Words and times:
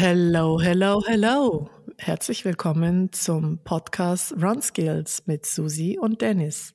Hello, 0.00 0.60
hello, 0.60 1.02
hello. 1.04 1.68
Herzlich 1.96 2.44
willkommen 2.44 3.12
zum 3.12 3.58
Podcast 3.64 4.32
Run 4.40 4.62
Skills 4.62 5.24
mit 5.26 5.44
Susi 5.44 5.98
und 6.00 6.20
Dennis. 6.20 6.72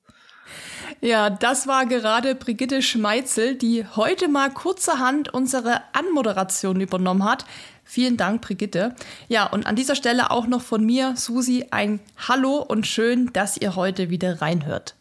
Ja, 0.99 1.29
das 1.29 1.65
war 1.65 1.85
gerade 1.85 2.35
Brigitte 2.35 2.81
Schmeitzel, 2.81 3.55
die 3.55 3.85
heute 3.95 4.27
mal 4.27 4.49
kurzerhand 4.51 5.33
unsere 5.33 5.83
Anmoderation 5.93 6.81
übernommen 6.81 7.23
hat. 7.23 7.45
Vielen 7.85 8.17
Dank, 8.17 8.41
Brigitte. 8.41 8.93
Ja, 9.29 9.45
und 9.45 9.67
an 9.67 9.77
dieser 9.77 9.95
Stelle 9.95 10.29
auch 10.29 10.45
noch 10.45 10.61
von 10.61 10.85
mir, 10.85 11.13
Susi, 11.15 11.67
ein 11.71 12.01
Hallo 12.27 12.57
und 12.57 12.85
schön, 12.87 13.31
dass 13.31 13.55
ihr 13.55 13.77
heute 13.77 14.09
wieder 14.09 14.41
reinhört. 14.41 14.95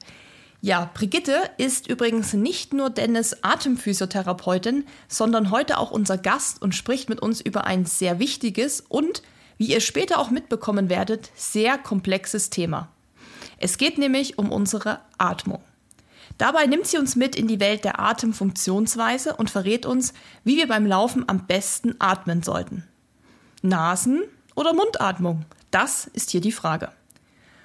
Ja, 0.65 0.89
Brigitte 0.95 1.51
ist 1.59 1.89
übrigens 1.89 2.35
nicht 2.35 2.73
nur 2.73 2.89
Dennis 2.89 3.37
Atemphysiotherapeutin, 3.43 4.85
sondern 5.09 5.51
heute 5.51 5.77
auch 5.77 5.91
unser 5.91 6.17
Gast 6.17 6.63
und 6.63 6.73
spricht 6.73 7.09
mit 7.09 7.21
uns 7.21 7.41
über 7.41 7.65
ein 7.65 7.85
sehr 7.85 8.21
wichtiges 8.21 8.81
und, 8.81 9.23
wie 9.59 9.67
ihr 9.67 9.81
später 9.81 10.21
auch 10.21 10.31
mitbekommen 10.31 10.89
werdet, 10.89 11.33
sehr 11.35 11.79
komplexes 11.79 12.49
Thema. 12.49 12.89
Es 13.59 13.77
geht 13.77 13.99
nämlich 13.99 14.39
um 14.39 14.53
unsere 14.53 15.01
Atmung. 15.19 15.65
Dabei 16.39 16.67
nimmt 16.67 16.87
sie 16.87 16.99
uns 16.99 17.17
mit 17.17 17.35
in 17.35 17.49
die 17.49 17.59
Welt 17.59 17.83
der 17.83 17.99
Atemfunktionsweise 17.99 19.35
und 19.35 19.51
verrät 19.51 19.85
uns, 19.85 20.15
wie 20.45 20.59
wir 20.59 20.69
beim 20.69 20.87
Laufen 20.87 21.29
am 21.29 21.49
besten 21.49 21.97
atmen 21.99 22.45
sollten. 22.45 22.87
Nasen- 23.63 24.23
oder 24.55 24.75
Mundatmung? 24.75 25.45
Das 25.73 26.07
ist 26.07 26.31
hier 26.31 26.41
die 26.41 26.53
Frage. 26.53 26.93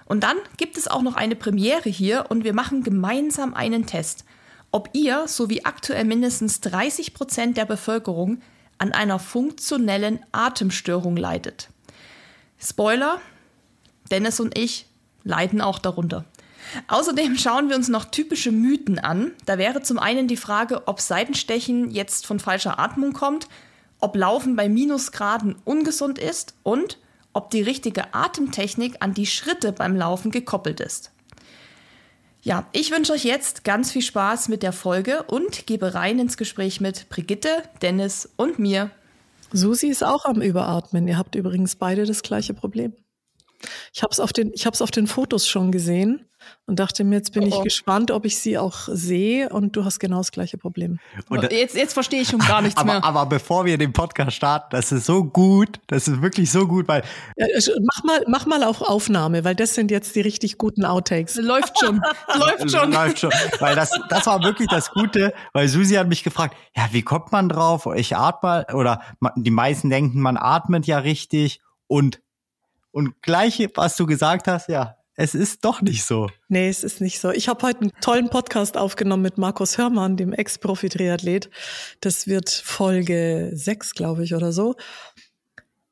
Und 0.08 0.24
dann 0.24 0.38
gibt 0.56 0.78
es 0.78 0.88
auch 0.88 1.02
noch 1.02 1.16
eine 1.16 1.36
Premiere 1.36 1.90
hier 1.90 2.28
und 2.30 2.46
wir 2.46 2.54
machen 2.54 2.82
gemeinsam 2.82 3.54
einen 3.54 3.86
Test, 3.86 4.24
ob 4.72 4.90
ihr, 4.94 5.28
so 5.28 5.50
wie 5.50 5.66
aktuell 5.66 6.06
mindestens 6.06 6.62
30 6.62 7.14
Prozent 7.14 7.58
der 7.58 7.66
Bevölkerung, 7.66 8.42
an 8.78 8.94
einer 8.94 9.20
funktionellen 9.20 10.20
Atemstörung 10.32 11.18
leidet. 11.18 11.70
Spoiler, 12.58 13.20
Dennis 14.10 14.40
und 14.40 14.58
ich 14.58 14.88
leiden 15.24 15.62
auch 15.62 15.80
darunter. 15.80 16.24
Außerdem 16.88 17.38
schauen 17.38 17.70
wir 17.70 17.76
uns 17.76 17.90
noch 17.90 18.06
typische 18.06 18.52
Mythen 18.52 19.00
an. 19.00 19.32
Da 19.46 19.58
wäre 19.58 19.82
zum 19.82 20.00
einen 20.00 20.28
die 20.28 20.38
Frage, 20.38 20.88
ob 20.88 21.02
Seitenstechen 21.02 21.92
jetzt 21.92 22.26
von 22.26 22.40
falscher 22.40 22.80
Atmung 22.80 23.14
kommt, 23.14 23.48
ob 24.00 24.16
Laufen 24.16 24.56
bei 24.56 24.70
Minusgraden 24.70 25.56
ungesund 25.66 26.18
ist 26.18 26.56
und 26.64 26.98
ob 27.38 27.52
die 27.52 27.62
richtige 27.62 28.16
Atemtechnik 28.16 28.96
an 29.00 29.14
die 29.14 29.28
Schritte 29.28 29.72
beim 29.72 29.96
Laufen 29.96 30.32
gekoppelt 30.32 30.80
ist. 30.80 31.12
Ja, 32.42 32.66
ich 32.72 32.90
wünsche 32.90 33.14
euch 33.14 33.26
jetzt 33.26 33.64
ganz 33.64 33.92
viel 33.92 34.02
Spaß 34.02 34.50
mit 34.50 34.64
der 34.64 34.74
Folge 34.74 35.22
und 35.22 35.68
gebe 35.68 35.94
rein 35.94 36.18
ins 36.18 36.38
Gespräch 36.38 36.82
mit 36.82 37.10
Brigitte, 37.10 37.50
Dennis 37.84 38.28
und 38.38 38.58
mir. 38.58 38.90
Susi 39.52 39.88
ist 39.88 40.04
auch 40.04 40.26
am 40.26 40.42
Überatmen. 40.42 41.08
Ihr 41.08 41.20
habt 41.20 41.36
übrigens 41.36 41.76
beide 41.76 42.06
das 42.06 42.24
gleiche 42.24 42.56
Problem. 42.56 42.94
Ich 43.94 44.04
habe 44.04 44.12
es 44.12 44.20
auf, 44.20 44.34
den, 44.34 44.54
auf 44.80 44.92
den 44.92 45.08
Fotos 45.08 45.48
schon 45.48 45.72
gesehen 45.72 46.28
und 46.66 46.80
dachte 46.80 47.04
mir, 47.04 47.16
jetzt 47.16 47.34
bin 47.34 47.44
oh. 47.44 47.48
ich 47.48 47.64
gespannt, 47.64 48.12
ob 48.12 48.26
ich 48.26 48.38
sie 48.38 48.58
auch 48.58 48.88
sehe 48.88 49.50
und 49.50 49.76
du 49.76 49.86
hast 49.86 50.00
genau 50.00 50.18
das 50.18 50.32
gleiche 50.32 50.58
Problem. 50.58 51.00
Und 51.30 51.52
jetzt, 51.52 51.76
jetzt 51.76 51.94
verstehe 51.94 52.22
ich 52.22 52.30
schon 52.30 52.40
gar 52.40 52.62
nichts 52.62 52.80
aber, 52.80 52.94
mehr. 52.94 53.04
Aber 53.04 53.26
bevor 53.26 53.66
wir 53.66 53.78
den 53.78 53.94
Podcast 53.94 54.36
starten, 54.36 54.68
das 54.72 54.92
ist 54.92 55.06
so 55.06 55.24
gut, 55.24 55.80
das 55.88 56.08
ist 56.08 56.22
wirklich 56.22 56.52
so 56.52 56.68
gut, 56.68 56.88
weil 56.88 57.04
ja, 57.38 57.48
mach 57.82 58.04
mal 58.04 58.24
mach 58.28 58.46
mal 58.46 58.64
auch 58.64 58.82
Aufnahme, 58.82 59.44
weil 59.44 59.56
das 59.56 59.76
sind 59.76 59.92
jetzt 59.92 60.16
die 60.16 60.22
richtig 60.22 60.58
guten 60.58 60.86
Outtakes. 60.86 61.36
Läuft 61.42 61.80
schon, 61.80 62.02
läuft 62.36 62.72
schon, 62.72 62.92
läuft 62.92 63.20
schon, 63.20 63.32
weil 63.60 63.76
das 63.76 63.92
das 64.10 64.26
war 64.26 64.44
wirklich 64.44 64.68
das 64.68 64.92
Gute, 64.92 65.34
weil 65.54 65.68
Susi 65.68 65.96
hat 65.96 66.08
mich 66.08 66.24
gefragt, 66.24 66.56
ja 66.76 66.88
wie 66.92 67.02
kommt 67.02 67.32
man 67.32 67.50
drauf? 67.50 67.88
Ich 67.96 68.16
atme 68.16 68.66
oder 68.74 69.02
die 69.36 69.52
meisten 69.52 69.90
denken, 69.90 70.22
man 70.22 70.38
atmet 70.38 70.86
ja 70.86 71.00
richtig 71.00 71.62
und 71.88 72.20
und 72.98 73.22
gleich, 73.22 73.70
was 73.76 73.96
du 73.96 74.08
gesagt 74.08 74.48
hast, 74.48 74.70
ja, 74.70 74.98
es 75.14 75.36
ist 75.36 75.64
doch 75.64 75.84
nicht 75.84 76.04
so. 76.04 76.32
Nee, 76.48 76.68
es 76.68 76.84
ist 76.84 77.00
nicht 77.00 77.20
so. 77.20 77.30
Ich 77.30 77.48
habe 77.48 77.62
heute 77.62 77.82
einen 77.82 77.92
tollen 78.02 78.32
Podcast 78.32 78.76
aufgenommen 78.76 79.22
mit 79.22 79.38
Markus 79.38 79.78
Hörmann, 79.78 80.18
dem 80.18 80.34
Ex-Profi-Triathlet. 80.34 81.52
Das 82.02 82.26
wird 82.26 82.50
Folge 82.50 83.52
6, 83.54 83.94
glaube 83.94 84.24
ich, 84.24 84.34
oder 84.34 84.52
so. 84.52 84.74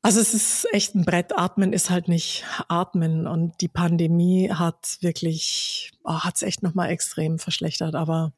Also 0.01 0.19
es 0.19 0.33
ist 0.33 0.67
echt 0.73 0.95
ein 0.95 1.05
Brett. 1.05 1.37
Atmen 1.37 1.73
ist 1.73 1.91
halt 1.91 2.07
nicht 2.07 2.43
Atmen. 2.69 3.27
Und 3.27 3.61
die 3.61 3.67
Pandemie 3.67 4.49
hat 4.51 4.97
wirklich, 5.01 5.91
oh, 6.03 6.21
hat 6.21 6.37
es 6.37 6.41
echt 6.41 6.63
nochmal 6.63 6.89
extrem 6.89 7.37
verschlechtert. 7.37 7.93
Aber 7.93 8.33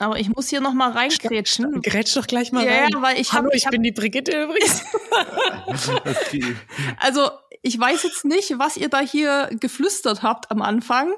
aber 0.00 0.18
ich 0.18 0.28
muss 0.30 0.48
hier 0.48 0.60
noch 0.60 0.72
mal 0.72 0.90
reingrätschen. 0.90 1.82
Grätsch 1.82 2.16
doch 2.16 2.26
gleich 2.26 2.52
mal 2.52 2.64
ja, 2.64 2.72
rein. 2.72 2.90
Ja, 2.92 3.02
weil 3.02 3.20
ich 3.20 3.32
Hallo, 3.32 3.46
hab, 3.46 3.54
ich, 3.54 3.58
ich 3.58 3.66
hab, 3.66 3.72
bin 3.72 3.82
die 3.82 3.92
Brigitte 3.92 4.44
übrigens. 4.44 4.82
also 6.96 7.30
ich 7.62 7.78
weiß 7.78 8.02
jetzt 8.04 8.24
nicht, 8.24 8.58
was 8.58 8.76
ihr 8.76 8.88
da 8.88 9.00
hier 9.00 9.50
geflüstert 9.60 10.22
habt 10.22 10.50
am 10.50 10.62
Anfang. 10.62 11.12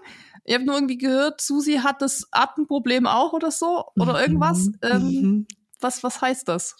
Ihr 0.44 0.56
habt 0.56 0.66
nur 0.66 0.74
irgendwie 0.74 0.98
gehört, 0.98 1.40
Susi 1.40 1.76
hat 1.76 2.02
das 2.02 2.26
Atemproblem 2.32 3.06
auch 3.06 3.32
oder 3.32 3.52
so 3.52 3.84
oder 3.96 4.20
irgendwas. 4.20 4.66
Mhm. 4.66 4.78
Ähm, 4.82 5.02
mhm. 5.02 5.46
was, 5.80 6.02
was 6.02 6.20
heißt 6.20 6.48
das? 6.48 6.76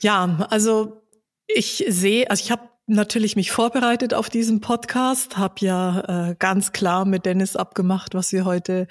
Ja, 0.00 0.46
also 0.48 1.02
ich 1.46 1.84
sehe, 1.88 2.30
also 2.30 2.42
ich 2.42 2.50
habe 2.50 2.69
natürlich 2.90 3.36
mich 3.36 3.50
vorbereitet 3.50 4.14
auf 4.14 4.28
diesen 4.28 4.60
Podcast, 4.60 5.38
habe 5.38 5.54
ja 5.60 6.30
äh, 6.30 6.36
ganz 6.38 6.72
klar 6.72 7.04
mit 7.04 7.24
Dennis 7.24 7.56
abgemacht, 7.56 8.14
was 8.14 8.32
wir 8.32 8.44
heute 8.44 8.86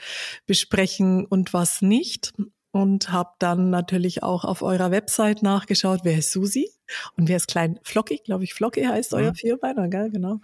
besprechen 0.45 1.25
und 1.25 1.53
was 1.53 1.81
nicht. 1.81 2.33
Und 2.71 3.11
habe 3.11 3.31
dann 3.39 3.71
natürlich 3.71 4.21
auch 4.21 4.45
auf 4.45 4.61
eurer 4.61 4.91
Website 4.91 5.41
nachgeschaut, 5.41 6.01
wer 6.03 6.19
ist 6.19 6.31
Susi 6.31 6.69
und 7.17 7.27
wer 7.27 7.37
ist 7.37 7.47
Klein 7.47 7.79
Flocky, 7.81 8.21
glaube 8.23 8.43
ich, 8.43 8.53
Flocky 8.53 8.83
heißt 8.83 9.15
euer 9.15 9.31
mhm. 9.31 9.35
Vierbeiner, 9.35 9.87
gell, 9.87 10.11
genau. 10.11 10.39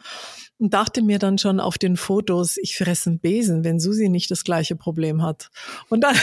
Und 0.57 0.73
dachte 0.73 1.03
mir 1.03 1.19
dann 1.19 1.37
schon 1.37 1.59
auf 1.59 1.77
den 1.77 1.97
Fotos, 1.97 2.57
ich 2.57 2.77
fresse 2.77 3.11
einen 3.11 3.19
Besen, 3.19 3.63
wenn 3.63 3.79
Susi 3.79 4.09
nicht 4.09 4.31
das 4.31 4.43
gleiche 4.43 4.75
Problem 4.75 5.21
hat. 5.21 5.51
Und 5.89 6.01
dann 6.03 6.15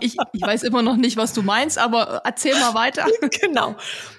ich, 0.00 0.16
ich 0.32 0.42
weiß 0.42 0.62
immer 0.62 0.82
noch 0.82 0.96
nicht, 0.96 1.16
was 1.16 1.32
du 1.32 1.42
meinst, 1.42 1.78
aber 1.78 2.22
erzähl 2.24 2.54
mal 2.54 2.74
weiter. 2.74 3.06
genau. 3.40 3.76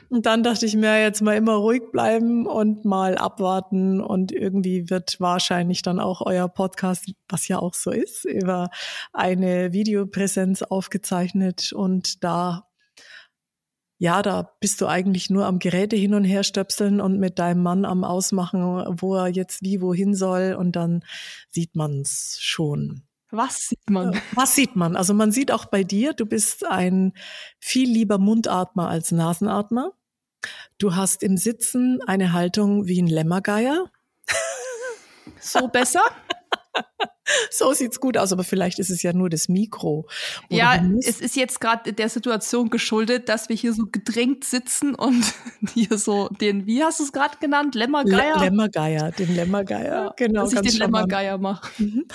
Und 0.10 0.26
dann 0.26 0.42
dachte 0.42 0.66
ich 0.66 0.76
mir 0.76 1.02
jetzt 1.02 1.22
mal 1.22 1.38
immer 1.38 1.54
ruhig 1.54 1.84
bleiben 1.92 2.48
und 2.48 2.84
mal 2.84 3.18
abwarten 3.18 4.02
und 4.02 4.32
irgendwie 4.32 4.90
wird 4.90 5.20
wahrscheinlich 5.20 5.84
dann 5.84 6.00
auch 6.00 6.22
euer 6.26 6.50
Podcast, 6.50 7.12
was 7.28 7.48
ja 7.48 7.60
auch 7.60 7.76
so 7.76 7.92
ist, 7.92 8.26
über 8.26 8.70
eine 9.14 9.72
Videopräsenz 9.72 10.64
aufgezeichnet 10.64 11.74
und 11.74 12.24
da 12.24 12.66
ja, 14.02 14.22
da 14.22 14.54
bist 14.62 14.80
du 14.80 14.88
eigentlich 14.88 15.30
nur 15.30 15.46
am 15.46 15.60
Geräte 15.60 15.98
hin 15.98 16.14
und 16.14 16.24
her 16.24 16.44
stöpseln 16.44 17.02
und 17.02 17.20
mit 17.20 17.38
deinem 17.38 17.62
Mann 17.62 17.84
am 17.84 18.06
Ausmachen, 18.06 18.62
wo 19.02 19.16
er 19.16 19.28
jetzt 19.28 19.62
wie 19.62 19.82
wohin 19.82 20.16
soll 20.16 20.56
und 20.58 20.78
dann 20.78 21.04
sieht 21.50 21.76
man's 21.76 22.38
schon. 22.40 23.09
Was 23.31 23.67
sieht 23.67 23.90
man? 23.90 24.13
Äh, 24.13 24.22
was 24.34 24.56
sieht 24.56 24.75
man? 24.75 24.95
Also 24.95 25.13
man 25.13 25.31
sieht 25.31 25.51
auch 25.51 25.66
bei 25.66 25.84
dir, 25.84 26.13
du 26.13 26.25
bist 26.25 26.66
ein 26.66 27.13
viel 27.59 27.90
lieber 27.90 28.17
Mundatmer 28.17 28.90
als 28.90 29.12
Nasenatmer. 29.12 29.94
Du 30.78 30.95
hast 30.95 31.22
im 31.22 31.38
Sitzen 31.38 32.00
eine 32.07 32.34
Haltung 32.34 32.88
wie 32.88 33.01
ein 33.01 33.07
Lämmergeier. 33.07 33.85
So 35.41 35.69
besser? 35.69 36.01
so 37.52 37.74
sieht's 37.74 38.00
gut 38.00 38.18
aus, 38.18 38.31
aber 38.31 38.44
vielleicht 38.44 38.80
ist 38.80 38.90
es 38.90 39.02
ja 39.03 39.13
nur 39.13 39.30
das 39.30 39.50
Mikro. 39.50 40.07
ja, 40.50 40.81
es 41.00 41.22
ist 41.22 41.35
jetzt 41.35 41.59
gerade 41.62 41.94
der 41.94 42.09
Situation 42.09 42.69
geschuldet, 42.69 43.29
dass 43.29 43.49
wir 43.49 43.55
hier 43.55 43.73
so 43.73 43.85
gedrängt 43.91 44.44
sitzen 44.44 44.96
und 44.96 45.23
hier 45.73 45.97
so 45.97 46.29
den, 46.29 46.66
wie 46.66 46.84
hast 46.84 46.99
du 46.99 47.03
es 47.03 47.11
gerade 47.11 47.38
genannt, 47.40 47.76
Lämmergeier? 47.76 48.35
L 48.35 48.44
Lämmergeier, 48.44 49.11
den 49.11 49.35
Lämmergeier, 49.35 50.05
ja, 50.05 50.14
genau. 50.16 50.44
Dass 50.44 50.53
ich 50.53 50.72
den 50.72 50.79
Lämmergeier 50.79 51.38
mache. 51.38 51.70
Mhm. 51.82 52.05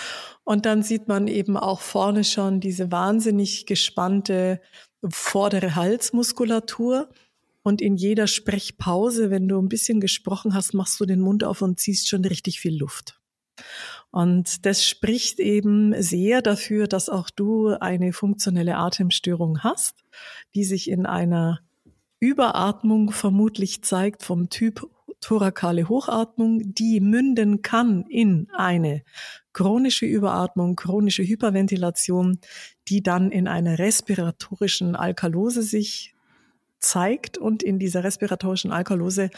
Und 0.45 0.67
dann 0.67 0.83
sieht 0.83 1.09
man 1.09 1.27
eben 1.27 1.57
auch 1.57 1.81
vorne 1.81 2.25
schon 2.25 2.61
diese 2.61 2.93
wahnsinnig 2.93 3.67
gespannte 3.67 4.61
vordere 5.09 5.75
Halsmuskulatur. 5.75 7.09
Und 7.63 7.81
in 7.81 7.97
jeder 7.97 8.27
Sprechpause, 8.27 9.31
wenn 9.31 9.49
du 9.49 9.59
ein 9.59 9.71
bisschen 9.71 10.01
gesprochen 10.01 10.55
hast, 10.55 10.75
machst 10.75 11.01
du 11.01 11.07
den 11.07 11.21
Mund 11.21 11.45
auf 11.45 11.63
und 11.63 11.81
ziehst 11.81 12.09
schon 12.09 12.25
richtig 12.25 12.61
viel 12.61 12.77
Luft. 12.77 13.19
Und 14.15 14.65
das 14.65 14.87
spricht 14.87 15.41
eben 15.41 16.01
sehr 16.01 16.41
dafür, 16.41 16.87
dass 16.87 17.09
auch 17.09 17.31
du 17.31 17.71
eine 17.71 18.13
funktionelle 18.13 18.77
Atemstörung 18.77 19.65
hast, 19.65 20.05
die 20.55 20.63
sich 20.63 20.89
in 20.89 21.05
einer 21.05 21.59
Überatmung 22.21 23.11
vermutlich 23.11 23.83
zeigt 23.83 24.23
vom 24.23 24.51
Typ 24.51 24.89
thorakale 25.21 25.89
Hochatmung, 25.89 26.61
die 26.63 27.01
münden 27.01 27.63
kann 27.63 28.05
in 28.09 28.47
eine 28.55 29.03
chronische 29.53 30.07
Überatmung, 30.07 30.77
chronische 30.77 31.25
Hyperventilation, 31.25 32.39
die 32.87 33.03
dann 33.03 33.33
in 33.33 33.49
einer 33.49 33.81
respiratorischen 33.81 34.95
Alkalose 34.95 35.65
sich 35.65 36.15
zeigt. 36.79 37.37
Und 37.37 37.65
in 37.65 37.81
dieser 37.81 38.05
respiratorischen 38.05 38.71
Alkalose 38.71 39.31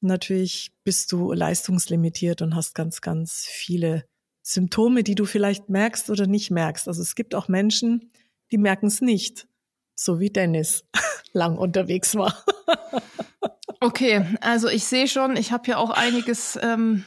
natürlich 0.00 0.70
bist 0.84 1.10
du 1.10 1.32
leistungslimitiert 1.32 2.42
und 2.42 2.54
hast 2.54 2.76
ganz, 2.76 3.00
ganz 3.00 3.48
viele 3.50 4.04
Symptome, 4.42 5.02
die 5.02 5.14
du 5.14 5.24
vielleicht 5.24 5.68
merkst 5.68 6.10
oder 6.10 6.26
nicht 6.26 6.50
merkst. 6.50 6.88
Also 6.88 7.02
es 7.02 7.14
gibt 7.14 7.34
auch 7.34 7.48
Menschen, 7.48 8.10
die 8.50 8.58
merken 8.58 8.86
es 8.86 9.00
nicht, 9.00 9.46
so 9.94 10.20
wie 10.20 10.30
Dennis 10.30 10.84
lang 11.32 11.56
unterwegs 11.58 12.14
war. 12.14 12.44
okay, 13.80 14.24
also 14.40 14.68
ich 14.68 14.84
sehe 14.84 15.08
schon, 15.08 15.36
ich 15.36 15.52
habe 15.52 15.64
hier 15.66 15.78
auch 15.78 15.90
einiges, 15.90 16.58
ähm, 16.62 17.04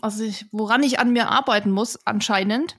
also 0.00 0.24
ich, 0.24 0.46
woran 0.52 0.82
ich 0.82 0.98
an 0.98 1.12
mir 1.12 1.28
arbeiten 1.28 1.70
muss, 1.70 1.98
anscheinend. 2.06 2.76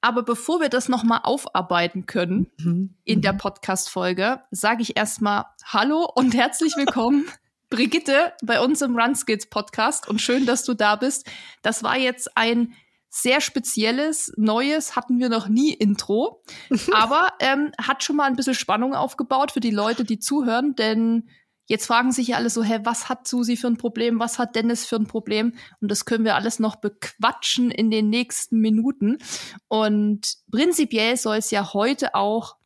Aber 0.00 0.22
bevor 0.22 0.60
wir 0.60 0.68
das 0.68 0.88
nochmal 0.88 1.20
aufarbeiten 1.24 2.06
können 2.06 2.50
mhm. 2.58 2.94
in 3.04 3.22
der 3.22 3.32
mhm. 3.32 3.38
Podcast-Folge, 3.38 4.40
sage 4.50 4.82
ich 4.82 4.96
erstmal 4.96 5.46
Hallo 5.64 6.08
und 6.14 6.34
herzlich 6.34 6.76
willkommen, 6.76 7.26
Brigitte, 7.70 8.32
bei 8.44 8.60
uns 8.60 8.82
im 8.82 8.96
Runskills 8.96 9.46
Podcast. 9.46 10.08
Und 10.08 10.20
schön, 10.20 10.46
dass 10.46 10.62
du 10.62 10.74
da 10.74 10.94
bist. 10.94 11.28
Das 11.62 11.82
war 11.82 11.98
jetzt 11.98 12.36
ein 12.36 12.72
sehr 13.16 13.40
spezielles, 13.40 14.32
neues, 14.36 14.94
hatten 14.94 15.18
wir 15.18 15.28
noch 15.28 15.48
nie 15.48 15.72
Intro. 15.72 16.42
Aber 16.92 17.32
ähm, 17.40 17.72
hat 17.80 18.04
schon 18.04 18.16
mal 18.16 18.24
ein 18.24 18.36
bisschen 18.36 18.54
Spannung 18.54 18.94
aufgebaut 18.94 19.52
für 19.52 19.60
die 19.60 19.70
Leute, 19.70 20.04
die 20.04 20.18
zuhören, 20.18 20.74
denn 20.74 21.28
Jetzt 21.68 21.86
fragen 21.86 22.12
sich 22.12 22.28
ja 22.28 22.36
alle 22.36 22.48
so, 22.48 22.62
hä, 22.62 22.78
was 22.84 23.08
hat 23.08 23.26
Susi 23.26 23.56
für 23.56 23.66
ein 23.66 23.76
Problem? 23.76 24.20
Was 24.20 24.38
hat 24.38 24.54
Dennis 24.54 24.86
für 24.86 24.94
ein 24.94 25.08
Problem? 25.08 25.52
Und 25.80 25.90
das 25.90 26.04
können 26.04 26.24
wir 26.24 26.36
alles 26.36 26.60
noch 26.60 26.76
bequatschen 26.76 27.72
in 27.72 27.90
den 27.90 28.08
nächsten 28.08 28.60
Minuten. 28.60 29.18
Und 29.66 30.36
prinzipiell 30.52 31.16
soll 31.16 31.38
es 31.38 31.50
ja 31.50 31.72
heute 31.72 32.14
auch 32.14 32.56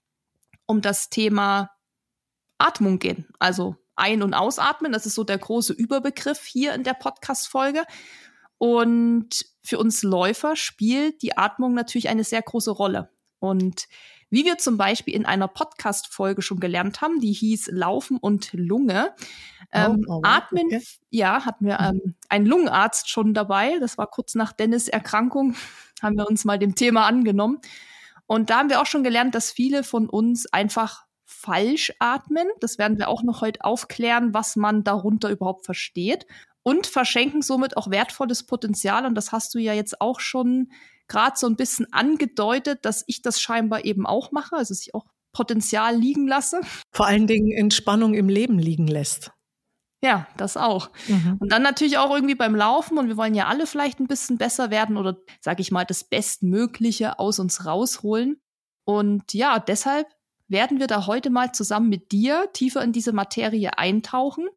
um 0.66 0.82
das 0.82 1.08
Thema 1.08 1.70
Atmung 2.58 2.98
gehen. 2.98 3.26
Also 3.38 3.76
ein- 3.96 4.22
und 4.22 4.34
ausatmen. 4.34 4.92
Das 4.92 5.06
ist 5.06 5.14
so 5.14 5.24
der 5.24 5.38
große 5.38 5.72
Überbegriff 5.72 6.44
hier 6.44 6.74
in 6.74 6.84
der 6.84 6.94
Podcast-Folge. 6.94 7.84
Und 8.60 9.46
für 9.62 9.78
uns 9.78 10.02
Läufer 10.02 10.54
spielt 10.54 11.22
die 11.22 11.38
Atmung 11.38 11.72
natürlich 11.72 12.10
eine 12.10 12.24
sehr 12.24 12.42
große 12.42 12.70
Rolle. 12.70 13.08
Und 13.38 13.88
wie 14.28 14.44
wir 14.44 14.58
zum 14.58 14.76
Beispiel 14.76 15.14
in 15.14 15.24
einer 15.24 15.48
Podcast-Folge 15.48 16.42
schon 16.42 16.60
gelernt 16.60 17.00
haben, 17.00 17.20
die 17.20 17.32
hieß 17.32 17.70
Laufen 17.72 18.18
und 18.18 18.50
Lunge. 18.52 19.14
Ähm, 19.72 20.04
oh, 20.06 20.16
oh, 20.16 20.20
Atmen, 20.24 20.66
okay. 20.66 20.82
ja, 21.08 21.46
hatten 21.46 21.64
wir 21.64 21.80
ähm, 21.80 22.14
einen 22.28 22.44
Lungenarzt 22.44 23.08
schon 23.08 23.32
dabei. 23.32 23.78
Das 23.80 23.96
war 23.96 24.08
kurz 24.08 24.34
nach 24.34 24.52
Dennis 24.52 24.88
Erkrankung, 24.88 25.56
haben 26.02 26.18
wir 26.18 26.28
uns 26.28 26.44
mal 26.44 26.58
dem 26.58 26.74
Thema 26.74 27.06
angenommen. 27.06 27.60
Und 28.26 28.50
da 28.50 28.58
haben 28.58 28.68
wir 28.68 28.82
auch 28.82 28.86
schon 28.86 29.04
gelernt, 29.04 29.34
dass 29.34 29.50
viele 29.50 29.84
von 29.84 30.06
uns 30.06 30.52
einfach 30.52 31.06
falsch 31.24 31.94
atmen. 31.98 32.46
Das 32.60 32.76
werden 32.76 32.98
wir 32.98 33.08
auch 33.08 33.22
noch 33.22 33.40
heute 33.40 33.64
aufklären, 33.64 34.34
was 34.34 34.54
man 34.54 34.84
darunter 34.84 35.30
überhaupt 35.30 35.64
versteht. 35.64 36.26
Und 36.62 36.86
verschenken 36.86 37.42
somit 37.42 37.76
auch 37.76 37.90
wertvolles 37.90 38.44
Potenzial. 38.46 39.06
Und 39.06 39.14
das 39.14 39.32
hast 39.32 39.54
du 39.54 39.58
ja 39.58 39.72
jetzt 39.72 40.00
auch 40.00 40.20
schon 40.20 40.70
gerade 41.08 41.36
so 41.36 41.46
ein 41.46 41.56
bisschen 41.56 41.92
angedeutet, 41.92 42.84
dass 42.84 43.04
ich 43.06 43.22
das 43.22 43.40
scheinbar 43.40 43.84
eben 43.84 44.06
auch 44.06 44.30
mache, 44.32 44.56
also 44.56 44.72
dass 44.72 44.82
ich 44.82 44.94
auch 44.94 45.06
Potenzial 45.32 45.96
liegen 45.96 46.26
lasse. 46.26 46.60
Vor 46.92 47.06
allen 47.06 47.26
Dingen 47.26 47.52
Entspannung 47.52 48.14
im 48.14 48.28
Leben 48.28 48.58
liegen 48.58 48.86
lässt. 48.86 49.32
Ja, 50.02 50.26
das 50.36 50.56
auch. 50.56 50.90
Mhm. 51.08 51.36
Und 51.40 51.52
dann 51.52 51.62
natürlich 51.62 51.98
auch 51.98 52.14
irgendwie 52.14 52.34
beim 52.34 52.54
Laufen 52.54 52.96
und 52.96 53.08
wir 53.08 53.18
wollen 53.18 53.34
ja 53.34 53.48
alle 53.48 53.66
vielleicht 53.66 54.00
ein 54.00 54.06
bisschen 54.06 54.38
besser 54.38 54.70
werden 54.70 54.96
oder 54.96 55.18
sage 55.40 55.60
ich 55.60 55.70
mal 55.70 55.84
das 55.84 56.04
Bestmögliche 56.04 57.18
aus 57.18 57.38
uns 57.38 57.66
rausholen. 57.66 58.40
Und 58.84 59.34
ja, 59.34 59.58
deshalb 59.58 60.06
werden 60.48 60.80
wir 60.80 60.86
da 60.86 61.06
heute 61.06 61.28
mal 61.28 61.52
zusammen 61.52 61.90
mit 61.90 62.12
dir 62.12 62.48
tiefer 62.54 62.82
in 62.82 62.92
diese 62.92 63.12
Materie 63.12 63.76
eintauchen. 63.76 64.48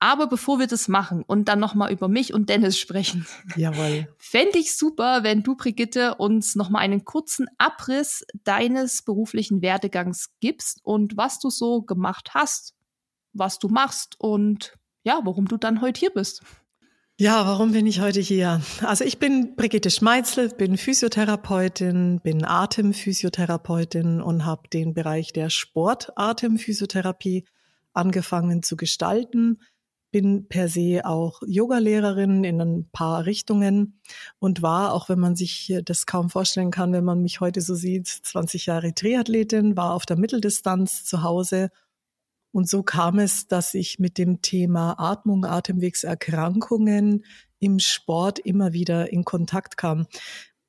Aber 0.00 0.26
bevor 0.26 0.58
wir 0.58 0.66
das 0.66 0.88
machen 0.88 1.22
und 1.26 1.48
dann 1.48 1.60
nochmal 1.60 1.92
über 1.92 2.08
mich 2.08 2.34
und 2.34 2.48
Dennis 2.50 2.78
sprechen, 2.78 3.26
Jawohl. 3.56 4.08
fände 4.18 4.58
ich 4.58 4.76
super, 4.76 5.22
wenn 5.22 5.42
du, 5.42 5.56
Brigitte, 5.56 6.16
uns 6.16 6.56
nochmal 6.56 6.82
einen 6.82 7.04
kurzen 7.04 7.46
Abriss 7.58 8.24
deines 8.44 9.02
beruflichen 9.02 9.62
Werdegangs 9.62 10.30
gibst 10.40 10.80
und 10.84 11.16
was 11.16 11.38
du 11.38 11.48
so 11.48 11.82
gemacht 11.82 12.34
hast, 12.34 12.74
was 13.32 13.58
du 13.58 13.68
machst 13.68 14.16
und 14.18 14.74
ja, 15.04 15.20
warum 15.24 15.48
du 15.48 15.56
dann 15.56 15.80
heute 15.80 16.00
hier 16.00 16.10
bist. 16.10 16.42
Ja, 17.16 17.46
warum 17.46 17.70
bin 17.70 17.86
ich 17.86 18.00
heute 18.00 18.20
hier? 18.20 18.60
Also 18.82 19.04
ich 19.04 19.20
bin 19.20 19.54
Brigitte 19.54 19.90
Schmeitzel, 19.90 20.48
bin 20.48 20.76
Physiotherapeutin, 20.76 22.20
bin 22.20 22.44
Atemphysiotherapeutin 22.44 24.20
und 24.20 24.44
habe 24.44 24.68
den 24.68 24.94
Bereich 24.94 25.32
der 25.32 25.48
Sportatemпhysiotherapie 25.48 27.44
angefangen 27.92 28.64
zu 28.64 28.76
gestalten 28.76 29.60
bin 30.14 30.46
per 30.46 30.68
se 30.68 31.00
auch 31.04 31.42
Yogalehrerin 31.44 32.44
in 32.44 32.60
ein 32.60 32.88
paar 32.92 33.26
Richtungen 33.26 33.98
und 34.38 34.62
war, 34.62 34.92
auch 34.92 35.08
wenn 35.08 35.18
man 35.18 35.34
sich 35.34 35.76
das 35.84 36.06
kaum 36.06 36.30
vorstellen 36.30 36.70
kann, 36.70 36.92
wenn 36.92 37.02
man 37.02 37.20
mich 37.20 37.40
heute 37.40 37.60
so 37.60 37.74
sieht, 37.74 38.06
20 38.06 38.66
Jahre 38.66 38.94
Triathletin, 38.94 39.76
war 39.76 39.92
auf 39.92 40.06
der 40.06 40.16
Mitteldistanz 40.16 41.04
zu 41.04 41.24
Hause. 41.24 41.70
Und 42.52 42.70
so 42.70 42.84
kam 42.84 43.18
es, 43.18 43.48
dass 43.48 43.74
ich 43.74 43.98
mit 43.98 44.16
dem 44.16 44.40
Thema 44.40 45.00
Atmung, 45.00 45.44
Atemwegserkrankungen 45.44 47.24
im 47.58 47.80
Sport 47.80 48.38
immer 48.38 48.72
wieder 48.72 49.12
in 49.12 49.24
Kontakt 49.24 49.76
kam. 49.76 50.06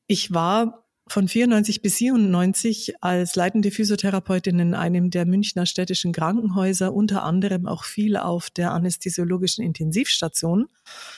Ich 0.07 0.33
war 0.33 0.84
von 1.07 1.27
94 1.27 1.81
bis 1.81 1.97
97 1.97 2.95
als 3.01 3.35
leitende 3.35 3.71
Physiotherapeutin 3.71 4.59
in 4.59 4.73
einem 4.73 5.11
der 5.11 5.25
Münchner 5.25 5.65
städtischen 5.65 6.11
Krankenhäuser, 6.11 6.93
unter 6.93 7.23
anderem 7.23 7.67
auch 7.67 7.83
viel 7.83 8.17
auf 8.17 8.49
der 8.49 8.71
anästhesiologischen 8.71 9.63
Intensivstation. 9.63 10.67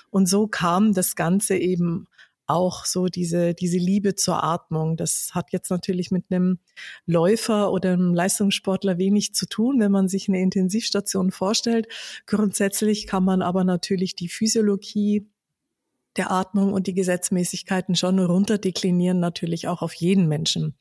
Und 0.09 0.27
so 0.27 0.47
kam 0.47 0.93
das 0.93 1.15
Ganze 1.15 1.55
eben 1.55 2.07
auch 2.47 2.85
so 2.85 3.07
diese, 3.07 3.53
diese 3.53 3.77
Liebe 3.77 4.15
zur 4.15 4.43
Atmung. 4.43 4.97
Das 4.97 5.31
hat 5.33 5.51
jetzt 5.51 5.69
natürlich 5.69 6.11
mit 6.11 6.25
einem 6.29 6.59
Läufer 7.05 7.71
oder 7.71 7.93
einem 7.93 8.13
Leistungssportler 8.13 8.97
wenig 8.97 9.33
zu 9.33 9.45
tun, 9.45 9.79
wenn 9.79 9.91
man 9.91 10.07
sich 10.07 10.27
eine 10.29 10.41
Intensivstation 10.41 11.31
vorstellt. 11.31 11.87
Grundsätzlich 12.25 13.05
kann 13.05 13.23
man 13.23 13.41
aber 13.41 13.63
natürlich 13.63 14.15
die 14.15 14.29
Physiologie 14.29 15.27
der 16.17 16.31
Atmung 16.31 16.73
und 16.73 16.87
die 16.87 16.93
Gesetzmäßigkeiten 16.93 17.95
schon 17.95 18.19
runterdeklinieren, 18.19 19.19
natürlich 19.19 19.67
auch 19.67 19.81
auf 19.81 19.93
jeden 19.93 20.27
Menschen. 20.27 20.75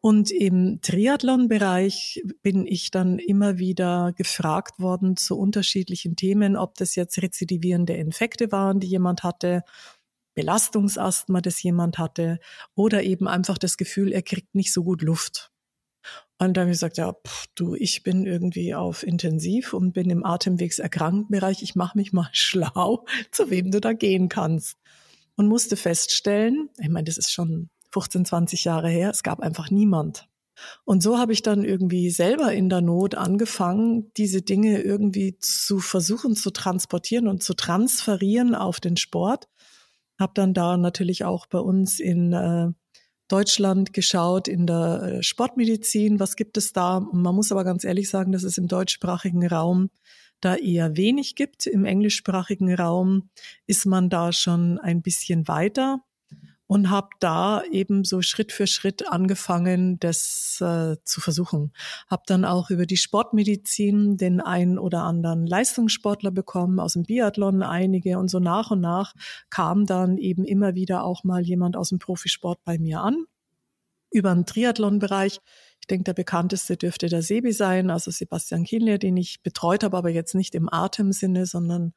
Und 0.00 0.30
im 0.30 0.80
Triathlon-Bereich 0.80 2.22
bin 2.42 2.66
ich 2.66 2.92
dann 2.92 3.18
immer 3.18 3.58
wieder 3.58 4.12
gefragt 4.16 4.78
worden 4.78 5.16
zu 5.16 5.36
unterschiedlichen 5.36 6.14
Themen, 6.14 6.56
ob 6.56 6.76
das 6.76 6.94
jetzt 6.94 7.20
rezidivierende 7.20 7.94
Infekte 7.94 8.52
waren, 8.52 8.78
die 8.78 8.86
jemand 8.86 9.24
hatte, 9.24 9.64
Belastungsasthma, 10.34 11.40
das 11.40 11.60
jemand 11.64 11.98
hatte, 11.98 12.38
oder 12.76 13.02
eben 13.02 13.26
einfach 13.26 13.58
das 13.58 13.76
Gefühl, 13.76 14.12
er 14.12 14.22
kriegt 14.22 14.54
nicht 14.54 14.72
so 14.72 14.84
gut 14.84 15.02
Luft. 15.02 15.50
Und 16.38 16.56
dann 16.56 16.62
habe 16.62 16.70
ich 16.70 16.76
gesagt, 16.76 16.98
ja, 16.98 17.12
pff, 17.12 17.46
du, 17.54 17.74
ich 17.74 18.04
bin 18.04 18.24
irgendwie 18.24 18.74
auf 18.74 19.02
Intensiv 19.02 19.72
und 19.72 19.92
bin 19.92 20.08
im 20.08 20.24
Atemwegserkranktenbereich. 20.24 21.62
Ich 21.62 21.74
mache 21.74 21.98
mich 21.98 22.12
mal 22.12 22.28
schlau, 22.32 23.04
zu 23.32 23.50
wem 23.50 23.70
du 23.70 23.80
da 23.80 23.92
gehen 23.92 24.28
kannst. 24.28 24.78
Und 25.36 25.46
musste 25.46 25.76
feststellen, 25.76 26.68
ich 26.78 26.88
meine, 26.88 27.04
das 27.04 27.16
ist 27.16 27.32
schon 27.32 27.70
15, 27.92 28.24
20 28.24 28.64
Jahre 28.64 28.88
her, 28.88 29.10
es 29.10 29.22
gab 29.22 29.40
einfach 29.40 29.70
niemand. 29.70 30.28
Und 30.84 31.02
so 31.02 31.18
habe 31.18 31.32
ich 31.32 31.42
dann 31.42 31.64
irgendwie 31.64 32.10
selber 32.10 32.52
in 32.52 32.68
der 32.68 32.80
Not 32.80 33.14
angefangen, 33.14 34.12
diese 34.16 34.42
Dinge 34.42 34.80
irgendwie 34.82 35.38
zu 35.38 35.78
versuchen 35.78 36.34
zu 36.34 36.50
transportieren 36.50 37.28
und 37.28 37.42
zu 37.42 37.54
transferieren 37.54 38.54
auf 38.54 38.80
den 38.80 38.96
Sport. 38.96 39.48
Habe 40.18 40.32
dann 40.34 40.54
da 40.54 40.76
natürlich 40.76 41.24
auch 41.24 41.46
bei 41.46 41.60
uns 41.60 42.00
in 42.00 42.32
äh, 42.32 42.72
Deutschland 43.28 43.92
geschaut 43.92 44.48
in 44.48 44.66
der 44.66 45.02
äh, 45.02 45.22
Sportmedizin, 45.22 46.18
was 46.18 46.36
gibt 46.36 46.56
es 46.56 46.72
da? 46.72 47.00
man 47.00 47.34
muss 47.34 47.52
aber 47.52 47.64
ganz 47.64 47.84
ehrlich 47.84 48.08
sagen, 48.08 48.32
dass 48.32 48.42
es 48.42 48.58
im 48.58 48.68
deutschsprachigen 48.68 49.46
Raum 49.46 49.90
da 50.40 50.56
eher 50.56 50.96
wenig 50.96 51.34
gibt. 51.34 51.66
Im 51.66 51.84
englischsprachigen 51.84 52.74
Raum 52.74 53.30
ist 53.66 53.86
man 53.86 54.08
da 54.08 54.32
schon 54.32 54.78
ein 54.78 55.02
bisschen 55.02 55.48
weiter 55.48 56.00
und 56.68 56.90
habe 56.90 57.08
da 57.18 57.62
eben 57.72 58.04
so 58.04 58.20
Schritt 58.20 58.52
für 58.52 58.66
Schritt 58.66 59.08
angefangen, 59.08 59.98
das 59.98 60.60
äh, 60.60 60.96
zu 61.02 61.20
versuchen. 61.20 61.72
Habe 62.08 62.22
dann 62.26 62.44
auch 62.44 62.68
über 62.70 62.84
die 62.84 62.98
Sportmedizin 62.98 64.18
den 64.18 64.42
einen 64.42 64.78
oder 64.78 65.02
anderen 65.02 65.46
Leistungssportler 65.46 66.30
bekommen, 66.30 66.78
aus 66.78 66.92
dem 66.92 67.04
Biathlon 67.04 67.62
einige 67.62 68.18
und 68.18 68.28
so 68.28 68.38
nach 68.38 68.70
und 68.70 68.82
nach 68.82 69.14
kam 69.48 69.86
dann 69.86 70.18
eben 70.18 70.44
immer 70.44 70.74
wieder 70.74 71.04
auch 71.04 71.24
mal 71.24 71.42
jemand 71.42 71.74
aus 71.74 71.88
dem 71.88 71.98
Profisport 71.98 72.62
bei 72.64 72.78
mir 72.78 73.00
an 73.00 73.24
über 74.10 74.34
den 74.34 74.44
Triathlon-Bereich. 74.44 75.40
Ich 75.80 75.86
denke, 75.86 76.04
der 76.04 76.14
bekannteste 76.14 76.76
dürfte 76.76 77.08
der 77.08 77.22
Sebi 77.22 77.52
sein, 77.52 77.90
also 77.90 78.10
Sebastian 78.10 78.64
Kienle, 78.64 78.98
den 78.98 79.16
ich 79.16 79.42
betreut 79.42 79.84
habe, 79.84 79.96
aber 79.96 80.10
jetzt 80.10 80.34
nicht 80.34 80.54
im 80.54 80.70
Atemsinne, 80.70 81.46
sondern 81.46 81.94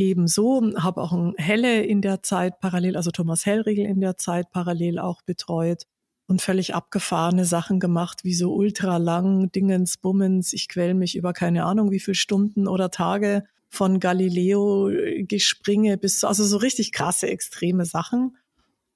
ebenso. 0.00 0.62
Habe 0.76 1.02
auch 1.02 1.12
ein 1.12 1.34
Helle 1.36 1.82
in 1.84 2.00
der 2.00 2.22
Zeit 2.22 2.60
parallel, 2.60 2.96
also 2.96 3.10
Thomas 3.10 3.46
Hellriegel 3.46 3.84
in 3.84 4.00
der 4.00 4.16
Zeit 4.16 4.50
parallel 4.50 4.98
auch 4.98 5.22
betreut 5.22 5.84
und 6.26 6.42
völlig 6.42 6.74
abgefahrene 6.74 7.44
Sachen 7.44 7.80
gemacht, 7.80 8.24
wie 8.24 8.34
so 8.34 8.54
ultra 8.54 8.96
lang 8.96 9.50
Dingens, 9.52 9.96
Bummens. 9.98 10.52
Ich 10.52 10.68
quäl 10.68 10.94
mich 10.94 11.16
über 11.16 11.32
keine 11.32 11.64
Ahnung 11.64 11.90
wie 11.90 12.00
viele 12.00 12.14
Stunden 12.14 12.66
oder 12.66 12.90
Tage 12.90 13.44
von 13.68 14.00
Galileo 14.00 14.90
Gespringe 15.22 15.96
bis, 15.96 16.24
also 16.24 16.44
so 16.44 16.56
richtig 16.56 16.92
krasse, 16.92 17.28
extreme 17.28 17.84
Sachen. 17.84 18.36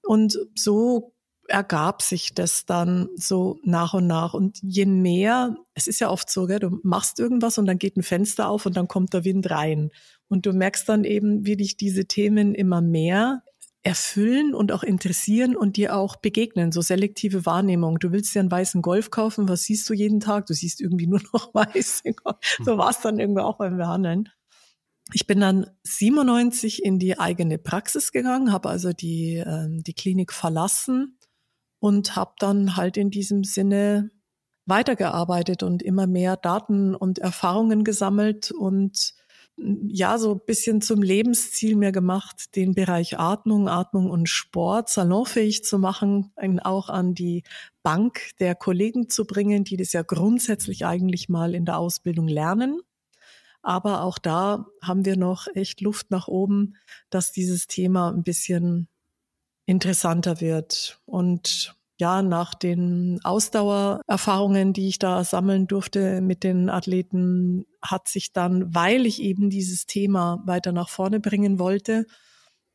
Und 0.03 0.39
so 0.55 1.15
ergab 1.49 2.03
sich 2.03 2.35
das 2.35 2.67
dann 2.67 3.09
so 3.17 3.59
nach 3.65 3.95
und 3.95 4.07
nach. 4.07 4.35
Und 4.35 4.59
je 4.63 4.87
mehr, 4.87 5.57
es 5.75 5.87
ist 5.87 6.01
ja 6.01 6.11
oft 6.11 6.31
so, 6.31 6.47
gell, 6.47 6.61
du 6.61 6.81
machst 6.83 7.19
irgendwas 7.19 7.59
und 7.59 7.67
dann 7.67 7.79
geht 7.79 7.97
ein 7.97 8.03
Fenster 8.03 8.49
auf 8.49 8.67
und 8.67 8.77
dann 8.77 8.89
kommt 8.89 9.13
der 9.13 9.25
Wind 9.25 9.51
rein. 9.51 9.91
Und 10.29 10.47
du 10.47 10.53
merkst 10.53 10.89
dann 10.89 11.05
eben, 11.05 11.47
wie 11.47 11.57
dich 11.57 11.77
diese 11.77 12.07
Themen 12.07 12.55
immer 12.55 12.81
mehr 12.81 13.43
erfüllen 13.85 14.55
und 14.55 14.73
auch 14.73 14.83
interessieren 14.83 15.55
und 15.55 15.77
dir 15.77 15.95
auch 15.95 16.17
begegnen, 16.17 16.73
so 16.73 16.81
selektive 16.81 17.45
Wahrnehmung. 17.45 17.99
Du 17.99 18.13
willst 18.13 18.35
dir 18.35 18.41
einen 18.41 18.51
weißen 18.51 18.81
Golf 18.81 19.11
kaufen, 19.11 19.47
was 19.47 19.65
siehst 19.65 19.89
du 19.91 19.95
jeden 19.95 20.21
Tag? 20.21 20.47
Du 20.47 20.55
siehst 20.55 20.81
irgendwie 20.81 21.07
nur 21.09 21.21
noch 21.33 21.55
weiß. 21.55 22.03
So 22.65 22.79
war 22.79 22.91
es 22.91 23.01
dann 23.01 23.19
irgendwie 23.19 23.43
auch 23.43 23.59
beim 23.59 23.77
Behandeln. 23.77 24.31
Ich 25.13 25.27
bin 25.27 25.41
dann 25.41 25.67
97 25.83 26.83
in 26.83 26.99
die 26.99 27.19
eigene 27.19 27.59
Praxis 27.59 28.11
gegangen, 28.11 28.53
habe 28.53 28.71
also 28.71 28.93
die, 28.95 29.43
ähm, 29.47 29.83
die 29.83 29.93
Klinik 29.93 30.33
verlassen 30.33 31.19
und 31.79 32.17
habe 32.17 32.33
dann 32.39 32.77
halt 32.77 32.97
in 32.97 33.11
diesem 33.11 33.45
Sinne 33.45 34.11
weitergearbeitet 34.65 35.63
und 35.63 35.83
immer 35.83 36.07
mehr 36.07 36.39
Daten 36.39 36.95
und 36.95 37.19
Erfahrungen 37.19 37.85
gesammelt 37.85 38.51
und 38.51 39.13
ja, 39.57 40.19
so 40.19 40.35
bisschen 40.35 40.81
zum 40.81 41.03
Lebensziel 41.03 41.77
mir 41.77 41.93
gemacht, 41.93 42.57
den 42.57 42.75
Bereich 42.75 43.19
Atmung, 43.19 43.69
Atmung 43.69 44.11
und 44.11 44.29
Sport 44.29 44.89
salonfähig 44.89 45.65
zu 45.65 45.79
machen, 45.79 46.33
auch 46.63 46.89
an 46.89 47.15
die 47.15 47.45
Bank 47.83 48.31
der 48.41 48.55
Kollegen 48.55 49.09
zu 49.09 49.27
bringen, 49.27 49.63
die 49.65 49.77
das 49.77 49.93
ja 49.93 50.03
grundsätzlich 50.03 50.87
eigentlich 50.87 51.29
mal 51.29 51.55
in 51.55 51.65
der 51.65 51.79
Ausbildung 51.79 52.27
lernen. 52.27 52.81
Aber 53.63 54.03
auch 54.03 54.19
da 54.19 54.67
haben 54.83 55.05
wir 55.05 55.17
noch 55.17 55.47
echt 55.55 55.81
Luft 55.81 56.11
nach 56.11 56.29
oben, 56.29 56.77
dass 57.09 57.33
dieses 57.33 57.67
Thema 57.67 58.11
ein 58.11 58.23
bisschen 58.23 58.89
interessanter 59.67 60.41
wird. 60.41 61.01
Und 61.07 61.75
ja, 62.05 62.21
nach 62.21 62.53
den 62.53 63.19
Ausdauererfahrungen, 63.25 64.75
die 64.75 64.89
ich 64.89 64.99
da 64.99 65.25
sammeln 65.25 65.67
durfte 65.67 66.21
mit 66.21 66.45
den 66.45 66.69
Athleten, 66.69 67.65
hat 67.81 68.09
sich 68.09 68.35
dann, 68.35 68.75
weil 68.75 69.07
ich 69.07 69.23
eben 69.23 69.49
dieses 69.49 69.87
Thema 69.87 70.43
weiter 70.45 70.73
nach 70.73 70.91
vorne 70.91 71.19
bringen 71.19 71.59
wollte, 71.59 72.05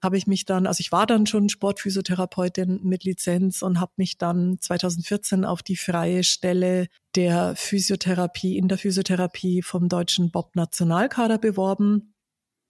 habe 0.01 0.17
ich 0.17 0.25
mich 0.25 0.45
dann, 0.45 0.65
also 0.65 0.81
ich 0.81 0.91
war 0.91 1.05
dann 1.05 1.27
schon 1.27 1.47
Sportphysiotherapeutin 1.47 2.79
mit 2.81 3.03
Lizenz 3.03 3.61
und 3.61 3.79
habe 3.79 3.91
mich 3.97 4.17
dann 4.17 4.57
2014 4.59 5.45
auf 5.45 5.61
die 5.61 5.77
freie 5.77 6.23
Stelle 6.23 6.87
der 7.15 7.55
Physiotherapie 7.55 8.57
in 8.57 8.67
der 8.67 8.79
Physiotherapie 8.79 9.61
vom 9.61 9.89
deutschen 9.89 10.31
Bob 10.31 10.55
Nationalkader 10.55 11.37
beworben. 11.37 12.15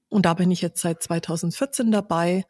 Und 0.10 0.26
da 0.26 0.34
bin 0.34 0.52
ich 0.52 0.62
jetzt 0.62 0.82
seit 0.82 1.02
2014 1.04 1.90
dabei 1.90 2.44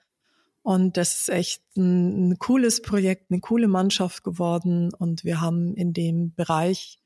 und 0.62 0.98
das 0.98 1.22
ist 1.22 1.30
echt 1.30 1.64
ein, 1.78 2.30
ein, 2.30 2.40
cooles 2.40 2.82
Projekt, 2.82 3.32
eine 3.32 3.40
coole 3.40 3.68
Mannschaft 3.68 4.24
geworden. 4.24 4.94
Und 4.94 5.24
wir 5.24 5.42
haben 5.42 5.74
in 5.76 5.94
dem 5.94 6.34
Bereich 6.36 7.00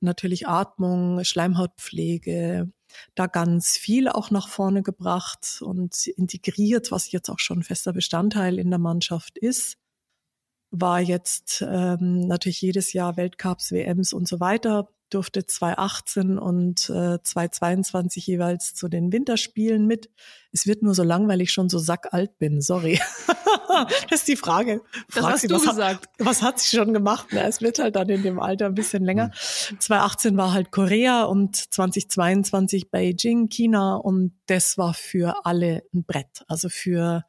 natürlich 0.00 0.46
Atmung, 0.46 1.24
Schleimhautpflege, 1.24 2.70
da 3.14 3.26
ganz 3.26 3.76
viel 3.76 4.08
auch 4.08 4.30
nach 4.30 4.48
vorne 4.48 4.82
gebracht 4.82 5.60
und 5.62 6.06
integriert, 6.06 6.90
was 6.90 7.10
jetzt 7.10 7.28
auch 7.28 7.38
schon 7.38 7.62
fester 7.62 7.92
Bestandteil 7.92 8.58
in 8.58 8.70
der 8.70 8.78
Mannschaft 8.78 9.38
ist. 9.38 9.76
War 10.70 11.00
jetzt 11.00 11.64
ähm, 11.66 12.20
natürlich 12.20 12.60
jedes 12.60 12.92
Jahr 12.92 13.16
Weltcups, 13.16 13.72
WMs 13.72 14.12
und 14.12 14.28
so 14.28 14.38
weiter 14.38 14.88
durfte 15.08 15.46
2018 15.46 16.38
und 16.38 16.90
äh, 16.90 17.18
2022 17.22 18.26
jeweils 18.26 18.74
zu 18.74 18.88
den 18.88 19.12
Winterspielen 19.12 19.86
mit. 19.86 20.10
Es 20.52 20.66
wird 20.66 20.82
nur 20.82 20.94
so 20.94 21.02
lang, 21.02 21.28
weil 21.28 21.40
ich 21.40 21.52
schon 21.52 21.68
so 21.68 21.78
sackalt 21.78 22.38
bin. 22.38 22.60
Sorry. 22.60 23.00
das 24.10 24.20
ist 24.20 24.28
die 24.28 24.36
Frage. 24.36 24.82
Das 25.08 25.22
Frag 25.22 25.32
hast 25.32 25.40
sie, 25.42 25.48
du 25.48 25.54
was 25.56 25.66
gesagt. 25.66 26.06
Hat, 26.06 26.26
was 26.26 26.42
hat 26.42 26.58
sie 26.58 26.76
schon 26.76 26.92
gemacht? 26.92 27.28
Na, 27.32 27.42
es 27.42 27.60
wird 27.60 27.78
halt 27.78 27.96
dann 27.96 28.08
in 28.08 28.22
dem 28.22 28.40
Alter 28.40 28.66
ein 28.66 28.74
bisschen 28.74 29.04
länger. 29.04 29.30
2018 29.32 30.36
war 30.36 30.52
halt 30.52 30.70
Korea 30.70 31.24
und 31.24 31.56
2022 31.56 32.90
Beijing, 32.90 33.48
China 33.48 33.96
und 33.96 34.32
das 34.46 34.78
war 34.78 34.94
für 34.94 35.44
alle 35.44 35.82
ein 35.94 36.04
Brett. 36.04 36.44
Also 36.48 36.68
für 36.68 37.24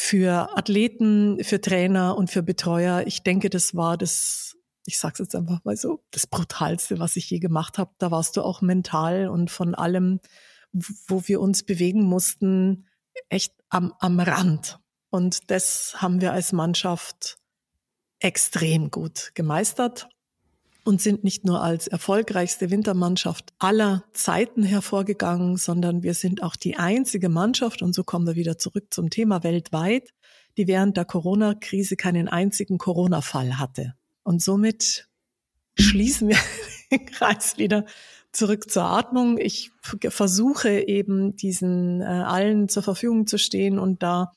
für 0.00 0.56
Athleten, 0.56 1.42
für 1.42 1.60
Trainer 1.60 2.16
und 2.16 2.30
für 2.30 2.44
Betreuer. 2.44 3.02
Ich 3.06 3.24
denke, 3.24 3.50
das 3.50 3.74
war 3.74 3.96
das 3.96 4.47
ich 4.88 4.98
sag's 4.98 5.18
jetzt 5.18 5.34
einfach 5.36 5.62
mal 5.64 5.76
so, 5.76 6.02
das 6.12 6.26
Brutalste, 6.26 6.98
was 6.98 7.16
ich 7.16 7.28
je 7.28 7.40
gemacht 7.40 7.76
habe. 7.76 7.90
Da 7.98 8.10
warst 8.10 8.38
du 8.38 8.42
auch 8.42 8.62
mental 8.62 9.28
und 9.28 9.50
von 9.50 9.74
allem, 9.74 10.18
wo 10.72 11.22
wir 11.26 11.42
uns 11.42 11.62
bewegen 11.62 12.02
mussten, 12.02 12.86
echt 13.28 13.52
am, 13.68 13.92
am 13.98 14.18
Rand. 14.18 14.80
Und 15.10 15.50
das 15.50 15.96
haben 15.98 16.22
wir 16.22 16.32
als 16.32 16.52
Mannschaft 16.52 17.36
extrem 18.18 18.90
gut 18.90 19.32
gemeistert 19.34 20.08
und 20.84 21.02
sind 21.02 21.22
nicht 21.22 21.44
nur 21.44 21.62
als 21.62 21.86
erfolgreichste 21.86 22.70
Wintermannschaft 22.70 23.52
aller 23.58 24.04
Zeiten 24.14 24.62
hervorgegangen, 24.62 25.58
sondern 25.58 26.02
wir 26.02 26.14
sind 26.14 26.42
auch 26.42 26.56
die 26.56 26.76
einzige 26.76 27.28
Mannschaft, 27.28 27.82
und 27.82 27.94
so 27.94 28.04
kommen 28.04 28.26
wir 28.26 28.36
wieder 28.36 28.56
zurück 28.56 28.86
zum 28.88 29.10
Thema 29.10 29.44
weltweit, 29.44 30.14
die 30.56 30.66
während 30.66 30.96
der 30.96 31.04
Corona-Krise 31.04 31.96
keinen 31.96 32.26
einzigen 32.26 32.78
Corona-Fall 32.78 33.58
hatte. 33.58 33.94
Und 34.28 34.42
somit 34.42 35.08
schließen 35.78 36.28
wir 36.28 36.36
den 36.92 37.06
Kreis 37.06 37.56
wieder 37.56 37.86
zurück 38.30 38.70
zur 38.70 38.82
Atmung. 38.82 39.38
Ich 39.38 39.70
versuche 39.80 40.86
eben 40.86 41.34
diesen 41.34 42.02
äh, 42.02 42.04
allen 42.04 42.68
zur 42.68 42.82
Verfügung 42.82 43.26
zu 43.26 43.38
stehen 43.38 43.78
und 43.78 44.02
da 44.02 44.32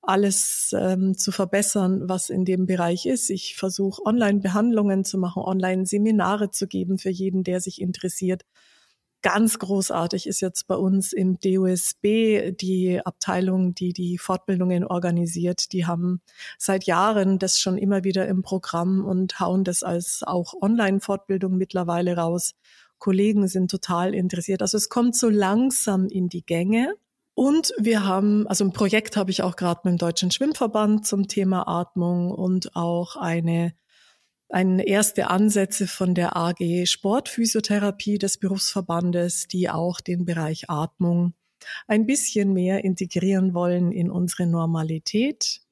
alles 0.00 0.72
ähm, 0.78 1.18
zu 1.18 1.32
verbessern, 1.32 2.08
was 2.08 2.30
in 2.30 2.44
dem 2.44 2.66
Bereich 2.66 3.04
ist. 3.04 3.30
Ich 3.30 3.56
versuche 3.56 4.06
Online-Behandlungen 4.06 5.04
zu 5.04 5.18
machen, 5.18 5.42
Online-Seminare 5.42 6.50
zu 6.50 6.68
geben 6.68 6.98
für 6.98 7.10
jeden, 7.10 7.42
der 7.42 7.60
sich 7.60 7.80
interessiert. 7.80 8.44
Ganz 9.22 9.60
großartig 9.60 10.26
ist 10.26 10.40
jetzt 10.40 10.66
bei 10.66 10.74
uns 10.74 11.12
im 11.12 11.38
DOSB 11.38 12.56
die 12.60 13.00
Abteilung, 13.04 13.72
die 13.72 13.92
die 13.92 14.18
Fortbildungen 14.18 14.84
organisiert. 14.84 15.72
Die 15.72 15.86
haben 15.86 16.20
seit 16.58 16.84
Jahren 16.84 17.38
das 17.38 17.60
schon 17.60 17.78
immer 17.78 18.02
wieder 18.02 18.26
im 18.26 18.42
Programm 18.42 19.04
und 19.04 19.38
hauen 19.38 19.62
das 19.62 19.84
als 19.84 20.24
auch 20.24 20.54
Online-Fortbildung 20.60 21.56
mittlerweile 21.56 22.16
raus. 22.16 22.54
Kollegen 22.98 23.46
sind 23.46 23.70
total 23.70 24.12
interessiert. 24.12 24.60
Also 24.60 24.76
es 24.76 24.88
kommt 24.88 25.16
so 25.16 25.28
langsam 25.28 26.08
in 26.08 26.28
die 26.28 26.44
Gänge. 26.44 26.92
Und 27.34 27.72
wir 27.78 28.04
haben, 28.04 28.48
also 28.48 28.64
ein 28.64 28.72
Projekt 28.72 29.16
habe 29.16 29.30
ich 29.30 29.42
auch 29.42 29.54
gerade 29.54 29.82
mit 29.84 29.92
dem 29.92 29.98
Deutschen 29.98 30.32
Schwimmverband 30.32 31.06
zum 31.06 31.28
Thema 31.28 31.68
Atmung 31.68 32.32
und 32.32 32.74
auch 32.74 33.16
eine 33.16 33.72
ein 34.52 34.78
erste 34.78 35.30
Ansätze 35.30 35.86
von 35.86 36.14
der 36.14 36.36
AG 36.36 36.84
Sportphysiotherapie 36.84 38.18
des 38.18 38.36
Berufsverbandes, 38.36 39.48
die 39.48 39.70
auch 39.70 40.00
den 40.00 40.26
Bereich 40.26 40.68
Atmung 40.68 41.32
ein 41.86 42.06
bisschen 42.06 42.52
mehr 42.52 42.84
integrieren 42.84 43.54
wollen 43.54 43.92
in 43.92 44.10
unsere 44.10 44.46
Normalität. 44.46 45.62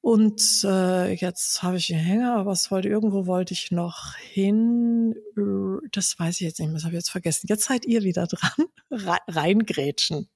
Und 0.00 0.64
äh, 0.64 1.12
jetzt 1.12 1.62
habe 1.62 1.76
ich 1.76 1.92
einen 1.92 2.02
Hänger, 2.02 2.46
was 2.46 2.70
wollte, 2.70 2.88
irgendwo 2.88 3.26
wollte 3.26 3.52
ich 3.52 3.70
noch 3.70 4.14
hin. 4.16 5.14
Das 5.92 6.18
weiß 6.18 6.36
ich 6.36 6.46
jetzt 6.46 6.58
nicht 6.58 6.68
mehr, 6.68 6.76
das 6.76 6.84
habe 6.84 6.94
ich 6.94 7.00
jetzt 7.00 7.10
vergessen. 7.10 7.48
Jetzt 7.50 7.64
seid 7.64 7.84
ihr 7.84 8.02
wieder 8.02 8.26
dran. 8.26 8.66
Reingrätschen. 9.28 10.30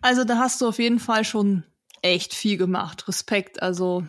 Also 0.00 0.24
da 0.24 0.38
hast 0.38 0.60
du 0.60 0.66
auf 0.66 0.80
jeden 0.80 0.98
Fall 0.98 1.24
schon 1.24 1.62
echt 2.02 2.34
viel 2.34 2.56
gemacht. 2.56 3.06
Respekt. 3.06 3.62
Also 3.62 4.02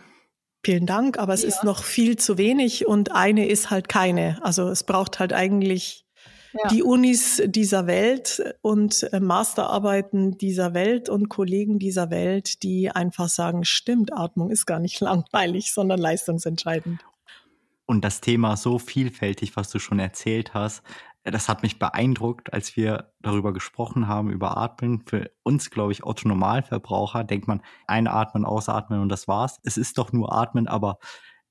Vielen 0.64 0.86
Dank, 0.86 1.18
aber 1.18 1.34
es 1.34 1.42
ja. 1.42 1.48
ist 1.48 1.62
noch 1.62 1.84
viel 1.84 2.16
zu 2.16 2.38
wenig 2.38 2.86
und 2.86 3.12
eine 3.12 3.46
ist 3.46 3.70
halt 3.70 3.88
keine. 3.88 4.38
Also 4.42 4.68
es 4.68 4.82
braucht 4.82 5.18
halt 5.18 5.32
eigentlich 5.32 6.06
ja. 6.54 6.68
die 6.68 6.82
Unis 6.82 7.42
dieser 7.44 7.86
Welt 7.86 8.42
und 8.62 9.02
äh, 9.12 9.20
Masterarbeiten 9.20 10.38
dieser 10.38 10.72
Welt 10.72 11.08
und 11.08 11.28
Kollegen 11.28 11.78
dieser 11.78 12.10
Welt, 12.10 12.62
die 12.62 12.90
einfach 12.90 13.28
sagen, 13.28 13.64
stimmt, 13.64 14.12
Atmung 14.12 14.50
ist 14.50 14.66
gar 14.66 14.78
nicht 14.78 15.00
langweilig, 15.00 15.72
sondern 15.72 16.00
leistungsentscheidend. 16.00 17.04
Und 17.86 18.02
das 18.02 18.22
Thema 18.22 18.56
so 18.56 18.78
vielfältig, 18.78 19.56
was 19.56 19.70
du 19.70 19.78
schon 19.78 19.98
erzählt 19.98 20.54
hast, 20.54 20.82
das 21.24 21.48
hat 21.48 21.62
mich 21.62 21.78
beeindruckt, 21.78 22.52
als 22.52 22.76
wir 22.76 23.12
darüber 23.20 23.52
gesprochen 23.52 24.08
haben, 24.08 24.30
über 24.30 24.56
Atmen. 24.58 25.02
Für 25.06 25.30
uns, 25.42 25.70
glaube 25.70 25.92
ich, 25.92 26.04
Otto-Normalverbraucher, 26.04 27.24
denkt 27.24 27.48
man, 27.48 27.62
einatmen, 27.86 28.44
ausatmen 28.44 29.00
und 29.00 29.08
das 29.08 29.26
war's. 29.26 29.58
Es 29.64 29.76
ist 29.76 29.96
doch 29.96 30.12
nur 30.12 30.34
Atmen, 30.34 30.68
aber 30.68 30.98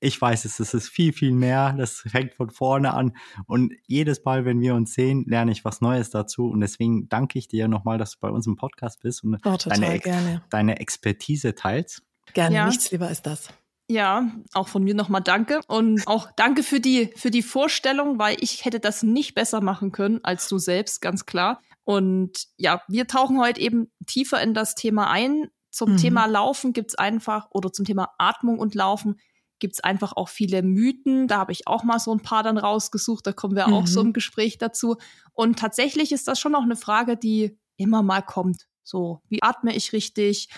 ich 0.00 0.20
weiß 0.20 0.44
es, 0.44 0.60
es 0.60 0.74
ist 0.74 0.88
viel, 0.88 1.12
viel 1.12 1.32
mehr. 1.32 1.72
Das 1.72 2.00
fängt 2.06 2.34
von 2.34 2.50
vorne 2.50 2.94
an. 2.94 3.16
Und 3.46 3.72
jedes 3.86 4.24
Mal, 4.24 4.44
wenn 4.44 4.60
wir 4.60 4.74
uns 4.74 4.94
sehen, 4.94 5.24
lerne 5.26 5.50
ich 5.50 5.64
was 5.64 5.80
Neues 5.80 6.10
dazu. 6.10 6.48
Und 6.48 6.60
deswegen 6.60 7.08
danke 7.08 7.38
ich 7.38 7.48
dir 7.48 7.68
nochmal, 7.68 7.98
dass 7.98 8.12
du 8.12 8.18
bei 8.20 8.28
uns 8.28 8.46
im 8.46 8.56
Podcast 8.56 9.00
bist 9.02 9.24
und 9.24 9.40
oh, 9.44 9.56
deine, 9.64 9.98
gerne. 9.98 10.42
deine 10.50 10.78
Expertise 10.78 11.54
teilst. 11.54 12.02
Gerne, 12.32 12.56
ja. 12.56 12.66
nichts 12.66 12.90
lieber 12.90 13.08
als 13.08 13.22
das. 13.22 13.48
Ja, 13.86 14.30
auch 14.54 14.68
von 14.68 14.82
mir 14.82 14.94
nochmal 14.94 15.20
danke. 15.20 15.60
Und 15.66 16.06
auch 16.06 16.30
danke 16.36 16.62
für 16.62 16.80
die, 16.80 17.12
für 17.16 17.30
die 17.30 17.42
Vorstellung, 17.42 18.18
weil 18.18 18.36
ich 18.40 18.64
hätte 18.64 18.80
das 18.80 19.02
nicht 19.02 19.34
besser 19.34 19.60
machen 19.60 19.92
können 19.92 20.20
als 20.22 20.48
du 20.48 20.58
selbst, 20.58 21.02
ganz 21.02 21.26
klar. 21.26 21.60
Und 21.84 22.46
ja, 22.56 22.80
wir 22.88 23.06
tauchen 23.06 23.38
heute 23.38 23.60
eben 23.60 23.92
tiefer 24.06 24.40
in 24.42 24.54
das 24.54 24.74
Thema 24.74 25.10
ein. 25.10 25.48
zum 25.70 25.92
mhm. 25.92 25.96
Thema 25.96 26.26
Laufen 26.26 26.72
gibt's 26.72 26.94
einfach, 26.94 27.48
oder 27.50 27.72
zum 27.72 27.84
Thema 27.84 28.14
Atmung 28.16 28.58
und 28.58 28.74
Laufen 28.74 29.16
gibt's 29.58 29.80
einfach 29.80 30.12
auch 30.16 30.28
viele 30.28 30.62
Mythen. 30.62 31.28
Da 31.28 31.38
habe 31.38 31.52
ich 31.52 31.66
auch 31.66 31.84
mal 31.84 31.98
so 31.98 32.12
ein 32.12 32.22
paar 32.22 32.42
dann 32.42 32.58
rausgesucht. 32.58 33.26
Da 33.26 33.32
kommen 33.32 33.56
wir 33.56 33.68
mhm. 33.68 33.74
auch 33.74 33.86
so 33.86 34.00
im 34.00 34.12
Gespräch 34.12 34.56
dazu. 34.56 34.96
Und 35.32 35.58
tatsächlich 35.58 36.12
ist 36.12 36.28
das 36.28 36.38
schon 36.40 36.54
auch 36.54 36.62
eine 36.62 36.76
Frage, 36.76 37.16
die 37.16 37.58
immer 37.76 38.02
mal 38.02 38.22
kommt. 38.22 38.66
So, 38.82 39.20
wie 39.28 39.42
atme 39.42 39.74
ich 39.74 39.92
richtig? 39.92 40.48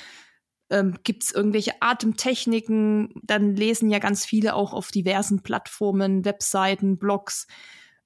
Ähm, 0.70 0.96
Gibt 1.04 1.24
es 1.24 1.32
irgendwelche 1.32 1.74
Atemtechniken? 1.80 3.14
Dann 3.22 3.54
lesen 3.54 3.90
ja 3.90 3.98
ganz 3.98 4.24
viele 4.24 4.54
auch 4.54 4.72
auf 4.72 4.90
diversen 4.90 5.42
Plattformen, 5.42 6.24
Webseiten, 6.24 6.98
Blogs 6.98 7.46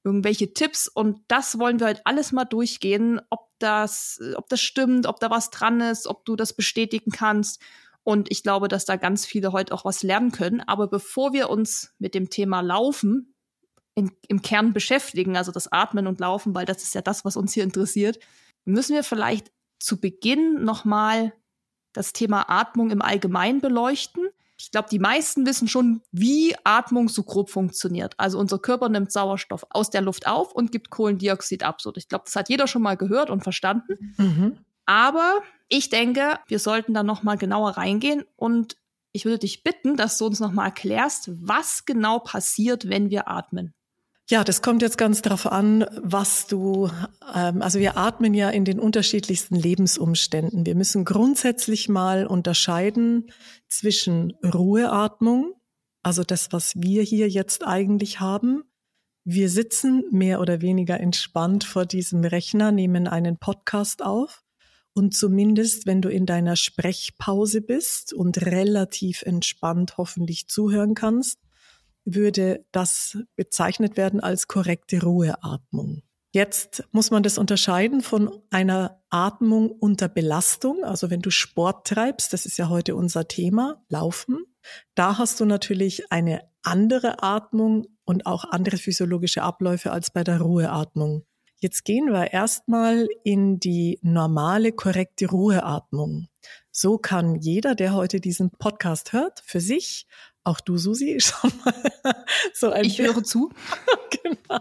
irgendwelche 0.04 0.52
Tipps 0.54 0.88
und 0.88 1.20
das 1.28 1.58
wollen 1.58 1.78
wir 1.78 1.86
halt 1.86 2.00
alles 2.04 2.32
mal 2.32 2.44
durchgehen, 2.44 3.20
ob 3.28 3.50
das, 3.58 4.18
ob 4.36 4.48
das 4.48 4.60
stimmt, 4.60 5.06
ob 5.06 5.20
da 5.20 5.30
was 5.30 5.50
dran 5.50 5.80
ist, 5.80 6.06
ob 6.06 6.24
du 6.24 6.36
das 6.36 6.54
bestätigen 6.54 7.10
kannst. 7.10 7.60
Und 8.02 8.30
ich 8.30 8.42
glaube, 8.42 8.68
dass 8.68 8.86
da 8.86 8.96
ganz 8.96 9.26
viele 9.26 9.52
heute 9.52 9.74
auch 9.74 9.84
was 9.84 10.02
lernen 10.02 10.32
können. 10.32 10.62
Aber 10.62 10.88
bevor 10.88 11.34
wir 11.34 11.50
uns 11.50 11.94
mit 11.98 12.14
dem 12.14 12.30
Thema 12.30 12.62
Laufen 12.62 13.34
in, 13.94 14.10
im 14.28 14.40
Kern 14.40 14.72
beschäftigen, 14.72 15.36
also 15.36 15.52
das 15.52 15.70
Atmen 15.70 16.06
und 16.06 16.18
Laufen, 16.18 16.54
weil 16.54 16.64
das 16.64 16.82
ist 16.82 16.94
ja 16.94 17.02
das, 17.02 17.26
was 17.26 17.36
uns 17.36 17.52
hier 17.52 17.64
interessiert, 17.64 18.18
müssen 18.64 18.94
wir 18.94 19.04
vielleicht 19.04 19.52
zu 19.78 20.00
Beginn 20.00 20.64
nochmal 20.64 21.34
das 21.92 22.12
Thema 22.12 22.48
Atmung 22.48 22.90
im 22.90 23.02
Allgemeinen 23.02 23.60
beleuchten. 23.60 24.28
Ich 24.58 24.70
glaube, 24.70 24.88
die 24.90 24.98
meisten 24.98 25.46
wissen 25.46 25.68
schon, 25.68 26.02
wie 26.12 26.54
Atmung 26.64 27.08
so 27.08 27.22
grob 27.22 27.48
funktioniert. 27.48 28.14
Also 28.18 28.38
unser 28.38 28.58
Körper 28.58 28.88
nimmt 28.90 29.10
Sauerstoff 29.10 29.64
aus 29.70 29.88
der 29.88 30.02
Luft 30.02 30.26
auf 30.26 30.52
und 30.52 30.70
gibt 30.70 30.90
Kohlendioxid 30.90 31.62
ab. 31.62 31.80
So, 31.80 31.92
ich 31.96 32.08
glaube, 32.08 32.24
das 32.26 32.36
hat 32.36 32.50
jeder 32.50 32.66
schon 32.66 32.82
mal 32.82 32.96
gehört 32.96 33.30
und 33.30 33.42
verstanden. 33.42 34.14
Mhm. 34.18 34.58
Aber 34.84 35.40
ich 35.68 35.88
denke, 35.88 36.38
wir 36.48 36.58
sollten 36.58 36.92
da 36.92 37.02
noch 37.02 37.22
mal 37.22 37.38
genauer 37.38 37.70
reingehen 37.70 38.24
und 38.36 38.76
ich 39.12 39.24
würde 39.24 39.38
dich 39.38 39.62
bitten, 39.62 39.96
dass 39.96 40.18
du 40.18 40.26
uns 40.26 40.40
noch 40.40 40.52
mal 40.52 40.66
erklärst, 40.66 41.30
was 41.46 41.84
genau 41.84 42.18
passiert, 42.18 42.88
wenn 42.88 43.10
wir 43.10 43.28
atmen. 43.28 43.74
Ja, 44.30 44.44
das 44.44 44.62
kommt 44.62 44.80
jetzt 44.80 44.96
ganz 44.96 45.22
darauf 45.22 45.50
an, 45.50 45.84
was 46.00 46.46
du, 46.46 46.88
ähm, 47.34 47.62
also 47.62 47.80
wir 47.80 47.96
atmen 47.96 48.32
ja 48.32 48.48
in 48.48 48.64
den 48.64 48.78
unterschiedlichsten 48.78 49.56
Lebensumständen. 49.56 50.64
Wir 50.64 50.76
müssen 50.76 51.04
grundsätzlich 51.04 51.88
mal 51.88 52.28
unterscheiden 52.28 53.32
zwischen 53.66 54.34
Ruheatmung, 54.44 55.54
also 56.04 56.22
das, 56.22 56.52
was 56.52 56.74
wir 56.76 57.02
hier 57.02 57.28
jetzt 57.28 57.66
eigentlich 57.66 58.20
haben. 58.20 58.62
Wir 59.24 59.50
sitzen 59.50 60.04
mehr 60.12 60.40
oder 60.40 60.60
weniger 60.60 61.00
entspannt 61.00 61.64
vor 61.64 61.84
diesem 61.84 62.22
Rechner, 62.22 62.70
nehmen 62.70 63.08
einen 63.08 63.36
Podcast 63.36 64.00
auf. 64.00 64.44
Und 64.92 65.12
zumindest, 65.12 65.86
wenn 65.86 66.02
du 66.02 66.08
in 66.08 66.24
deiner 66.24 66.54
Sprechpause 66.54 67.62
bist 67.62 68.12
und 68.12 68.40
relativ 68.46 69.22
entspannt 69.22 69.96
hoffentlich 69.96 70.46
zuhören 70.46 70.94
kannst, 70.94 71.40
würde 72.04 72.64
das 72.72 73.18
bezeichnet 73.36 73.96
werden 73.96 74.20
als 74.20 74.48
korrekte 74.48 75.02
Ruheatmung. 75.02 76.02
Jetzt 76.32 76.84
muss 76.92 77.10
man 77.10 77.24
das 77.24 77.38
unterscheiden 77.38 78.02
von 78.02 78.30
einer 78.50 79.02
Atmung 79.10 79.70
unter 79.70 80.08
Belastung. 80.08 80.84
Also 80.84 81.10
wenn 81.10 81.22
du 81.22 81.30
Sport 81.30 81.88
treibst, 81.88 82.32
das 82.32 82.46
ist 82.46 82.56
ja 82.56 82.68
heute 82.68 82.94
unser 82.94 83.26
Thema, 83.26 83.82
Laufen, 83.88 84.44
da 84.94 85.18
hast 85.18 85.40
du 85.40 85.44
natürlich 85.44 86.12
eine 86.12 86.42
andere 86.62 87.22
Atmung 87.22 87.86
und 88.04 88.26
auch 88.26 88.44
andere 88.44 88.76
physiologische 88.76 89.42
Abläufe 89.42 89.90
als 89.90 90.12
bei 90.12 90.22
der 90.22 90.40
Ruheatmung. 90.40 91.24
Jetzt 91.58 91.84
gehen 91.84 92.06
wir 92.06 92.32
erstmal 92.32 93.06
in 93.22 93.58
die 93.58 93.98
normale, 94.02 94.72
korrekte 94.72 95.26
Ruheatmung. 95.26 96.28
So 96.72 96.98
kann 96.98 97.36
jeder, 97.36 97.74
der 97.74 97.94
heute 97.94 98.20
diesen 98.20 98.50
Podcast 98.50 99.12
hört, 99.12 99.42
für 99.44 99.60
sich 99.60 100.06
auch 100.44 100.60
du, 100.60 100.78
Susi, 100.78 101.18
schon 101.20 101.52
mal 101.64 101.74
so 102.54 102.70
ein 102.70 102.84
Ich 102.84 102.98
höre 102.98 103.22
zu. 103.22 103.50
genau. 104.22 104.60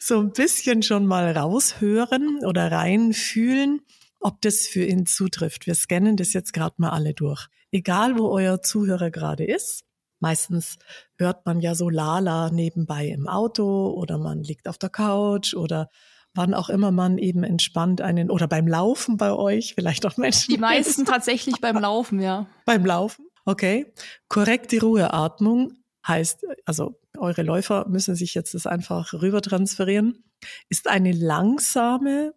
So 0.00 0.18
ein 0.18 0.32
bisschen 0.32 0.82
schon 0.82 1.06
mal 1.06 1.36
raushören 1.36 2.44
oder 2.44 2.70
reinfühlen, 2.72 3.82
ob 4.20 4.40
das 4.40 4.66
für 4.66 4.84
ihn 4.84 5.06
zutrifft. 5.06 5.66
Wir 5.66 5.74
scannen 5.74 6.16
das 6.16 6.32
jetzt 6.32 6.52
gerade 6.52 6.74
mal 6.78 6.90
alle 6.90 7.14
durch. 7.14 7.46
Egal, 7.70 8.18
wo 8.18 8.28
euer 8.28 8.62
Zuhörer 8.62 9.10
gerade 9.10 9.44
ist. 9.44 9.84
Meistens 10.20 10.78
hört 11.18 11.44
man 11.44 11.60
ja 11.60 11.74
so 11.74 11.90
Lala 11.90 12.50
nebenbei 12.50 13.08
im 13.08 13.28
Auto 13.28 13.90
oder 13.90 14.16
man 14.16 14.42
liegt 14.42 14.68
auf 14.68 14.78
der 14.78 14.88
Couch 14.88 15.54
oder 15.54 15.90
wann 16.34 16.54
auch 16.54 16.68
immer 16.68 16.90
man 16.90 17.18
eben 17.18 17.44
entspannt 17.44 18.00
einen 18.00 18.30
oder 18.30 18.48
beim 18.48 18.66
Laufen 18.66 19.16
bei 19.16 19.32
euch, 19.32 19.74
vielleicht 19.74 20.04
auch 20.04 20.16
Menschen. 20.16 20.52
Die 20.52 20.60
meisten 20.60 21.04
tatsächlich 21.04 21.60
beim 21.60 21.78
Laufen, 21.78 22.20
ja. 22.20 22.46
Beim 22.66 22.84
Laufen. 22.84 23.26
Okay. 23.44 23.92
Korrekte 24.28 24.80
Ruheatmung 24.80 25.74
heißt, 26.06 26.44
also 26.64 27.00
eure 27.16 27.42
Läufer 27.42 27.86
müssen 27.88 28.14
sich 28.14 28.34
jetzt 28.34 28.54
das 28.54 28.66
einfach 28.66 29.12
rüber 29.14 29.40
transferieren, 29.40 30.24
ist 30.68 30.88
eine 30.88 31.12
langsame 31.12 32.34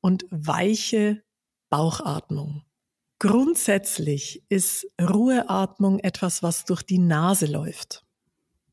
und 0.00 0.24
weiche 0.30 1.22
Bauchatmung. 1.70 2.64
Grundsätzlich 3.18 4.44
ist 4.48 4.86
Ruheatmung 5.00 5.98
etwas, 5.98 6.42
was 6.42 6.64
durch 6.64 6.82
die 6.82 6.98
Nase 6.98 7.46
läuft. 7.46 8.04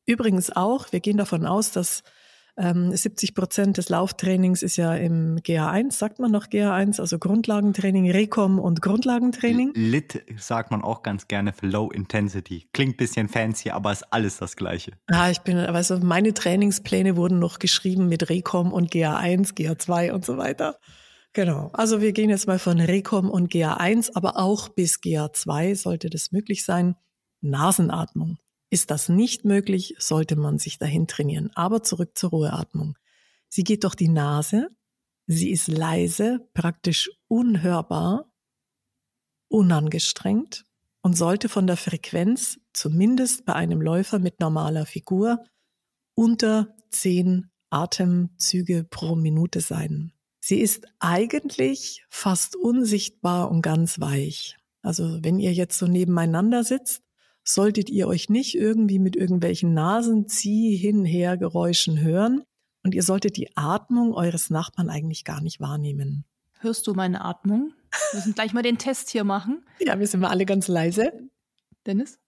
Übrigens 0.06 0.56
auch, 0.56 0.91
wir 0.91 1.00
gehen 1.00 1.18
davon 1.18 1.46
aus, 1.46 1.72
dass 1.72 2.04
ähm, 2.58 2.96
70 2.96 3.36
Prozent 3.36 3.78
des 3.78 3.89
Lauftrainings 3.89 4.63
ist 4.63 4.78
ja 4.78 4.96
im 4.96 5.38
GA1, 5.39 5.91
sagt 5.91 6.20
man 6.20 6.32
noch 6.32 6.48
GA1, 6.48 7.00
also 7.02 7.20
Grundlagentraining, 7.20 8.10
Recom 8.12 8.60
und 8.60 8.82
Grundlagentraining. 8.82 9.74
Lit 9.76 10.24
sagt 10.38 10.72
man 10.72 10.82
auch 10.82 11.04
ganz 11.04 11.28
gerne 11.28 11.52
für 11.52 11.68
Low 11.68 11.91
Intensity. 11.91 12.68
Klingt 12.74 12.98
bisschen 12.98 13.28
fancy, 13.28 13.72
aber 13.72 13.91
ist 13.91 14.04
alles 14.13 14.38
das 14.38 14.56
Gleiche. 14.56 14.94
Ja, 15.10 15.30
ich 15.30 15.41
bin, 15.41 15.58
also 15.58 16.00
meine 16.00 16.34
Trainingspläne 16.34 17.18
wurden 17.18 17.39
noch 17.39 17.60
geschrieben 17.60 18.08
mit 18.08 18.30
Recom 18.30 18.72
und 18.72 18.91
GA1, 18.91 19.54
GA2 19.56 20.12
und 20.12 20.24
so 20.24 20.38
weiter. 20.38 20.80
Genau. 21.34 21.70
Also 21.74 22.00
wir 22.00 22.13
gehen 22.13 22.30
jetzt 22.30 22.48
mal 22.48 22.60
von 22.60 22.80
Recom 22.80 23.30
und 23.30 23.52
GA1, 23.52 24.12
aber 24.15 24.38
auch 24.38 24.70
bis 24.70 25.02
GA2 25.02 25.76
sollte 25.76 26.10
das 26.10 26.32
möglich 26.32 26.63
sein. 26.63 26.96
Nasenatmung. 27.41 28.38
Ist 28.76 28.92
das 28.92 29.08
nicht 29.08 29.46
möglich, 29.46 29.96
sollte 30.00 30.36
man 30.36 30.60
sich 30.60 30.78
dahin 30.80 31.08
trainieren. 31.08 31.50
Aber 31.56 31.82
zurück 31.82 32.18
zur 32.18 32.32
Ruheatmung. 32.32 32.98
Sie 33.48 33.64
geht 33.64 33.86
durch 33.86 33.96
die 33.96 34.10
Nase, 34.10 34.68
sie 35.28 35.52
ist 35.52 35.70
leise, 35.70 36.46
praktisch 36.54 37.10
unhörbar, 37.30 38.30
unangestrengt 39.48 40.66
und 41.02 41.16
sollte 41.16 41.48
von 41.48 41.68
der 41.68 41.78
Frequenz, 41.78 42.60
zumindest 42.74 43.46
bei 43.46 43.54
einem 43.54 43.82
Läufer 43.82 44.20
mit 44.20 44.42
normaler 44.42 44.86
Figur, 44.86 45.42
unter 46.14 46.76
zehn 46.90 47.50
Atemzüge 47.70 48.84
pro 48.84 49.16
Minute 49.16 49.62
sein. 49.62 50.12
Sie 50.42 50.60
ist 50.60 50.86
eigentlich 51.00 52.06
fast 52.10 52.58
unsichtbar 52.58 53.50
und 53.50 53.62
ganz 53.62 54.02
weich. 54.02 54.58
Also 54.82 55.24
wenn 55.24 55.40
ihr 55.40 55.54
jetzt 55.54 55.78
so 55.80 55.88
nebeneinander 55.88 56.66
sitzt, 56.66 57.05
solltet 57.46 57.90
ihr 57.90 58.08
euch 58.08 58.30
nicht 58.30 58.56
irgendwie 58.56 59.00
mit 59.00 59.16
irgendwelchen 59.16 59.74
Nasenzieh 59.74 60.76
hinher 60.76 61.38
Geräuschen 61.38 62.00
hören 62.02 62.44
und 62.84 62.96
ihr 62.96 63.04
solltet 63.04 63.38
die 63.38 63.56
Atmung 63.56 64.14
eures 64.14 64.50
Nachbarn 64.50 64.90
eigentlich 64.90 65.24
gar 65.24 65.42
nicht 65.42 65.60
wahrnehmen. 65.60 66.26
Hörst 66.60 66.88
du 66.88 66.94
meine 66.94 67.24
Atmung? 67.24 67.74
Wir 68.12 68.20
müssen 68.20 68.34
gleich 68.34 68.54
mal 68.54 68.64
den 68.64 68.78
Test 68.78 69.10
hier 69.12 69.24
machen. 69.24 69.64
Ja, 69.80 70.00
wir 70.00 70.08
sind 70.08 70.20
mal 70.22 70.30
alle 70.30 70.46
ganz 70.46 70.68
leise. 70.68 71.14
Dennis, 71.86 72.20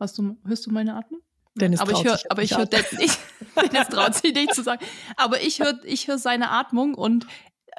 hast 0.00 0.16
du, 0.16 0.38
hörst 0.44 0.66
du 0.66 0.70
meine 0.70 0.96
Atmung? 0.96 1.20
Dennis 1.54 1.80
aber 1.80 1.92
ich 1.92 2.04
höre, 2.04 2.18
aber 2.30 2.42
ich 2.42 2.56
höre 2.56 2.68
nicht. 2.98 3.18
Dennis 3.56 3.88
traut 3.88 4.14
sich 4.14 4.32
nicht 4.32 4.54
zu 4.54 4.62
sagen. 4.62 4.84
Aber 5.16 5.42
ich 5.42 5.60
höre, 5.60 5.78
ich 5.84 6.08
höre 6.08 6.18
seine 6.18 6.50
Atmung 6.50 6.94
und 6.94 7.26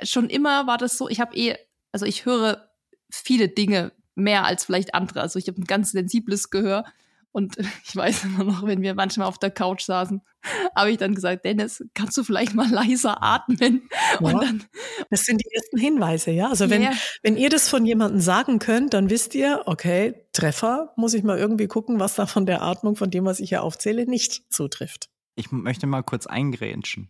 schon 0.03 0.29
immer 0.29 0.67
war 0.67 0.77
das 0.77 0.97
so. 0.97 1.09
Ich 1.09 1.19
habe 1.19 1.35
eh, 1.35 1.55
also 1.91 2.05
ich 2.05 2.25
höre 2.25 2.69
viele 3.09 3.49
Dinge 3.49 3.91
mehr 4.19 4.45
als 4.45 4.65
vielleicht 4.65 4.93
andere. 4.93 5.21
Also 5.21 5.39
ich 5.39 5.47
habe 5.47 5.61
ein 5.61 5.65
ganz 5.65 5.91
sensibles 5.91 6.49
Gehör. 6.49 6.85
Und 7.31 7.57
ich 7.85 7.95
weiß 7.95 8.25
immer 8.25 8.43
noch, 8.43 8.65
wenn 8.65 8.81
wir 8.81 8.95
manchmal 8.95 9.27
auf 9.27 9.37
der 9.37 9.51
Couch 9.51 9.83
saßen, 9.83 10.21
habe 10.75 10.91
ich 10.91 10.97
dann 10.97 11.15
gesagt, 11.15 11.45
Dennis, 11.45 11.83
kannst 11.93 12.17
du 12.17 12.23
vielleicht 12.23 12.55
mal 12.55 12.69
leiser 12.69 13.21
atmen? 13.21 13.89
Ja, 14.19 14.19
und 14.19 14.43
dann, 14.43 14.63
das 15.09 15.25
sind 15.25 15.41
die 15.41 15.49
ersten 15.53 15.77
Hinweise, 15.77 16.31
ja. 16.31 16.49
Also 16.49 16.69
wenn, 16.69 16.81
yeah. 16.81 16.93
wenn 17.21 17.37
ihr 17.37 17.49
das 17.49 17.69
von 17.69 17.85
jemandem 17.85 18.21
sagen 18.21 18.59
könnt, 18.59 18.93
dann 18.93 19.09
wisst 19.09 19.35
ihr, 19.35 19.63
okay, 19.65 20.25
Treffer, 20.33 20.93
muss 20.95 21.13
ich 21.13 21.23
mal 21.23 21.37
irgendwie 21.37 21.67
gucken, 21.67 21.99
was 21.99 22.15
da 22.15 22.25
von 22.25 22.45
der 22.45 22.61
Atmung, 22.61 22.95
von 22.95 23.11
dem, 23.11 23.25
was 23.25 23.39
ich 23.39 23.49
hier 23.49 23.63
aufzähle, 23.63 24.05
nicht 24.05 24.51
zutrifft. 24.51 25.08
Ich 25.39 25.53
möchte 25.53 25.87
mal 25.87 26.03
kurz 26.03 26.27
eingrätschen. 26.27 27.07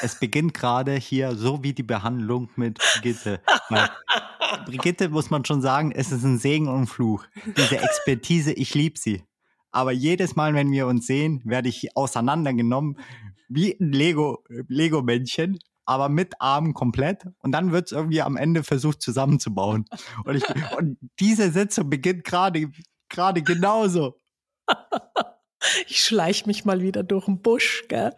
Es 0.00 0.20
beginnt 0.20 0.54
gerade 0.54 0.94
hier 0.94 1.34
so 1.34 1.64
wie 1.64 1.72
die 1.72 1.82
Behandlung 1.82 2.48
mit 2.54 2.78
Brigitte. 2.78 3.40
Brigitte 4.66 5.08
muss 5.08 5.28
man 5.30 5.44
schon 5.44 5.60
sagen, 5.60 5.90
es 5.90 6.12
ist 6.12 6.22
ein 6.22 6.38
Segen 6.38 6.68
und 6.68 6.82
ein 6.82 6.86
Fluch. 6.86 7.24
Diese 7.56 7.78
Expertise, 7.78 8.52
ich 8.52 8.74
liebe 8.74 8.96
sie. 8.96 9.24
Aber 9.72 9.90
jedes 9.90 10.36
Mal, 10.36 10.54
wenn 10.54 10.70
wir 10.70 10.86
uns 10.86 11.08
sehen, 11.08 11.42
werde 11.44 11.68
ich 11.68 11.96
auseinandergenommen 11.96 13.00
wie 13.48 13.76
ein 13.80 13.92
Lego, 13.92 14.44
Lego-Männchen. 14.68 15.58
aber 15.84 16.08
mit 16.08 16.40
Armen 16.40 16.74
komplett. 16.74 17.26
Und 17.38 17.50
dann 17.50 17.72
wird 17.72 17.86
es 17.86 17.92
irgendwie 17.92 18.22
am 18.22 18.36
Ende 18.36 18.62
versucht 18.62 19.02
zusammenzubauen. 19.02 19.84
Und, 20.24 20.36
ich, 20.36 20.44
und 20.78 20.96
diese 21.18 21.50
Sitzung 21.50 21.90
beginnt 21.90 22.22
gerade 22.22 22.70
gerade 23.08 23.42
genauso. 23.42 24.20
ich 25.88 26.00
schleich 26.02 26.46
mich 26.46 26.64
mal 26.64 26.80
wieder 26.80 27.02
durch 27.02 27.26
den 27.26 27.40
Busch, 27.40 27.84
gell? 27.88 28.12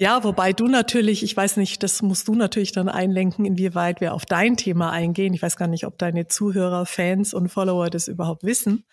Ja, 0.00 0.24
wobei 0.24 0.52
du 0.52 0.66
natürlich, 0.66 1.22
ich 1.22 1.36
weiß 1.36 1.56
nicht, 1.56 1.82
das 1.84 2.02
musst 2.02 2.26
du 2.26 2.34
natürlich 2.34 2.72
dann 2.72 2.88
einlenken, 2.88 3.44
inwieweit 3.44 4.00
wir 4.00 4.12
auf 4.12 4.26
dein 4.26 4.56
Thema 4.56 4.90
eingehen. 4.90 5.34
Ich 5.34 5.42
weiß 5.42 5.56
gar 5.56 5.68
nicht, 5.68 5.86
ob 5.86 5.98
deine 5.98 6.26
Zuhörer, 6.26 6.84
Fans 6.84 7.32
und 7.32 7.48
Follower 7.48 7.90
das 7.90 8.08
überhaupt 8.08 8.42
wissen. 8.42 8.84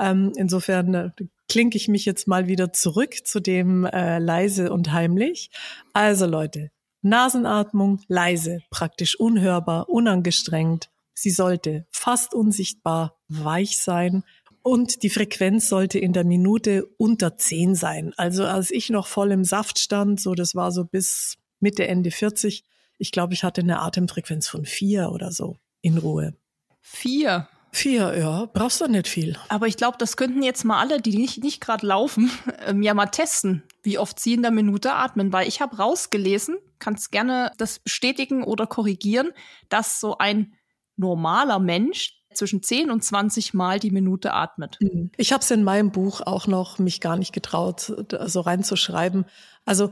Ähm, 0.00 0.32
insofern 0.36 0.94
äh, 0.94 1.10
klinke 1.48 1.76
ich 1.76 1.86
mich 1.86 2.04
jetzt 2.04 2.26
mal 2.26 2.48
wieder 2.48 2.72
zurück 2.72 3.26
zu 3.26 3.40
dem 3.40 3.84
äh, 3.84 4.18
leise 4.18 4.72
und 4.72 4.92
heimlich. 4.92 5.50
Also 5.92 6.26
Leute, 6.26 6.70
Nasenatmung 7.02 8.00
leise, 8.08 8.60
praktisch 8.70 9.18
unhörbar, 9.18 9.88
unangestrengt. 9.88 10.90
Sie 11.14 11.30
sollte 11.30 11.86
fast 11.90 12.34
unsichtbar 12.34 13.16
weich 13.28 13.78
sein 13.78 14.24
und 14.62 15.02
die 15.02 15.10
Frequenz 15.10 15.68
sollte 15.68 15.98
in 15.98 16.12
der 16.12 16.24
Minute 16.24 16.86
unter 16.96 17.36
10 17.36 17.74
sein. 17.74 18.12
Also 18.16 18.44
als 18.44 18.70
ich 18.70 18.90
noch 18.90 19.06
voll 19.06 19.32
im 19.32 19.44
Saft 19.44 19.78
stand, 19.78 20.20
so 20.20 20.34
das 20.34 20.54
war 20.54 20.72
so 20.72 20.84
bis 20.84 21.36
Mitte, 21.60 21.86
Ende 21.86 22.10
40, 22.10 22.64
ich 22.98 23.12
glaube, 23.12 23.34
ich 23.34 23.44
hatte 23.44 23.60
eine 23.60 23.80
Atemfrequenz 23.80 24.48
von 24.48 24.64
vier 24.64 25.10
oder 25.12 25.32
so 25.32 25.56
in 25.80 25.98
Ruhe. 25.98 26.34
Vier? 26.80 27.48
Vier, 27.70 28.18
ja, 28.18 28.46
brauchst 28.46 28.80
du 28.80 28.88
nicht 28.88 29.08
viel. 29.08 29.36
Aber 29.48 29.66
ich 29.66 29.76
glaube, 29.76 29.98
das 29.98 30.16
könnten 30.16 30.42
jetzt 30.42 30.64
mal 30.64 30.80
alle, 30.80 31.00
die 31.00 31.16
nicht, 31.16 31.42
nicht 31.44 31.60
gerade 31.60 31.86
laufen, 31.86 32.30
ähm, 32.66 32.82
ja 32.82 32.94
mal 32.94 33.06
testen, 33.06 33.62
wie 33.82 33.98
oft 33.98 34.18
sie 34.18 34.34
in 34.34 34.42
der 34.42 34.50
Minute 34.50 34.94
atmen. 34.94 35.32
Weil 35.32 35.46
ich 35.46 35.60
habe 35.60 35.76
rausgelesen, 35.76 36.56
kannst 36.78 37.12
gerne 37.12 37.52
das 37.58 37.78
bestätigen 37.78 38.42
oder 38.42 38.66
korrigieren, 38.66 39.30
dass 39.68 40.00
so 40.00 40.18
ein 40.18 40.54
normaler 40.96 41.58
Mensch 41.58 42.17
zwischen 42.38 42.62
10 42.62 42.90
und 42.90 43.04
20 43.04 43.52
Mal 43.52 43.78
die 43.78 43.90
Minute 43.90 44.32
atmet. 44.32 44.78
Mhm. 44.80 45.10
Ich 45.16 45.32
habe 45.32 45.42
es 45.42 45.50
in 45.50 45.64
meinem 45.64 45.90
Buch 45.92 46.22
auch 46.22 46.46
noch 46.46 46.78
mich 46.78 47.00
gar 47.00 47.16
nicht 47.16 47.32
getraut, 47.32 47.92
so 48.26 48.40
reinzuschreiben. 48.40 49.26
Also 49.64 49.90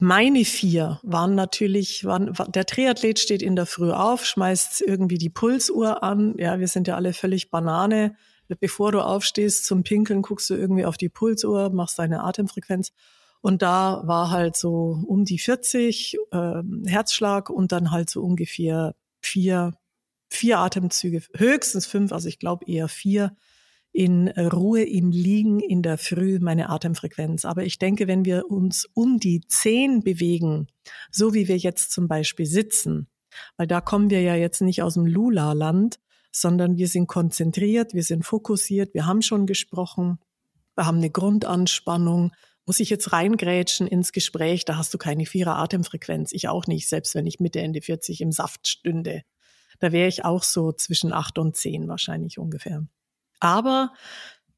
meine 0.00 0.44
vier 0.44 1.00
waren 1.02 1.34
natürlich, 1.34 2.04
waren, 2.04 2.32
der 2.48 2.66
Triathlet 2.66 3.18
steht 3.18 3.42
in 3.42 3.56
der 3.56 3.66
Früh 3.66 3.90
auf, 3.90 4.24
schmeißt 4.24 4.82
irgendwie 4.82 5.18
die 5.18 5.30
Pulsuhr 5.30 6.02
an. 6.02 6.34
Ja, 6.38 6.60
wir 6.60 6.68
sind 6.68 6.86
ja 6.86 6.94
alle 6.94 7.12
völlig 7.12 7.50
Banane. 7.50 8.14
Bevor 8.60 8.92
du 8.92 9.00
aufstehst 9.00 9.66
zum 9.66 9.82
Pinkeln, 9.82 10.22
guckst 10.22 10.48
du 10.50 10.54
irgendwie 10.54 10.86
auf 10.86 10.96
die 10.96 11.08
Pulsuhr, 11.08 11.70
machst 11.70 11.98
deine 11.98 12.22
Atemfrequenz. 12.22 12.92
Und 13.40 13.62
da 13.62 14.02
war 14.04 14.30
halt 14.30 14.56
so 14.56 15.02
um 15.06 15.24
die 15.24 15.38
40 15.38 16.16
äh, 16.32 16.62
Herzschlag 16.86 17.50
und 17.50 17.72
dann 17.72 17.90
halt 17.90 18.08
so 18.08 18.22
ungefähr 18.22 18.94
vier, 19.20 19.74
vier 20.28 20.58
Atemzüge, 20.58 21.22
höchstens 21.34 21.86
fünf, 21.86 22.12
also 22.12 22.28
ich 22.28 22.38
glaube 22.38 22.64
eher 22.66 22.88
vier 22.88 23.36
in 23.92 24.28
Ruhe 24.28 24.84
im 24.84 25.10
Liegen 25.10 25.60
in 25.60 25.82
der 25.82 25.98
Früh 25.98 26.38
meine 26.40 26.68
Atemfrequenz. 26.68 27.44
Aber 27.44 27.64
ich 27.64 27.78
denke, 27.78 28.06
wenn 28.06 28.24
wir 28.24 28.50
uns 28.50 28.86
um 28.94 29.18
die 29.18 29.40
zehn 29.48 30.02
bewegen, 30.02 30.68
so 31.10 31.34
wie 31.34 31.48
wir 31.48 31.56
jetzt 31.56 31.90
zum 31.90 32.06
Beispiel 32.06 32.46
sitzen, 32.46 33.08
weil 33.56 33.66
da 33.66 33.80
kommen 33.80 34.10
wir 34.10 34.20
ja 34.20 34.34
jetzt 34.34 34.60
nicht 34.60 34.82
aus 34.82 34.94
dem 34.94 35.06
Lula-Land, 35.06 35.98
sondern 36.30 36.76
wir 36.76 36.88
sind 36.88 37.06
konzentriert, 37.06 37.94
wir 37.94 38.02
sind 38.02 38.24
fokussiert, 38.24 38.94
wir 38.94 39.06
haben 39.06 39.22
schon 39.22 39.46
gesprochen, 39.46 40.18
wir 40.76 40.86
haben 40.86 40.98
eine 40.98 41.10
Grundanspannung. 41.10 42.32
Muss 42.66 42.80
ich 42.80 42.90
jetzt 42.90 43.12
reingrätschen 43.12 43.86
ins 43.86 44.12
Gespräch, 44.12 44.64
da 44.64 44.76
hast 44.76 44.92
du 44.92 44.98
keine 44.98 45.26
vierer 45.26 45.56
Atemfrequenz. 45.56 46.32
Ich 46.32 46.48
auch 46.48 46.66
nicht, 46.66 46.88
selbst 46.88 47.14
wenn 47.14 47.26
ich 47.26 47.40
Mitte, 47.40 47.60
Ende 47.60 47.80
40 47.80 48.20
im 48.20 48.30
Saft 48.30 48.68
stünde. 48.68 49.22
Da 49.78 49.92
wäre 49.92 50.08
ich 50.08 50.24
auch 50.24 50.42
so 50.42 50.72
zwischen 50.72 51.12
acht 51.12 51.38
und 51.38 51.56
zehn 51.56 51.88
wahrscheinlich 51.88 52.38
ungefähr. 52.38 52.86
Aber 53.40 53.92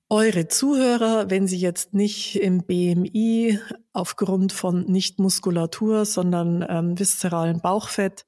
eure 0.09 0.49
Zuhörer, 0.49 1.31
wenn 1.31 1.47
sie 1.47 1.59
jetzt 1.59 1.95
nicht 1.95 2.37
im 2.37 2.65
BMI 2.65 3.61
aufgrund 3.93 4.53
von 4.53 4.85
nicht 4.87 5.21
Muskulatur, 5.21 6.05
sondern 6.05 6.65
ähm, 6.69 6.99
viszeralen 6.99 7.61
Bauchfett 7.61 8.27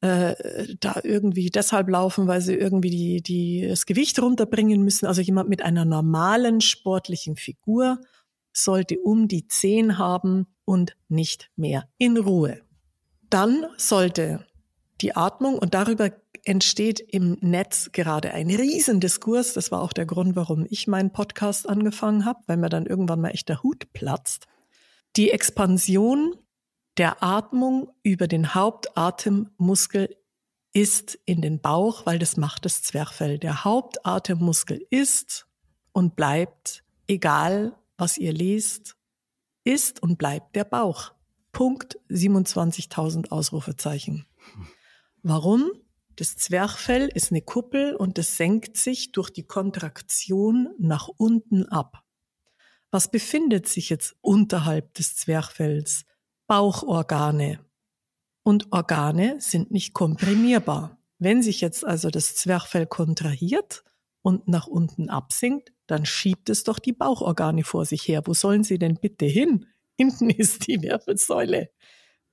äh, 0.00 0.34
da 0.80 1.00
irgendwie 1.02 1.50
deshalb 1.50 1.90
laufen, 1.90 2.26
weil 2.26 2.40
sie 2.40 2.54
irgendwie 2.54 2.90
die, 2.90 3.22
die, 3.22 3.68
das 3.68 3.84
Gewicht 3.84 4.18
runterbringen 4.20 4.82
müssen. 4.82 5.06
Also 5.06 5.20
jemand 5.20 5.50
mit 5.50 5.62
einer 5.62 5.84
normalen 5.84 6.62
sportlichen 6.62 7.36
Figur 7.36 8.00
sollte 8.52 8.98
um 8.98 9.28
die 9.28 9.46
10 9.46 9.98
haben 9.98 10.46
und 10.64 10.96
nicht 11.08 11.50
mehr 11.54 11.88
in 11.98 12.16
Ruhe. 12.16 12.62
Dann 13.28 13.66
sollte 13.76 14.46
die 15.00 15.16
Atmung 15.16 15.58
und 15.58 15.74
darüber 15.74 16.10
entsteht 16.44 17.00
im 17.00 17.36
Netz 17.40 17.90
gerade 17.92 18.32
ein 18.32 18.50
Riesendiskurs. 18.50 19.54
Das 19.54 19.70
war 19.70 19.82
auch 19.82 19.92
der 19.92 20.06
Grund, 20.06 20.36
warum 20.36 20.66
ich 20.68 20.86
meinen 20.86 21.12
Podcast 21.12 21.68
angefangen 21.68 22.24
habe, 22.24 22.40
weil 22.46 22.56
mir 22.56 22.68
dann 22.68 22.86
irgendwann 22.86 23.20
mal 23.20 23.30
echt 23.30 23.48
der 23.48 23.62
Hut 23.62 23.92
platzt. 23.92 24.46
Die 25.16 25.30
Expansion 25.30 26.36
der 26.96 27.22
Atmung 27.22 27.90
über 28.02 28.28
den 28.28 28.54
Hauptatemmuskel 28.54 30.16
ist 30.72 31.18
in 31.24 31.40
den 31.40 31.60
Bauch, 31.60 32.06
weil 32.06 32.18
das 32.18 32.36
macht 32.36 32.64
das 32.64 32.82
Zwerchfell. 32.82 33.38
Der 33.38 33.64
Hauptatemmuskel 33.64 34.86
ist 34.90 35.46
und 35.92 36.14
bleibt, 36.16 36.84
egal 37.06 37.74
was 37.96 38.18
ihr 38.18 38.32
lest, 38.32 38.96
ist 39.64 40.02
und 40.02 40.16
bleibt 40.16 40.56
der 40.56 40.64
Bauch. 40.64 41.12
Punkt 41.52 41.98
27.000 42.08 43.30
Ausrufezeichen. 43.30 44.26
Warum? 45.22 45.70
Das 46.16 46.36
Zwerchfell 46.36 47.08
ist 47.14 47.30
eine 47.30 47.42
Kuppel 47.42 47.94
und 47.94 48.18
es 48.18 48.36
senkt 48.36 48.76
sich 48.76 49.12
durch 49.12 49.30
die 49.30 49.46
Kontraktion 49.46 50.68
nach 50.78 51.08
unten 51.08 51.66
ab. 51.66 52.02
Was 52.90 53.10
befindet 53.10 53.68
sich 53.68 53.88
jetzt 53.88 54.16
unterhalb 54.20 54.94
des 54.94 55.16
Zwerchfells? 55.16 56.04
Bauchorgane. 56.46 57.60
Und 58.42 58.72
Organe 58.72 59.40
sind 59.40 59.70
nicht 59.70 59.94
komprimierbar. 59.94 60.98
Wenn 61.18 61.42
sich 61.42 61.60
jetzt 61.60 61.84
also 61.84 62.10
das 62.10 62.34
Zwerchfell 62.34 62.86
kontrahiert 62.86 63.84
und 64.22 64.48
nach 64.48 64.66
unten 64.66 65.10
absinkt, 65.10 65.72
dann 65.86 66.06
schiebt 66.06 66.48
es 66.50 66.64
doch 66.64 66.78
die 66.78 66.92
Bauchorgane 66.92 67.62
vor 67.62 67.84
sich 67.84 68.08
her. 68.08 68.22
Wo 68.24 68.34
sollen 68.34 68.64
sie 68.64 68.78
denn 68.78 68.96
bitte 68.96 69.26
hin? 69.26 69.66
Hinten 69.96 70.30
ist 70.30 70.66
die 70.66 70.82
Wirbelsäule. 70.82 71.70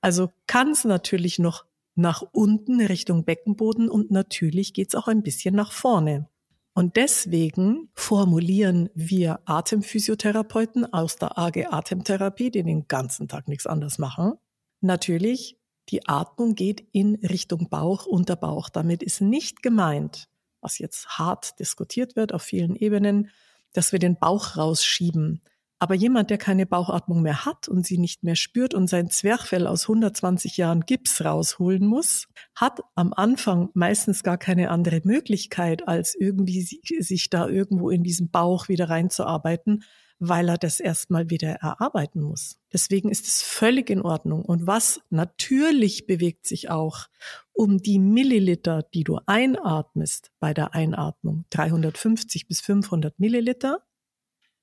Also 0.00 0.30
kann 0.46 0.70
es 0.70 0.84
natürlich 0.84 1.38
noch 1.38 1.67
nach 1.98 2.22
unten 2.32 2.80
Richtung 2.80 3.24
Beckenboden 3.24 3.88
und 3.88 4.10
natürlich 4.10 4.72
geht's 4.72 4.94
auch 4.94 5.08
ein 5.08 5.22
bisschen 5.22 5.54
nach 5.54 5.72
vorne. 5.72 6.28
Und 6.72 6.96
deswegen 6.96 7.90
formulieren 7.94 8.88
wir 8.94 9.40
Atemphysiotherapeuten 9.46 10.92
aus 10.92 11.16
der 11.16 11.36
AG 11.36 11.66
Atemtherapie, 11.70 12.52
die 12.52 12.62
den 12.62 12.86
ganzen 12.86 13.26
Tag 13.26 13.48
nichts 13.48 13.66
anderes 13.66 13.98
machen, 13.98 14.34
natürlich, 14.80 15.58
die 15.88 16.06
Atmung 16.06 16.54
geht 16.54 16.86
in 16.92 17.16
Richtung 17.16 17.68
Bauch, 17.68 18.06
Unterbauch. 18.06 18.68
Damit 18.68 19.02
ist 19.02 19.20
nicht 19.20 19.62
gemeint, 19.62 20.28
was 20.60 20.78
jetzt 20.78 21.18
hart 21.18 21.58
diskutiert 21.58 22.14
wird 22.14 22.32
auf 22.32 22.42
vielen 22.42 22.76
Ebenen, 22.76 23.30
dass 23.72 23.90
wir 23.92 23.98
den 23.98 24.16
Bauch 24.16 24.56
rausschieben. 24.56 25.42
Aber 25.80 25.94
jemand, 25.94 26.30
der 26.30 26.38
keine 26.38 26.66
Bauchatmung 26.66 27.22
mehr 27.22 27.44
hat 27.44 27.68
und 27.68 27.86
sie 27.86 27.98
nicht 27.98 28.24
mehr 28.24 28.34
spürt 28.34 28.74
und 28.74 28.88
sein 28.88 29.10
Zwerchfell 29.10 29.66
aus 29.66 29.82
120 29.82 30.56
Jahren 30.56 30.80
Gips 30.80 31.24
rausholen 31.24 31.86
muss, 31.86 32.26
hat 32.54 32.80
am 32.96 33.12
Anfang 33.12 33.70
meistens 33.74 34.24
gar 34.24 34.38
keine 34.38 34.70
andere 34.70 35.00
Möglichkeit, 35.04 35.86
als 35.86 36.16
irgendwie 36.16 36.62
sich 36.62 37.30
da 37.30 37.48
irgendwo 37.48 37.90
in 37.90 38.02
diesen 38.02 38.30
Bauch 38.30 38.68
wieder 38.68 38.90
reinzuarbeiten, 38.90 39.84
weil 40.18 40.48
er 40.48 40.58
das 40.58 40.80
erstmal 40.80 41.30
wieder 41.30 41.50
erarbeiten 41.50 42.22
muss. 42.22 42.58
Deswegen 42.72 43.08
ist 43.08 43.28
es 43.28 43.42
völlig 43.42 43.88
in 43.88 44.02
Ordnung. 44.02 44.44
Und 44.44 44.66
was 44.66 45.00
natürlich 45.10 46.08
bewegt 46.08 46.44
sich 46.44 46.70
auch 46.70 47.06
um 47.52 47.78
die 47.78 48.00
Milliliter, 48.00 48.82
die 48.82 49.04
du 49.04 49.20
einatmest 49.26 50.32
bei 50.40 50.52
der 50.54 50.74
Einatmung, 50.74 51.44
350 51.50 52.48
bis 52.48 52.60
500 52.60 53.20
Milliliter, 53.20 53.84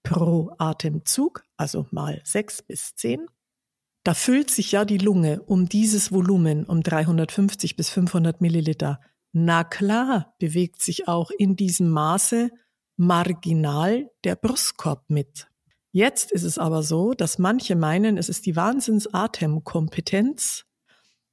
pro 0.05 0.55
Atemzug, 0.57 1.43
also 1.57 1.85
mal 1.91 2.21
sechs 2.23 2.61
bis 2.61 2.95
zehn. 2.95 3.27
Da 4.05 4.13
füllt 4.13 4.49
sich 4.51 4.71
ja 4.71 4.85
die 4.85 4.99
Lunge 4.99 5.41
um 5.41 5.67
dieses 5.67 6.13
Volumen, 6.13 6.63
um 6.65 6.81
350 6.81 7.75
bis 7.75 7.89
500 7.89 8.39
Milliliter. 8.39 9.01
Na 9.33 9.65
klar, 9.65 10.33
bewegt 10.39 10.81
sich 10.81 11.09
auch 11.09 11.29
in 11.31 11.57
diesem 11.57 11.89
Maße 11.89 12.51
marginal 12.95 14.09
der 14.23 14.37
Brustkorb 14.37 15.09
mit. 15.09 15.49
Jetzt 15.91 16.31
ist 16.31 16.43
es 16.43 16.57
aber 16.57 16.83
so, 16.83 17.13
dass 17.13 17.37
manche 17.39 17.75
meinen, 17.75 18.17
es 18.17 18.29
ist 18.29 18.45
die 18.45 18.55
Wahnsinnsatemkompetenz, 18.55 20.63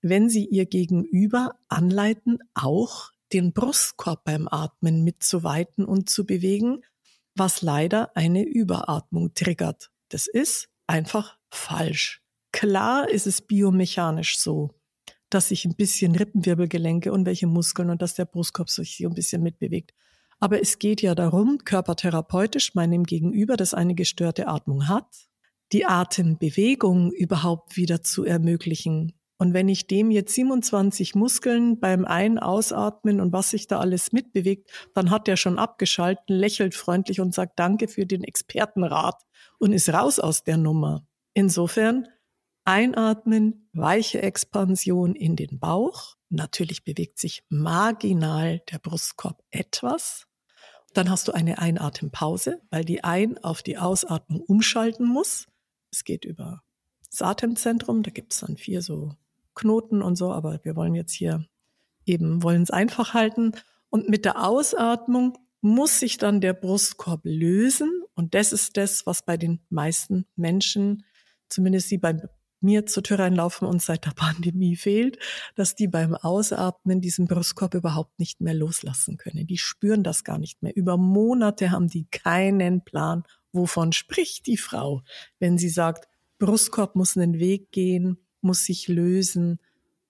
wenn 0.01 0.29
sie 0.29 0.47
ihr 0.47 0.67
Gegenüber 0.67 1.55
anleiten, 1.69 2.41
auch 2.55 3.13
den 3.33 3.53
Brustkorb 3.53 4.25
beim 4.25 4.49
Atmen 4.49 5.05
mitzuweiten 5.05 5.85
und 5.85 6.11
zu 6.11 6.27
bewegen, 6.27 6.83
was 7.35 7.63
leider 7.63 8.17
eine 8.17 8.45
Überatmung 8.45 9.35
triggert. 9.35 9.91
Das 10.09 10.27
ist 10.27 10.69
einfach 10.87 11.39
falsch. 11.51 12.23
Klar 12.53 13.09
ist 13.09 13.27
es 13.27 13.41
biomechanisch 13.41 14.39
so. 14.39 14.71
dass 15.33 15.49
sich 15.49 15.65
ein 15.65 15.75
bisschen 15.75 16.15
Rippenwirbelgelenke 16.15 17.11
und 17.11 17.25
welche 17.25 17.47
Muskeln 17.47 17.91
und 17.91 18.03
dass 18.03 18.15
der 18.15 18.27
Brustkorb 18.27 18.69
sich 18.69 18.99
so 18.99 19.09
ein 19.09 19.15
bisschen 19.15 19.43
mitbewegt. 19.43 19.93
Aber 20.41 20.61
es 20.61 20.79
geht 20.79 21.01
ja 21.01 21.15
darum, 21.15 21.59
körpertherapeutisch 21.65 22.75
meinem 22.75 23.05
Gegenüber, 23.05 23.57
das 23.57 23.75
eine 23.75 23.95
gestörte 23.95 24.49
Atmung 24.49 24.89
hat, 24.89 25.29
die 25.73 25.87
Atembewegung 25.87 27.13
überhaupt 27.13 27.77
wieder 27.77 28.03
zu 28.03 28.25
ermöglichen. 28.25 29.15
Und 29.43 29.55
wenn 29.55 29.69
ich 29.69 29.89
dem 29.89 30.13
jetzt 30.13 30.37
27 30.37 31.17
Muskeln 31.17 31.81
beim 31.81 32.05
Ein-, 32.05 32.39
Ausatmen 32.39 33.21
und 33.21 33.33
was 33.33 33.51
sich 33.51 33.67
da 33.67 33.81
alles 33.81 34.13
mitbewegt, 34.13 34.71
dann 34.95 35.11
hat 35.11 35.27
der 35.27 35.37
schon 35.37 35.59
abgeschalten, 35.59 36.37
lächelt 36.37 36.77
freundlich 36.77 37.21
und 37.21 37.35
sagt 37.35 37.59
Danke 37.59 37.89
für 37.89 38.07
den 38.07 38.23
Expertenrat 38.23 39.21
und 39.59 39.73
ist 39.73 39.89
raus 39.89 40.21
aus 40.21 40.45
der 40.45 40.59
Nummer. 40.59 41.05
Insofern 41.35 42.07
einatmen, 42.65 43.69
weiche 43.73 44.23
Expansion 44.23 45.17
in 45.17 45.35
den 45.35 45.59
Bauch. 45.59 46.15
Natürlich 46.29 46.85
bewegt 46.85 47.19
sich 47.19 47.43
marginal 47.49 48.61
der 48.71 48.79
Brustkorb 48.79 49.43
etwas. 49.51 50.29
Dann 50.95 51.11
hast 51.11 51.27
du 51.27 51.33
eine 51.33 51.59
Einatempause, 51.59 52.61
weil 52.71 52.85
die 52.85 53.03
Ein- 53.03 53.43
auf 53.43 53.65
die 53.65 53.77
Ausatmung 53.77 54.43
umschalten 54.43 55.05
muss. 55.05 55.49
Es 55.91 56.05
geht 56.05 56.25
über 56.25 56.63
das 57.11 57.23
Atemzentrum, 57.23 58.05
da 58.05 58.13
gibt 58.13 58.35
es 58.35 58.39
dann 58.39 58.57
vier 58.57 58.83
so 58.83 59.17
Knoten 59.55 60.03
und 60.03 60.17
so, 60.17 60.33
aber 60.33 60.61
wir 60.63 60.77
wollen 60.77 60.95
jetzt 60.95 61.13
hier 61.13 61.47
eben, 62.07 62.43
wollen 62.43 62.63
es 62.63 62.71
einfach 62.71 63.15
halten. 63.15 63.53
Und 63.91 64.09
mit 64.09 64.25
der 64.25 64.45
Ausatmung 64.45 65.39
muss 65.61 66.01
sich 66.01 66.19
dann 66.19 66.41
der 66.41 66.55
Brustkorb 66.55 67.21
lösen. 67.25 68.03
Und 68.15 68.35
das 68.35 68.53
ist 68.53 68.77
das, 68.77 69.07
was 69.07 69.25
bei 69.25 69.37
den 69.37 69.61
meisten 69.71 70.27
Menschen, 70.37 71.05
zumindest 71.49 71.91
die 71.91 71.99
bei 71.99 72.21
mir 72.63 72.87
zur 72.87 73.03
Tür 73.03 73.19
reinlaufen 73.19 73.67
und 73.67 73.83
seit 73.83 74.05
der 74.07 74.11
Pandemie 74.17 74.77
fehlt, 74.77 75.19
dass 75.55 75.75
die 75.75 75.89
beim 75.89 76.15
Ausatmen 76.15 77.01
diesen 77.01 77.27
Brustkorb 77.27 77.75
überhaupt 77.75 78.19
nicht 78.19 78.41
mehr 78.41 78.55
loslassen 78.55 79.17
können. 79.17 79.47
Die 79.47 79.59
spüren 79.59 80.03
das 80.03 80.25
gar 80.25 80.39
nicht 80.39 80.63
mehr. 80.63 80.75
Über 80.77 80.97
Monate 80.97 81.71
haben 81.71 81.89
die 81.89 82.07
keinen 82.11 82.85
Plan, 82.85 83.25
wovon 83.53 83.93
spricht 83.93 84.47
die 84.47 84.57
Frau, 84.57 85.03
wenn 85.39 85.59
sie 85.59 85.69
sagt, 85.69 86.09
Brustkorb 86.39 86.97
muss 86.97 87.17
einen 87.17 87.39
Weg 87.39 87.71
gehen, 87.71 88.19
muss 88.43 88.65
sich 88.65 88.89
lösen 88.89 89.59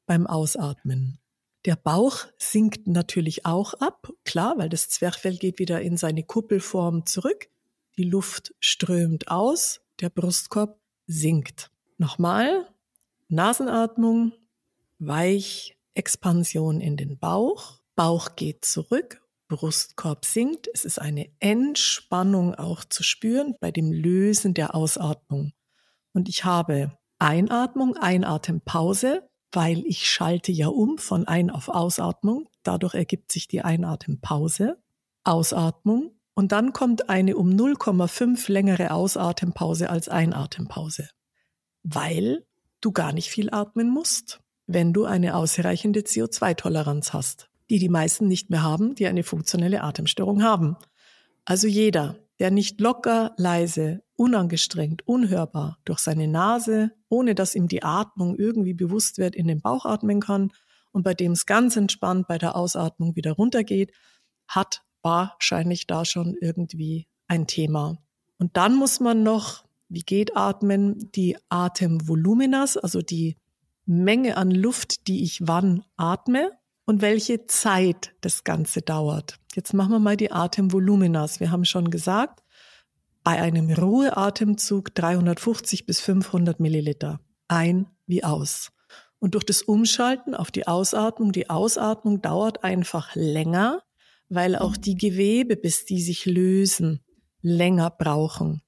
beim 0.06 0.26
Ausatmen. 0.26 1.18
Der 1.64 1.76
Bauch 1.76 2.26
sinkt 2.38 2.88
natürlich 2.88 3.46
auch 3.46 3.74
ab, 3.74 4.12
klar, 4.24 4.58
weil 4.58 4.68
das 4.68 4.88
Zwerchfell 4.88 5.36
geht 5.36 5.58
wieder 5.60 5.80
in 5.80 5.96
seine 5.96 6.24
Kuppelform 6.24 7.06
zurück. 7.06 7.48
Die 7.96 8.04
Luft 8.04 8.54
strömt 8.58 9.28
aus, 9.28 9.80
der 10.00 10.10
Brustkorb 10.10 10.80
sinkt. 11.06 11.70
Nochmal, 11.98 12.68
Nasenatmung, 13.28 14.32
weich, 14.98 15.76
Expansion 15.94 16.80
in 16.80 16.96
den 16.96 17.18
Bauch, 17.18 17.80
Bauch 17.94 18.34
geht 18.34 18.64
zurück, 18.64 19.22
Brustkorb 19.48 20.24
sinkt. 20.24 20.68
Es 20.72 20.84
ist 20.84 20.98
eine 20.98 21.30
Entspannung 21.38 22.54
auch 22.54 22.84
zu 22.84 23.02
spüren 23.02 23.54
bei 23.60 23.70
dem 23.70 23.92
Lösen 23.92 24.54
der 24.54 24.74
Ausatmung. 24.74 25.52
Und 26.12 26.28
ich 26.28 26.44
habe 26.44 26.98
Einatmung, 27.22 27.96
Einatempause, 27.96 29.28
weil 29.52 29.84
ich 29.86 30.10
schalte 30.10 30.50
ja 30.50 30.68
um 30.68 30.98
von 30.98 31.28
Ein- 31.28 31.50
auf 31.50 31.68
Ausatmung. 31.68 32.48
Dadurch 32.62 32.94
ergibt 32.94 33.30
sich 33.30 33.46
die 33.48 33.62
Einatempause, 33.62 34.78
Ausatmung 35.24 36.12
und 36.34 36.52
dann 36.52 36.72
kommt 36.72 37.08
eine 37.08 37.36
um 37.36 37.50
0,5 37.50 38.50
längere 38.50 38.90
Ausatempause 38.90 39.88
als 39.88 40.08
Einatempause, 40.08 41.08
weil 41.84 42.44
du 42.80 42.90
gar 42.92 43.12
nicht 43.12 43.30
viel 43.30 43.50
atmen 43.52 43.88
musst, 43.88 44.40
wenn 44.66 44.92
du 44.92 45.04
eine 45.04 45.36
ausreichende 45.36 46.00
CO2-Toleranz 46.00 47.12
hast, 47.12 47.48
die 47.70 47.78
die 47.78 47.88
meisten 47.88 48.26
nicht 48.26 48.50
mehr 48.50 48.62
haben, 48.62 48.94
die 48.94 49.06
eine 49.06 49.22
funktionelle 49.22 49.82
Atemstörung 49.82 50.42
haben. 50.42 50.76
Also 51.44 51.68
jeder, 51.68 52.16
der 52.42 52.50
nicht 52.50 52.80
locker, 52.80 53.34
leise, 53.36 54.02
unangestrengt, 54.16 55.06
unhörbar 55.06 55.78
durch 55.84 56.00
seine 56.00 56.26
Nase, 56.26 56.90
ohne 57.08 57.36
dass 57.36 57.54
ihm 57.54 57.68
die 57.68 57.84
Atmung 57.84 58.34
irgendwie 58.36 58.74
bewusst 58.74 59.18
wird, 59.18 59.36
in 59.36 59.46
den 59.46 59.60
Bauch 59.60 59.86
atmen 59.86 60.18
kann 60.18 60.50
und 60.90 61.04
bei 61.04 61.14
dem 61.14 61.32
es 61.32 61.46
ganz 61.46 61.76
entspannt 61.76 62.26
bei 62.26 62.38
der 62.38 62.56
Ausatmung 62.56 63.14
wieder 63.14 63.30
runtergeht, 63.30 63.92
hat 64.48 64.82
wahrscheinlich 65.02 65.86
da 65.86 66.04
schon 66.04 66.34
irgendwie 66.40 67.06
ein 67.28 67.46
Thema. 67.46 67.98
Und 68.38 68.56
dann 68.56 68.74
muss 68.74 68.98
man 68.98 69.22
noch, 69.22 69.64
wie 69.88 70.02
geht 70.02 70.36
Atmen, 70.36 71.12
die 71.12 71.36
Atemvoluminas, 71.48 72.76
also 72.76 73.02
die 73.02 73.36
Menge 73.86 74.36
an 74.36 74.50
Luft, 74.50 75.06
die 75.06 75.22
ich 75.22 75.46
wann 75.46 75.84
atme 75.96 76.50
und 76.86 77.02
welche 77.02 77.46
Zeit 77.46 78.16
das 78.20 78.42
Ganze 78.42 78.82
dauert. 78.82 79.38
Jetzt 79.54 79.74
machen 79.74 79.92
wir 79.92 79.98
mal 79.98 80.16
die 80.16 80.32
Atemvoluminas. 80.32 81.40
Wir 81.40 81.50
haben 81.50 81.64
schon 81.64 81.90
gesagt, 81.90 82.42
bei 83.22 83.40
einem 83.40 83.70
Ruheatemzug 83.70 84.94
350 84.94 85.86
bis 85.86 86.00
500 86.00 86.58
Milliliter. 86.58 87.20
Ein 87.48 87.86
wie 88.06 88.24
aus. 88.24 88.72
Und 89.18 89.34
durch 89.34 89.44
das 89.44 89.62
Umschalten 89.62 90.34
auf 90.34 90.50
die 90.50 90.66
Ausatmung, 90.66 91.32
die 91.32 91.48
Ausatmung 91.48 92.20
dauert 92.20 92.64
einfach 92.64 93.14
länger, 93.14 93.82
weil 94.28 94.56
auch 94.56 94.76
die 94.76 94.96
Gewebe, 94.96 95.56
bis 95.56 95.84
die 95.84 96.02
sich 96.02 96.26
lösen, 96.26 97.04
länger 97.42 97.90
brauchen. 97.90 98.62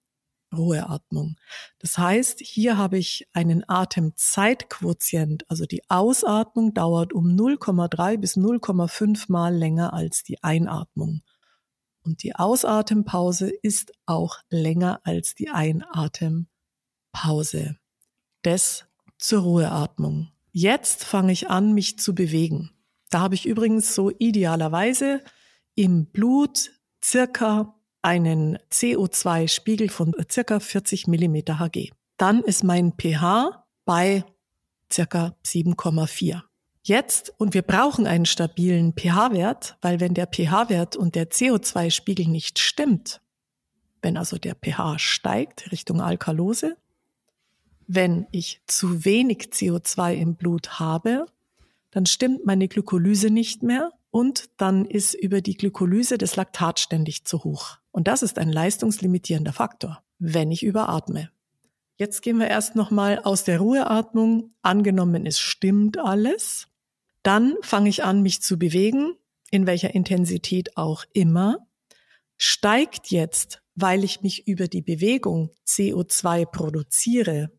Ruheatmung. 0.55 1.37
Das 1.79 1.99
heißt, 1.99 2.41
hier 2.41 2.77
habe 2.79 2.99
ich 2.99 3.29
einen 3.33 3.69
Atemzeitquotient, 3.69 5.45
also 5.49 5.67
die 5.67 5.83
Ausatmung 5.89 6.75
dauert 6.75 7.13
um 7.13 7.29
0,3 7.29 8.19
bis 8.19 8.37
0,5 8.37 9.27
mal 9.29 9.55
länger 9.55 9.93
als 9.93 10.23
die 10.23 10.43
Einatmung. 10.43 11.23
Und 12.03 12.23
die 12.23 12.35
Ausatempause 12.35 13.51
ist 13.51 13.93
auch 14.07 14.39
länger 14.51 15.01
als 15.05 15.35
die 15.35 15.51
Einatempause. 15.51 16.47
Das 18.43 18.87
zur 19.19 19.43
Ruheatmung. 19.43 20.29
Jetzt 20.53 21.05
fange 21.05 21.33
ich 21.33 21.49
an, 21.49 21.73
mich 21.73 21.99
zu 21.99 22.15
bewegen. 22.15 22.71
Da 23.11 23.21
habe 23.21 23.35
ich 23.35 23.47
übrigens 23.47 23.95
so 23.95 24.11
idealerweise 24.11 25.23
im 25.75 26.07
Blut 26.07 26.73
circa 27.03 27.75
einen 28.05 28.59
CO2-Spiegel 28.71 29.89
von 29.89 30.15
circa 30.31 30.61
40 30.61 31.07
Millimeter 31.07 31.59
Hg. 31.59 31.91
Dann 32.19 32.43
ist 32.43 32.63
mein 32.63 32.93
pH 32.93 33.65
bei 33.85 34.25
circa 34.93 35.35
7,4. 35.45 36.43
Jetzt, 36.83 37.33
und 37.39 37.55
wir 37.55 37.63
brauchen 37.63 38.07
einen 38.07 38.27
stabilen 38.27 38.93
pH-Wert, 38.93 39.79
weil 39.81 40.01
wenn 40.01 40.13
der 40.13 40.27
pH-Wert 40.27 40.97
und 40.97 41.15
der 41.15 41.31
CO2-Spiegel 41.31 42.29
nicht 42.29 42.59
stimmt, 42.59 43.23
wenn 44.03 44.19
also 44.19 44.37
der 44.37 44.55
pH 44.55 44.99
steigt 44.99 45.73
Richtung 45.73 46.03
Alkalose, 46.03 46.77
wenn 47.87 48.27
ich 48.33 48.61
zu 48.67 49.07
wenig 49.07 49.49
CO2 49.51 50.15
im 50.15 50.35
Blut 50.35 50.79
habe, 50.79 51.25
dann 51.91 52.05
stimmt 52.05 52.45
meine 52.45 52.69
Glykolyse 52.69 53.31
nicht 53.31 53.63
mehr 53.63 53.93
und 54.11 54.51
dann 54.59 54.85
ist 54.85 55.15
über 55.15 55.41
die 55.41 55.57
Glykolyse 55.57 56.19
das 56.19 56.37
Laktat 56.37 56.81
ständig 56.81 57.25
zu 57.25 57.45
hoch. 57.45 57.79
Und 57.95 58.09
das 58.09 58.25
ist 58.25 58.41
ein 58.41 58.51
leistungslimitierender 58.51 59.53
Faktor, 59.53 60.03
wenn 60.19 60.51
ich 60.51 60.65
überatme. 60.65 61.31
Jetzt 61.95 62.23
gehen 62.23 62.39
wir 62.39 62.49
erst 62.49 62.75
nochmal 62.75 63.21
aus 63.21 63.45
der 63.45 63.61
Ruheatmung. 63.61 64.53
Angenommen, 64.63 65.27
es 65.27 65.39
stimmt 65.39 65.97
alles. 65.97 66.67
Dann 67.23 67.55
fange 67.63 67.89
ich 67.89 68.03
an, 68.03 68.21
mich 68.21 68.43
zu 68.43 68.59
bewegen, 68.59 69.15
in 69.53 69.69
welcher 69.69 69.95
Intensität 69.95 70.77
auch 70.77 71.05
immer. 71.13 71.69
Steigt 72.37 73.13
jetzt, 73.13 73.63
weil 73.77 74.03
ich 74.03 74.23
mich 74.23 74.49
über 74.49 74.67
die 74.67 74.83
Bewegung 74.83 75.51
CO2 75.65 76.47
produziere, 76.47 77.53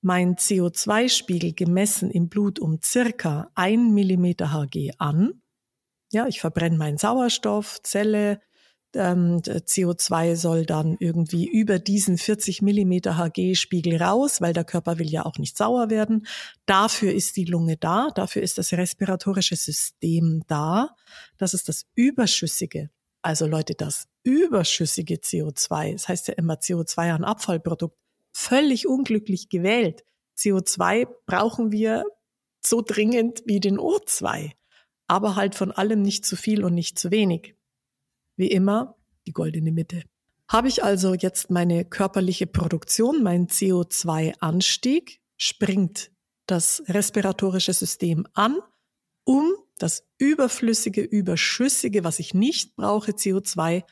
mein 0.00 0.36
CO2-Spiegel 0.36 1.52
gemessen 1.52 2.10
im 2.10 2.30
Blut 2.30 2.60
um 2.60 2.80
circa 2.82 3.50
ein 3.54 3.92
Millimeter 3.92 4.54
Hg 4.54 4.92
an. 4.96 5.42
Ja, 6.10 6.26
ich 6.28 6.40
verbrenne 6.40 6.78
meinen 6.78 6.96
Sauerstoff, 6.96 7.82
Zelle, 7.82 8.40
ähm, 8.96 9.40
CO2 9.40 10.36
soll 10.36 10.66
dann 10.66 10.96
irgendwie 10.98 11.46
über 11.46 11.78
diesen 11.78 12.18
40 12.18 12.62
Millimeter 12.62 13.16
Hg-Spiegel 13.16 14.02
raus, 14.02 14.40
weil 14.40 14.52
der 14.52 14.64
Körper 14.64 14.98
will 14.98 15.08
ja 15.08 15.24
auch 15.24 15.38
nicht 15.38 15.56
sauer 15.56 15.90
werden. 15.90 16.26
Dafür 16.66 17.12
ist 17.12 17.36
die 17.36 17.44
Lunge 17.44 17.76
da, 17.76 18.08
dafür 18.14 18.42
ist 18.42 18.58
das 18.58 18.72
respiratorische 18.72 19.56
System 19.56 20.42
da. 20.48 20.96
Das 21.38 21.54
ist 21.54 21.68
das 21.68 21.86
Überschüssige. 21.94 22.90
Also 23.22 23.46
Leute, 23.46 23.74
das 23.74 24.08
überschüssige 24.22 25.16
CO2, 25.16 25.92
das 25.92 26.08
heißt 26.08 26.28
ja 26.28 26.34
immer 26.34 26.54
CO2 26.54 27.12
an 27.12 27.24
Abfallprodukt, 27.24 27.96
völlig 28.32 28.86
unglücklich 28.86 29.48
gewählt. 29.48 30.04
CO2 30.38 31.08
brauchen 31.26 31.72
wir 31.72 32.04
so 32.64 32.82
dringend 32.82 33.42
wie 33.46 33.60
den 33.60 33.78
O2, 33.78 34.52
aber 35.08 35.36
halt 35.36 35.54
von 35.54 35.72
allem 35.72 36.02
nicht 36.02 36.24
zu 36.24 36.36
viel 36.36 36.64
und 36.64 36.74
nicht 36.74 36.98
zu 36.98 37.10
wenig. 37.10 37.56
Wie 38.36 38.48
immer 38.48 38.96
die 39.26 39.32
goldene 39.32 39.72
Mitte. 39.72 40.02
Habe 40.48 40.68
ich 40.68 40.84
also 40.84 41.14
jetzt 41.14 41.50
meine 41.50 41.84
körperliche 41.84 42.46
Produktion, 42.46 43.22
mein 43.22 43.48
CO2-Anstieg, 43.48 45.20
springt 45.36 46.12
das 46.46 46.82
respiratorische 46.86 47.72
System 47.72 48.26
an, 48.34 48.58
um 49.24 49.54
das 49.78 50.04
überflüssige, 50.18 51.02
überschüssige, 51.02 52.04
was 52.04 52.20
ich 52.20 52.32
nicht 52.32 52.76
brauche, 52.76 53.12
CO2 53.12 53.82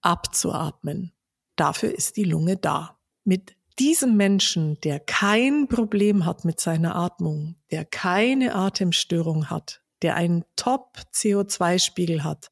abzuatmen. 0.00 1.12
Dafür 1.56 1.94
ist 1.94 2.16
die 2.16 2.24
Lunge 2.24 2.56
da. 2.56 2.98
Mit 3.24 3.56
diesem 3.78 4.16
Menschen, 4.16 4.80
der 4.80 4.98
kein 4.98 5.68
Problem 5.68 6.24
hat 6.24 6.44
mit 6.44 6.58
seiner 6.58 6.96
Atmung, 6.96 7.56
der 7.70 7.84
keine 7.84 8.54
Atemstörung 8.54 9.50
hat, 9.50 9.82
der 10.02 10.16
einen 10.16 10.44
Top-CO2-Spiegel 10.56 12.24
hat, 12.24 12.50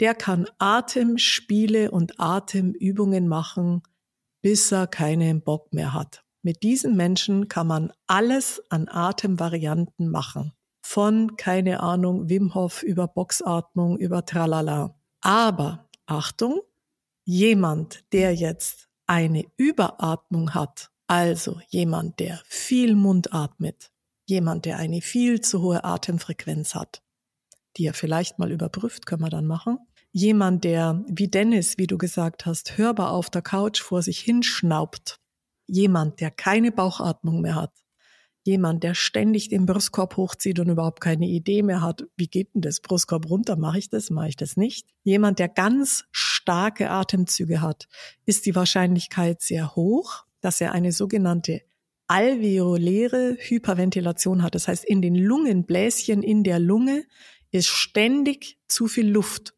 der 0.00 0.14
kann 0.14 0.46
Atemspiele 0.58 1.90
und 1.90 2.18
Atemübungen 2.18 3.28
machen, 3.28 3.82
bis 4.42 4.72
er 4.72 4.86
keinen 4.86 5.42
Bock 5.42 5.72
mehr 5.72 5.92
hat. 5.92 6.24
Mit 6.42 6.62
diesen 6.62 6.96
Menschen 6.96 7.48
kann 7.48 7.66
man 7.66 7.92
alles 8.06 8.62
an 8.70 8.88
Atemvarianten 8.88 10.08
machen. 10.08 10.52
Von, 10.82 11.36
keine 11.36 11.80
Ahnung, 11.80 12.30
Wim 12.30 12.54
Hof 12.54 12.82
über 12.82 13.06
Boxatmung, 13.06 13.98
über 13.98 14.24
Tralala. 14.24 14.98
Aber, 15.20 15.88
Achtung, 16.06 16.62
jemand, 17.24 18.04
der 18.12 18.34
jetzt 18.34 18.88
eine 19.06 19.44
Überatmung 19.58 20.54
hat, 20.54 20.90
also 21.06 21.60
jemand, 21.68 22.18
der 22.20 22.40
viel 22.46 22.96
Mund 22.96 23.34
atmet, 23.34 23.92
jemand, 24.26 24.64
der 24.64 24.78
eine 24.78 25.02
viel 25.02 25.42
zu 25.42 25.60
hohe 25.60 25.84
Atemfrequenz 25.84 26.74
hat, 26.74 27.02
die 27.76 27.84
er 27.86 27.94
vielleicht 27.94 28.38
mal 28.38 28.50
überprüft, 28.50 29.04
können 29.04 29.22
wir 29.22 29.30
dann 29.30 29.46
machen. 29.46 29.78
Jemand, 30.12 30.64
der, 30.64 31.04
wie 31.06 31.28
Dennis, 31.28 31.78
wie 31.78 31.86
du 31.86 31.96
gesagt 31.96 32.44
hast, 32.44 32.76
hörbar 32.78 33.12
auf 33.12 33.30
der 33.30 33.42
Couch 33.42 33.80
vor 33.80 34.02
sich 34.02 34.18
hinschnaubt, 34.18 35.20
jemand, 35.66 36.20
der 36.20 36.32
keine 36.32 36.72
Bauchatmung 36.72 37.40
mehr 37.40 37.54
hat, 37.54 37.72
jemand, 38.42 38.82
der 38.82 38.94
ständig 38.94 39.50
den 39.50 39.66
Brustkorb 39.66 40.16
hochzieht 40.16 40.58
und 40.58 40.68
überhaupt 40.68 41.00
keine 41.00 41.28
Idee 41.28 41.62
mehr 41.62 41.80
hat, 41.80 42.04
wie 42.16 42.26
geht 42.26 42.54
denn 42.54 42.62
das 42.62 42.80
Brustkorb 42.80 43.30
runter, 43.30 43.56
mache 43.56 43.78
ich 43.78 43.88
das, 43.88 44.10
mache 44.10 44.30
ich 44.30 44.36
das 44.36 44.56
nicht. 44.56 44.88
Jemand, 45.04 45.38
der 45.38 45.48
ganz 45.48 46.06
starke 46.10 46.90
Atemzüge 46.90 47.60
hat, 47.60 47.86
ist 48.26 48.46
die 48.46 48.56
Wahrscheinlichkeit 48.56 49.40
sehr 49.42 49.76
hoch, 49.76 50.24
dass 50.40 50.60
er 50.60 50.72
eine 50.72 50.90
sogenannte 50.90 51.62
alveoläre 52.08 53.36
Hyperventilation 53.38 54.42
hat. 54.42 54.56
Das 54.56 54.66
heißt, 54.66 54.84
in 54.84 55.00
den 55.02 55.14
Lungenbläschen 55.14 56.24
in 56.24 56.42
der 56.42 56.58
Lunge 56.58 57.04
ist 57.52 57.68
ständig 57.68 58.58
zu 58.66 58.88
viel 58.88 59.08
Luft, 59.08 59.54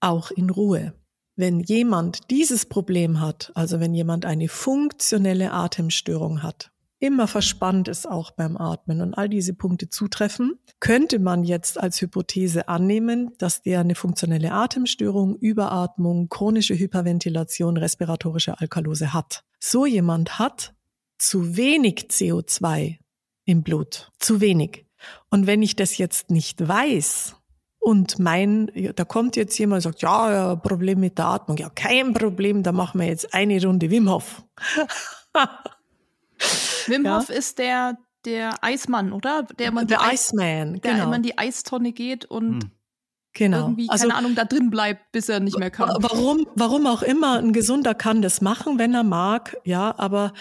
auch 0.00 0.30
in 0.30 0.50
Ruhe. 0.50 0.94
Wenn 1.36 1.60
jemand 1.60 2.30
dieses 2.30 2.66
Problem 2.66 3.20
hat, 3.20 3.52
also 3.54 3.80
wenn 3.80 3.94
jemand 3.94 4.26
eine 4.26 4.48
funktionelle 4.48 5.52
Atemstörung 5.52 6.42
hat, 6.42 6.70
immer 6.98 7.26
verspannt 7.26 7.88
ist 7.88 8.08
auch 8.08 8.30
beim 8.30 8.56
Atmen 8.56 9.00
und 9.00 9.14
all 9.14 9.28
diese 9.28 9.54
Punkte 9.54 9.88
zutreffen, 9.88 10.58
könnte 10.80 11.18
man 11.18 11.44
jetzt 11.44 11.80
als 11.80 12.00
Hypothese 12.00 12.68
annehmen, 12.68 13.32
dass 13.38 13.62
der 13.62 13.80
eine 13.80 13.94
funktionelle 13.94 14.52
Atemstörung, 14.52 15.36
Überatmung, 15.36 16.28
chronische 16.28 16.78
Hyperventilation, 16.78 17.76
respiratorische 17.76 18.60
Alkalose 18.60 19.14
hat. 19.14 19.44
So 19.58 19.86
jemand 19.86 20.38
hat 20.38 20.74
zu 21.18 21.56
wenig 21.56 22.08
CO2 22.10 22.98
im 23.46 23.62
Blut. 23.62 24.10
Zu 24.18 24.40
wenig. 24.40 24.86
Und 25.30 25.46
wenn 25.46 25.62
ich 25.62 25.76
das 25.76 25.96
jetzt 25.96 26.30
nicht 26.30 26.66
weiß, 26.66 27.36
und 27.80 28.18
mein, 28.18 28.70
da 28.94 29.04
kommt 29.04 29.36
jetzt 29.36 29.58
jemand 29.58 29.78
und 29.78 29.92
sagt, 29.92 30.02
ja, 30.02 30.32
ja, 30.32 30.56
Problem 30.56 31.00
mit 31.00 31.18
der 31.18 31.26
Atmung. 31.26 31.56
Ja, 31.56 31.70
kein 31.70 32.12
Problem, 32.12 32.62
da 32.62 32.72
machen 32.72 33.00
wir 33.00 33.08
jetzt 33.08 33.32
eine 33.32 33.60
Runde 33.64 33.90
Wim 33.90 34.08
Hof. 34.10 34.44
Wim 36.86 37.04
ja. 37.06 37.18
Hof 37.18 37.30
ist 37.30 37.58
der, 37.58 37.96
der 38.26 38.62
Eismann, 38.62 39.12
oder? 39.12 39.44
Der, 39.58 39.72
man 39.72 39.86
der 39.86 40.00
Iceman, 40.12 40.80
genau. 40.80 40.94
Der 40.94 41.04
immer 41.04 41.16
in 41.16 41.22
die 41.22 41.38
Eistonne 41.38 41.92
geht 41.92 42.26
und 42.26 42.64
hm. 42.64 42.70
Genau. 43.32 43.58
Irgendwie, 43.58 43.86
keine 43.86 44.02
also, 44.02 44.16
Ahnung, 44.16 44.34
da 44.34 44.44
drin 44.44 44.70
bleibt, 44.70 45.12
bis 45.12 45.28
er 45.28 45.38
nicht 45.38 45.56
mehr 45.56 45.70
kann. 45.70 45.88
Warum, 46.00 46.46
warum 46.56 46.86
auch 46.86 47.02
immer, 47.02 47.38
ein 47.38 47.52
Gesunder 47.52 47.94
kann 47.94 48.22
das 48.22 48.40
machen, 48.40 48.78
wenn 48.80 48.92
er 48.92 49.04
mag, 49.04 49.56
ja, 49.62 49.94
aber 49.98 50.32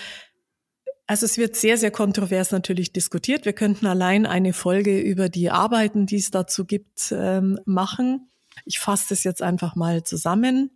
also 1.09 1.25
es 1.25 1.39
wird 1.39 1.55
sehr, 1.55 1.79
sehr 1.79 1.89
kontrovers 1.89 2.51
natürlich 2.51 2.93
diskutiert. 2.93 3.43
Wir 3.43 3.53
könnten 3.53 3.87
allein 3.87 4.27
eine 4.27 4.53
Folge 4.53 4.99
über 4.99 5.27
die 5.27 5.49
Arbeiten, 5.49 6.05
die 6.05 6.17
es 6.17 6.29
dazu 6.29 6.65
gibt, 6.65 7.11
ähm, 7.11 7.57
machen. 7.65 8.29
Ich 8.65 8.77
fasse 8.77 9.05
das 9.09 9.23
jetzt 9.23 9.41
einfach 9.41 9.75
mal 9.75 10.03
zusammen, 10.03 10.69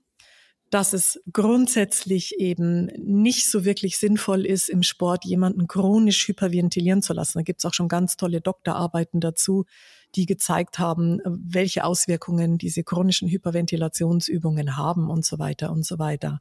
dass 0.71 0.93
es 0.93 1.21
grundsätzlich 1.31 2.39
eben 2.39 2.87
nicht 2.97 3.47
so 3.47 3.63
wirklich 3.63 3.99
sinnvoll 3.99 4.47
ist, 4.47 4.69
im 4.69 4.81
Sport 4.81 5.23
jemanden 5.23 5.67
chronisch 5.67 6.27
hyperventilieren 6.27 7.03
zu 7.03 7.13
lassen. 7.13 7.37
Da 7.37 7.43
gibt 7.43 7.59
es 7.59 7.65
auch 7.65 7.75
schon 7.75 7.87
ganz 7.87 8.17
tolle 8.17 8.41
Doktorarbeiten 8.41 9.19
dazu, 9.19 9.65
die 10.15 10.25
gezeigt 10.25 10.79
haben, 10.79 11.21
welche 11.25 11.83
Auswirkungen 11.83 12.57
diese 12.57 12.83
chronischen 12.83 13.29
Hyperventilationsübungen 13.29 14.77
haben 14.77 15.11
und 15.11 15.25
so 15.25 15.37
weiter 15.37 15.71
und 15.71 15.85
so 15.85 15.99
weiter. 15.99 16.39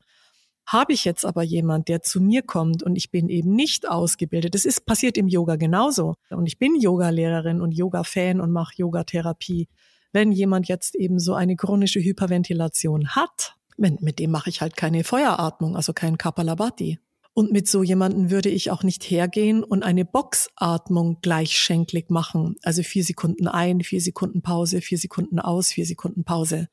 Habe 0.67 0.93
ich 0.93 1.05
jetzt 1.05 1.25
aber 1.25 1.43
jemand, 1.43 1.89
der 1.89 2.03
zu 2.03 2.21
mir 2.21 2.43
kommt 2.43 2.83
und 2.83 2.97
ich 2.97 3.11
bin 3.11 3.29
eben 3.29 3.55
nicht 3.55 3.89
ausgebildet, 3.89 4.55
das 4.55 4.65
ist 4.65 4.87
passiert 4.87 5.19
im 5.19 5.29
Yoga 5.29 5.57
genauso. 5.57 6.15
Und 6.31 6.47
ich 6.47 6.59
bin 6.59 6.81
Yogalehrerin 6.81 7.61
und 7.61 7.73
Yoga-Fan 7.73 8.41
und 8.41 8.53
mache 8.53 8.75
Yogatherapie. 8.77 9.69
Wenn 10.13 10.31
jemand 10.31 10.69
jetzt 10.69 10.95
eben 10.95 11.19
so 11.19 11.35
eine 11.35 11.57
chronische 11.57 12.01
Hyperventilation 12.01 13.09
hat, 13.11 13.57
mit, 13.77 14.19
dem 14.19 14.31
mache 14.31 14.51
ich 14.51 14.61
halt 14.61 14.77
keine 14.77 15.03
Feueratmung, 15.03 15.75
also 15.75 15.93
kein 15.93 16.19
Kapalabhati. 16.19 16.99
Und 17.35 17.51
mit 17.51 17.67
so 17.67 17.83
jemanden 17.83 18.31
würde 18.31 18.51
ich 18.51 18.71
auch 18.71 18.83
nicht 18.83 19.03
hergehen 19.05 19.65
und 19.65 19.83
eine 19.83 20.05
Boxatmung 20.05 21.19
gleichschenklig 21.23 22.11
machen. 22.11 22.57
Also 22.63 22.83
vier 22.83 23.03
Sekunden 23.03 23.49
ein, 23.49 23.81
vier 23.81 24.03
Sekunden 24.03 24.43
Pause, 24.43 24.83
vier 24.83 24.99
Sekunden 24.99 25.41
aus, 25.41 25.73
vier 25.73 25.87
Sekunden 25.87 26.25
Pause. 26.25 26.69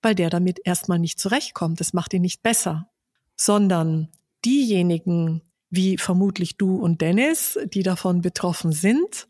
Weil 0.00 0.14
der 0.14 0.30
damit 0.30 0.60
erstmal 0.64 1.00
nicht 1.00 1.18
zurechtkommt. 1.18 1.80
Das 1.80 1.92
macht 1.92 2.14
ihn 2.14 2.22
nicht 2.22 2.44
besser 2.44 2.88
sondern 3.38 4.08
diejenigen, 4.44 5.42
wie 5.70 5.96
vermutlich 5.96 6.56
du 6.56 6.76
und 6.76 7.00
Dennis, 7.00 7.58
die 7.72 7.82
davon 7.82 8.20
betroffen 8.20 8.72
sind, 8.72 9.28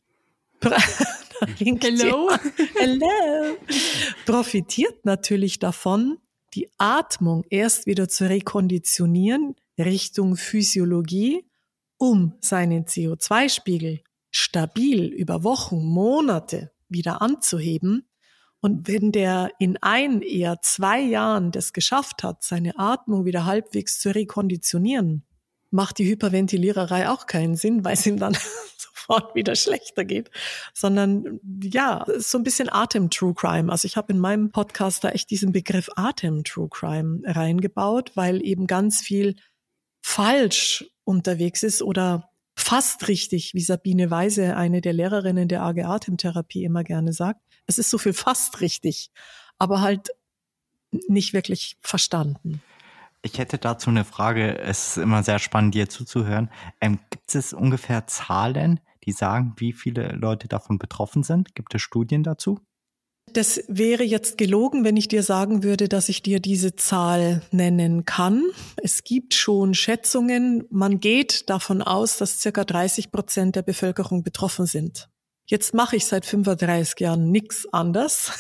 Hello. 1.58 2.30
Hello. 2.74 3.56
profitiert 4.26 5.04
natürlich 5.04 5.60
davon, 5.60 6.18
die 6.54 6.68
Atmung 6.78 7.44
erst 7.48 7.86
wieder 7.86 8.08
zu 8.08 8.28
rekonditionieren 8.28 9.54
Richtung 9.78 10.36
Physiologie, 10.36 11.44
um 11.96 12.34
seinen 12.40 12.86
CO2-Spiegel 12.86 14.00
stabil 14.32 15.06
über 15.06 15.44
Wochen, 15.44 15.84
Monate 15.84 16.72
wieder 16.88 17.22
anzuheben 17.22 18.08
und 18.60 18.88
wenn 18.88 19.12
der 19.12 19.52
in 19.58 19.76
ein, 19.80 20.20
eher 20.20 20.60
zwei 20.62 21.00
Jahren 21.00 21.52
das 21.52 21.72
geschafft 21.72 22.22
hat, 22.22 22.42
seine 22.42 22.78
Atmung 22.78 23.24
wieder 23.24 23.44
halbwegs 23.44 24.00
zu 24.00 24.14
rekonditionieren, 24.14 25.24
macht 25.70 25.98
die 25.98 26.08
Hyperventiliererei 26.08 27.08
auch 27.08 27.26
keinen 27.26 27.56
Sinn, 27.56 27.84
weil 27.84 27.94
es 27.94 28.06
ihm 28.06 28.18
dann 28.18 28.34
sofort 28.76 29.34
wieder 29.34 29.54
schlechter 29.54 30.04
geht, 30.04 30.30
sondern 30.74 31.40
ja, 31.62 32.04
so 32.18 32.38
ein 32.38 32.44
bisschen 32.44 32.68
Atem-True 32.72 33.34
Crime. 33.34 33.70
Also 33.70 33.86
ich 33.86 33.96
habe 33.96 34.12
in 34.12 34.18
meinem 34.18 34.50
Podcast 34.50 35.04
da 35.04 35.10
echt 35.10 35.30
diesen 35.30 35.52
Begriff 35.52 35.88
Atem-True 35.94 36.68
Crime 36.70 37.20
reingebaut, 37.24 38.12
weil 38.16 38.44
eben 38.44 38.66
ganz 38.66 39.00
viel 39.00 39.36
falsch 40.02 40.84
unterwegs 41.04 41.62
ist 41.62 41.82
oder 41.82 42.27
fast 42.58 43.08
richtig, 43.08 43.54
wie 43.54 43.60
Sabine 43.60 44.10
Weise, 44.10 44.56
eine 44.56 44.80
der 44.80 44.92
Lehrerinnen 44.92 45.48
der 45.48 45.62
AG 45.62 45.84
Atemtherapie 45.84 46.64
immer 46.64 46.84
gerne 46.84 47.12
sagt. 47.12 47.40
Es 47.66 47.78
ist 47.78 47.90
so 47.90 47.98
viel 47.98 48.12
fast 48.12 48.60
richtig, 48.60 49.10
aber 49.58 49.80
halt 49.80 50.10
nicht 50.90 51.32
wirklich 51.32 51.76
verstanden. 51.80 52.62
Ich 53.22 53.38
hätte 53.38 53.59
dazu 53.59 53.90
eine 53.90 54.04
Frage. 54.04 54.59
Es 54.59 54.88
ist 54.88 54.96
immer 54.98 55.22
sehr 55.22 55.38
spannend, 55.38 55.74
dir 55.74 55.88
zuzuhören. 55.88 56.50
Ähm, 56.80 56.98
gibt 57.11 57.34
es 57.34 57.52
ungefähr 57.52 58.06
Zahlen, 58.06 58.80
die 59.04 59.12
sagen, 59.12 59.54
wie 59.56 59.72
viele 59.72 60.12
Leute 60.12 60.48
davon 60.48 60.78
betroffen 60.78 61.22
sind? 61.22 61.54
Gibt 61.54 61.74
es 61.74 61.82
Studien 61.82 62.22
dazu? 62.22 62.61
Das 63.33 63.62
wäre 63.68 64.05
jetzt 64.05 64.39
gelogen, 64.39 64.85
wenn 64.85 64.97
ich 64.97 65.09
dir 65.09 65.22
sagen 65.22 65.62
würde, 65.62 65.89
dass 65.89 66.09
ich 66.09 66.22
dir 66.22 66.41
diese 66.41 66.76
Zahl 66.76 67.43
nennen 67.51 68.05
kann. 68.05 68.45
Es 68.76 69.05
gibt 69.05 69.35
schon 69.35 69.74
Schätzungen. 69.74 70.64
Man 70.70 71.01
geht 71.01 71.51
davon 71.51 71.83
aus, 71.83 72.16
dass 72.16 72.41
circa 72.41 72.64
30 72.64 73.11
Prozent 73.11 73.57
der 73.57 73.62
Bevölkerung 73.62 74.22
betroffen 74.22 74.66
sind. 74.66 75.09
Jetzt 75.47 75.74
mache 75.74 75.97
ich 75.97 76.07
seit 76.07 76.26
35 76.26 77.01
Jahren 77.01 77.31
nichts 77.31 77.66
anders 77.72 78.33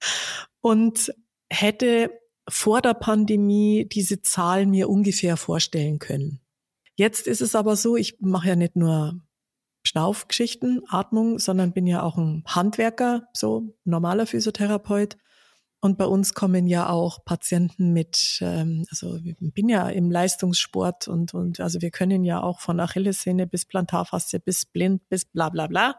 und 0.60 1.12
hätte 1.50 2.10
vor 2.48 2.80
der 2.80 2.94
Pandemie 2.94 3.86
diese 3.90 4.22
Zahl 4.22 4.66
mir 4.66 4.88
ungefähr 4.88 5.36
vorstellen 5.36 5.98
können. 5.98 6.40
Jetzt 6.96 7.26
ist 7.26 7.42
es 7.42 7.54
aber 7.54 7.76
so, 7.76 7.96
ich 7.96 8.16
mache 8.20 8.48
ja 8.48 8.56
nicht 8.56 8.74
nur 8.74 9.20
Schnaufgeschichten, 9.88 10.82
Atmung, 10.88 11.38
sondern 11.38 11.72
bin 11.72 11.86
ja 11.86 12.02
auch 12.02 12.18
ein 12.18 12.44
Handwerker, 12.46 13.26
so 13.32 13.74
normaler 13.84 14.26
Physiotherapeut. 14.26 15.16
Und 15.80 15.96
bei 15.96 16.04
uns 16.04 16.34
kommen 16.34 16.66
ja 16.66 16.90
auch 16.90 17.24
Patienten 17.24 17.92
mit, 17.92 18.38
ähm, 18.42 18.84
also 18.90 19.16
ich 19.16 19.36
bin 19.38 19.68
ja 19.68 19.88
im 19.88 20.10
Leistungssport 20.10 21.08
und, 21.08 21.32
und 21.34 21.60
also 21.60 21.80
wir 21.80 21.90
können 21.90 22.24
ja 22.24 22.42
auch 22.42 22.60
von 22.60 22.80
Achillessehne 22.80 23.46
bis 23.46 23.64
Plantarfaszie 23.64 24.40
bis 24.40 24.66
blind 24.66 25.08
bis 25.08 25.24
bla 25.24 25.48
bla 25.48 25.68
bla. 25.68 25.98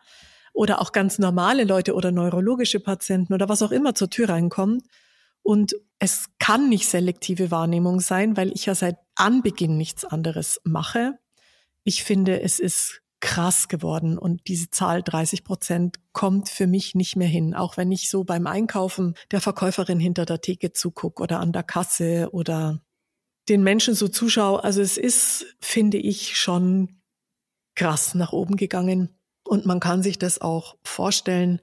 Oder 0.54 0.82
auch 0.82 0.92
ganz 0.92 1.18
normale 1.18 1.64
Leute 1.64 1.94
oder 1.96 2.12
neurologische 2.12 2.80
Patienten 2.80 3.34
oder 3.34 3.50
was 3.50 3.62
auch 3.62 3.72
immer 3.72 3.96
zur 3.96 4.10
Tür 4.10 4.30
reinkommt. 4.30 4.84
Und 5.42 5.76
es 5.98 6.26
kann 6.38 6.70
nicht 6.70 6.88
selektive 6.88 7.50
Wahrnehmung 7.50 8.02
sein, 8.02 8.38
weil 8.38 8.52
ich 8.52 8.66
ja 8.66 8.76
seit 8.76 8.98
Anbeginn 9.16 9.78
nichts 9.78 10.04
anderes 10.04 10.60
mache. 10.64 11.18
Ich 11.86 12.04
finde, 12.04 12.42
es 12.42 12.60
ist 12.60 13.02
krass 13.22 13.68
geworden 13.68 14.18
und 14.18 14.48
diese 14.48 14.70
Zahl 14.70 15.04
30 15.04 15.44
Prozent 15.44 15.98
kommt 16.14 16.50
für 16.50 16.68
mich 16.68 16.96
nicht 16.96 17.16
mehr 17.16 17.28
hin. 17.28 17.54
Auch 17.54 17.78
wenn 17.78 17.92
ich 17.92 18.10
so 18.10 18.24
beim 18.24 18.48
Einkaufen 18.48 19.16
der 19.32 19.42
Verkäuferin 19.42 20.00
hinter 20.00 20.26
der 20.26 20.42
Theke 20.42 20.72
zugucke 20.72 21.22
oder 21.22 21.40
an 21.40 21.52
der 21.52 21.64
Kasse 21.64 22.30
oder 22.32 22.82
den 23.50 23.64
Menschen 23.64 23.96
so 23.96 24.08
zuschaue. 24.08 24.64
Also 24.64 24.82
es 24.82 24.98
ist, 24.98 25.46
finde 25.60 25.98
ich, 25.98 26.38
schon 26.38 27.02
krass 27.76 28.16
nach 28.16 28.32
oben 28.32 28.56
gegangen. 28.56 29.10
Und 29.44 29.66
man 29.66 29.80
kann 29.80 30.04
sich 30.04 30.20
das 30.20 30.40
auch 30.40 30.76
vorstellen, 30.84 31.60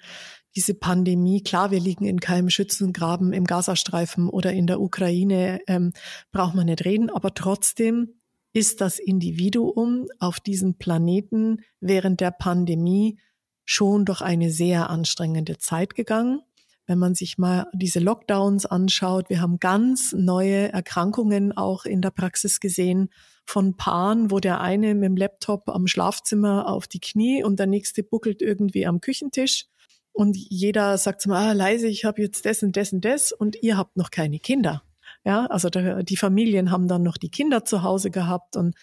diese 0.56 0.74
Pandemie, 0.74 1.42
klar, 1.42 1.70
wir 1.70 1.80
liegen 1.80 2.06
in 2.06 2.18
keinem 2.18 2.48
Schützengraben 2.48 3.32
im 3.32 3.44
Gazastreifen 3.44 4.28
oder 4.28 4.52
in 4.52 4.66
der 4.66 4.80
Ukraine, 4.80 5.60
ähm, 5.66 5.92
braucht 6.32 6.54
man 6.54 6.66
nicht 6.66 6.84
reden, 6.84 7.10
aber 7.10 7.34
trotzdem 7.34 8.15
ist 8.56 8.80
das 8.80 8.98
Individuum 8.98 10.06
auf 10.18 10.40
diesem 10.40 10.78
Planeten 10.78 11.58
während 11.80 12.22
der 12.22 12.30
Pandemie 12.30 13.18
schon 13.66 14.06
durch 14.06 14.22
eine 14.22 14.50
sehr 14.50 14.88
anstrengende 14.88 15.58
Zeit 15.58 15.94
gegangen. 15.94 16.40
Wenn 16.86 16.98
man 16.98 17.14
sich 17.14 17.36
mal 17.36 17.66
diese 17.74 18.00
Lockdowns 18.00 18.64
anschaut, 18.64 19.28
wir 19.28 19.42
haben 19.42 19.58
ganz 19.58 20.14
neue 20.16 20.72
Erkrankungen 20.72 21.54
auch 21.54 21.84
in 21.84 22.00
der 22.00 22.12
Praxis 22.12 22.58
gesehen 22.58 23.10
von 23.44 23.76
Paaren, 23.76 24.30
wo 24.30 24.40
der 24.40 24.62
eine 24.62 24.94
mit 24.94 25.04
dem 25.04 25.18
Laptop 25.18 25.68
am 25.68 25.86
Schlafzimmer 25.86 26.66
auf 26.66 26.86
die 26.86 27.00
Knie 27.00 27.44
und 27.44 27.58
der 27.58 27.66
nächste 27.66 28.02
buckelt 28.02 28.40
irgendwie 28.40 28.86
am 28.86 29.02
Küchentisch 29.02 29.66
und 30.12 30.34
jeder 30.34 30.96
sagt 30.96 31.20
so, 31.20 31.30
ah, 31.32 31.52
leise, 31.52 31.88
ich 31.88 32.06
habe 32.06 32.22
jetzt 32.22 32.46
das 32.46 32.62
und 32.62 32.74
das 32.74 32.90
und 32.94 33.04
das 33.04 33.32
und 33.32 33.62
ihr 33.62 33.76
habt 33.76 33.98
noch 33.98 34.10
keine 34.10 34.38
Kinder. 34.38 34.82
Ja, 35.26 35.46
also 35.46 35.68
die 35.68 36.16
Familien 36.16 36.70
haben 36.70 36.86
dann 36.86 37.02
noch 37.02 37.16
die 37.16 37.30
Kinder 37.30 37.64
zu 37.64 37.82
Hause 37.82 38.12
gehabt 38.12 38.54
und, 38.54 38.76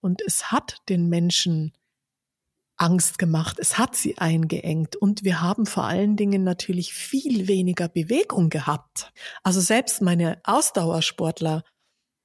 und 0.00 0.22
es 0.26 0.50
hat 0.50 0.78
den 0.88 1.08
Menschen 1.08 1.72
Angst 2.76 3.16
gemacht, 3.16 3.60
es 3.60 3.78
hat 3.78 3.94
sie 3.94 4.18
eingeengt 4.18 4.96
und 4.96 5.22
wir 5.22 5.40
haben 5.40 5.66
vor 5.66 5.84
allen 5.84 6.16
Dingen 6.16 6.42
natürlich 6.42 6.92
viel 6.92 7.46
weniger 7.46 7.88
Bewegung 7.88 8.50
gehabt. 8.50 9.12
Also 9.44 9.60
selbst 9.60 10.02
meine 10.02 10.40
Ausdauersportler, 10.42 11.62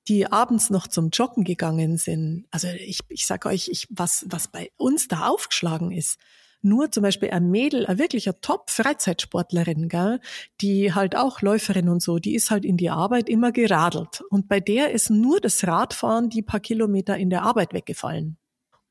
die 0.07 0.25
abends 0.25 0.71
noch 0.71 0.87
zum 0.87 1.11
Joggen 1.11 1.43
gegangen 1.43 1.97
sind, 1.99 2.47
also 2.49 2.67
ich, 2.69 3.01
ich 3.09 3.27
sage 3.27 3.49
euch, 3.49 3.67
ich, 3.67 3.87
was, 3.91 4.25
was 4.29 4.47
bei 4.47 4.71
uns 4.77 5.07
da 5.07 5.27
aufgeschlagen 5.27 5.91
ist, 5.91 6.17
nur 6.61 6.91
zum 6.91 7.03
Beispiel 7.03 7.31
ein 7.31 7.49
Mädel, 7.49 7.85
ein 7.85 7.99
wirklicher 7.99 8.39
Top-Freizeitsportlerin, 8.41 9.87
gell, 9.89 10.19
die 10.61 10.93
halt 10.93 11.15
auch 11.15 11.41
Läuferin 11.41 11.89
und 11.89 12.01
so, 12.01 12.19
die 12.19 12.35
ist 12.35 12.51
halt 12.51 12.65
in 12.65 12.77
die 12.77 12.89
Arbeit 12.89 13.29
immer 13.29 13.51
geradelt. 13.51 14.21
Und 14.29 14.47
bei 14.47 14.59
der 14.59 14.91
ist 14.91 15.09
nur 15.09 15.39
das 15.39 15.65
Radfahren 15.65 16.29
die 16.29 16.41
paar 16.41 16.59
Kilometer 16.59 17.17
in 17.17 17.29
der 17.29 17.43
Arbeit 17.43 17.73
weggefallen. 17.73 18.37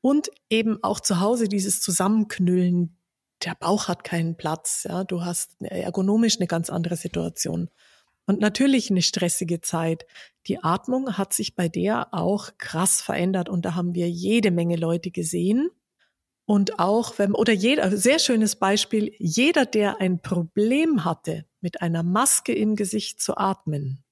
Und 0.01 0.29
eben 0.49 0.81
auch 0.83 0.99
zu 0.99 1.19
Hause 1.19 1.47
dieses 1.47 1.81
Zusammenknüllen, 1.81 2.95
der 3.43 3.55
Bauch 3.55 3.87
hat 3.87 4.03
keinen 4.03 4.35
Platz, 4.35 4.85
ja, 4.89 5.03
du 5.03 5.23
hast 5.23 5.61
ergonomisch 5.61 6.37
eine 6.37 6.47
ganz 6.47 6.69
andere 6.69 6.95
Situation. 6.95 7.69
Und 8.25 8.39
natürlich 8.39 8.91
eine 8.91 9.01
stressige 9.01 9.59
Zeit. 9.61 10.05
Die 10.47 10.63
Atmung 10.63 11.17
hat 11.17 11.33
sich 11.33 11.55
bei 11.55 11.67
der 11.67 12.13
auch 12.13 12.49
krass 12.57 13.01
verändert 13.01 13.49
und 13.49 13.65
da 13.65 13.75
haben 13.75 13.95
wir 13.95 14.09
jede 14.09 14.51
Menge 14.51 14.75
Leute 14.75 15.09
gesehen, 15.09 15.71
und 16.49 16.79
auch 16.79 17.19
wenn, 17.19 17.35
oder 17.35 17.53
jeder, 17.53 17.95
sehr 17.95 18.17
schönes 18.17 18.55
Beispiel, 18.55 19.13
jeder, 19.19 19.67
der 19.67 20.01
ein 20.01 20.19
Problem 20.19 21.05
hatte, 21.05 21.45
mit 21.61 21.83
einer 21.83 22.01
Maske 22.01 22.53
im 22.53 22.75
Gesicht 22.75 23.21
zu 23.21 23.37
atmen, 23.37 24.03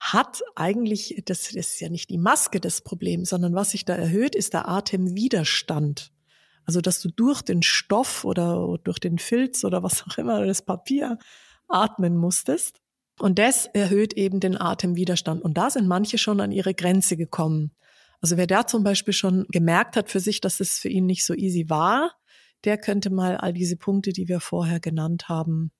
hat 0.00 0.42
eigentlich, 0.56 1.22
das 1.24 1.52
ist 1.52 1.78
ja 1.78 1.88
nicht 1.88 2.10
die 2.10 2.18
Maske 2.18 2.58
das 2.58 2.80
Problem, 2.80 3.24
sondern 3.24 3.54
was 3.54 3.70
sich 3.70 3.84
da 3.84 3.94
erhöht, 3.94 4.34
ist 4.34 4.54
der 4.54 4.68
Atemwiderstand. 4.68 6.10
Also, 6.64 6.80
dass 6.80 7.00
du 7.00 7.10
durch 7.10 7.42
den 7.42 7.62
Stoff 7.62 8.24
oder 8.24 8.76
durch 8.82 8.98
den 8.98 9.20
Filz 9.20 9.62
oder 9.62 9.84
was 9.84 10.02
auch 10.02 10.18
immer, 10.18 10.44
das 10.44 10.62
Papier 10.62 11.16
atmen 11.68 12.16
musstest. 12.16 12.80
Und 13.20 13.38
das 13.38 13.66
erhöht 13.66 14.14
eben 14.14 14.40
den 14.40 14.60
Atemwiderstand. 14.60 15.44
Und 15.44 15.56
da 15.56 15.70
sind 15.70 15.86
manche 15.86 16.18
schon 16.18 16.40
an 16.40 16.50
ihre 16.50 16.74
Grenze 16.74 17.16
gekommen. 17.16 17.70
Also 18.24 18.38
wer 18.38 18.46
da 18.46 18.66
zum 18.66 18.84
Beispiel 18.84 19.12
schon 19.12 19.44
gemerkt 19.50 19.98
hat 19.98 20.08
für 20.08 20.18
sich, 20.18 20.40
dass 20.40 20.58
es 20.58 20.78
für 20.78 20.88
ihn 20.88 21.04
nicht 21.04 21.26
so 21.26 21.34
easy 21.34 21.68
war, 21.68 22.12
der 22.64 22.78
könnte 22.78 23.10
mal 23.10 23.36
all 23.36 23.52
diese 23.52 23.76
Punkte, 23.76 24.14
die 24.14 24.28
wir 24.28 24.40
vorher 24.40 24.80
genannt 24.80 25.28
haben, 25.28 25.72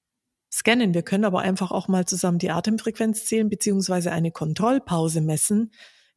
scannen. 0.52 0.92
Wir 0.92 1.00
können 1.00 1.24
aber 1.24 1.40
einfach 1.40 1.70
auch 1.70 1.88
mal 1.88 2.04
zusammen 2.04 2.36
die 2.36 2.50
Atemfrequenz 2.50 3.24
zählen, 3.24 3.48
beziehungsweise 3.48 4.12
eine 4.12 4.30
Kontrollpause 4.30 5.22
messen, 5.22 5.70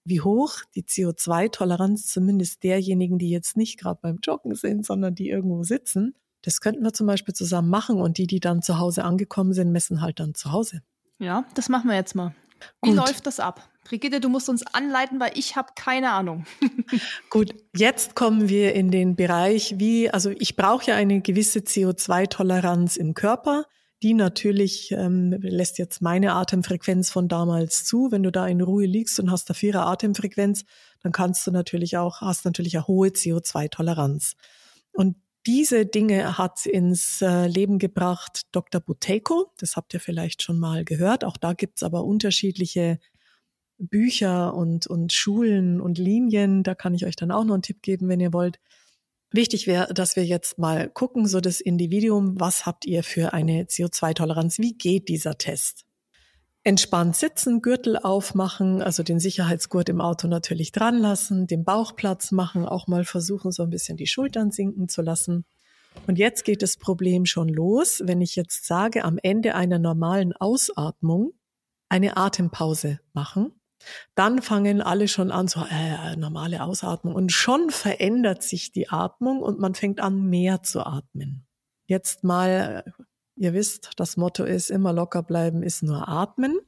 wie 0.03 0.19
hoch 0.19 0.57
die 0.75 0.83
CO2-Toleranz 0.83 2.07
zumindest 2.07 2.61
derjenigen, 2.61 3.17
die 3.19 3.29
jetzt 3.29 3.55
nicht 3.55 3.79
gerade 3.79 4.01
beim 4.01 4.19
Joggen 4.21 4.53
sind, 4.53 4.85
sondern 4.85 5.15
die 5.15 5.29
irgendwo 5.29 5.63
sitzen. 5.63 6.13
Das 6.41 6.59
könnten 6.59 6.83
wir 6.83 6.91
zum 6.91 7.07
Beispiel 7.07 7.35
zusammen 7.35 7.69
machen 7.69 8.01
und 8.01 8.17
die, 8.17 8.27
die 8.27 8.41
dann 8.41 8.61
zu 8.61 8.79
Hause 8.79 9.05
angekommen 9.05 9.53
sind, 9.53 9.71
messen 9.71 10.01
halt 10.01 10.19
dann 10.19 10.35
zu 10.35 10.51
Hause. 10.51 10.81
Ja, 11.19 11.45
das 11.53 11.69
machen 11.69 11.89
wir 11.89 11.95
jetzt 11.95 12.15
mal. 12.15 12.35
Wie 12.83 12.89
Gut. 12.89 12.97
läuft 12.97 13.25
das 13.27 13.39
ab? 13.39 13.69
Brigitte, 13.87 14.19
du 14.19 14.27
musst 14.27 14.49
uns 14.49 14.63
anleiten, 14.73 15.17
weil 15.21 15.31
ich 15.35 15.55
habe 15.55 15.69
keine 15.75 16.11
Ahnung. 16.11 16.45
Gut, 17.29 17.55
jetzt 17.73 18.15
kommen 18.15 18.49
wir 18.49 18.73
in 18.75 18.91
den 18.91 19.15
Bereich, 19.15 19.75
wie, 19.77 20.09
also 20.09 20.29
ich 20.29 20.57
brauche 20.57 20.87
ja 20.87 20.95
eine 20.95 21.21
gewisse 21.21 21.59
CO2-Toleranz 21.59 22.97
im 22.97 23.13
Körper. 23.13 23.63
Die 24.03 24.13
natürlich 24.13 24.91
ähm, 24.91 25.37
lässt 25.39 25.77
jetzt 25.77 26.01
meine 26.01 26.33
Atemfrequenz 26.33 27.09
von 27.09 27.29
damals 27.29 27.85
zu. 27.85 28.11
Wenn 28.11 28.23
du 28.23 28.31
da 28.31 28.45
in 28.45 28.61
Ruhe 28.61 28.85
liegst 28.85 29.19
und 29.21 29.31
hast 29.31 29.49
da 29.49 29.53
vierer 29.53 29.87
Atemfrequenz, 29.87 30.65
dann 31.01 31.13
kannst 31.13 31.47
du 31.47 31.51
natürlich 31.51 31.97
auch, 31.97 32.19
hast 32.19 32.43
natürlich 32.43 32.75
eine 32.75 32.87
hohe 32.87 33.07
CO2-Toleranz. 33.07 34.35
Und 34.91 35.15
diese 35.47 35.85
Dinge 35.85 36.37
hat 36.37 36.65
ins 36.65 37.21
äh, 37.21 37.47
Leben 37.47 37.79
gebracht 37.79 38.41
Dr. 38.51 38.81
Buteiko. 38.81 39.53
Das 39.57 39.77
habt 39.77 39.93
ihr 39.93 40.01
vielleicht 40.01 40.43
schon 40.43 40.59
mal 40.59 40.83
gehört. 40.83 41.23
Auch 41.23 41.37
da 41.37 41.53
gibt's 41.53 41.83
aber 41.83 42.03
unterschiedliche 42.03 42.99
Bücher 43.77 44.53
und, 44.53 44.87
und 44.87 45.13
Schulen 45.13 45.79
und 45.81 45.97
Linien. 45.97 46.63
Da 46.63 46.75
kann 46.75 46.93
ich 46.93 47.05
euch 47.05 47.15
dann 47.15 47.31
auch 47.31 47.43
noch 47.43 47.53
einen 47.53 47.63
Tipp 47.63 47.81
geben, 47.81 48.09
wenn 48.09 48.19
ihr 48.19 48.33
wollt. 48.33 48.59
Wichtig 49.31 49.67
wäre, 49.67 49.93
dass 49.93 50.15
wir 50.15 50.25
jetzt 50.25 50.57
mal 50.57 50.89
gucken, 50.89 51.27
so 51.27 51.41
das 51.41 51.59
Individuum, 51.59 52.39
was 52.39 52.65
habt 52.65 52.85
ihr 52.85 53.03
für 53.03 53.33
eine 53.33 53.63
CO2-Toleranz? 53.63 54.59
Wie 54.59 54.73
geht 54.73 55.09
dieser 55.09 55.37
Test? 55.37 55.85
Entspannt 56.63 57.15
sitzen, 57.15 57.61
Gürtel 57.61 57.97
aufmachen, 57.97 58.81
also 58.81 59.03
den 59.03 59.19
Sicherheitsgurt 59.19 59.89
im 59.89 60.01
Auto 60.01 60.27
natürlich 60.27 60.71
dran 60.71 60.97
lassen, 60.97 61.47
den 61.47 61.63
Bauch 61.63 61.95
Platz 61.95 62.31
machen, 62.31 62.65
auch 62.65 62.87
mal 62.87 63.05
versuchen, 63.05 63.51
so 63.51 63.63
ein 63.63 63.69
bisschen 63.69 63.97
die 63.97 64.07
Schultern 64.07 64.51
sinken 64.51 64.89
zu 64.89 65.01
lassen. 65.01 65.45
Und 66.07 66.17
jetzt 66.17 66.43
geht 66.43 66.61
das 66.61 66.77
Problem 66.77 67.25
schon 67.25 67.49
los, 67.49 68.01
wenn 68.05 68.21
ich 68.21 68.35
jetzt 68.35 68.65
sage, 68.65 69.03
am 69.03 69.17
Ende 69.21 69.55
einer 69.55 69.79
normalen 69.79 70.33
Ausatmung 70.33 71.33
eine 71.89 72.17
Atempause 72.17 72.99
machen 73.13 73.56
dann 74.15 74.41
fangen 74.41 74.81
alle 74.81 75.07
schon 75.07 75.31
an, 75.31 75.47
so 75.47 75.63
äh, 75.69 76.15
normale 76.15 76.63
Ausatmung. 76.63 77.15
Und 77.15 77.31
schon 77.31 77.69
verändert 77.69 78.43
sich 78.43 78.71
die 78.71 78.89
Atmung 78.89 79.41
und 79.41 79.59
man 79.59 79.75
fängt 79.75 79.99
an, 79.99 80.29
mehr 80.29 80.63
zu 80.63 80.85
atmen. 80.85 81.45
Jetzt 81.85 82.23
mal, 82.23 82.83
ihr 83.35 83.53
wisst, 83.53 83.91
das 83.97 84.17
Motto 84.17 84.43
ist, 84.43 84.69
immer 84.69 84.93
locker 84.93 85.23
bleiben 85.23 85.63
ist 85.63 85.83
nur 85.83 86.07
atmen. 86.07 86.59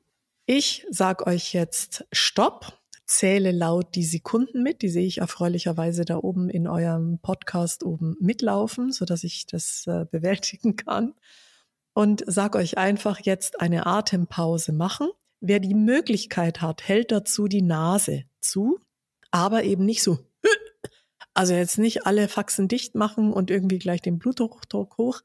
Ich 0.46 0.86
sag 0.90 1.28
euch 1.28 1.54
jetzt 1.54 2.06
Stopp, 2.12 2.80
zähle 3.06 3.52
laut 3.52 3.96
die 3.96 4.06
Sekunden 4.06 4.64
mit. 4.64 4.82
Die 4.82 4.90
sehe 4.90 5.06
ich 5.06 5.18
erfreulicherweise 5.18 6.06
da 6.06 6.18
oben 6.18 6.50
in 6.50 6.68
eurem 6.68 7.20
Podcast 7.20 7.84
oben 7.84 8.16
mitlaufen, 8.20 8.92
so 8.92 9.06
dass 9.06 9.24
ich 9.24 9.46
das 9.46 9.86
äh, 9.88 10.06
bewältigen 10.10 10.76
kann. 10.76 11.16
Und 11.94 12.24
sag 12.28 12.56
euch 12.56 12.78
einfach 12.78 13.20
jetzt 13.20 13.60
eine 13.60 13.86
Atempause 13.86 14.72
machen. 14.72 15.10
Wer 15.42 15.60
die 15.60 15.74
Möglichkeit 15.74 16.62
hat, 16.62 16.88
hält 16.88 17.12
dazu 17.12 17.48
die 17.48 17.62
Nase 17.62 18.24
zu, 18.42 18.80
aber 19.32 19.64
eben 19.64 19.86
nicht 19.86 20.04
so. 20.04 20.20
Also 21.34 21.54
jetzt 21.54 21.78
nicht 21.78 22.06
alle 22.06 22.28
Faxen 22.28 22.68
dicht 22.68 22.96
machen 22.96 23.32
und 23.32 23.50
irgendwie 23.50 23.80
gleich 23.80 24.02
den 24.02 24.20
Blutdruck 24.20 24.98
hoch, 24.98 25.22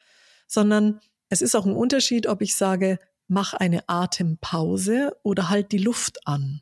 sondern 0.46 1.00
es 1.28 1.42
ist 1.42 1.56
auch 1.56 1.66
ein 1.66 1.74
Unterschied, 1.74 2.28
ob 2.28 2.42
ich 2.42 2.54
sage, 2.54 3.00
mach 3.26 3.54
eine 3.54 3.88
Atempause 3.88 5.16
oder 5.22 5.48
halt 5.50 5.72
die 5.72 5.78
Luft 5.78 6.26
an. 6.26 6.60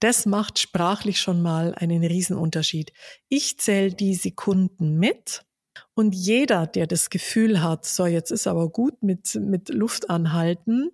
Das 0.00 0.26
macht 0.26 0.58
sprachlich 0.58 1.20
schon 1.20 1.42
mal 1.42 1.74
einen 1.74 2.04
Riesenunterschied. 2.04 2.92
Ich 3.28 3.58
zähle 3.58 3.92
die 3.92 4.14
Sekunden 4.14 4.98
mit 4.98 5.44
und 5.94 6.14
jeder, 6.14 6.66
der 6.66 6.86
das 6.86 7.10
Gefühl 7.10 7.62
hat, 7.62 7.84
so 7.84 8.06
jetzt 8.06 8.30
ist 8.30 8.46
aber 8.46 8.70
gut 8.70 9.02
mit, 9.02 9.34
mit 9.34 9.68
Luft 9.68 10.10
anhalten, 10.10 10.90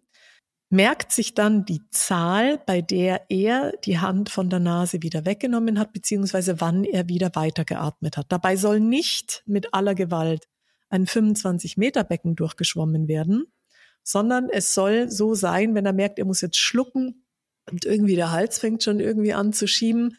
merkt 0.70 1.10
sich 1.10 1.34
dann 1.34 1.64
die 1.64 1.82
Zahl, 1.90 2.58
bei 2.64 2.80
der 2.80 3.22
er 3.28 3.72
die 3.84 3.98
Hand 3.98 4.30
von 4.30 4.48
der 4.48 4.60
Nase 4.60 5.02
wieder 5.02 5.26
weggenommen 5.26 5.80
hat, 5.80 5.92
beziehungsweise 5.92 6.60
wann 6.60 6.84
er 6.84 7.08
wieder 7.08 7.32
weitergeatmet 7.34 8.16
hat. 8.16 8.26
Dabei 8.30 8.54
soll 8.56 8.78
nicht 8.78 9.42
mit 9.46 9.74
aller 9.74 9.96
Gewalt 9.96 10.48
ein 10.88 11.08
25 11.08 11.76
Meter 11.76 12.04
Becken 12.04 12.36
durchgeschwommen 12.36 13.08
werden, 13.08 13.46
sondern 14.04 14.48
es 14.48 14.72
soll 14.72 15.10
so 15.10 15.34
sein, 15.34 15.74
wenn 15.74 15.86
er 15.86 15.92
merkt, 15.92 16.20
er 16.20 16.24
muss 16.24 16.40
jetzt 16.40 16.58
schlucken 16.58 17.26
und 17.70 17.84
irgendwie 17.84 18.16
der 18.16 18.30
Hals 18.30 18.60
fängt 18.60 18.84
schon 18.84 19.00
irgendwie 19.00 19.34
an 19.34 19.52
zu 19.52 19.66
schieben, 19.66 20.16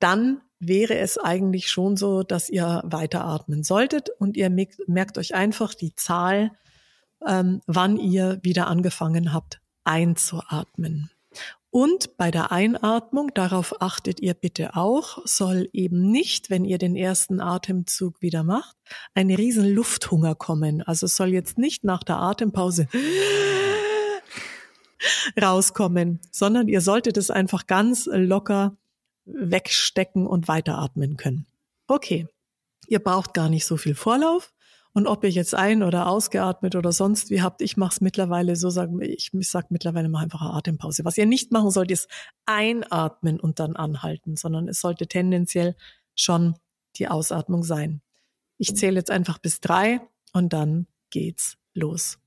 dann 0.00 0.42
wäre 0.58 0.98
es 0.98 1.16
eigentlich 1.16 1.68
schon 1.68 1.96
so, 1.96 2.22
dass 2.22 2.50
ihr 2.50 2.82
weiteratmen 2.84 3.64
solltet 3.64 4.10
und 4.18 4.36
ihr 4.36 4.50
merkt 4.50 5.16
euch 5.16 5.34
einfach 5.34 5.72
die 5.72 5.94
Zahl, 5.94 6.50
ähm, 7.26 7.62
wann 7.66 7.96
ihr 7.96 8.38
wieder 8.42 8.66
angefangen 8.66 9.32
habt 9.32 9.60
einzuatmen. 9.84 11.10
Und 11.70 12.16
bei 12.16 12.30
der 12.30 12.52
Einatmung, 12.52 13.32
darauf 13.34 13.82
achtet 13.82 14.20
ihr 14.20 14.34
bitte 14.34 14.76
auch, 14.76 15.18
soll 15.26 15.68
eben 15.72 16.08
nicht, 16.08 16.48
wenn 16.48 16.64
ihr 16.64 16.78
den 16.78 16.94
ersten 16.94 17.40
Atemzug 17.40 18.22
wieder 18.22 18.44
macht, 18.44 18.76
ein 19.12 19.28
riesen 19.28 19.68
Lufthunger 19.74 20.36
kommen. 20.36 20.82
Also 20.82 21.08
soll 21.08 21.30
jetzt 21.30 21.58
nicht 21.58 21.82
nach 21.82 22.04
der 22.04 22.18
Atempause 22.18 22.86
rauskommen, 25.42 26.20
sondern 26.30 26.68
ihr 26.68 26.80
solltet 26.80 27.16
es 27.16 27.30
einfach 27.30 27.66
ganz 27.66 28.08
locker 28.12 28.76
wegstecken 29.24 30.28
und 30.28 30.46
weiteratmen 30.46 31.16
können. 31.16 31.44
Okay, 31.88 32.28
ihr 32.86 33.00
braucht 33.00 33.34
gar 33.34 33.48
nicht 33.48 33.66
so 33.66 33.76
viel 33.76 33.96
Vorlauf. 33.96 34.53
Und 34.96 35.08
ob 35.08 35.24
ihr 35.24 35.30
jetzt 35.30 35.54
ein- 35.56 35.82
oder 35.82 36.06
ausgeatmet 36.06 36.76
oder 36.76 36.92
sonst 36.92 37.28
wie 37.30 37.42
habt, 37.42 37.60
ich 37.62 37.76
mache 37.76 37.94
es 37.94 38.00
mittlerweile 38.00 38.54
so, 38.54 38.70
sagen 38.70 39.00
ich, 39.02 39.34
ich 39.34 39.50
sage 39.50 39.66
mittlerweile 39.70 40.08
mal 40.08 40.22
einfach 40.22 40.40
eine 40.40 40.54
Atempause. 40.54 41.04
Was 41.04 41.18
ihr 41.18 41.26
nicht 41.26 41.50
machen 41.50 41.72
sollt, 41.72 41.90
ist 41.90 42.08
einatmen 42.46 43.40
und 43.40 43.58
dann 43.58 43.74
anhalten, 43.74 44.36
sondern 44.36 44.68
es 44.68 44.80
sollte 44.80 45.08
tendenziell 45.08 45.74
schon 46.14 46.54
die 46.96 47.08
Ausatmung 47.08 47.64
sein. 47.64 48.02
Ich 48.56 48.76
zähle 48.76 48.96
jetzt 49.00 49.10
einfach 49.10 49.38
bis 49.38 49.60
drei 49.60 50.00
und 50.32 50.52
dann 50.52 50.86
geht's 51.10 51.58
los. 51.74 52.18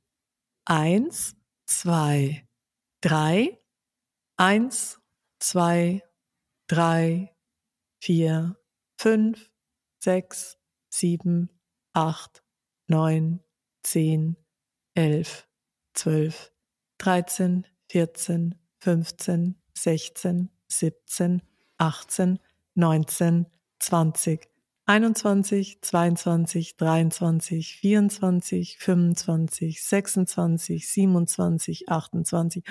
Eins, 0.66 1.38
zwei, 1.66 2.46
drei. 3.00 3.58
Eins, 4.36 5.00
zwei, 5.40 6.04
drei, 6.68 7.34
vier, 8.02 8.58
fünf, 8.98 9.50
sechs, 10.00 10.58
sieben, 10.90 11.50
acht, 11.94 12.44
neun, 12.88 13.44
zehn, 13.84 14.38
elf, 14.94 15.48
zwölf, 15.94 16.52
dreizehn, 16.98 17.66
vierzehn, 17.88 18.56
fünfzehn, 18.80 19.62
sechzehn, 19.74 20.50
siebzehn, 20.68 21.42
achtzehn, 21.78 22.40
neunzehn, 22.76 23.46
zwanzig, 23.80 24.50
21, 24.90 25.80
22, 25.82 26.78
23, 26.78 27.76
24, 27.82 28.78
25, 28.80 29.82
26, 29.84 30.88
27, 30.88 31.90
28, 31.90 32.64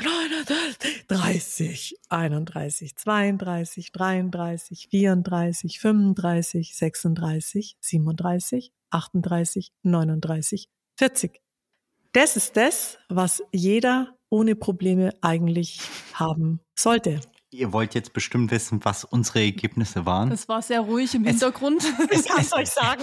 30, 1.09 1.99
31, 2.09 2.97
32, 2.97 3.93
33, 3.93 4.89
34, 4.91 5.79
35, 5.79 6.75
36, 6.75 7.77
37, 7.81 8.73
38, 8.91 9.73
39, 9.83 10.69
40. 10.97 11.43
Das 12.13 12.37
ist 12.37 12.57
das, 12.57 12.97
was 13.11 13.43
jeder 13.53 14.17
ohne 14.31 14.57
Probleme 14.57 15.11
eigentlich 15.21 15.81
haben 16.15 16.61
sollte. 16.75 17.21
Ihr 17.51 17.73
wollt 17.73 17.95
jetzt 17.95 18.13
bestimmt 18.13 18.51
wissen, 18.51 18.85
was 18.85 19.05
unsere 19.05 19.41
Ergebnisse 19.41 20.05
waren. 20.05 20.33
Es 20.33 20.49
war 20.49 20.63
sehr 20.63 20.81
ruhig 20.81 21.15
im 21.15 21.25
Hintergrund. 21.25 21.83
Es, 22.11 22.21
ich 22.25 22.27
kann 22.27 22.41
es 22.41 22.53
euch 22.53 22.69
sagen. 22.69 23.03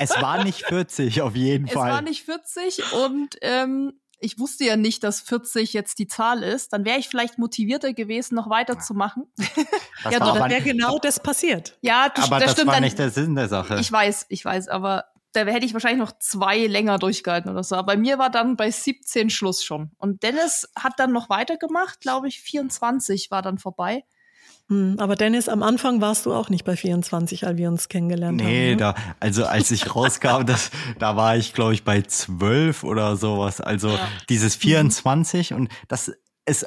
Es 0.00 0.10
war 0.20 0.42
nicht 0.42 0.64
40 0.66 1.20
auf 1.20 1.36
jeden 1.36 1.68
Fall. 1.68 1.88
Es 1.88 1.94
war 1.94 2.02
nicht 2.02 2.24
40 2.24 2.92
und 2.92 3.36
ähm, 3.42 3.92
ich 4.20 4.38
wusste 4.38 4.64
ja 4.64 4.76
nicht, 4.76 5.04
dass 5.04 5.20
40 5.20 5.74
jetzt 5.74 5.98
die 5.98 6.06
Zahl 6.06 6.42
ist. 6.42 6.72
Dann 6.72 6.84
wäre 6.84 6.98
ich 6.98 7.08
vielleicht 7.08 7.38
motivierter 7.38 7.92
gewesen, 7.92 8.34
noch 8.34 8.48
weiterzumachen. 8.48 9.24
Das 10.02 10.12
ja, 10.12 10.18
dann 10.18 10.50
wäre 10.50 10.60
genau 10.60 10.98
das 10.98 11.18
passiert. 11.18 11.78
Ja, 11.80 12.10
das, 12.10 12.26
aber 12.26 12.36
das, 12.36 12.44
das 12.44 12.52
stimmt. 12.56 12.72
war 12.72 12.80
nicht 12.80 12.98
der 12.98 13.08
Sinn 13.08 13.34
der 13.36 13.48
Sache. 13.48 13.78
Ich 13.80 13.90
weiß, 13.90 14.26
ich 14.28 14.44
weiß, 14.44 14.68
aber 14.68 15.06
da 15.34 15.44
hätte 15.44 15.66
ich 15.66 15.74
wahrscheinlich 15.74 16.00
noch 16.00 16.18
zwei 16.18 16.66
länger 16.66 16.98
durchgehalten 16.98 17.50
oder 17.50 17.64
so. 17.64 17.74
Aber 17.76 17.86
bei 17.86 17.96
mir 17.96 18.18
war 18.18 18.30
dann 18.30 18.56
bei 18.56 18.70
17 18.70 19.30
Schluss 19.30 19.64
schon. 19.64 19.90
Und 19.98 20.22
Dennis 20.22 20.68
hat 20.76 20.94
dann 20.98 21.12
noch 21.12 21.28
weitergemacht, 21.28 22.00
glaube 22.00 22.28
ich, 22.28 22.40
24 22.40 23.30
war 23.30 23.42
dann 23.42 23.58
vorbei. 23.58 24.04
Hm, 24.68 24.96
aber 24.98 25.14
Dennis, 25.14 25.48
am 25.48 25.62
Anfang 25.62 26.00
warst 26.00 26.24
du 26.24 26.32
auch 26.32 26.48
nicht 26.48 26.64
bei 26.64 26.76
24, 26.76 27.46
als 27.46 27.58
wir 27.58 27.68
uns 27.68 27.88
kennengelernt 27.88 28.38
nee, 28.38 28.42
haben. 28.44 28.50
Nee, 28.50 28.70
ne? 28.70 28.76
da, 28.76 28.94
also 29.20 29.44
als 29.44 29.70
ich 29.70 29.94
rauskam, 29.94 30.46
das, 30.46 30.70
da 30.98 31.16
war 31.16 31.36
ich, 31.36 31.52
glaube 31.52 31.74
ich, 31.74 31.84
bei 31.84 32.00
12 32.00 32.84
oder 32.84 33.16
sowas. 33.16 33.60
Also 33.60 33.90
ja. 33.90 34.08
dieses 34.28 34.56
24 34.56 35.50
mhm. 35.50 35.56
und 35.56 35.68
das 35.88 36.12
ist, 36.46 36.66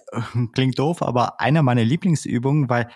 klingt 0.54 0.78
doof, 0.78 1.02
aber 1.02 1.40
eine 1.40 1.64
meiner 1.64 1.84
Lieblingsübungen, 1.84 2.70
weil 2.70 2.90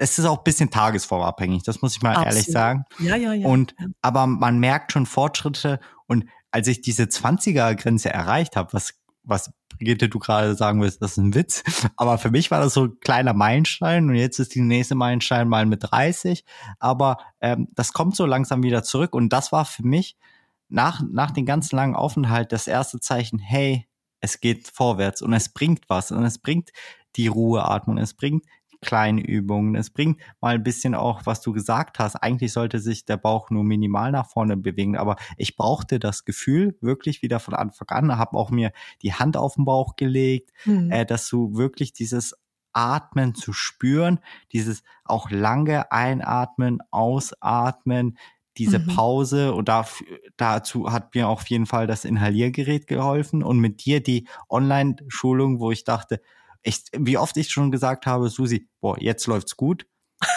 es 0.00 0.18
ist 0.18 0.24
auch 0.24 0.38
ein 0.38 0.44
bisschen 0.44 0.70
tagesformabhängig, 0.70 1.62
das 1.62 1.82
muss 1.82 1.94
ich 1.94 2.02
mal 2.02 2.12
Absolut. 2.12 2.32
ehrlich 2.32 2.46
sagen. 2.46 2.84
Ja, 2.98 3.16
ja, 3.16 3.34
ja. 3.34 3.46
Und 3.46 3.74
aber 4.00 4.26
man 4.26 4.58
merkt 4.58 4.92
schon 4.92 5.04
Fortschritte 5.04 5.78
und 6.06 6.24
als 6.50 6.68
ich 6.68 6.80
diese 6.80 7.04
20er 7.04 7.74
Grenze 7.74 8.10
erreicht 8.10 8.56
habe, 8.56 8.72
was 8.72 8.94
was 9.24 9.52
Brigitte 9.68 10.08
du 10.08 10.18
gerade 10.18 10.54
sagen 10.54 10.80
willst, 10.80 11.02
das 11.02 11.12
ist 11.12 11.16
ein 11.18 11.34
Witz, 11.34 11.62
aber 11.96 12.16
für 12.16 12.30
mich 12.30 12.50
war 12.50 12.60
das 12.62 12.72
so 12.72 12.84
ein 12.84 12.98
kleiner 13.00 13.34
Meilenstein 13.34 14.08
und 14.08 14.14
jetzt 14.14 14.38
ist 14.38 14.54
die 14.54 14.62
nächste 14.62 14.94
Meilenstein 14.94 15.48
mal 15.48 15.66
mit 15.66 15.90
30, 15.90 16.44
aber 16.78 17.18
ähm, 17.42 17.68
das 17.72 17.92
kommt 17.92 18.16
so 18.16 18.24
langsam 18.24 18.62
wieder 18.62 18.82
zurück 18.82 19.14
und 19.14 19.28
das 19.28 19.52
war 19.52 19.66
für 19.66 19.86
mich 19.86 20.16
nach 20.70 21.02
nach 21.10 21.30
dem 21.30 21.44
ganzen 21.44 21.76
langen 21.76 21.94
Aufenthalt 21.94 22.52
das 22.52 22.66
erste 22.66 23.00
Zeichen, 23.00 23.38
hey, 23.38 23.86
es 24.22 24.40
geht 24.40 24.68
vorwärts 24.72 25.20
und 25.20 25.34
es 25.34 25.50
bringt 25.50 25.90
was 25.90 26.10
und 26.10 26.24
es 26.24 26.38
bringt 26.38 26.70
die 27.16 27.26
Ruheatmung, 27.26 27.98
es 27.98 28.14
bringt 28.14 28.46
kleine 28.80 29.20
Übungen. 29.20 29.74
Es 29.74 29.90
bringt 29.90 30.20
mal 30.40 30.54
ein 30.54 30.62
bisschen 30.62 30.94
auch, 30.94 31.26
was 31.26 31.40
du 31.40 31.52
gesagt 31.52 31.98
hast. 31.98 32.16
Eigentlich 32.16 32.52
sollte 32.52 32.78
sich 32.78 33.04
der 33.04 33.16
Bauch 33.16 33.50
nur 33.50 33.64
minimal 33.64 34.12
nach 34.12 34.26
vorne 34.26 34.56
bewegen, 34.56 34.96
aber 34.96 35.16
ich 35.36 35.56
brauchte 35.56 35.98
das 35.98 36.24
Gefühl 36.24 36.76
wirklich 36.80 37.22
wieder 37.22 37.40
von 37.40 37.54
Anfang 37.54 37.88
an, 37.88 38.18
habe 38.18 38.36
auch 38.36 38.50
mir 38.50 38.72
die 39.02 39.14
Hand 39.14 39.36
auf 39.36 39.54
den 39.54 39.64
Bauch 39.64 39.96
gelegt, 39.96 40.50
mhm. 40.64 40.90
äh, 40.90 41.04
dass 41.04 41.28
du 41.28 41.54
wirklich 41.54 41.92
dieses 41.92 42.34
Atmen 42.72 43.34
zu 43.34 43.52
spüren, 43.52 44.20
dieses 44.52 44.82
auch 45.04 45.30
lange 45.30 45.90
Einatmen, 45.92 46.78
Ausatmen, 46.90 48.16
diese 48.56 48.78
mhm. 48.78 48.88
Pause 48.88 49.54
und 49.54 49.68
da, 49.68 49.86
dazu 50.36 50.92
hat 50.92 51.14
mir 51.14 51.28
auf 51.28 51.46
jeden 51.48 51.66
Fall 51.66 51.86
das 51.86 52.04
Inhaliergerät 52.04 52.86
geholfen 52.86 53.42
und 53.42 53.58
mit 53.58 53.84
dir 53.84 54.02
die 54.02 54.26
Online-Schulung, 54.48 55.60
wo 55.60 55.70
ich 55.70 55.84
dachte, 55.84 56.20
ich, 56.62 56.84
wie 56.96 57.18
oft 57.18 57.36
ich 57.36 57.50
schon 57.50 57.70
gesagt 57.70 58.06
habe, 58.06 58.28
Susi, 58.28 58.68
boah, 58.80 59.00
jetzt 59.00 59.26
läuft's 59.26 59.56
gut. 59.56 59.86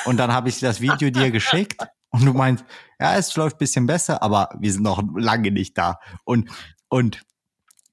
Und 0.05 0.17
dann 0.17 0.31
habe 0.31 0.49
ich 0.49 0.59
das 0.59 0.81
Video 0.81 1.09
dir 1.09 1.31
geschickt 1.31 1.85
und 2.09 2.25
du 2.25 2.33
meinst, 2.33 2.63
ja, 2.99 3.15
es 3.17 3.35
läuft 3.35 3.57
bisschen 3.57 3.85
besser, 3.85 4.21
aber 4.21 4.49
wir 4.59 4.71
sind 4.71 4.83
noch 4.83 5.03
lange 5.15 5.51
nicht 5.51 5.77
da. 5.77 5.99
Und, 6.23 6.49
und 6.87 7.23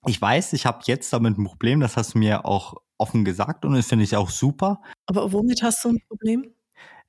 ich 0.06 0.20
weiß, 0.20 0.52
ich 0.52 0.66
habe 0.66 0.80
jetzt 0.84 1.12
damit 1.12 1.38
ein 1.38 1.44
Problem, 1.44 1.80
das 1.80 1.96
hast 1.96 2.14
du 2.14 2.18
mir 2.18 2.44
auch 2.44 2.74
offen 2.98 3.24
gesagt 3.24 3.64
und 3.64 3.74
das 3.74 3.86
finde 3.86 4.04
ich 4.04 4.14
auch 4.14 4.30
super. 4.30 4.82
Aber 5.06 5.32
womit 5.32 5.62
hast 5.62 5.84
du 5.84 5.90
ein 5.90 5.98
Problem? 6.08 6.54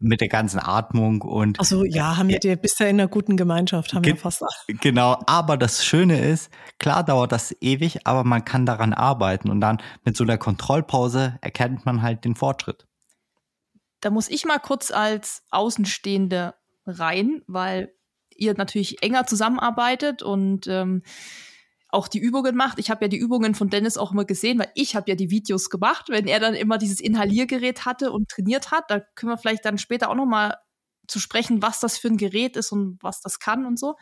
Mit 0.02 0.20
der 0.22 0.28
ganzen 0.28 0.60
Atmung 0.60 1.22
und. 1.22 1.60
Ach 1.60 1.66
so, 1.66 1.86
ja, 1.86 2.18
haben 2.18 2.30
wir 2.30 2.40
dir 2.40 2.56
bist 2.56 2.80
ja 2.80 2.88
in 2.88 3.00
einer 3.00 3.08
guten 3.08 3.38
Gemeinschaft, 3.38 3.94
haben 3.94 4.04
wir 4.04 4.18
fast. 4.18 4.44
Genau, 4.68 5.22
aber 5.28 5.58
das 5.58 5.86
Schöne 5.86 6.20
ist, 6.20 6.50
klar 6.80 7.04
dauert 7.04 7.32
das 7.32 7.56
ewig, 7.62 8.06
aber 8.06 8.24
man 8.24 8.44
kann 8.44 8.66
daran 8.66 8.94
arbeiten 8.94 9.50
und 9.50 9.62
dann 9.62 9.82
mit 10.04 10.18
so 10.18 10.24
einer 10.24 10.38
Kontrollpause 10.38 11.38
erkennt 11.42 11.86
man 11.86 12.02
halt 12.02 12.26
den 12.26 12.36
Fortschritt. 12.36 12.88
Da 14.02 14.10
muss 14.10 14.30
ich 14.30 14.46
mal 14.46 14.60
kurz 14.60 14.92
als 14.92 15.44
Außenstehende 15.52 16.56
rein, 16.86 17.44
weil 17.48 17.94
ihr 18.36 18.56
natürlich 18.56 19.04
enger 19.04 19.28
zusammenarbeitet 19.28 20.24
und 20.24 20.66
ähm, 20.68 21.04
auch 21.92 22.08
die 22.08 22.20
Übungen 22.20 22.56
macht. 22.56 22.80
Ich 22.80 22.90
habe 22.90 23.06
ja 23.06 23.10
die 23.10 23.18
Übungen 23.18 23.54
von 23.54 23.70
Dennis 23.70 23.98
auch 23.98 24.14
immer 24.14 24.26
gesehen, 24.26 24.60
weil 24.60 24.72
ich 24.76 24.96
habe 24.96 25.10
ja 25.10 25.16
die 25.16 25.30
Videos 25.30 25.70
gemacht, 25.70 26.08
wenn 26.10 26.26
er 26.26 26.40
dann 26.40 26.56
immer 26.56 26.78
dieses 26.78 27.02
Inhaliergerät 27.02 27.86
hatte 27.86 28.12
und 28.12 28.30
trainiert 28.30 28.72
hat. 28.72 28.90
Da 28.90 29.02
können 29.16 29.34
wir 29.34 29.38
vielleicht 29.38 29.66
dann 29.66 29.78
später 29.78 30.10
auch 30.10 30.16
noch 30.16 30.26
mal 30.26 30.56
zu 31.08 31.20
sprechen, 31.20 31.62
was 31.62 31.82
das 31.82 31.98
für 31.98 32.08
ein 32.08 32.18
Gerät 32.18 32.56
ist 32.56 32.72
und 32.72 32.98
was 33.02 33.22
das 33.22 33.40
kann 33.40 33.66
und 33.66 33.78
so. 33.78 33.96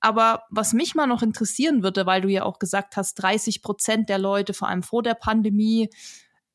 Aber 0.00 0.42
was 0.50 0.72
mich 0.72 0.94
mal 0.94 1.06
noch 1.06 1.22
interessieren 1.22 1.82
würde, 1.82 2.06
weil 2.06 2.20
du 2.20 2.28
ja 2.28 2.42
auch 2.42 2.58
gesagt 2.58 2.96
hast, 2.96 3.14
30 3.14 3.62
Prozent 3.62 4.08
der 4.08 4.18
Leute, 4.18 4.52
vor 4.52 4.68
allem 4.68 4.82
vor 4.82 5.02
der 5.02 5.14
Pandemie, 5.14 5.88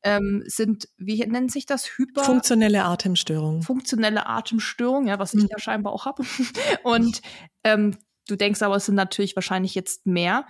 ähm, 0.02 0.42
sind, 0.46 0.88
wie 0.98 1.24
nennt 1.26 1.50
sich 1.50 1.64
das? 1.64 1.86
Hyper. 1.96 2.24
Funktionelle 2.24 2.84
Atemstörung. 2.84 3.62
Funktionelle 3.62 4.26
Atemstörung, 4.26 5.06
ja, 5.06 5.18
was 5.18 5.32
ich 5.32 5.42
mhm. 5.42 5.48
ja 5.50 5.58
scheinbar 5.58 5.94
auch 5.94 6.04
habe. 6.04 6.24
Und 6.82 7.22
ähm, 7.64 7.96
du 8.28 8.36
denkst 8.36 8.60
aber, 8.62 8.76
es 8.76 8.86
sind 8.86 8.96
natürlich 8.96 9.34
wahrscheinlich 9.34 9.74
jetzt 9.74 10.06
mehr. 10.06 10.46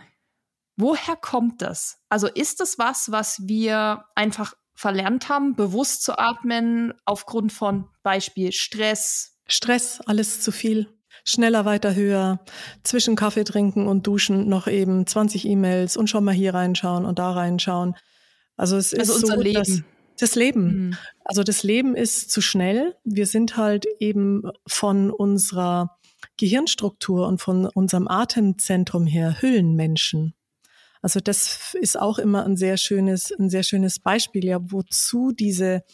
Woher 0.76 1.16
kommt 1.16 1.62
das? 1.62 1.98
Also 2.08 2.26
ist 2.26 2.60
das 2.60 2.78
was, 2.78 3.10
was 3.12 3.46
wir 3.46 4.04
einfach 4.14 4.54
verlernt 4.74 5.28
haben, 5.28 5.54
bewusst 5.54 6.02
zu 6.02 6.18
atmen 6.18 6.92
aufgrund 7.04 7.52
von 7.52 7.88
Beispiel 8.02 8.52
Stress? 8.52 9.38
Stress, 9.46 10.00
alles 10.06 10.40
zu 10.40 10.50
viel. 10.50 10.88
Schneller, 11.24 11.64
weiter, 11.64 11.94
höher. 11.94 12.40
Zwischen 12.82 13.14
Kaffee 13.14 13.44
trinken 13.44 13.86
und 13.86 14.06
duschen 14.06 14.48
noch 14.48 14.66
eben 14.66 15.06
20 15.06 15.46
E-Mails 15.46 15.96
und 15.96 16.10
schon 16.10 16.24
mal 16.24 16.34
hier 16.34 16.54
reinschauen 16.54 17.04
und 17.04 17.18
da 17.18 17.30
reinschauen. 17.30 17.94
Also 18.56 18.76
es 18.76 18.92
also 18.92 19.14
ist 19.14 19.22
unser 19.22 19.36
so, 19.36 19.42
Leben. 19.42 19.84
das 20.18 20.34
Leben. 20.34 20.64
Mhm. 20.64 20.96
Also 21.24 21.42
das 21.42 21.62
Leben 21.62 21.94
ist 21.94 22.30
zu 22.30 22.40
schnell. 22.40 22.96
Wir 23.04 23.26
sind 23.26 23.56
halt 23.56 23.86
eben 24.00 24.42
von 24.66 25.10
unserer 25.10 25.96
Gehirnstruktur 26.36 27.26
und 27.28 27.40
von 27.40 27.66
unserem 27.66 28.08
Atemzentrum 28.08 29.06
her 29.06 29.40
Hüllenmenschen. 29.40 30.34
Also 31.04 31.20
das 31.20 31.74
ist 31.78 32.00
auch 32.00 32.18
immer 32.18 32.46
ein 32.46 32.56
sehr 32.56 32.78
schönes, 32.78 33.30
ein 33.30 33.50
sehr 33.50 33.62
schönes 33.62 33.98
Beispiel, 33.98 34.42
ja, 34.42 34.58
wozu 34.72 35.32
diese, 35.32 35.84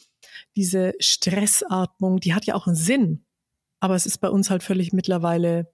diese 0.54 0.92
Stressatmung, 1.00 2.20
die 2.20 2.32
hat 2.32 2.44
ja 2.44 2.54
auch 2.54 2.68
einen 2.68 2.76
Sinn. 2.76 3.24
Aber 3.80 3.96
es 3.96 4.06
ist 4.06 4.18
bei 4.18 4.30
uns 4.30 4.50
halt 4.50 4.62
völlig 4.62 4.92
mittlerweile 4.92 5.66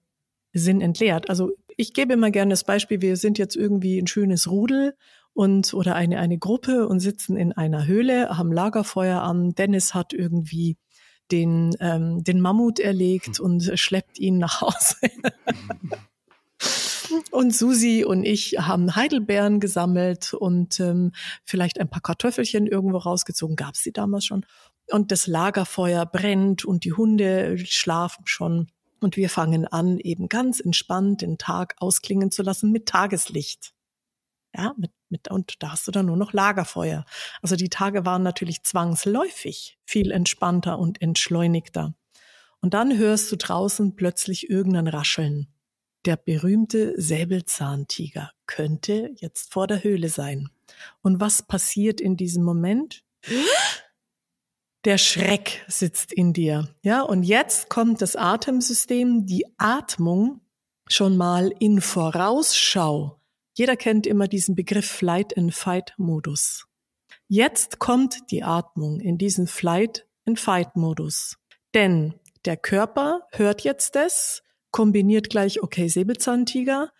sinnentleert. 0.55 1.29
Also 1.29 1.53
ich 1.77 1.93
gebe 1.93 2.15
immer 2.15 2.31
gerne 2.31 2.49
das 2.49 2.65
Beispiel, 2.65 3.03
wir 3.03 3.19
sind 3.19 3.37
jetzt 3.37 3.57
irgendwie 3.57 3.99
ein 4.01 4.07
schönes 4.07 4.51
Rudel 4.51 4.97
und 5.35 5.75
oder 5.75 5.97
eine, 5.97 6.19
eine 6.19 6.39
Gruppe 6.39 6.89
und 6.89 7.01
sitzen 7.01 7.37
in 7.37 7.53
einer 7.53 7.87
Höhle, 7.87 8.39
haben 8.39 8.55
Lagerfeuer 8.55 9.21
an. 9.21 9.55
Dennis 9.55 9.93
hat 9.93 10.15
irgendwie 10.15 10.79
den, 11.31 11.77
ähm, 11.81 12.25
den 12.25 12.41
Mammut 12.41 12.81
erlegt 12.81 13.39
und 13.39 13.71
schleppt 13.79 14.19
ihn 14.19 14.39
nach 14.39 14.63
Hause. 14.63 14.97
Und 17.31 17.55
Susi 17.55 18.05
und 18.05 18.25
ich 18.25 18.57
haben 18.59 18.97
Heidelbeeren 18.97 19.61
gesammelt 19.61 20.35
und 20.35 20.81
ähm, 20.81 21.13
vielleicht 21.45 21.81
ein 21.81 21.89
paar 21.89 22.01
Kartoffelchen 22.01 22.67
irgendwo 22.67 22.99
rausgezogen. 22.99 23.57
Gab 23.57 23.75
es 23.75 23.83
die 23.83 23.93
damals 23.93 24.25
schon. 24.25 24.45
Und 24.91 25.13
das 25.13 25.27
Lagerfeuer 25.27 26.07
brennt 26.07 26.65
und 26.65 26.85
die 26.85 26.93
Hunde 26.93 27.59
schlafen 27.59 28.27
schon. 28.27 28.69
Und 29.01 29.17
wir 29.17 29.29
fangen 29.29 29.67
an, 29.67 29.99
eben 29.99 30.29
ganz 30.29 30.61
entspannt 30.61 31.23
den 31.23 31.39
Tag 31.39 31.75
ausklingen 31.79 32.31
zu 32.31 32.43
lassen 32.43 32.73
mit 32.73 32.87
Tageslicht. 32.87 33.73
Ja, 34.55 34.75
mit, 34.79 34.91
mit, 35.11 35.31
und 35.31 35.63
da 35.63 35.73
hast 35.73 35.87
du 35.87 35.93
dann 35.93 36.07
nur 36.07 36.17
noch 36.17 36.33
Lagerfeuer. 36.33 37.05
Also 37.43 37.57
die 37.57 37.69
Tage 37.69 38.07
waren 38.07 38.23
natürlich 38.23 38.63
zwangsläufig 38.63 39.79
viel 39.85 40.11
entspannter 40.11 40.79
und 40.79 41.03
entschleunigter. 41.03 41.95
Und 42.61 42.73
dann 42.73 42.97
hörst 42.97 43.31
du 43.31 43.37
draußen 43.37 43.97
plötzlich 43.97 44.49
irgendein 44.49 44.89
Rascheln. 44.89 45.49
Der 46.07 46.17
berühmte 46.17 46.95
Säbelzahntiger 46.97 48.31
könnte 48.47 49.11
jetzt 49.17 49.53
vor 49.53 49.67
der 49.67 49.83
Höhle 49.83 50.09
sein. 50.09 50.49
Und 51.03 51.19
was 51.19 51.43
passiert 51.43 52.01
in 52.01 52.17
diesem 52.17 52.45
Moment? 52.45 53.03
Der 54.85 54.99
Schreck 54.99 55.65
sitzt 55.67 56.13
in 56.13 56.33
dir. 56.33 56.69
Ja, 56.83 57.03
und 57.03 57.25
jetzt 57.25 57.69
kommt 57.71 58.03
das 58.03 58.15
Atemsystem, 58.15 59.27
die 59.27 59.47
Atmung 59.59 60.43
schon 60.87 61.17
mal 61.17 61.53
in 61.59 61.81
Vorausschau. 61.81 63.21
Jeder 63.55 63.75
kennt 63.77 64.07
immer 64.07 64.29
diesen 64.29 64.55
Begriff 64.55 64.89
Flight 64.89 65.37
and 65.37 65.53
Fight 65.53 65.93
Modus. 65.97 66.69
Jetzt 67.27 67.81
kommt 67.81 68.31
die 68.31 68.45
Atmung 68.45 69.01
in 69.01 69.19
diesen 69.19 69.49
Flight 69.49 70.07
and 70.25 70.39
Fight 70.39 70.77
Modus. 70.77 71.37
Denn 71.75 72.15
der 72.45 72.57
Körper 72.57 73.27
hört 73.33 73.63
jetzt 73.63 73.97
das 73.97 74.45
kombiniert 74.77 75.31
gleich, 75.31 75.63
okay, 75.63 75.89
Säbelzahntiger. 75.89 76.93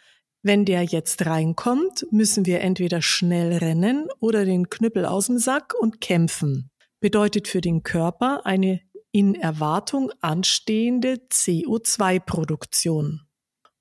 Wenn 0.43 0.65
der 0.65 0.83
jetzt 0.83 1.27
reinkommt, 1.27 2.07
müssen 2.11 2.47
wir 2.47 2.63
entweder 2.63 3.03
schnell 3.03 3.53
rennen 3.59 4.09
oder 4.19 4.47
den 4.47 4.71
Knüppel 4.71 5.05
aus 5.05 5.27
dem 5.27 5.37
Sack 5.37 5.75
und 5.79 6.01
kämpfen. 6.01 6.71
Bedeutet 7.01 7.49
für 7.49 7.61
den 7.61 7.83
Körper 7.83 8.47
eine 8.47 8.81
in 9.13 9.35
Erwartung 9.35 10.11
anstehende 10.23 11.21
CO2-Produktion. 11.31 13.21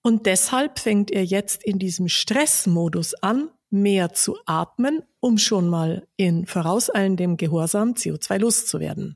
Und 0.01 0.25
deshalb 0.25 0.79
fängt 0.79 1.09
er 1.09 1.23
jetzt 1.23 1.63
in 1.63 1.79
diesem 1.79 2.09
Stressmodus 2.09 3.13
an, 3.13 3.49
mehr 3.69 4.11
zu 4.11 4.35
atmen, 4.45 5.03
um 5.21 5.37
schon 5.37 5.69
mal 5.69 6.05
in 6.17 6.45
vorauseilendem 6.45 7.37
Gehorsam 7.37 7.93
CO2 7.93 8.39
loszuwerden. 8.39 9.15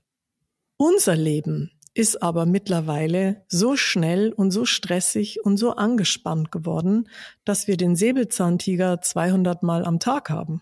Unser 0.77 1.17
Leben 1.17 1.69
ist 1.93 2.21
aber 2.21 2.45
mittlerweile 2.45 3.43
so 3.47 3.75
schnell 3.75 4.31
und 4.31 4.51
so 4.51 4.65
stressig 4.65 5.43
und 5.43 5.57
so 5.57 5.71
angespannt 5.75 6.51
geworden, 6.51 7.09
dass 7.45 7.67
wir 7.67 7.77
den 7.77 7.95
Säbelzahntiger 7.95 9.01
200 9.01 9.63
Mal 9.63 9.85
am 9.85 9.99
Tag 9.99 10.29
haben 10.29 10.61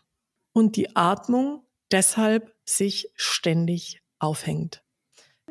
und 0.54 0.76
die 0.76 0.96
Atmung 0.96 1.64
deshalb 1.92 2.54
sich 2.66 3.12
ständig 3.16 4.02
aufhängt. 4.20 4.84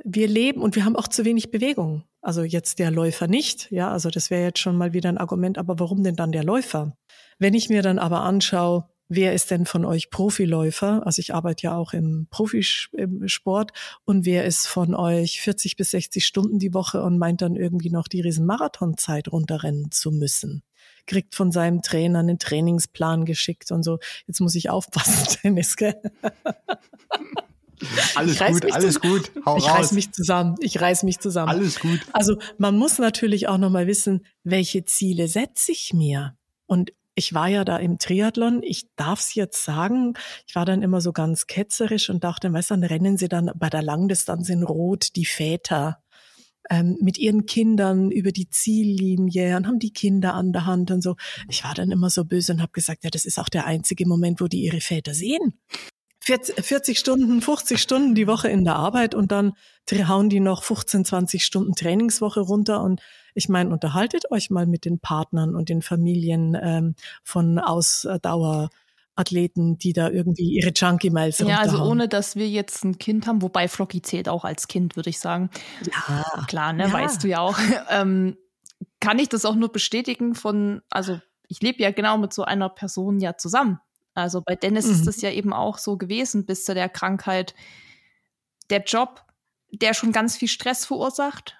Wir 0.04 0.28
leben 0.28 0.60
und 0.60 0.76
wir 0.76 0.84
haben 0.84 0.96
auch 0.96 1.08
zu 1.08 1.24
wenig 1.24 1.50
Bewegung. 1.50 2.04
Also 2.20 2.42
jetzt 2.42 2.80
der 2.80 2.90
Läufer 2.90 3.28
nicht, 3.28 3.70
ja, 3.70 3.90
also 3.90 4.10
das 4.10 4.30
wäre 4.30 4.42
jetzt 4.42 4.58
schon 4.58 4.76
mal 4.76 4.92
wieder 4.92 5.08
ein 5.08 5.18
Argument, 5.18 5.58
aber 5.58 5.78
warum 5.78 6.02
denn 6.02 6.16
dann 6.16 6.32
der 6.32 6.42
Läufer? 6.42 6.96
Wenn 7.38 7.54
ich 7.54 7.68
mir 7.68 7.82
dann 7.82 8.00
aber 8.00 8.22
anschaue, 8.22 8.88
wer 9.08 9.32
ist 9.32 9.50
denn 9.50 9.66
von 9.66 9.84
euch 9.84 10.10
Profiläufer? 10.10 11.06
Also 11.06 11.20
ich 11.20 11.34
arbeite 11.34 11.64
ja 11.64 11.76
auch 11.76 11.92
im 11.92 12.26
Profisport 12.30 13.72
und 14.04 14.24
wer 14.24 14.44
ist 14.44 14.66
von 14.66 14.94
euch 14.94 15.40
40 15.40 15.76
bis 15.76 15.90
60 15.92 16.24
Stunden 16.24 16.58
die 16.58 16.74
Woche 16.74 17.02
und 17.02 17.18
meint 17.18 17.42
dann 17.42 17.56
irgendwie 17.56 17.90
noch 17.90 18.08
die 18.08 18.20
Riesenmarathonzeit 18.20 19.30
runterrennen 19.30 19.90
zu 19.90 20.10
müssen? 20.10 20.62
Kriegt 21.06 21.34
von 21.34 21.52
seinem 21.52 21.82
Trainer 21.82 22.18
einen 22.18 22.38
Trainingsplan 22.38 23.24
geschickt 23.24 23.70
und 23.70 23.82
so. 23.82 23.98
Jetzt 24.26 24.40
muss 24.40 24.54
ich 24.54 24.70
aufpassen, 24.70 25.38
Dennis, 25.44 25.76
gell? 25.76 25.94
Alles 28.14 28.38
gut, 28.38 28.72
alles 28.72 29.00
gut. 29.00 29.32
Hau 29.44 29.58
ich 29.58 29.68
reiß 29.68 29.92
mich 29.92 30.12
zusammen. 30.12 30.56
Ich 30.60 30.80
reiß 30.80 31.02
mich 31.02 31.18
zusammen. 31.20 31.50
Alles 31.50 31.78
gut. 31.78 32.00
Also 32.12 32.38
man 32.58 32.76
muss 32.76 32.98
natürlich 32.98 33.48
auch 33.48 33.58
noch 33.58 33.70
mal 33.70 33.86
wissen, 33.86 34.24
welche 34.44 34.84
Ziele 34.84 35.28
setze 35.28 35.72
ich 35.72 35.92
mir? 35.92 36.36
Und 36.66 36.92
ich 37.16 37.32
war 37.32 37.48
ja 37.48 37.64
da 37.64 37.78
im 37.78 37.98
Triathlon, 37.98 38.62
ich 38.62 38.88
darf's 38.94 39.34
jetzt 39.34 39.64
sagen, 39.64 40.14
ich 40.46 40.54
war 40.54 40.66
dann 40.66 40.82
immer 40.82 41.00
so 41.00 41.12
ganz 41.12 41.46
ketzerisch 41.46 42.10
und 42.10 42.22
dachte, 42.22 42.52
weißt 42.52 42.70
du, 42.70 42.74
dann 42.74 42.84
rennen 42.84 43.16
sie 43.16 43.28
dann 43.28 43.50
bei 43.56 43.70
der 43.70 43.82
Langdistanz 43.82 44.50
in 44.50 44.62
Rot 44.62 45.16
die 45.16 45.24
Väter 45.24 46.02
ähm, 46.68 46.98
mit 47.00 47.16
ihren 47.16 47.46
Kindern 47.46 48.10
über 48.10 48.32
die 48.32 48.50
Ziellinie 48.50 49.56
und 49.56 49.66
haben 49.66 49.78
die 49.78 49.92
Kinder 49.92 50.34
an 50.34 50.52
der 50.52 50.66
Hand 50.66 50.90
und 50.90 51.02
so. 51.02 51.16
Ich 51.48 51.64
war 51.64 51.74
dann 51.74 51.90
immer 51.90 52.10
so 52.10 52.24
böse 52.24 52.52
und 52.52 52.60
habe 52.60 52.72
gesagt, 52.72 53.02
ja, 53.02 53.10
das 53.10 53.24
ist 53.24 53.38
auch 53.38 53.48
der 53.48 53.66
einzige 53.66 54.06
Moment, 54.06 54.40
wo 54.42 54.46
die 54.46 54.62
ihre 54.62 54.80
Väter 54.80 55.14
sehen. 55.14 55.58
40 56.20 56.98
Stunden, 56.98 57.40
50 57.40 57.80
Stunden 57.80 58.14
die 58.14 58.26
Woche 58.26 58.48
in 58.48 58.64
der 58.64 58.74
Arbeit 58.74 59.14
und 59.14 59.30
dann 59.30 59.52
hauen 59.90 60.28
die 60.28 60.40
noch 60.40 60.64
15, 60.64 61.04
20 61.04 61.44
Stunden 61.44 61.74
Trainingswoche 61.74 62.40
runter. 62.40 62.82
Und 62.82 63.00
ich 63.36 63.48
meine, 63.50 63.70
unterhaltet 63.70 64.30
euch 64.30 64.50
mal 64.50 64.66
mit 64.66 64.86
den 64.86 64.98
Partnern 64.98 65.54
und 65.54 65.68
den 65.68 65.82
Familien 65.82 66.56
ähm, 66.60 66.94
von 67.22 67.58
Ausdauerathleten, 67.58 69.76
die 69.76 69.92
da 69.92 70.08
irgendwie 70.08 70.54
ihre 70.54 70.70
Junkie 70.70 71.10
Miles 71.10 71.40
Ja, 71.40 71.58
also 71.58 71.84
ohne, 71.84 72.08
dass 72.08 72.34
wir 72.34 72.48
jetzt 72.48 72.82
ein 72.84 72.96
Kind 72.98 73.26
haben, 73.26 73.42
wobei 73.42 73.68
Flocky 73.68 74.00
zählt 74.00 74.30
auch 74.30 74.44
als 74.44 74.68
Kind, 74.68 74.96
würde 74.96 75.10
ich 75.10 75.20
sagen. 75.20 75.50
Ja. 75.84 76.44
Klar, 76.48 76.72
ne, 76.72 76.88
ja. 76.88 76.92
weißt 76.92 77.22
du 77.22 77.28
ja 77.28 77.40
auch. 77.40 77.58
ähm, 77.90 78.38
kann 79.00 79.18
ich 79.18 79.28
das 79.28 79.44
auch 79.44 79.54
nur 79.54 79.70
bestätigen 79.70 80.34
von, 80.34 80.80
also 80.90 81.20
ich 81.46 81.60
lebe 81.60 81.82
ja 81.82 81.90
genau 81.90 82.16
mit 82.16 82.32
so 82.32 82.42
einer 82.42 82.70
Person 82.70 83.20
ja 83.20 83.36
zusammen. 83.36 83.80
Also 84.14 84.40
bei 84.40 84.56
Dennis 84.56 84.86
mhm. 84.86 84.92
ist 84.92 85.06
es 85.06 85.20
ja 85.20 85.30
eben 85.30 85.52
auch 85.52 85.76
so 85.76 85.98
gewesen 85.98 86.46
bis 86.46 86.64
zu 86.64 86.72
der 86.72 86.88
Krankheit. 86.88 87.54
Der 88.70 88.82
Job, 88.82 89.26
der 89.70 89.92
schon 89.92 90.10
ganz 90.10 90.38
viel 90.38 90.48
Stress 90.48 90.86
verursacht, 90.86 91.58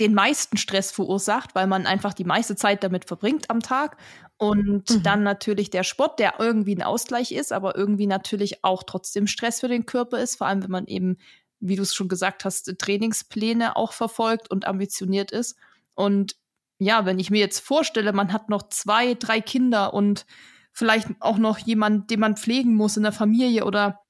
den 0.00 0.14
meisten 0.14 0.56
Stress 0.56 0.92
verursacht, 0.92 1.54
weil 1.54 1.66
man 1.66 1.86
einfach 1.86 2.14
die 2.14 2.24
meiste 2.24 2.56
Zeit 2.56 2.84
damit 2.84 3.04
verbringt 3.04 3.50
am 3.50 3.60
Tag. 3.60 3.96
Und 4.36 4.90
mhm. 4.90 5.02
dann 5.02 5.22
natürlich 5.24 5.70
der 5.70 5.82
Sport, 5.82 6.20
der 6.20 6.34
irgendwie 6.38 6.76
ein 6.76 6.82
Ausgleich 6.82 7.32
ist, 7.32 7.52
aber 7.52 7.76
irgendwie 7.76 8.06
natürlich 8.06 8.62
auch 8.64 8.84
trotzdem 8.84 9.26
Stress 9.26 9.60
für 9.60 9.68
den 9.68 9.86
Körper 9.86 10.20
ist, 10.20 10.36
vor 10.36 10.46
allem 10.46 10.62
wenn 10.62 10.70
man 10.70 10.86
eben, 10.86 11.18
wie 11.58 11.74
du 11.74 11.82
es 11.82 11.94
schon 11.94 12.08
gesagt 12.08 12.44
hast, 12.44 12.72
Trainingspläne 12.78 13.76
auch 13.76 13.92
verfolgt 13.92 14.48
und 14.50 14.66
ambitioniert 14.66 15.32
ist. 15.32 15.56
Und 15.94 16.36
ja, 16.78 17.04
wenn 17.04 17.18
ich 17.18 17.30
mir 17.30 17.40
jetzt 17.40 17.58
vorstelle, 17.58 18.12
man 18.12 18.32
hat 18.32 18.48
noch 18.48 18.68
zwei, 18.68 19.14
drei 19.14 19.40
Kinder 19.40 19.92
und 19.92 20.24
vielleicht 20.72 21.08
auch 21.18 21.38
noch 21.38 21.58
jemand, 21.58 22.10
den 22.10 22.20
man 22.20 22.36
pflegen 22.36 22.76
muss 22.76 22.96
in 22.96 23.02
der 23.02 23.10
Familie 23.10 23.64
oder 23.64 24.00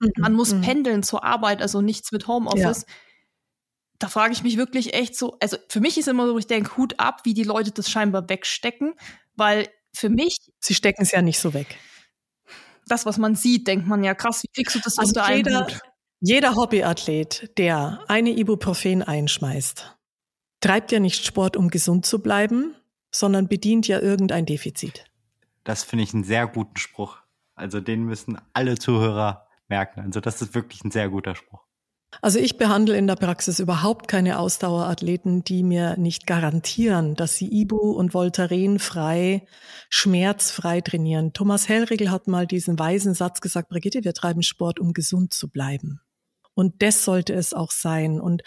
mhm. 0.00 0.10
man 0.18 0.34
muss 0.34 0.52
mhm. 0.52 0.60
pendeln 0.60 1.02
zur 1.02 1.24
Arbeit, 1.24 1.62
also 1.62 1.80
nichts 1.80 2.12
mit 2.12 2.28
Homeoffice. 2.28 2.84
Ja. 2.86 2.94
Da 3.98 4.08
frage 4.08 4.32
ich 4.32 4.42
mich 4.42 4.56
wirklich 4.56 4.94
echt 4.94 5.16
so, 5.16 5.36
also 5.40 5.56
für 5.68 5.80
mich 5.80 5.98
ist 5.98 6.08
immer 6.08 6.26
so, 6.26 6.38
ich 6.38 6.46
denke, 6.46 6.76
Hut 6.76 6.94
ab, 6.98 7.22
wie 7.24 7.34
die 7.34 7.42
Leute 7.42 7.72
das 7.72 7.90
scheinbar 7.90 8.28
wegstecken, 8.28 8.94
weil 9.34 9.68
für 9.92 10.08
mich. 10.08 10.38
Sie 10.60 10.74
stecken 10.74 11.02
es 11.02 11.10
ja 11.12 11.22
nicht 11.22 11.38
so 11.40 11.54
weg. 11.54 11.76
Das, 12.86 13.06
was 13.06 13.18
man 13.18 13.34
sieht, 13.34 13.66
denkt 13.66 13.86
man 13.86 14.04
ja 14.04 14.14
krass, 14.14 14.42
wie 14.42 14.52
kriegst 14.52 14.76
du 14.76 14.80
das 14.80 14.98
also 14.98 15.20
unter 15.20 15.34
jeder, 15.34 15.58
einen 15.58 15.66
Hut? 15.66 15.80
Jeder 16.20 16.54
Hobbyathlet, 16.54 17.58
der 17.58 18.04
eine 18.08 18.30
Ibuprofen 18.30 19.02
einschmeißt, 19.02 19.96
treibt 20.60 20.92
ja 20.92 21.00
nicht 21.00 21.24
Sport, 21.24 21.56
um 21.56 21.68
gesund 21.68 22.06
zu 22.06 22.20
bleiben, 22.20 22.74
sondern 23.10 23.48
bedient 23.48 23.88
ja 23.88 24.00
irgendein 24.00 24.46
Defizit. 24.46 25.04
das 25.64 25.84
finde 25.84 26.04
ich 26.04 26.14
einen 26.14 26.24
sehr 26.24 26.46
guten 26.46 26.76
Spruch. 26.76 27.18
Also 27.54 27.80
den 27.80 28.04
müssen 28.04 28.40
alle 28.52 28.78
Zuhörer 28.78 29.46
merken. 29.68 30.00
Also 30.00 30.20
das 30.20 30.40
ist 30.40 30.54
wirklich 30.54 30.82
ein 30.84 30.90
sehr 30.90 31.08
guter 31.08 31.34
Spruch. 31.34 31.67
Also 32.22 32.38
ich 32.38 32.56
behandle 32.56 32.96
in 32.96 33.06
der 33.06 33.16
Praxis 33.16 33.60
überhaupt 33.60 34.08
keine 34.08 34.38
Ausdauerathleten, 34.38 35.44
die 35.44 35.62
mir 35.62 35.96
nicht 35.98 36.26
garantieren, 36.26 37.14
dass 37.14 37.36
sie 37.36 37.48
Ibu 37.48 37.76
und 37.76 38.14
Voltaren 38.14 38.78
frei, 38.78 39.46
schmerzfrei 39.90 40.80
trainieren. 40.80 41.32
Thomas 41.32 41.68
Hellriegel 41.68 42.10
hat 42.10 42.26
mal 42.26 42.46
diesen 42.46 42.78
weisen 42.78 43.14
Satz 43.14 43.40
gesagt, 43.40 43.68
Brigitte, 43.68 44.04
wir 44.04 44.14
treiben 44.14 44.42
Sport, 44.42 44.80
um 44.80 44.94
gesund 44.94 45.34
zu 45.34 45.48
bleiben. 45.48 46.00
Und 46.54 46.82
das 46.82 47.04
sollte 47.04 47.34
es 47.34 47.54
auch 47.54 47.70
sein. 47.70 48.20
Und 48.20 48.42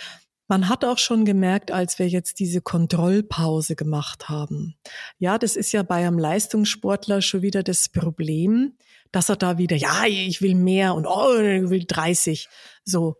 man 0.47 0.67
hat 0.67 0.83
auch 0.83 0.97
schon 0.97 1.23
gemerkt, 1.23 1.71
als 1.71 1.97
wir 1.97 2.09
jetzt 2.09 2.39
diese 2.39 2.59
Kontrollpause 2.59 3.77
gemacht 3.77 4.27
haben. 4.27 4.75
Ja, 5.17 5.37
das 5.37 5.55
ist 5.55 5.71
ja 5.71 5.81
bei 5.81 6.05
einem 6.05 6.19
Leistungssportler 6.19 7.21
schon 7.21 7.41
wieder 7.41 7.63
das 7.63 7.87
Problem, 7.87 8.73
dass 9.13 9.29
er 9.29 9.37
da 9.37 9.57
wieder, 9.57 9.77
ja, 9.77 10.03
ich 10.07 10.41
will 10.41 10.55
mehr 10.55 10.93
und 10.93 11.05
oh, 11.05 11.37
ich 11.39 11.69
will 11.69 11.85
30. 11.87 12.49
So. 12.83 13.15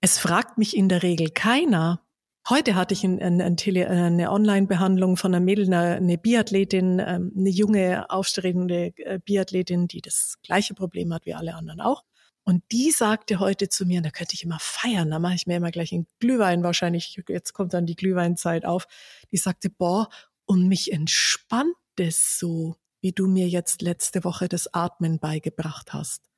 Es 0.00 0.18
fragt 0.18 0.56
mich 0.56 0.76
in 0.76 0.88
der 0.88 1.02
Regel 1.02 1.30
keiner. 1.30 2.02
Heute 2.48 2.74
hatte 2.74 2.94
ich 2.94 3.04
ein, 3.04 3.20
ein, 3.20 3.40
ein 3.42 3.56
Tele, 3.58 3.88
eine 3.88 4.32
Online-Behandlung 4.32 5.18
von 5.18 5.34
einer 5.34 5.44
Mädel, 5.44 5.66
eine, 5.66 5.96
eine 5.96 6.16
Biathletin, 6.16 6.98
ähm, 6.98 7.32
eine 7.36 7.50
junge, 7.50 8.08
aufstrebende 8.08 8.94
äh, 8.96 9.18
Biathletin, 9.18 9.88
die 9.88 10.00
das 10.00 10.38
gleiche 10.42 10.72
Problem 10.72 11.12
hat 11.12 11.26
wie 11.26 11.34
alle 11.34 11.54
anderen 11.54 11.82
auch. 11.82 12.04
Und 12.44 12.64
die 12.72 12.90
sagte 12.90 13.38
heute 13.40 13.68
zu 13.68 13.84
mir, 13.84 14.00
da 14.00 14.10
könnte 14.10 14.34
ich 14.34 14.42
immer 14.42 14.58
feiern, 14.58 15.10
da 15.10 15.18
mache 15.18 15.34
ich 15.34 15.46
mir 15.46 15.56
immer 15.56 15.70
gleich 15.70 15.92
einen 15.92 16.06
Glühwein 16.18 16.62
wahrscheinlich, 16.62 17.20
jetzt 17.28 17.52
kommt 17.52 17.74
dann 17.74 17.84
die 17.84 17.94
Glühweinzeit 17.94 18.64
auf. 18.64 18.86
Die 19.30 19.36
sagte, 19.36 19.68
boah, 19.68 20.08
und 20.46 20.66
mich 20.66 20.92
entspannt 20.92 21.76
es 21.96 22.38
so, 22.38 22.76
wie 23.02 23.12
du 23.12 23.28
mir 23.28 23.48
jetzt 23.48 23.82
letzte 23.82 24.24
Woche 24.24 24.48
das 24.48 24.72
Atmen 24.72 25.18
beigebracht 25.18 25.92
hast. 25.92 26.30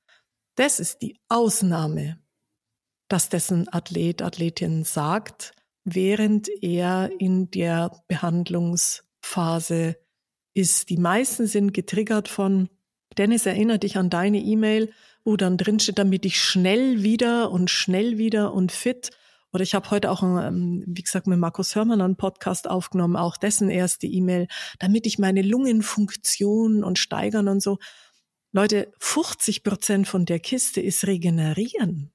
Das 0.57 0.81
ist 0.81 1.01
die 1.01 1.19
Ausnahme, 1.29 2.19
dass 3.13 3.29
dessen 3.29 3.69
Athlet, 3.71 4.23
Athletin 4.23 4.85
sagt, 4.85 5.53
während 5.85 6.49
er 6.63 7.11
in 7.19 7.51
der 7.51 7.91
Behandlungsphase 8.09 9.97
ist. 10.55 10.89
Die 10.89 10.97
meisten 10.97 11.47
sind 11.47 11.75
getriggert 11.75 12.29
von, 12.29 12.71
Dennis, 13.19 13.45
erinnere 13.45 13.79
dich 13.79 13.99
an 13.99 14.09
deine 14.09 14.39
E-Mail, 14.39 14.93
wo 15.25 15.37
dann 15.37 15.59
drin 15.59 15.79
steht, 15.79 15.99
damit 15.99 16.25
ich 16.25 16.41
schnell 16.41 17.03
wieder 17.03 17.51
und 17.51 17.69
schnell 17.69 18.17
wieder 18.17 18.55
und 18.55 18.73
fit. 18.73 19.11
Oder 19.53 19.63
ich 19.63 19.75
habe 19.75 19.91
heute 19.91 20.11
auch, 20.11 20.23
ähm, 20.23 20.83
wie 20.87 21.03
gesagt, 21.03 21.27
mit 21.27 21.39
Markus 21.39 21.77
Hörmann 21.77 22.01
einen 22.01 22.17
Podcast 22.17 22.67
aufgenommen, 22.67 23.17
auch 23.17 23.37
dessen 23.37 23.69
erste 23.69 24.07
E-Mail, 24.07 24.49
damit 24.79 25.07
ich 25.07 25.19
meine 25.19 25.43
Lungenfunktion 25.43 26.83
und 26.83 26.99
steigern 26.99 27.49
und 27.49 27.63
so. 27.63 27.77
Leute, 28.53 28.91
50 29.01 29.63
Prozent 29.63 30.09
von 30.09 30.25
der 30.25 30.41
Kiste 30.41 30.81
ist 30.81 31.07
regenerieren. 31.07 32.13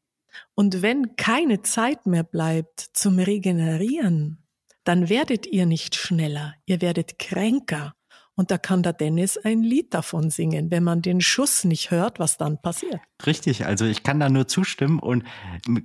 Und 0.55 0.81
wenn 0.81 1.15
keine 1.15 1.61
Zeit 1.61 2.05
mehr 2.05 2.23
bleibt 2.23 2.79
zum 2.93 3.19
Regenerieren, 3.19 4.43
dann 4.83 5.09
werdet 5.09 5.45
ihr 5.45 5.65
nicht 5.65 5.95
schneller, 5.95 6.53
ihr 6.65 6.81
werdet 6.81 7.19
kränker. 7.19 7.93
Und 8.35 8.51
da 8.51 8.59
kann 8.59 8.83
der 8.83 8.93
Dennis 8.93 9.35
ein 9.35 9.63
Lied 9.63 9.95
davon 9.95 10.29
singen, 10.29 10.69
wenn 10.69 10.83
man 10.83 11.01
den 11.01 11.21
Schuss 11.21 11.63
nicht 11.63 11.89
hört, 11.89 12.19
was 12.19 12.37
dann 12.37 12.61
passiert. 12.61 13.01
Richtig, 13.25 13.65
also 13.65 13.85
ich 13.85 14.03
kann 14.03 14.19
da 14.19 14.29
nur 14.29 14.47
zustimmen 14.47 14.99
und 14.99 15.23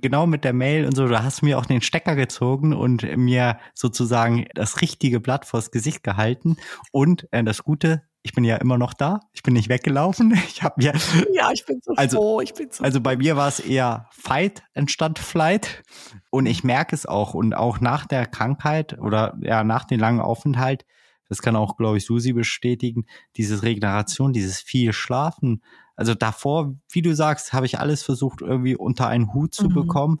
genau 0.01 0.27
mit 0.27 0.43
der 0.43 0.53
Mail 0.53 0.85
und 0.85 0.95
so, 0.95 1.07
da 1.07 1.23
hast 1.23 1.41
du 1.41 1.47
mir 1.47 1.57
auch 1.57 1.65
den 1.65 1.81
Stecker 1.81 2.15
gezogen 2.15 2.73
und 2.73 3.01
mir 3.17 3.57
sozusagen 3.73 4.45
das 4.53 4.81
richtige 4.81 5.19
Blatt 5.19 5.45
vors 5.45 5.71
Gesicht 5.71 6.03
gehalten. 6.03 6.57
Und 6.91 7.27
äh, 7.31 7.43
das 7.43 7.63
Gute, 7.63 8.03
ich 8.23 8.33
bin 8.33 8.43
ja 8.43 8.55
immer 8.55 8.77
noch 8.77 8.93
da. 8.93 9.19
Ich 9.33 9.43
bin 9.43 9.53
nicht 9.53 9.69
weggelaufen. 9.69 10.33
Ich 10.47 10.63
habe 10.63 10.75
mir 10.77 10.93
ja, 11.33 11.51
ich 11.51 11.65
bin 11.65 11.79
so 11.83 11.93
also, 11.95 12.17
froh. 12.17 12.41
Ich 12.41 12.53
bin 12.53 12.69
so 12.71 12.83
also 12.83 13.01
bei 13.01 13.17
mir 13.17 13.35
war 13.35 13.47
es 13.47 13.59
eher 13.59 14.07
Fight 14.11 14.63
anstatt 14.73 15.19
Flight 15.19 15.83
und 16.29 16.45
ich 16.45 16.63
merke 16.63 16.95
es 16.95 17.05
auch 17.05 17.33
und 17.33 17.53
auch 17.53 17.79
nach 17.79 18.05
der 18.05 18.25
Krankheit 18.25 18.97
oder 18.99 19.37
ja 19.41 19.63
nach 19.63 19.85
dem 19.85 19.99
langen 19.99 20.21
Aufenthalt 20.21 20.85
das 21.29 21.41
kann 21.41 21.55
auch, 21.55 21.77
glaube 21.77 21.97
ich, 21.97 22.05
Susi 22.05 22.31
bestätigen, 22.33 23.05
dieses 23.37 23.63
Regeneration, 23.63 24.33
dieses 24.33 24.59
viel 24.59 24.93
Schlafen. 24.93 25.63
Also 25.95 26.13
davor, 26.13 26.75
wie 26.91 27.01
du 27.01 27.15
sagst, 27.15 27.53
habe 27.53 27.65
ich 27.65 27.79
alles 27.79 28.03
versucht, 28.03 28.41
irgendwie 28.41 28.75
unter 28.75 29.07
einen 29.07 29.33
Hut 29.33 29.53
zu 29.53 29.69
mhm. 29.69 29.73
bekommen. 29.73 30.19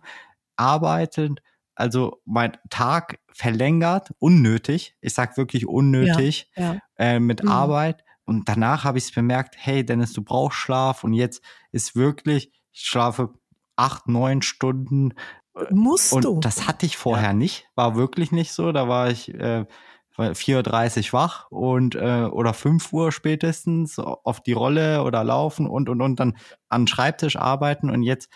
Arbeitend, 0.55 1.41
also 1.75 2.21
mein 2.25 2.57
Tag 2.69 3.19
verlängert, 3.31 4.13
unnötig. 4.19 4.95
Ich 5.01 5.13
sag 5.13 5.37
wirklich 5.37 5.67
unnötig 5.67 6.51
ja, 6.55 6.73
ja. 6.73 6.79
Äh, 6.97 7.19
mit 7.19 7.43
mhm. 7.43 7.49
Arbeit. 7.49 8.03
Und 8.25 8.47
danach 8.47 8.83
habe 8.83 8.97
ich 8.97 9.05
es 9.05 9.11
bemerkt, 9.11 9.55
hey 9.57 9.85
Dennis, 9.85 10.13
du 10.13 10.23
brauchst 10.23 10.57
Schlaf. 10.57 11.03
Und 11.03 11.13
jetzt 11.13 11.41
ist 11.71 11.95
wirklich, 11.95 12.51
ich 12.71 12.81
schlafe 12.81 13.33
acht, 13.75 14.07
neun 14.07 14.41
Stunden. 14.41 15.13
Musst 15.69 16.13
und 16.13 16.23
du. 16.23 16.39
Das 16.39 16.67
hatte 16.67 16.85
ich 16.85 16.97
vorher 16.97 17.29
ja. 17.29 17.33
nicht, 17.33 17.67
war 17.75 17.95
wirklich 17.95 18.31
nicht 18.31 18.53
so. 18.53 18.71
Da 18.71 18.87
war 18.87 19.09
ich 19.09 19.33
äh, 19.33 19.65
4.30 20.17 21.07
Uhr 21.07 21.13
wach 21.13 21.51
und 21.51 21.95
äh, 21.95 22.27
oder 22.31 22.53
5 22.53 22.93
Uhr 22.93 23.11
spätestens 23.11 23.97
auf 23.99 24.41
die 24.41 24.53
Rolle 24.53 25.03
oder 25.03 25.23
laufen 25.23 25.67
und 25.67 25.89
und 25.89 26.01
und 26.01 26.19
dann 26.19 26.37
an 26.69 26.87
Schreibtisch 26.87 27.35
arbeiten 27.35 27.89
und 27.89 28.03
jetzt 28.03 28.29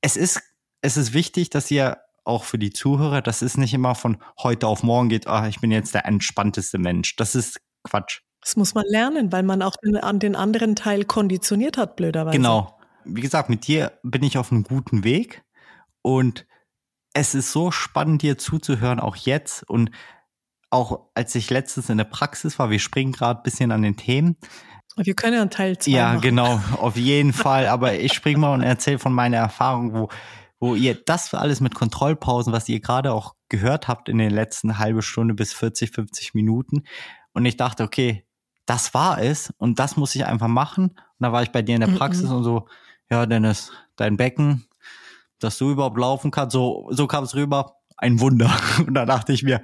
es 0.00 0.16
ist 0.16 0.42
es 0.80 0.96
ist 0.96 1.12
wichtig, 1.12 1.50
dass 1.50 1.70
ihr 1.70 1.98
auch 2.28 2.44
für 2.44 2.58
die 2.58 2.72
Zuhörer, 2.72 3.22
das 3.22 3.42
ist 3.42 3.56
nicht 3.56 3.74
immer 3.74 3.94
von 3.94 4.18
heute 4.42 4.66
auf 4.66 4.82
morgen 4.82 5.08
geht, 5.08 5.26
ah, 5.26 5.48
ich 5.48 5.60
bin 5.60 5.70
jetzt 5.70 5.94
der 5.94 6.06
entspannteste 6.06 6.78
Mensch. 6.78 7.16
Das 7.16 7.34
ist 7.34 7.60
Quatsch. 7.84 8.20
Das 8.42 8.56
muss 8.56 8.74
man 8.74 8.84
lernen, 8.88 9.32
weil 9.32 9.42
man 9.42 9.62
auch 9.62 9.74
den, 9.82 9.96
an 9.96 10.18
den 10.18 10.36
anderen 10.36 10.76
Teil 10.76 11.04
konditioniert 11.04 11.76
hat, 11.76 11.96
blöderweise. 11.96 12.36
Genau. 12.36 12.78
Wie 13.04 13.20
gesagt, 13.20 13.48
mit 13.48 13.66
dir 13.66 13.92
bin 14.02 14.22
ich 14.22 14.38
auf 14.38 14.52
einem 14.52 14.64
guten 14.64 15.02
Weg 15.02 15.42
und 16.02 16.46
es 17.14 17.34
ist 17.34 17.52
so 17.52 17.70
spannend, 17.70 18.22
dir 18.22 18.38
zuzuhören, 18.38 19.00
auch 19.00 19.16
jetzt. 19.16 19.68
Und 19.68 19.90
auch 20.70 21.08
als 21.14 21.34
ich 21.34 21.50
letztens 21.50 21.88
in 21.88 21.96
der 21.96 22.04
Praxis 22.04 22.58
war, 22.58 22.70
wir 22.70 22.78
springen 22.78 23.12
gerade 23.12 23.40
ein 23.40 23.42
bisschen 23.42 23.72
an 23.72 23.82
den 23.82 23.96
Themen. 23.96 24.36
Wir 24.96 25.14
können 25.14 25.34
ja 25.34 25.40
einen 25.40 25.50
Teil 25.50 25.78
zwei 25.78 25.92
Ja, 25.92 26.08
machen. 26.08 26.20
genau, 26.20 26.60
auf 26.76 26.96
jeden 26.96 27.32
Fall. 27.32 27.66
Aber 27.66 27.94
ich 27.94 28.12
springe 28.12 28.38
mal 28.38 28.52
und 28.52 28.62
erzähle 28.62 28.98
von 28.98 29.12
meiner 29.12 29.38
Erfahrung, 29.38 29.94
wo, 29.94 30.08
wo 30.60 30.74
ihr 30.74 30.94
das 30.94 31.32
alles 31.34 31.60
mit 31.60 31.74
Kontrollpausen, 31.74 32.52
was 32.52 32.68
ihr 32.68 32.80
gerade 32.80 33.12
auch 33.12 33.34
gehört 33.48 33.88
habt 33.88 34.08
in 34.08 34.18
den 34.18 34.30
letzten 34.30 34.78
halbe 34.78 35.02
Stunde 35.02 35.34
bis 35.34 35.52
40, 35.52 35.92
50 35.92 36.34
Minuten. 36.34 36.84
Und 37.32 37.44
ich 37.44 37.56
dachte, 37.56 37.84
okay, 37.84 38.24
das 38.66 38.92
war 38.92 39.22
es 39.22 39.52
und 39.58 39.78
das 39.78 39.96
muss 39.96 40.14
ich 40.14 40.26
einfach 40.26 40.48
machen. 40.48 40.88
Und 40.88 41.20
da 41.20 41.32
war 41.32 41.42
ich 41.42 41.52
bei 41.52 41.62
dir 41.62 41.74
in 41.74 41.80
der 41.80 41.88
Praxis 41.88 42.24
mm 42.24 42.32
-mm. 42.32 42.36
und 42.36 42.44
so, 42.44 42.68
ja, 43.10 43.24
Dennis, 43.26 43.72
dein 43.96 44.16
Becken, 44.16 44.66
dass 45.38 45.58
du 45.58 45.70
überhaupt 45.70 45.98
laufen 45.98 46.30
kannst, 46.30 46.52
so, 46.52 46.88
so 46.90 47.06
kam 47.06 47.24
es 47.24 47.34
rüber, 47.34 47.76
ein 47.96 48.20
Wunder. 48.20 48.50
Und 48.86 48.94
da 48.94 49.06
dachte 49.06 49.32
ich 49.32 49.42
mir, 49.42 49.62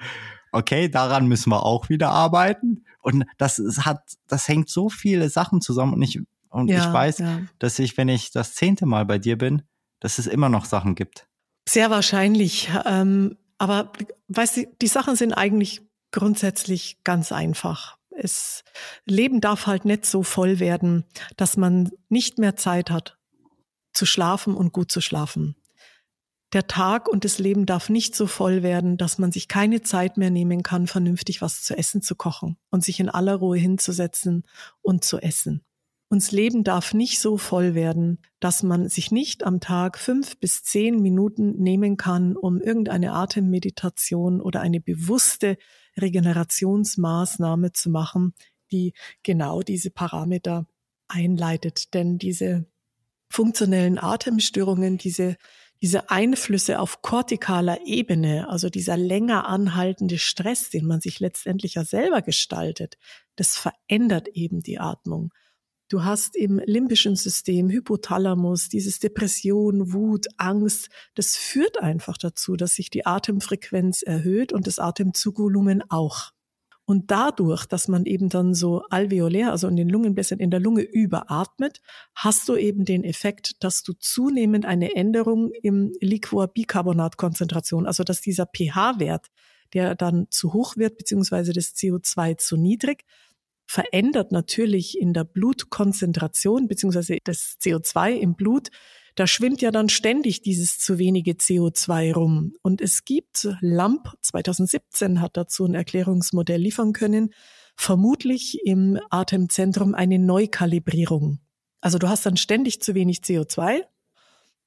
okay, 0.53 0.89
daran 0.89 1.27
müssen 1.27 1.51
wir 1.51 1.65
auch 1.65 1.89
wieder 1.89 2.11
arbeiten. 2.11 2.85
Und 3.01 3.27
das 3.39 3.61
hat, 3.81 4.03
das 4.29 4.49
hängt 4.49 4.69
so 4.69 4.89
viele 4.89 5.29
Sachen 5.29 5.61
zusammen. 5.61 5.95
Und 5.95 6.03
ich, 6.03 6.21
und 6.49 6.69
ja, 6.69 6.79
ich 6.79 6.93
weiß, 6.93 7.19
ja. 7.19 7.41
dass 7.59 7.79
ich, 7.79 7.97
wenn 7.97 8.09
ich 8.09 8.31
das 8.31 8.55
zehnte 8.55 8.87
Mal 8.87 9.05
bei 9.05 9.19
dir 9.19 9.37
bin, 9.37 9.63
dass 10.05 10.19
es 10.19 10.27
immer 10.27 10.51
noch 10.51 10.67
Sachen 10.67 10.95
gibt. 10.95 11.27
Sehr 11.67 11.89
wahrscheinlich. 11.89 12.71
Ähm, 12.85 13.39
aber 13.57 13.91
weißt 14.29 14.59
du, 14.59 14.67
die 14.83 14.87
Sachen 14.87 15.17
sind 15.17 15.33
eigentlich 15.33 15.81
grundsätzlich 16.13 17.03
ganz 17.05 17.33
einfach. 17.33 17.97
Es 18.11 18.65
Leben 19.07 19.41
darf 19.41 19.67
halt 19.67 19.87
nicht 19.87 20.05
so 20.05 20.23
voll 20.23 20.61
werden, 20.61 21.07
dass 21.39 21.57
man 21.57 21.91
nicht 22.11 22.39
mehr 22.39 22.55
Zeit 22.55 22.91
hat 22.91 23.17
zu 23.95 24.05
schlafen 24.05 24.55
und 24.55 24.75
gut 24.75 24.93
zu 24.93 25.01
schlafen. 25.01 25.57
Der 26.53 26.67
Tag 26.67 27.09
und 27.09 27.25
das 27.25 27.39
Leben 27.39 27.65
darf 27.65 27.89
nicht 27.89 28.15
so 28.15 28.27
voll 28.27 28.63
werden, 28.63 28.99
dass 28.99 29.17
man 29.17 29.33
sich 29.33 29.49
keine 29.49 29.81
Zeit 29.81 30.19
mehr 30.19 30.31
nehmen 30.31 30.63
kann, 30.63 30.87
vernünftig 30.87 31.41
was 31.41 31.63
zu 31.63 31.79
essen 31.79 32.03
zu 32.03 32.15
kochen 32.15 32.59
und 32.71 32.85
sich 32.85 33.01
in 33.01 33.09
aller 33.09 33.37
Ruhe 33.37 33.57
hinzusetzen 33.57 34.45
und 34.83 35.03
zu 35.03 35.19
essen. 35.19 35.65
Uns 36.15 36.31
Leben 36.31 36.63
darf 36.63 36.95
nicht 36.95 37.19
so 37.19 37.37
voll 37.37 37.75
werden, 37.75 38.21
dass 38.39 38.63
man 38.63 38.89
sich 38.89 39.11
nicht 39.11 39.45
am 39.45 39.59
Tag 39.59 39.99
fünf 39.99 40.39
bis 40.39 40.63
zehn 40.63 41.03
Minuten 41.03 41.61
nehmen 41.61 41.97
kann, 41.97 42.37
um 42.37 42.61
irgendeine 42.61 43.15
Atemmeditation 43.15 44.41
oder 44.41 44.61
eine 44.61 44.81
bewusste 44.81 45.59
Regenerationsmaßnahme 46.01 47.73
zu 47.73 47.91
machen, 47.91 48.33
die 48.71 48.95
genau 49.25 49.63
diese 49.63 49.91
Parameter 49.91 50.69
einleitet. 51.09 51.93
Denn 51.95 52.17
diese 52.17 52.65
funktionellen 53.29 53.99
Atemstörungen, 53.99 54.99
diese 54.99 55.37
diese 55.83 56.11
Einflüsse 56.11 56.79
auf 56.79 57.03
kortikaler 57.03 57.85
Ebene, 57.85 58.49
also 58.49 58.71
dieser 58.71 58.97
länger 58.97 59.49
anhaltende 59.49 60.19
Stress, 60.19 60.71
den 60.71 60.87
man 60.87 61.01
sich 61.01 61.19
letztendlich 61.19 61.75
ja 61.75 61.85
selber 61.85 62.23
gestaltet, 62.23 62.99
das 63.35 63.57
verändert 63.57 64.29
eben 64.29 64.61
die 64.61 64.79
Atmung. 64.79 65.33
Du 65.89 66.03
hast 66.03 66.35
im 66.35 66.61
limbischen 66.65 67.15
System 67.15 67.69
Hypothalamus, 67.69 68.71
dieses 68.71 69.01
Depression, 69.01 69.93
Wut, 69.93 70.27
Angst, 70.39 70.89
das 71.15 71.37
führt 71.37 71.81
einfach 71.83 72.17
dazu, 72.17 72.57
dass 72.57 72.75
sich 72.75 72.89
die 72.89 73.05
Atemfrequenz 73.05 74.03
erhöht 74.03 74.53
und 74.53 74.67
das 74.67 74.79
Atemzugvolumen 74.79 75.83
auch. 75.91 76.33
Und 76.87 77.11
dadurch, 77.11 77.65
dass 77.67 77.89
man 77.89 78.05
eben 78.05 78.29
dann 78.29 78.55
so 78.55 78.83
alveolär, 78.91 79.53
also 79.53 79.69
in 79.69 79.77
den 79.77 79.89
Lungenblättern 79.89 80.39
in 80.39 80.51
der 80.51 80.61
Lunge 80.61 80.83
überatmet, 80.83 81.81
hast 82.15 82.49
du 82.49 82.57
eben 82.57 82.85
den 82.85 83.05
Effekt, 83.05 83.63
dass 83.65 83.83
du 83.83 83.95
zunehmend 83.95 84.67
eine 84.67 84.95
Änderung 84.95 85.51
im 85.63 85.93
Liquorbicarbonat-Konzentration, 86.01 87.87
also 87.87 88.05
dass 88.05 88.21
dieser 88.21 88.47
pH-Wert, 88.47 89.29
der 89.73 89.95
dann 89.95 90.27
zu 90.31 90.53
hoch 90.53 90.77
wird, 90.77 90.99
beziehungsweise 90.99 91.53
das 91.55 91.75
CO2 91.75 92.37
zu 92.37 92.59
niedrig, 92.59 93.05
verändert 93.75 94.31
natürlich 94.31 95.01
in 95.01 95.13
der 95.13 95.25
Blutkonzentration, 95.25 96.69
beziehungsweise 96.69 97.19
das 97.25 97.57
CO2 97.61 98.13
im 98.13 98.37
Blut 98.37 98.69
da 99.17 99.29
schwimmt 99.29 99.63
ja 99.63 99.71
dann 99.71 99.89
ständig 99.89 100.43
dieses 100.43 100.79
zu 100.79 100.99
wenige 100.99 101.33
CO2 101.33 102.15
rum. 102.15 102.55
Und 102.63 102.81
es 102.81 103.05
gibt, 103.05 103.49
LAMP 103.61 104.13
2017 104.23 105.21
hat 105.21 105.37
dazu 105.37 105.65
ein 105.67 105.75
Erklärungsmodell 105.75 106.61
liefern 106.61 106.93
können, 106.93 107.33
vermutlich 107.77 108.59
im 108.65 108.99
Atemzentrum 109.11 109.95
eine 109.95 110.19
Neukalibrierung. 110.19 111.39
Also 111.81 111.99
du 111.99 112.09
hast 112.09 112.27
dann 112.27 112.37
ständig 112.37 112.81
zu 112.81 112.97
wenig 112.97 113.19
CO2 113.19 113.83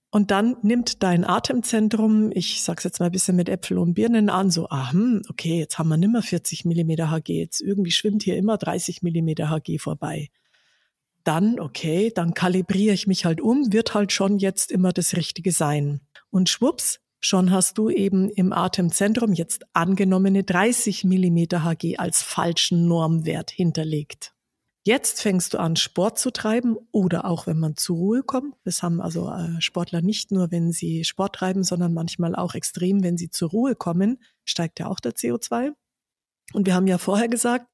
und 0.09 0.31
dann 0.31 0.55
nimmt 0.61 1.03
dein 1.03 1.25
Atemzentrum, 1.25 2.31
ich 2.33 2.61
sag's 2.63 2.83
jetzt 2.83 2.99
mal 2.99 3.07
ein 3.07 3.11
bisschen 3.11 3.35
mit 3.35 3.49
Äpfel 3.49 3.77
und 3.77 3.93
Birnen 3.93 4.29
an, 4.29 4.51
so, 4.51 4.67
ah, 4.69 4.91
hm, 4.91 5.21
okay, 5.29 5.59
jetzt 5.59 5.77
haben 5.77 5.89
wir 5.89 5.97
nimmer 5.97 6.21
40 6.21 6.65
Millimeter 6.65 7.11
Hg, 7.11 7.33
jetzt 7.33 7.61
irgendwie 7.61 7.91
schwimmt 7.91 8.23
hier 8.23 8.37
immer 8.37 8.57
30 8.57 9.01
Millimeter 9.01 9.49
Hg 9.49 9.79
vorbei 9.79 10.29
dann, 11.27 11.59
okay, 11.59 12.09
dann 12.15 12.33
kalibriere 12.33 12.93
ich 12.93 13.05
mich 13.05 13.25
halt 13.25 13.41
um, 13.41 13.73
wird 13.73 13.93
halt 13.93 14.13
schon 14.13 14.39
jetzt 14.39 14.71
immer 14.71 14.93
das 14.93 15.17
Richtige 15.17 15.51
sein. 15.51 15.99
Und 16.29 16.47
schwupps, 16.47 17.01
schon 17.19 17.51
hast 17.51 17.77
du 17.77 17.89
eben 17.89 18.29
im 18.29 18.53
Atemzentrum 18.53 19.33
jetzt 19.33 19.65
angenommene 19.73 20.45
30 20.45 21.03
Millimeter 21.03 21.65
Hg 21.65 21.97
als 21.97 22.21
falschen 22.21 22.87
Normwert 22.87 23.51
hinterlegt. 23.51 24.36
Jetzt 24.87 25.21
fängst 25.21 25.53
du 25.53 25.57
an, 25.57 25.75
Sport 25.75 26.17
zu 26.17 26.31
treiben 26.31 26.77
oder 26.93 27.25
auch 27.25 27.45
wenn 27.45 27.59
man 27.59 27.75
zur 27.75 27.97
Ruhe 27.97 28.23
kommt. 28.23 28.55
Das 28.63 28.81
haben 28.81 29.01
also 29.01 29.29
äh, 29.29 29.59
Sportler 29.59 30.01
nicht 30.01 30.31
nur, 30.31 30.49
wenn 30.49 30.71
sie 30.71 31.03
Sport 31.03 31.35
treiben, 31.35 31.65
sondern 31.65 31.93
manchmal 31.93 32.37
auch 32.37 32.55
extrem, 32.55 33.03
wenn 33.03 33.17
sie 33.17 33.29
zur 33.29 33.49
Ruhe 33.49 33.75
kommen, 33.75 34.23
steigt 34.45 34.79
ja 34.79 34.87
auch 34.87 35.01
der 35.01 35.11
CO2. 35.11 35.73
Und 36.53 36.67
wir 36.67 36.73
haben 36.73 36.87
ja 36.87 36.99
vorher 36.99 37.27
gesagt, 37.27 37.67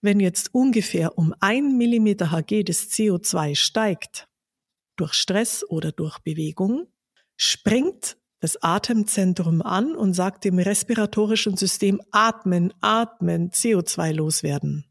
wenn 0.00 0.18
jetzt 0.18 0.52
ungefähr 0.56 1.16
um 1.16 1.32
ein 1.38 1.78
Millimeter 1.78 2.32
Hg 2.32 2.64
des 2.64 2.90
CO2 2.90 3.54
steigt, 3.54 4.26
durch 4.96 5.12
Stress 5.12 5.62
oder 5.62 5.92
durch 5.92 6.18
Bewegung, 6.18 6.88
springt 7.36 8.16
das 8.40 8.60
Atemzentrum 8.60 9.62
an 9.62 9.94
und 9.94 10.14
sagt 10.14 10.42
dem 10.42 10.58
respiratorischen 10.58 11.56
System 11.56 12.02
atmen, 12.10 12.74
atmen, 12.80 13.52
CO2 13.52 14.12
loswerden. 14.14 14.84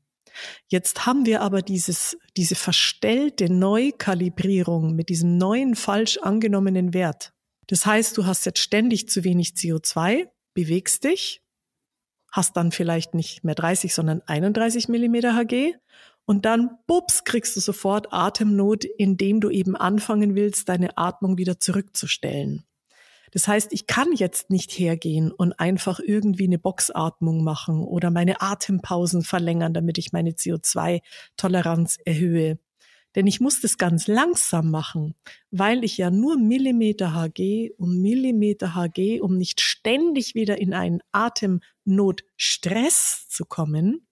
Jetzt 0.68 1.06
haben 1.06 1.26
wir 1.26 1.42
aber 1.42 1.62
dieses, 1.62 2.18
diese 2.38 2.56
verstellte 2.56 3.52
Neukalibrierung 3.52 4.96
mit 4.96 5.10
diesem 5.10 5.38
neuen 5.38 5.76
falsch 5.76 6.18
angenommenen 6.18 6.94
Wert. 6.94 7.34
Das 7.68 7.86
heißt, 7.86 8.18
du 8.18 8.26
hast 8.26 8.46
jetzt 8.46 8.60
ständig 8.60 9.10
zu 9.10 9.24
wenig 9.24 9.50
CO2, 9.50 10.28
bewegst 10.54 11.04
dich, 11.04 11.42
hast 12.32 12.58
dann 12.58 12.72
vielleicht 12.72 13.14
nicht 13.14 13.44
mehr 13.44 13.56
30, 13.56 13.94
sondern 13.94 14.22
31 14.22 14.88
Millimeter 14.88 15.36
Hg. 15.36 15.76
Und 16.26 16.46
dann, 16.46 16.78
bups, 16.88 17.24
kriegst 17.24 17.56
du 17.56 17.60
sofort 17.60 18.12
Atemnot, 18.12 18.84
indem 18.84 19.42
du 19.42 19.50
eben 19.50 19.76
anfangen 19.76 20.36
willst, 20.36 20.70
deine 20.70 20.98
Atmung 20.98 21.38
wieder 21.38 21.60
zurückzustellen. 21.60 22.66
Das 23.36 23.48
heißt, 23.50 23.74
ich 23.74 23.86
kann 23.86 24.14
jetzt 24.14 24.50
nicht 24.50 24.72
hergehen 24.72 25.30
und 25.30 25.60
einfach 25.60 26.00
irgendwie 26.00 26.46
eine 26.46 26.58
Boxatmung 26.58 27.44
machen 27.44 27.84
oder 27.84 28.10
meine 28.10 28.40
Atempausen 28.40 29.24
verlängern, 29.24 29.74
damit 29.74 29.98
ich 29.98 30.14
meine 30.14 30.32
CO2-Toleranz 30.32 31.98
erhöhe. 32.06 32.60
Denn 33.14 33.28
ich 33.28 33.42
muss 33.42 33.60
das 33.60 33.78
ganz 33.78 34.08
langsam 34.08 34.72
machen, 34.72 35.16
weil 35.52 35.84
ich 35.84 35.98
ja 35.98 36.12
nur 36.12 36.38
Millimeter 36.38 37.14
Hg 37.14 37.74
um 37.78 38.02
Millimeter 38.02 38.74
Hg, 38.74 39.20
um 39.20 39.38
nicht 39.38 39.60
ständig 39.60 40.34
wieder 40.34 40.58
in 40.58 40.74
einen 40.74 41.02
Atemnotstress 41.12 43.28
zu 43.28 43.44
kommen, 43.44 44.08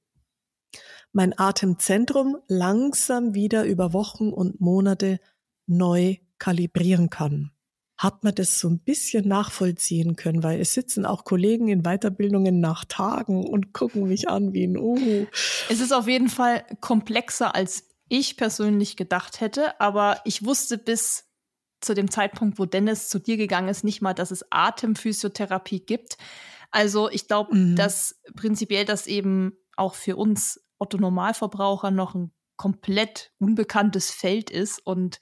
mein 1.13 1.39
Atemzentrum 1.39 2.39
langsam 2.49 3.33
wieder 3.33 3.63
über 3.63 3.93
Wochen 3.93 4.33
und 4.33 4.59
Monate 4.59 5.21
neu 5.65 6.17
kalibrieren 6.39 7.09
kann. 7.09 7.52
Hat 8.03 8.25
man 8.25 8.35
das 8.35 8.59
so 8.59 8.67
ein 8.67 8.79
bisschen 8.79 9.29
nachvollziehen 9.29 10.17
können, 10.17 10.43
weil 10.43 10.59
es 10.59 10.73
sitzen 10.73 11.05
auch 11.05 11.23
Kollegen 11.23 11.69
in 11.69 11.83
Weiterbildungen 11.83 12.59
nach 12.59 12.83
Tagen 12.83 13.47
und 13.47 13.71
gucken 13.71 14.09
mich 14.09 14.27
an 14.27 14.51
wie 14.51 14.65
ein 14.65 14.77
Uhu. 14.77 15.25
Es 15.69 15.79
ist 15.79 15.93
auf 15.93 16.07
jeden 16.09 16.27
Fall 16.27 16.65
komplexer 16.81 17.55
als 17.55 17.85
ich 18.09 18.35
persönlich 18.35 18.97
gedacht 18.97 19.39
hätte, 19.39 19.79
aber 19.79 20.19
ich 20.25 20.43
wusste 20.43 20.77
bis 20.77 21.29
zu 21.79 21.93
dem 21.93 22.11
Zeitpunkt, 22.11 22.59
wo 22.59 22.65
Dennis 22.65 23.07
zu 23.07 23.19
dir 23.19 23.37
gegangen 23.37 23.69
ist, 23.69 23.85
nicht 23.85 24.01
mal, 24.01 24.13
dass 24.13 24.31
es 24.31 24.45
Atemphysiotherapie 24.51 25.79
gibt. 25.79 26.17
Also 26.71 27.09
ich 27.09 27.27
glaube, 27.29 27.55
mhm. 27.55 27.75
dass 27.77 28.19
prinzipiell 28.35 28.83
das 28.83 29.07
eben 29.07 29.53
auch 29.77 29.95
für 29.95 30.17
uns 30.17 30.61
Otto 30.77 30.97
Normalverbraucher 30.97 31.91
noch 31.91 32.15
ein 32.15 32.31
komplett 32.57 33.31
unbekanntes 33.39 34.11
Feld 34.11 34.49
ist 34.49 34.85
und 34.85 35.19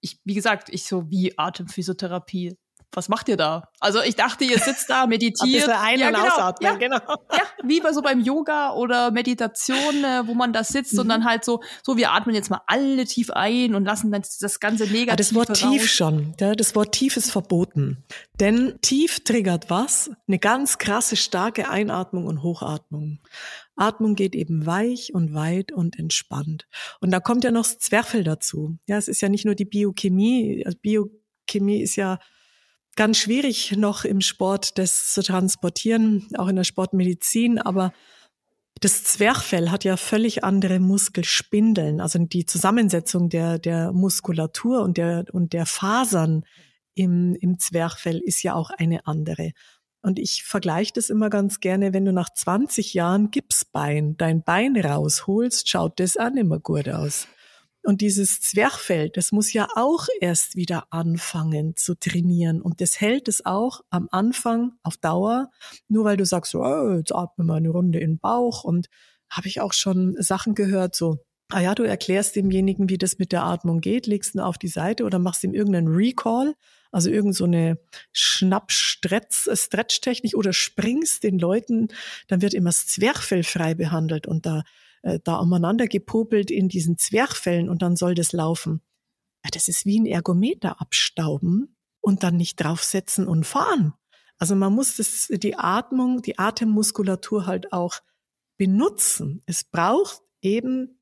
ich, 0.00 0.20
wie 0.24 0.34
gesagt, 0.34 0.68
ich 0.70 0.84
so 0.84 1.10
wie 1.10 1.38
Atemphysiotherapie 1.38 2.56
was 2.92 3.08
macht 3.08 3.28
ihr 3.28 3.36
da? 3.36 3.68
Also 3.80 4.02
ich 4.02 4.16
dachte, 4.16 4.44
ihr 4.44 4.58
sitzt 4.58 4.88
da, 4.90 5.06
meditiert. 5.08 5.68
Ein- 5.68 5.98
ja, 5.98 6.08
und 6.08 6.14
genau, 6.14 6.26
ausatmen, 6.26 6.72
ja, 6.72 6.78
genau. 6.78 7.00
Ja, 7.32 7.42
wie 7.62 7.80
bei 7.80 7.92
so 7.92 8.02
beim 8.02 8.20
Yoga 8.20 8.72
oder 8.72 9.10
Meditation, 9.10 10.04
äh, 10.04 10.26
wo 10.26 10.34
man 10.34 10.52
da 10.52 10.64
sitzt 10.64 10.94
mhm. 10.94 11.00
und 11.00 11.08
dann 11.08 11.24
halt 11.24 11.44
so, 11.44 11.62
so 11.82 11.96
wir 11.96 12.12
atmen 12.12 12.34
jetzt 12.34 12.50
mal 12.50 12.62
alle 12.66 13.04
tief 13.04 13.30
ein 13.30 13.74
und 13.74 13.84
lassen 13.84 14.10
dann 14.10 14.22
das 14.40 14.60
ganze 14.60 14.84
Negative 14.84 15.12
ah, 15.12 15.16
Das 15.16 15.34
Wort 15.34 15.50
raus. 15.50 15.58
tief 15.58 15.90
schon, 15.90 16.34
ja, 16.40 16.54
das 16.54 16.74
Wort 16.74 16.92
tief 16.92 17.16
ist 17.16 17.30
verboten. 17.30 18.04
Denn 18.40 18.78
tief 18.82 19.24
triggert 19.24 19.70
was? 19.70 20.10
Eine 20.26 20.38
ganz 20.38 20.78
krasse, 20.78 21.16
starke 21.16 21.68
Einatmung 21.68 22.26
und 22.26 22.42
Hochatmung. 22.42 23.20
Atmung 23.76 24.14
geht 24.14 24.34
eben 24.34 24.66
weich 24.66 25.14
und 25.14 25.34
weit 25.34 25.72
und 25.72 25.98
entspannt. 25.98 26.66
Und 27.00 27.10
da 27.10 27.20
kommt 27.20 27.44
ja 27.44 27.50
noch 27.50 27.62
das 27.62 27.78
Zwerchfell 27.78 28.24
dazu. 28.24 28.78
Ja, 28.86 28.96
es 28.96 29.08
ist 29.08 29.20
ja 29.20 29.28
nicht 29.28 29.44
nur 29.44 29.54
die 29.54 29.64
Biochemie. 29.64 30.62
Also 30.66 30.78
Biochemie 30.80 31.80
ist 31.80 31.96
ja 31.96 32.18
ganz 32.98 33.18
schwierig 33.18 33.76
noch 33.76 34.04
im 34.04 34.20
Sport 34.20 34.76
das 34.76 35.12
zu 35.12 35.22
transportieren, 35.22 36.26
auch 36.36 36.48
in 36.48 36.56
der 36.56 36.64
Sportmedizin, 36.64 37.60
aber 37.60 37.92
das 38.80 39.04
Zwerchfell 39.04 39.70
hat 39.70 39.84
ja 39.84 39.96
völlig 39.96 40.42
andere 40.42 40.80
Muskelspindeln, 40.80 42.00
also 42.00 42.18
die 42.18 42.44
Zusammensetzung 42.44 43.28
der, 43.28 43.60
der 43.60 43.92
Muskulatur 43.92 44.82
und 44.82 44.98
der, 44.98 45.26
und 45.32 45.52
der 45.52 45.64
Fasern 45.64 46.44
im, 46.94 47.36
im 47.40 47.60
Zwerchfell 47.60 48.18
ist 48.18 48.42
ja 48.42 48.54
auch 48.54 48.70
eine 48.70 49.06
andere. 49.06 49.52
Und 50.02 50.18
ich 50.18 50.42
vergleiche 50.42 50.92
das 50.94 51.08
immer 51.08 51.30
ganz 51.30 51.60
gerne, 51.60 51.94
wenn 51.94 52.04
du 52.04 52.12
nach 52.12 52.32
20 52.34 52.94
Jahren 52.94 53.30
Gipsbein 53.30 54.16
dein 54.16 54.42
Bein 54.42 54.76
rausholst, 54.76 55.68
schaut 55.68 56.00
das 56.00 56.16
auch 56.16 56.30
nicht 56.30 56.48
mehr 56.48 56.58
gut 56.58 56.88
aus. 56.88 57.28
Und 57.82 58.00
dieses 58.00 58.40
Zwerchfell, 58.40 59.10
das 59.10 59.32
muss 59.32 59.52
ja 59.52 59.68
auch 59.74 60.06
erst 60.20 60.56
wieder 60.56 60.86
anfangen 60.90 61.76
zu 61.76 61.94
trainieren. 61.94 62.60
Und 62.60 62.80
das 62.80 63.00
hält 63.00 63.28
es 63.28 63.46
auch 63.46 63.82
am 63.90 64.08
Anfang 64.10 64.72
auf 64.82 64.96
Dauer. 64.96 65.50
Nur 65.88 66.04
weil 66.04 66.16
du 66.16 66.26
sagst, 66.26 66.54
oh, 66.54 66.96
jetzt 66.96 67.14
atme 67.14 67.44
mal 67.44 67.56
eine 67.56 67.70
Runde 67.70 68.00
in 68.00 68.12
den 68.12 68.18
Bauch. 68.18 68.64
Und 68.64 68.88
habe 69.30 69.48
ich 69.48 69.60
auch 69.60 69.72
schon 69.72 70.16
Sachen 70.18 70.54
gehört, 70.54 70.94
so, 70.94 71.18
ah 71.50 71.60
ja, 71.60 71.74
du 71.74 71.82
erklärst 71.82 72.36
demjenigen, 72.36 72.88
wie 72.88 72.98
das 72.98 73.18
mit 73.18 73.32
der 73.32 73.42
Atmung 73.44 73.80
geht, 73.80 74.06
legst 74.06 74.34
ihn 74.34 74.40
auf 74.40 74.58
die 74.58 74.68
Seite 74.68 75.04
oder 75.04 75.18
machst 75.18 75.42
ihm 75.44 75.54
irgendeinen 75.54 75.88
Recall, 75.88 76.54
also 76.92 77.10
irgend 77.10 77.34
so 77.34 77.44
eine 77.44 77.78
Schnapp-Stretch-Technik 78.12 80.34
oder 80.34 80.52
springst 80.52 81.22
den 81.22 81.38
Leuten, 81.38 81.88
dann 82.26 82.42
wird 82.42 82.54
immer 82.54 82.70
das 82.70 82.86
Zwerchfell 82.86 83.44
frei 83.44 83.74
behandelt 83.74 84.26
und 84.26 84.46
da 84.46 84.64
äh, 85.02 85.18
da 85.22 85.36
umeinander 85.36 85.86
gepopelt 85.86 86.50
in 86.50 86.68
diesen 86.68 86.98
Zwerchfällen 86.98 87.68
und 87.68 87.82
dann 87.82 87.96
soll 87.96 88.14
das 88.14 88.32
laufen. 88.32 88.80
Das 89.52 89.68
ist 89.68 89.86
wie 89.86 89.98
ein 89.98 90.06
Ergometer 90.06 90.80
abstauben 90.80 91.76
und 92.00 92.22
dann 92.22 92.36
nicht 92.36 92.56
draufsetzen 92.56 93.26
und 93.26 93.44
fahren. 93.44 93.94
Also 94.38 94.54
man 94.54 94.72
muss 94.72 94.96
das, 94.96 95.28
die 95.30 95.56
Atmung, 95.56 96.22
die 96.22 96.38
Atemmuskulatur 96.38 97.46
halt 97.46 97.72
auch 97.72 98.00
benutzen. 98.56 99.42
Es 99.46 99.64
braucht 99.64 100.22
eben 100.42 101.00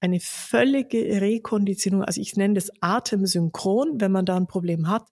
eine 0.00 0.20
völlige 0.20 1.20
Rekonditionierung. 1.20 2.04
Also 2.04 2.20
ich 2.20 2.36
nenne 2.36 2.54
das 2.54 2.70
Atemsynchron. 2.80 4.00
Wenn 4.00 4.12
man 4.12 4.24
da 4.24 4.36
ein 4.36 4.46
Problem 4.46 4.88
hat, 4.88 5.06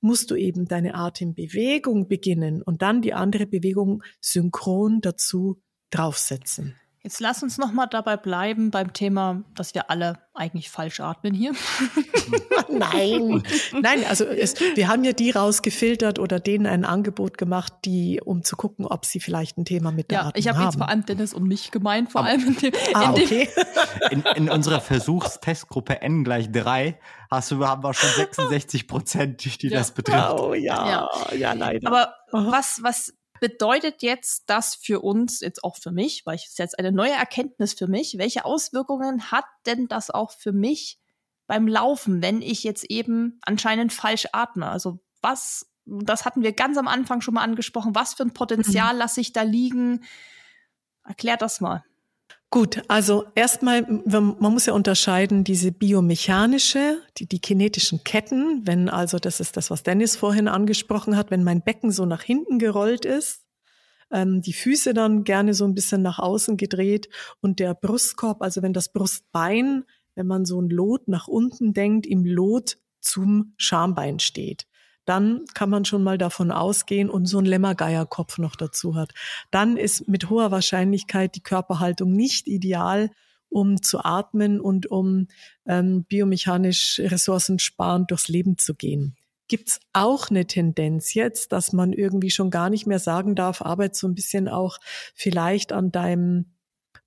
musst 0.00 0.30
du 0.30 0.36
eben 0.36 0.66
deine 0.66 0.94
Atembewegung 0.94 2.06
beginnen 2.06 2.62
und 2.62 2.82
dann 2.82 3.02
die 3.02 3.14
andere 3.14 3.46
Bewegung 3.46 4.02
synchron 4.20 5.00
dazu 5.00 5.60
draufsetzen. 5.90 6.76
Jetzt 7.06 7.20
lass 7.20 7.40
uns 7.44 7.56
noch 7.56 7.70
mal 7.70 7.86
dabei 7.86 8.16
bleiben 8.16 8.72
beim 8.72 8.92
Thema, 8.92 9.44
dass 9.54 9.76
wir 9.76 9.90
alle 9.90 10.18
eigentlich 10.34 10.70
falsch 10.70 10.98
atmen 10.98 11.34
hier. 11.34 11.52
Nein, 12.68 13.44
nein, 13.80 14.04
also 14.08 14.24
es, 14.24 14.58
wir 14.74 14.88
haben 14.88 15.04
ja 15.04 15.12
die 15.12 15.30
rausgefiltert 15.30 16.18
oder 16.18 16.40
denen 16.40 16.66
ein 16.66 16.84
Angebot 16.84 17.38
gemacht, 17.38 17.72
die, 17.84 18.20
um 18.22 18.42
zu 18.42 18.56
gucken, 18.56 18.86
ob 18.86 19.04
sie 19.06 19.20
vielleicht 19.20 19.56
ein 19.56 19.64
Thema 19.64 19.92
mit 19.92 20.10
der 20.10 20.18
ja, 20.18 20.20
Atmung 20.26 20.32
ich 20.34 20.48
habe 20.48 20.58
haben. 20.58 20.64
jetzt 20.66 20.76
vor 20.78 20.88
allem 20.88 21.06
Dennis 21.06 21.32
und 21.32 21.44
mich 21.44 21.70
gemeint, 21.70 22.10
vor 22.10 22.24
allem 22.24 22.44
in 22.44 22.56
dem, 22.56 22.72
ah, 22.94 23.04
in 23.04 23.14
dem 23.14 23.24
okay. 23.24 23.48
In, 24.10 24.24
in 24.34 24.50
unserer 24.50 24.80
Versuchstestgruppe 24.80 26.02
N 26.02 26.24
gleich 26.24 26.50
drei 26.50 26.98
hast 27.30 27.52
du, 27.52 27.64
haben 27.64 27.84
wir 27.84 27.94
schon 27.94 28.10
66 28.10 28.88
Prozent, 28.88 29.62
die 29.62 29.68
Ja. 29.68 29.78
das 29.78 29.92
betrifft. 29.92 30.40
Oh 30.40 30.54
ja, 30.54 31.08
ja, 31.30 31.34
Ja. 31.36 31.52
leider. 31.52 31.86
Aber 31.86 32.14
was, 32.32 32.80
was 32.82 33.14
bedeutet 33.40 34.02
jetzt 34.02 34.44
das 34.46 34.74
für 34.74 35.00
uns, 35.00 35.40
jetzt 35.40 35.64
auch 35.64 35.76
für 35.76 35.92
mich, 35.92 36.26
weil 36.26 36.36
es 36.36 36.46
ist 36.46 36.58
jetzt 36.58 36.78
eine 36.78 36.92
neue 36.92 37.12
Erkenntnis 37.12 37.74
für 37.74 37.86
mich, 37.86 38.18
welche 38.18 38.44
Auswirkungen 38.44 39.30
hat 39.30 39.46
denn 39.66 39.88
das 39.88 40.10
auch 40.10 40.32
für 40.32 40.52
mich 40.52 40.98
beim 41.46 41.68
Laufen, 41.68 42.22
wenn 42.22 42.42
ich 42.42 42.64
jetzt 42.64 42.84
eben 42.84 43.38
anscheinend 43.42 43.92
falsch 43.92 44.26
atme? 44.32 44.68
Also 44.68 45.00
was, 45.22 45.70
das 45.84 46.24
hatten 46.24 46.42
wir 46.42 46.52
ganz 46.52 46.76
am 46.76 46.88
Anfang 46.88 47.20
schon 47.20 47.34
mal 47.34 47.42
angesprochen, 47.42 47.94
was 47.94 48.14
für 48.14 48.24
ein 48.24 48.34
Potenzial 48.34 48.96
lasse 48.96 49.20
ich 49.20 49.32
da 49.32 49.42
liegen? 49.42 50.04
Erklärt 51.04 51.42
das 51.42 51.60
mal. 51.60 51.84
Gut, 52.50 52.82
also 52.86 53.24
erstmal, 53.34 53.82
man 53.82 54.36
muss 54.38 54.66
ja 54.66 54.72
unterscheiden, 54.72 55.42
diese 55.42 55.72
biomechanische, 55.72 57.02
die, 57.18 57.26
die 57.26 57.40
kinetischen 57.40 58.04
Ketten, 58.04 58.64
wenn 58.64 58.88
also, 58.88 59.18
das 59.18 59.40
ist 59.40 59.56
das, 59.56 59.70
was 59.70 59.82
Dennis 59.82 60.16
vorhin 60.16 60.46
angesprochen 60.46 61.16
hat, 61.16 61.30
wenn 61.32 61.42
mein 61.42 61.62
Becken 61.62 61.90
so 61.90 62.06
nach 62.06 62.22
hinten 62.22 62.58
gerollt 62.60 63.04
ist, 63.04 63.42
ähm, 64.12 64.42
die 64.42 64.52
Füße 64.52 64.94
dann 64.94 65.24
gerne 65.24 65.54
so 65.54 65.64
ein 65.64 65.74
bisschen 65.74 66.02
nach 66.02 66.20
außen 66.20 66.56
gedreht 66.56 67.08
und 67.40 67.58
der 67.58 67.74
Brustkorb, 67.74 68.40
also 68.42 68.62
wenn 68.62 68.72
das 68.72 68.92
Brustbein, 68.92 69.84
wenn 70.14 70.28
man 70.28 70.44
so 70.44 70.60
ein 70.60 70.70
Lot 70.70 71.08
nach 71.08 71.26
unten 71.26 71.74
denkt, 71.74 72.06
im 72.06 72.24
Lot 72.24 72.78
zum 73.00 73.54
Schambein 73.56 74.20
steht. 74.20 74.66
Dann 75.06 75.44
kann 75.54 75.70
man 75.70 75.84
schon 75.84 76.02
mal 76.02 76.18
davon 76.18 76.50
ausgehen 76.50 77.08
und 77.08 77.26
so 77.26 77.38
ein 77.38 77.46
Lämmergeierkopf 77.46 78.38
noch 78.38 78.56
dazu 78.56 78.94
hat 78.94 79.14
dann 79.50 79.76
ist 79.76 80.08
mit 80.08 80.30
hoher 80.30 80.50
Wahrscheinlichkeit 80.50 81.34
die 81.34 81.42
Körperhaltung 81.42 82.12
nicht 82.12 82.46
ideal, 82.46 83.10
um 83.48 83.82
zu 83.82 84.04
atmen 84.04 84.60
und 84.60 84.86
um 84.86 85.28
ähm, 85.66 86.04
biomechanisch 86.04 87.00
ressourcensparend 87.02 88.10
durchs 88.10 88.28
Leben 88.28 88.58
zu 88.58 88.74
gehen. 88.74 89.16
Gibt's 89.48 89.80
auch 89.92 90.30
eine 90.30 90.46
Tendenz 90.46 91.14
jetzt, 91.14 91.52
dass 91.52 91.72
man 91.72 91.92
irgendwie 91.92 92.30
schon 92.30 92.50
gar 92.50 92.68
nicht 92.68 92.86
mehr 92.86 92.98
sagen 92.98 93.36
darf, 93.36 93.62
arbeit 93.62 93.94
so 93.94 94.08
ein 94.08 94.14
bisschen 94.14 94.48
auch 94.48 94.78
vielleicht 95.14 95.72
an 95.72 95.92
deinem 95.92 96.56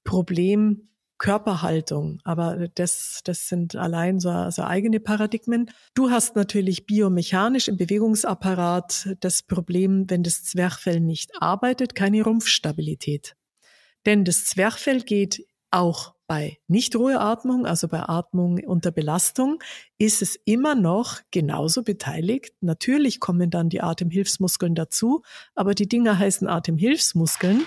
Problem 0.05 0.87
Körperhaltung, 1.19 2.19
aber 2.23 2.69
das, 2.75 3.19
das 3.25 3.47
sind 3.47 3.75
allein 3.75 4.19
so, 4.19 4.49
so 4.49 4.63
eigene 4.63 4.99
Paradigmen. 4.99 5.69
Du 5.93 6.09
hast 6.09 6.35
natürlich 6.35 6.85
biomechanisch 6.85 7.67
im 7.67 7.77
Bewegungsapparat 7.77 9.15
das 9.19 9.43
Problem, 9.43 10.09
wenn 10.09 10.23
das 10.23 10.43
Zwerchfell 10.45 11.01
nicht 11.01 11.31
arbeitet, 11.41 11.93
keine 11.93 12.23
Rumpfstabilität. 12.23 13.35
Denn 14.05 14.23
das 14.23 14.45
Zwerchfell 14.45 15.01
geht 15.01 15.45
auch 15.71 16.15
bei 16.25 16.57
Nichtruheatmung, 16.67 17.65
also 17.65 17.87
bei 17.87 18.07
Atmung 18.07 18.59
unter 18.65 18.91
Belastung, 18.91 19.61
ist 19.97 20.21
es 20.21 20.39
immer 20.45 20.73
noch 20.73 21.19
genauso 21.31 21.83
beteiligt. 21.83 22.53
Natürlich 22.61 23.19
kommen 23.19 23.49
dann 23.49 23.69
die 23.69 23.81
Atemhilfsmuskeln 23.81 24.73
dazu, 24.73 25.23
aber 25.53 25.75
die 25.75 25.89
Dinger 25.89 26.17
heißen 26.17 26.47
Atemhilfsmuskeln, 26.47 27.65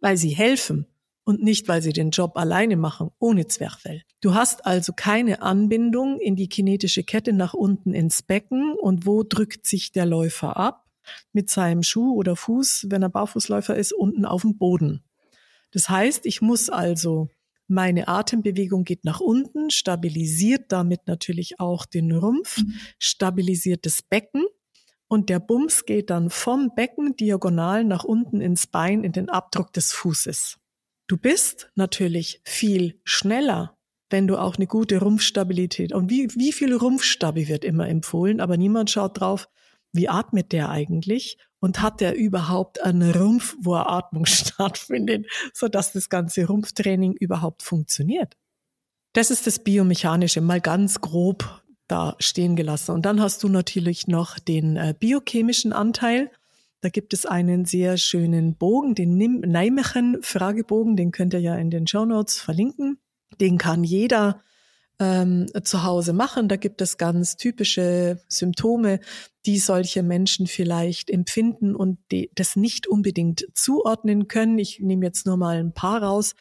weil 0.00 0.16
sie 0.16 0.30
helfen 0.30 0.86
und 1.24 1.42
nicht, 1.42 1.68
weil 1.68 1.82
sie 1.82 1.92
den 1.92 2.10
Job 2.10 2.36
alleine 2.36 2.76
machen, 2.76 3.10
ohne 3.18 3.46
Zwerchfell. 3.46 4.02
Du 4.20 4.34
hast 4.34 4.66
also 4.66 4.92
keine 4.92 5.42
Anbindung 5.42 6.20
in 6.20 6.36
die 6.36 6.48
kinetische 6.48 7.02
Kette 7.02 7.32
nach 7.32 7.54
unten 7.54 7.94
ins 7.94 8.22
Becken 8.22 8.74
und 8.74 9.06
wo 9.06 9.22
drückt 9.22 9.66
sich 9.66 9.92
der 9.92 10.06
Läufer 10.06 10.56
ab? 10.56 10.84
Mit 11.32 11.50
seinem 11.50 11.82
Schuh 11.82 12.14
oder 12.14 12.36
Fuß, 12.36 12.86
wenn 12.88 13.02
er 13.02 13.10
Barfußläufer 13.10 13.76
ist, 13.76 13.92
unten 13.92 14.24
auf 14.24 14.42
dem 14.42 14.56
Boden. 14.56 15.02
Das 15.70 15.88
heißt, 15.88 16.24
ich 16.24 16.40
muss 16.40 16.70
also, 16.70 17.28
meine 17.66 18.08
Atembewegung 18.08 18.84
geht 18.84 19.04
nach 19.04 19.20
unten, 19.20 19.70
stabilisiert 19.70 20.72
damit 20.72 21.06
natürlich 21.06 21.60
auch 21.60 21.84
den 21.84 22.12
Rumpf, 22.12 22.62
stabilisiert 22.98 23.84
das 23.84 24.02
Becken 24.02 24.46
und 25.08 25.28
der 25.30 25.40
Bums 25.40 25.84
geht 25.84 26.10
dann 26.10 26.30
vom 26.30 26.74
Becken 26.74 27.16
diagonal 27.16 27.84
nach 27.84 28.04
unten 28.04 28.40
ins 28.40 28.66
Bein 28.66 29.04
in 29.04 29.12
den 29.12 29.28
Abdruck 29.28 29.72
des 29.72 29.92
Fußes. 29.92 30.58
Du 31.06 31.16
bist 31.16 31.70
natürlich 31.74 32.40
viel 32.44 33.00
schneller, 33.04 33.76
wenn 34.10 34.26
du 34.26 34.36
auch 34.36 34.56
eine 34.56 34.66
gute 34.66 35.00
Rumpfstabilität 35.00 35.92
und 35.92 36.10
wie, 36.10 36.28
wie 36.34 36.52
viel 36.52 36.74
Rumpfstabi 36.74 37.48
wird 37.48 37.64
immer 37.64 37.88
empfohlen, 37.88 38.40
aber 38.40 38.56
niemand 38.56 38.90
schaut 38.90 39.20
drauf, 39.20 39.48
wie 39.92 40.08
atmet 40.08 40.52
der 40.52 40.70
eigentlich 40.70 41.38
und 41.60 41.80
hat 41.80 42.00
der 42.00 42.16
überhaupt 42.16 42.82
einen 42.82 43.10
Rumpf, 43.10 43.56
wo 43.60 43.74
er 43.74 43.90
Atmung 43.90 44.26
stattfindet, 44.26 45.26
sodass 45.52 45.92
das 45.92 46.08
ganze 46.08 46.46
Rumpftraining 46.46 47.12
überhaupt 47.14 47.62
funktioniert. 47.62 48.34
Das 49.14 49.30
ist 49.30 49.46
das 49.46 49.60
Biomechanische, 49.60 50.40
mal 50.40 50.60
ganz 50.60 51.00
grob 51.00 51.62
da 51.86 52.16
stehen 52.18 52.56
gelassen. 52.56 52.92
Und 52.92 53.06
dann 53.06 53.20
hast 53.20 53.42
du 53.42 53.48
natürlich 53.48 54.08
noch 54.08 54.38
den 54.38 54.76
äh, 54.76 54.94
biochemischen 54.98 55.72
Anteil. 55.72 56.30
Da 56.84 56.90
gibt 56.90 57.14
es 57.14 57.24
einen 57.24 57.64
sehr 57.64 57.96
schönen 57.96 58.56
Bogen, 58.56 58.94
den 58.94 59.16
Nijmegen-Fragebogen, 59.16 60.96
den 60.96 61.12
könnt 61.12 61.32
ihr 61.32 61.40
ja 61.40 61.56
in 61.56 61.70
den 61.70 61.86
Show 61.86 62.04
Notes 62.04 62.38
verlinken. 62.38 62.98
Den 63.40 63.56
kann 63.56 63.84
jeder 63.84 64.42
ähm, 64.98 65.46
zu 65.62 65.84
Hause 65.84 66.12
machen. 66.12 66.46
Da 66.46 66.56
gibt 66.56 66.82
es 66.82 66.98
ganz 66.98 67.38
typische 67.38 68.20
Symptome, 68.28 69.00
die 69.46 69.58
solche 69.58 70.02
Menschen 70.02 70.46
vielleicht 70.46 71.08
empfinden 71.08 71.74
und 71.74 72.00
die, 72.12 72.30
das 72.34 72.54
nicht 72.54 72.86
unbedingt 72.86 73.46
zuordnen 73.54 74.28
können. 74.28 74.58
Ich 74.58 74.80
nehme 74.80 75.06
jetzt 75.06 75.24
nur 75.24 75.38
mal 75.38 75.56
ein 75.56 75.72
paar 75.72 76.02
raus. 76.02 76.34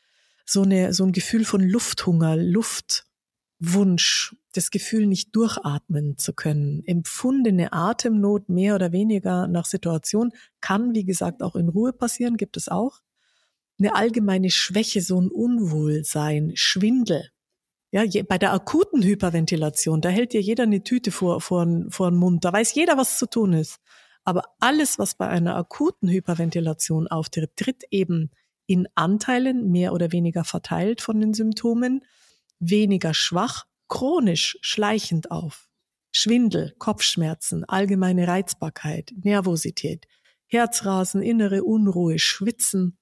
So, 0.46 0.64
eine, 0.64 0.94
so 0.94 1.06
ein 1.06 1.14
Gefühl 1.14 1.46
von 1.46 1.62
Lufthunger, 1.62 2.36
Luftwunsch, 2.36 4.36
das 4.54 4.72
Gefühl, 4.72 5.08
nicht 5.08 5.36
durchatmen 5.36 6.18
zu 6.18 6.34
können. 6.34 6.84
Empfundene 6.86 7.74
Atemnot 7.74 8.50
mehr 8.50 8.76
oder 8.76 8.92
weniger 8.92 9.48
nach 9.48 9.66
Situation 9.66 10.32
kann, 10.62 10.94
wie 10.96 11.06
gesagt, 11.06 11.42
auch 11.42 11.56
in 11.56 11.70
Ruhe 11.70 11.94
passieren, 11.94 12.38
gibt 12.38 12.58
es 12.58 12.70
auch. 12.70 13.02
Eine 13.80 13.96
allgemeine 13.96 14.50
Schwäche, 14.50 15.02
so 15.02 15.20
ein 15.20 15.30
Unwohlsein, 15.30 16.52
Schwindel. 16.56 17.30
Ja, 17.92 18.04
je, 18.04 18.24
bei 18.24 18.38
der 18.38 18.54
akuten 18.54 19.04
Hyperventilation, 19.04 20.02
da 20.02 20.10
hält 20.10 20.34
dir 20.34 20.42
jeder 20.42 20.64
eine 20.64 20.84
Tüte 20.84 21.12
vor, 21.12 21.42
vor, 21.42 21.68
vor 21.90 22.10
den 22.10 22.18
Mund. 22.18 22.46
Da 22.46 22.52
weiß 22.54 22.74
jeder, 22.76 22.98
was 22.98 23.20
zu 23.20 23.28
tun 23.28 23.54
ist. 23.54 23.80
Aber 24.24 24.46
alles, 24.60 25.00
was 25.00 25.16
bei 25.16 25.28
einer 25.28 25.56
akuten 25.56 26.10
Hyperventilation 26.10 27.08
auftritt, 27.08 27.56
tritt 27.56 27.84
eben 27.92 28.32
in 28.66 28.88
Anteilen 28.96 29.70
mehr 29.72 29.94
oder 29.94 30.12
weniger 30.12 30.44
verteilt 30.44 31.02
von 31.02 31.20
den 31.20 31.34
Symptomen, 31.34 32.06
weniger 32.60 33.14
schwach, 33.14 33.66
chronisch 33.88 34.58
schleichend 34.62 35.32
auf. 35.32 35.70
Schwindel, 36.12 36.76
Kopfschmerzen, 36.78 37.64
allgemeine 37.66 38.28
Reizbarkeit, 38.28 39.12
Nervosität, 39.24 40.08
Herzrasen, 40.46 41.24
innere 41.24 41.64
Unruhe, 41.64 42.20
Schwitzen, 42.20 42.98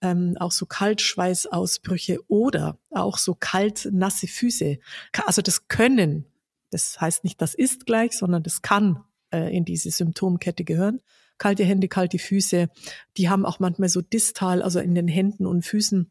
ähm, 0.00 0.36
auch 0.38 0.52
so 0.52 0.64
Kaltschweißausbrüche 0.64 2.18
oder 2.28 2.78
auch 2.90 3.18
so 3.18 3.34
kalt 3.34 3.88
nasse 3.92 4.26
Füße. 4.26 4.78
Also 5.26 5.42
das 5.42 5.68
können, 5.68 6.24
das 6.70 7.00
heißt 7.00 7.24
nicht, 7.24 7.40
das 7.42 7.54
ist 7.54 7.84
gleich, 7.84 8.12
sondern 8.12 8.42
das 8.42 8.62
kann 8.62 9.04
äh, 9.32 9.54
in 9.54 9.64
diese 9.64 9.90
Symptomkette 9.90 10.64
gehören. 10.64 11.00
Kalte 11.36 11.64
Hände, 11.64 11.88
kalte 11.88 12.18
Füße, 12.18 12.68
die 13.16 13.28
haben 13.28 13.46
auch 13.46 13.60
manchmal 13.60 13.88
so 13.88 14.00
distal, 14.00 14.62
also 14.62 14.80
in 14.80 14.94
den 14.94 15.06
Händen 15.06 15.46
und 15.46 15.64
Füßen, 15.64 16.10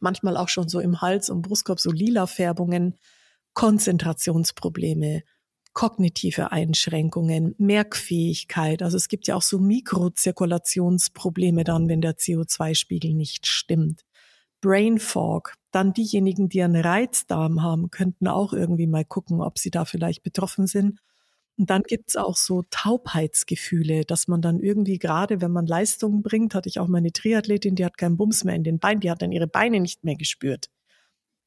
manchmal 0.00 0.36
auch 0.36 0.48
schon 0.48 0.68
so 0.68 0.80
im 0.80 1.00
Hals 1.00 1.30
und 1.30 1.42
Brustkorb 1.42 1.80
so 1.80 1.90
lila 1.90 2.26
Färbungen, 2.26 2.96
Konzentrationsprobleme, 3.54 5.22
kognitive 5.72 6.52
Einschränkungen, 6.52 7.54
Merkfähigkeit. 7.58 8.82
Also 8.82 8.96
es 8.96 9.08
gibt 9.08 9.26
ja 9.26 9.34
auch 9.34 9.42
so 9.42 9.58
Mikrozirkulationsprobleme 9.58 11.64
dann, 11.64 11.88
wenn 11.88 12.00
der 12.00 12.16
CO2-Spiegel 12.16 13.14
nicht 13.14 13.46
stimmt. 13.46 14.02
Brain 14.60 14.98
Fog. 14.98 15.54
Dann 15.72 15.92
diejenigen, 15.92 16.48
die 16.48 16.62
einen 16.62 16.80
Reizdarm 16.80 17.62
haben, 17.62 17.90
könnten 17.90 18.28
auch 18.28 18.52
irgendwie 18.52 18.86
mal 18.86 19.04
gucken, 19.04 19.40
ob 19.40 19.58
sie 19.58 19.70
da 19.70 19.84
vielleicht 19.84 20.22
betroffen 20.22 20.68
sind. 20.68 21.00
Und 21.56 21.70
dann 21.70 21.82
gibt's 21.82 22.16
auch 22.16 22.36
so 22.36 22.62
Taubheitsgefühle, 22.70 24.04
dass 24.04 24.26
man 24.26 24.40
dann 24.40 24.60
irgendwie 24.60 24.98
gerade, 24.98 25.40
wenn 25.40 25.52
man 25.52 25.66
Leistungen 25.66 26.22
bringt, 26.22 26.54
hatte 26.54 26.68
ich 26.68 26.80
auch 26.80 26.88
meine 26.88 27.12
Triathletin, 27.12 27.76
die 27.76 27.84
hat 27.84 27.98
keinen 27.98 28.16
Bums 28.16 28.44
mehr 28.44 28.54
in 28.54 28.64
den 28.64 28.78
Beinen, 28.78 29.00
die 29.00 29.10
hat 29.10 29.22
dann 29.22 29.32
ihre 29.32 29.46
Beine 29.46 29.80
nicht 29.80 30.04
mehr 30.04 30.16
gespürt. 30.16 30.68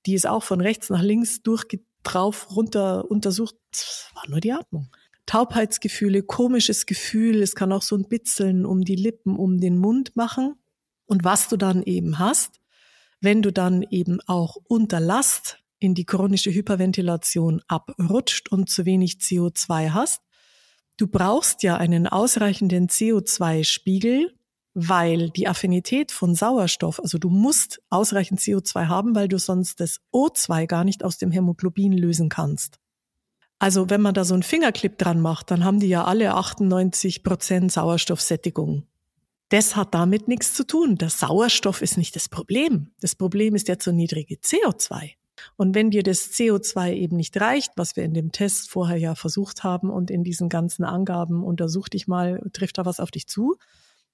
Die 0.05 0.13
ist 0.13 0.27
auch 0.27 0.43
von 0.43 0.61
rechts 0.61 0.89
nach 0.89 1.01
links 1.01 1.41
durchge 1.41 1.81
drauf 2.03 2.55
runter 2.55 3.09
untersucht, 3.09 3.55
war 4.13 4.23
nur 4.29 4.39
die 4.39 4.53
Atmung. 4.53 4.89
Taubheitsgefühle, 5.25 6.23
komisches 6.23 6.85
Gefühl, 6.85 7.41
es 7.41 7.53
kann 7.53 7.73
auch 7.73 7.81
so 7.81 7.95
ein 7.95 8.07
Bitzeln 8.07 8.65
um 8.65 8.81
die 8.81 8.95
Lippen, 8.95 9.35
um 9.35 9.59
den 9.59 9.77
Mund 9.77 10.15
machen. 10.15 10.55
Und 11.05 11.23
was 11.23 11.49
du 11.49 11.57
dann 11.57 11.83
eben 11.83 12.17
hast, 12.17 12.61
wenn 13.19 13.41
du 13.41 13.51
dann 13.51 13.83
eben 13.83 14.19
auch 14.27 14.57
unter 14.67 14.99
Last 14.99 15.59
in 15.79 15.93
die 15.93 16.05
chronische 16.05 16.51
Hyperventilation 16.51 17.61
abrutscht 17.67 18.49
und 18.51 18.69
zu 18.69 18.85
wenig 18.85 19.15
CO2 19.15 19.91
hast, 19.91 20.21
du 20.97 21.07
brauchst 21.07 21.61
ja 21.63 21.77
einen 21.77 22.07
ausreichenden 22.07 22.87
CO2-Spiegel, 22.87 24.33
weil 24.79 25.31
die 25.31 25.47
Affinität 25.47 26.11
von 26.11 26.35
Sauerstoff, 26.35 26.99
also 26.99 27.17
du 27.17 27.31
musst 27.31 27.81
ausreichend 27.89 28.39
CO2 28.39 28.87
haben, 28.87 29.15
weil 29.15 29.27
du 29.27 29.39
sonst 29.39 29.79
das 29.79 30.01
O2 30.13 30.67
gar 30.67 30.83
nicht 30.83 31.03
aus 31.03 31.17
dem 31.17 31.31
Hämoglobin 31.31 31.93
lösen 31.93 32.29
kannst. 32.29 32.77
Also 33.57 33.89
wenn 33.89 34.01
man 34.01 34.13
da 34.13 34.23
so 34.23 34.35
einen 34.35 34.43
Fingerclip 34.43 34.99
dran 34.99 35.19
macht, 35.19 35.49
dann 35.49 35.63
haben 35.63 35.79
die 35.79 35.87
ja 35.87 36.03
alle 36.03 36.35
98 36.35 37.23
Prozent 37.23 37.71
Sauerstoffsättigung. 37.71 38.83
Das 39.49 39.75
hat 39.75 39.95
damit 39.95 40.27
nichts 40.27 40.53
zu 40.53 40.63
tun. 40.63 40.95
Der 40.95 41.09
Sauerstoff 41.09 41.81
ist 41.81 41.97
nicht 41.97 42.15
das 42.15 42.29
Problem. 42.29 42.91
Das 43.01 43.15
Problem 43.15 43.55
ist 43.55 43.69
der 43.69 43.79
zu 43.79 43.91
niedrige 43.91 44.35
CO2. 44.35 45.13
Und 45.55 45.73
wenn 45.73 45.89
dir 45.89 46.03
das 46.03 46.33
CO2 46.33 46.93
eben 46.93 47.15
nicht 47.15 47.41
reicht, 47.41 47.71
was 47.77 47.95
wir 47.95 48.03
in 48.03 48.13
dem 48.13 48.31
Test 48.31 48.69
vorher 48.69 48.97
ja 48.97 49.15
versucht 49.15 49.63
haben 49.63 49.89
und 49.89 50.11
in 50.11 50.23
diesen 50.23 50.49
ganzen 50.49 50.83
Angaben 50.83 51.43
untersuch 51.43 51.89
dich 51.89 52.07
mal, 52.07 52.47
trifft 52.53 52.77
da 52.77 52.85
was 52.85 52.99
auf 52.99 53.09
dich 53.09 53.27
zu, 53.27 53.57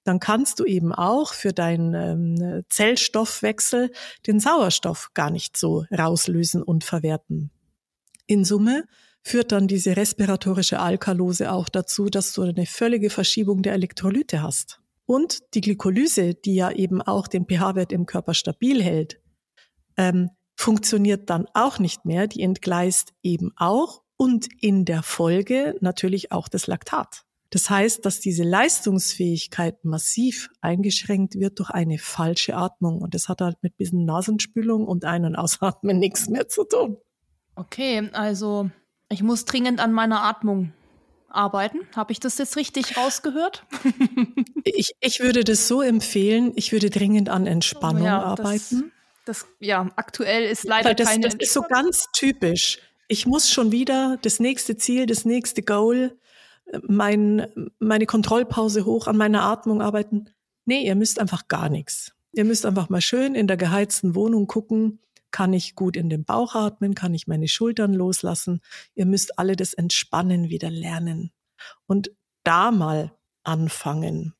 dann 0.04 0.20
kannst 0.20 0.60
du 0.60 0.64
eben 0.64 0.92
auch 0.92 1.32
für 1.32 1.52
deinen 1.52 1.94
ähm, 1.94 2.62
Zellstoffwechsel 2.68 3.90
den 4.26 4.38
Sauerstoff 4.38 5.10
gar 5.14 5.30
nicht 5.30 5.56
so 5.56 5.84
rauslösen 5.90 6.62
und 6.62 6.84
verwerten. 6.84 7.50
In 8.26 8.44
Summe 8.44 8.84
führt 9.22 9.52
dann 9.52 9.66
diese 9.66 9.96
respiratorische 9.96 10.78
Alkalose 10.78 11.50
auch 11.50 11.68
dazu, 11.68 12.10
dass 12.10 12.32
du 12.34 12.42
eine 12.42 12.66
völlige 12.66 13.10
Verschiebung 13.10 13.62
der 13.62 13.72
Elektrolyte 13.72 14.42
hast. 14.42 14.80
Und 15.06 15.54
die 15.54 15.60
Glykolyse, 15.60 16.34
die 16.34 16.54
ja 16.54 16.70
eben 16.70 17.02
auch 17.02 17.26
den 17.26 17.46
pH-Wert 17.46 17.92
im 17.92 18.06
Körper 18.06 18.34
stabil 18.34 18.82
hält, 18.82 19.20
ähm, 19.96 20.30
funktioniert 20.56 21.30
dann 21.30 21.46
auch 21.54 21.78
nicht 21.78 22.04
mehr. 22.04 22.26
Die 22.26 22.42
entgleist 22.42 23.12
eben 23.22 23.52
auch 23.56 24.02
und 24.16 24.46
in 24.62 24.84
der 24.84 25.02
Folge 25.02 25.76
natürlich 25.80 26.32
auch 26.32 26.48
das 26.48 26.66
Laktat. 26.66 27.24
Das 27.54 27.70
heißt, 27.70 28.04
dass 28.04 28.18
diese 28.18 28.42
Leistungsfähigkeit 28.42 29.84
massiv 29.84 30.50
eingeschränkt 30.60 31.36
wird 31.36 31.60
durch 31.60 31.70
eine 31.70 31.98
falsche 31.98 32.56
Atmung. 32.56 33.00
Und 33.00 33.14
das 33.14 33.28
hat 33.28 33.40
halt 33.40 33.58
mit 33.62 33.76
bisschen 33.76 34.04
Nasenspülung 34.04 34.88
und 34.88 35.04
Ein- 35.04 35.24
und 35.24 35.36
Ausatmen 35.36 35.98
nichts 36.00 36.28
mehr 36.28 36.48
zu 36.48 36.64
tun. 36.64 36.96
Okay, 37.54 38.10
also 38.12 38.70
ich 39.08 39.22
muss 39.22 39.44
dringend 39.44 39.78
an 39.78 39.92
meiner 39.92 40.24
Atmung 40.24 40.72
arbeiten. 41.28 41.78
Habe 41.94 42.10
ich 42.10 42.18
das 42.18 42.38
jetzt 42.38 42.56
richtig 42.56 42.96
rausgehört? 42.96 43.64
ich, 44.64 44.96
ich 44.98 45.20
würde 45.20 45.44
das 45.44 45.68
so 45.68 45.80
empfehlen, 45.80 46.50
ich 46.56 46.72
würde 46.72 46.90
dringend 46.90 47.28
an 47.28 47.46
Entspannung 47.46 48.02
ja, 48.02 48.20
arbeiten. 48.20 48.90
Das, 49.26 49.42
das, 49.42 49.46
ja, 49.60 49.92
aktuell 49.94 50.42
ist 50.50 50.64
leider 50.64 50.88
Weil 50.88 50.96
das, 50.96 51.08
keine 51.08 51.28
Das 51.28 51.34
ist 51.34 51.52
so 51.52 51.62
ganz 51.62 52.08
typisch. 52.12 52.80
Ich 53.06 53.26
muss 53.26 53.48
schon 53.48 53.70
wieder 53.70 54.18
das 54.22 54.40
nächste 54.40 54.76
Ziel, 54.76 55.06
das 55.06 55.24
nächste 55.24 55.62
Goal, 55.62 56.18
mein, 56.82 57.70
meine 57.78 58.06
Kontrollpause 58.06 58.84
hoch 58.84 59.06
an 59.06 59.16
meiner 59.16 59.42
Atmung 59.42 59.82
arbeiten. 59.82 60.30
Nee, 60.64 60.86
ihr 60.86 60.94
müsst 60.94 61.20
einfach 61.20 61.48
gar 61.48 61.68
nichts. 61.68 62.12
Ihr 62.32 62.44
müsst 62.44 62.66
einfach 62.66 62.88
mal 62.88 63.00
schön 63.00 63.34
in 63.34 63.46
der 63.46 63.56
geheizten 63.56 64.14
Wohnung 64.14 64.46
gucken, 64.46 65.00
kann 65.34 65.52
ich 65.52 65.74
gut 65.74 65.96
in 65.96 66.08
den 66.08 66.24
Bauch 66.24 66.54
atmen? 66.54 66.94
Kann 66.94 67.12
ich 67.12 67.26
meine 67.26 67.48
Schultern 67.48 67.92
loslassen? 67.92 68.60
Ihr 68.94 69.04
müsst 69.04 69.36
alle 69.36 69.56
das 69.56 69.74
Entspannen 69.74 70.48
wieder 70.48 70.70
lernen. 70.70 71.32
Und 71.88 72.12
da 72.44 72.70
mal 72.70 73.10
anfangen. 73.42 74.34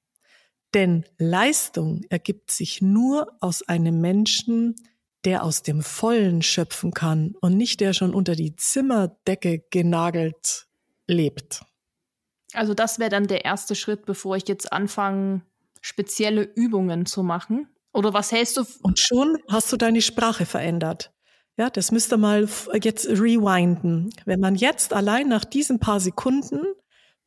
Denn 0.72 1.04
Leistung 1.18 2.04
ergibt 2.10 2.52
sich 2.52 2.80
nur 2.80 3.36
aus 3.40 3.62
einem 3.62 4.00
Menschen, 4.00 4.76
der 5.24 5.42
aus 5.42 5.62
dem 5.62 5.82
Vollen 5.82 6.42
schöpfen 6.42 6.92
kann 6.92 7.34
und 7.40 7.56
nicht 7.56 7.80
der 7.80 7.92
schon 7.92 8.14
unter 8.14 8.36
die 8.36 8.54
Zimmerdecke 8.54 9.64
genagelt 9.70 10.68
lebt. 11.08 11.64
Also 12.54 12.74
das 12.74 12.98
wäre 12.98 13.10
dann 13.10 13.26
der 13.26 13.44
erste 13.44 13.74
Schritt, 13.74 14.06
bevor 14.06 14.36
ich 14.36 14.48
jetzt 14.48 14.72
anfange, 14.72 15.42
spezielle 15.80 16.42
Übungen 16.42 17.06
zu 17.06 17.22
machen. 17.22 17.68
Oder 17.92 18.12
was 18.12 18.32
hältst 18.32 18.56
du? 18.56 18.64
Und 18.82 18.98
schon 18.98 19.38
hast 19.48 19.72
du 19.72 19.76
deine 19.76 20.02
Sprache 20.02 20.46
verändert. 20.46 21.12
Ja, 21.56 21.70
das 21.70 21.92
müsste 21.92 22.16
mal 22.16 22.48
jetzt 22.82 23.06
rewinden. 23.06 24.10
Wenn 24.24 24.40
man 24.40 24.56
jetzt 24.56 24.92
allein 24.92 25.28
nach 25.28 25.44
diesen 25.44 25.78
paar 25.78 26.00
Sekunden 26.00 26.64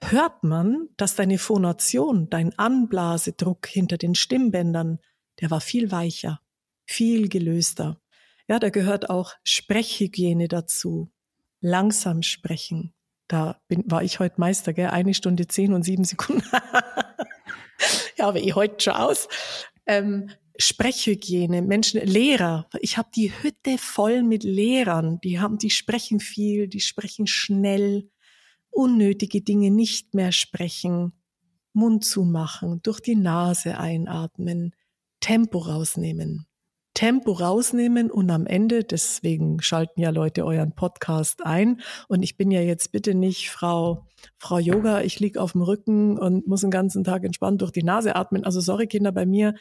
hört 0.03 0.43
man, 0.43 0.89
dass 0.97 1.15
deine 1.15 1.37
Phonation, 1.37 2.29
dein 2.29 2.57
Anblasedruck 2.57 3.67
hinter 3.67 3.97
den 3.97 4.15
Stimmbändern, 4.15 4.99
der 5.39 5.49
war 5.49 5.61
viel 5.61 5.91
weicher, 5.91 6.41
viel 6.85 7.29
gelöster. 7.29 8.01
Ja, 8.47 8.59
da 8.59 8.69
gehört 8.69 9.09
auch 9.09 9.33
Sprechhygiene 9.43 10.47
dazu. 10.47 11.11
Langsam 11.61 12.21
sprechen. 12.21 12.93
Da 13.27 13.59
bin, 13.67 13.83
war 13.87 14.03
ich 14.03 14.19
heute 14.19 14.39
Meister, 14.39 14.73
gell? 14.73 14.87
Eine 14.87 15.13
Stunde 15.13 15.47
zehn 15.47 15.73
und 15.73 15.83
sieben 15.83 16.03
Sekunden. 16.05 16.43
ja, 18.17 18.27
aber 18.27 18.39
ich 18.39 18.55
heute 18.55 18.81
schon 18.81 18.93
aus. 18.93 19.27
Ähm, 19.85 20.29
Sprechhygiene, 20.57 21.61
Menschen, 21.61 22.01
Lehrer. 22.01 22.67
Ich 22.79 22.97
habe 22.97 23.09
die 23.15 23.31
Hütte 23.31 23.77
voll 23.77 24.23
mit 24.23 24.43
Lehrern. 24.43 25.19
Die 25.23 25.39
haben, 25.39 25.57
die 25.57 25.69
sprechen 25.69 26.19
viel, 26.19 26.67
die 26.67 26.79
sprechen 26.79 27.27
schnell, 27.27 28.09
unnötige 28.69 29.41
Dinge 29.41 29.71
nicht 29.71 30.13
mehr 30.15 30.31
sprechen, 30.31 31.13
Mund 31.73 32.05
zumachen, 32.05 32.81
durch 32.81 32.99
die 33.01 33.15
Nase 33.15 33.77
einatmen, 33.77 34.73
Tempo 35.19 35.59
rausnehmen. 35.59 36.46
Tempo 36.97 37.33
rausnehmen 37.33 38.09
und 38.09 38.31
am 38.31 38.47
Ende, 38.47 38.83
deswegen 38.83 39.61
schalten 39.61 40.01
ja 40.01 40.09
Leute 40.09 40.43
euren 40.43 40.71
Podcast 40.71 41.45
ein. 41.45 41.79
Und 42.07 42.23
ich 42.23 42.37
bin 42.37 42.49
ja 42.49 42.61
jetzt 42.61 42.91
bitte 42.91 43.13
nicht 43.13 43.51
Frau, 43.51 44.07
Frau 44.39 44.57
Yoga, 44.57 45.01
ich 45.01 45.19
lieg 45.19 45.37
auf 45.37 45.51
dem 45.51 45.61
Rücken 45.61 46.17
und 46.17 46.47
muss 46.47 46.61
den 46.61 46.71
ganzen 46.71 47.03
Tag 47.03 47.23
entspannt 47.23 47.61
durch 47.61 47.71
die 47.71 47.83
Nase 47.83 48.15
atmen. 48.15 48.43
Also 48.43 48.61
sorry 48.61 48.87
Kinder, 48.87 49.11
bei 49.11 49.27
mir 49.27 49.53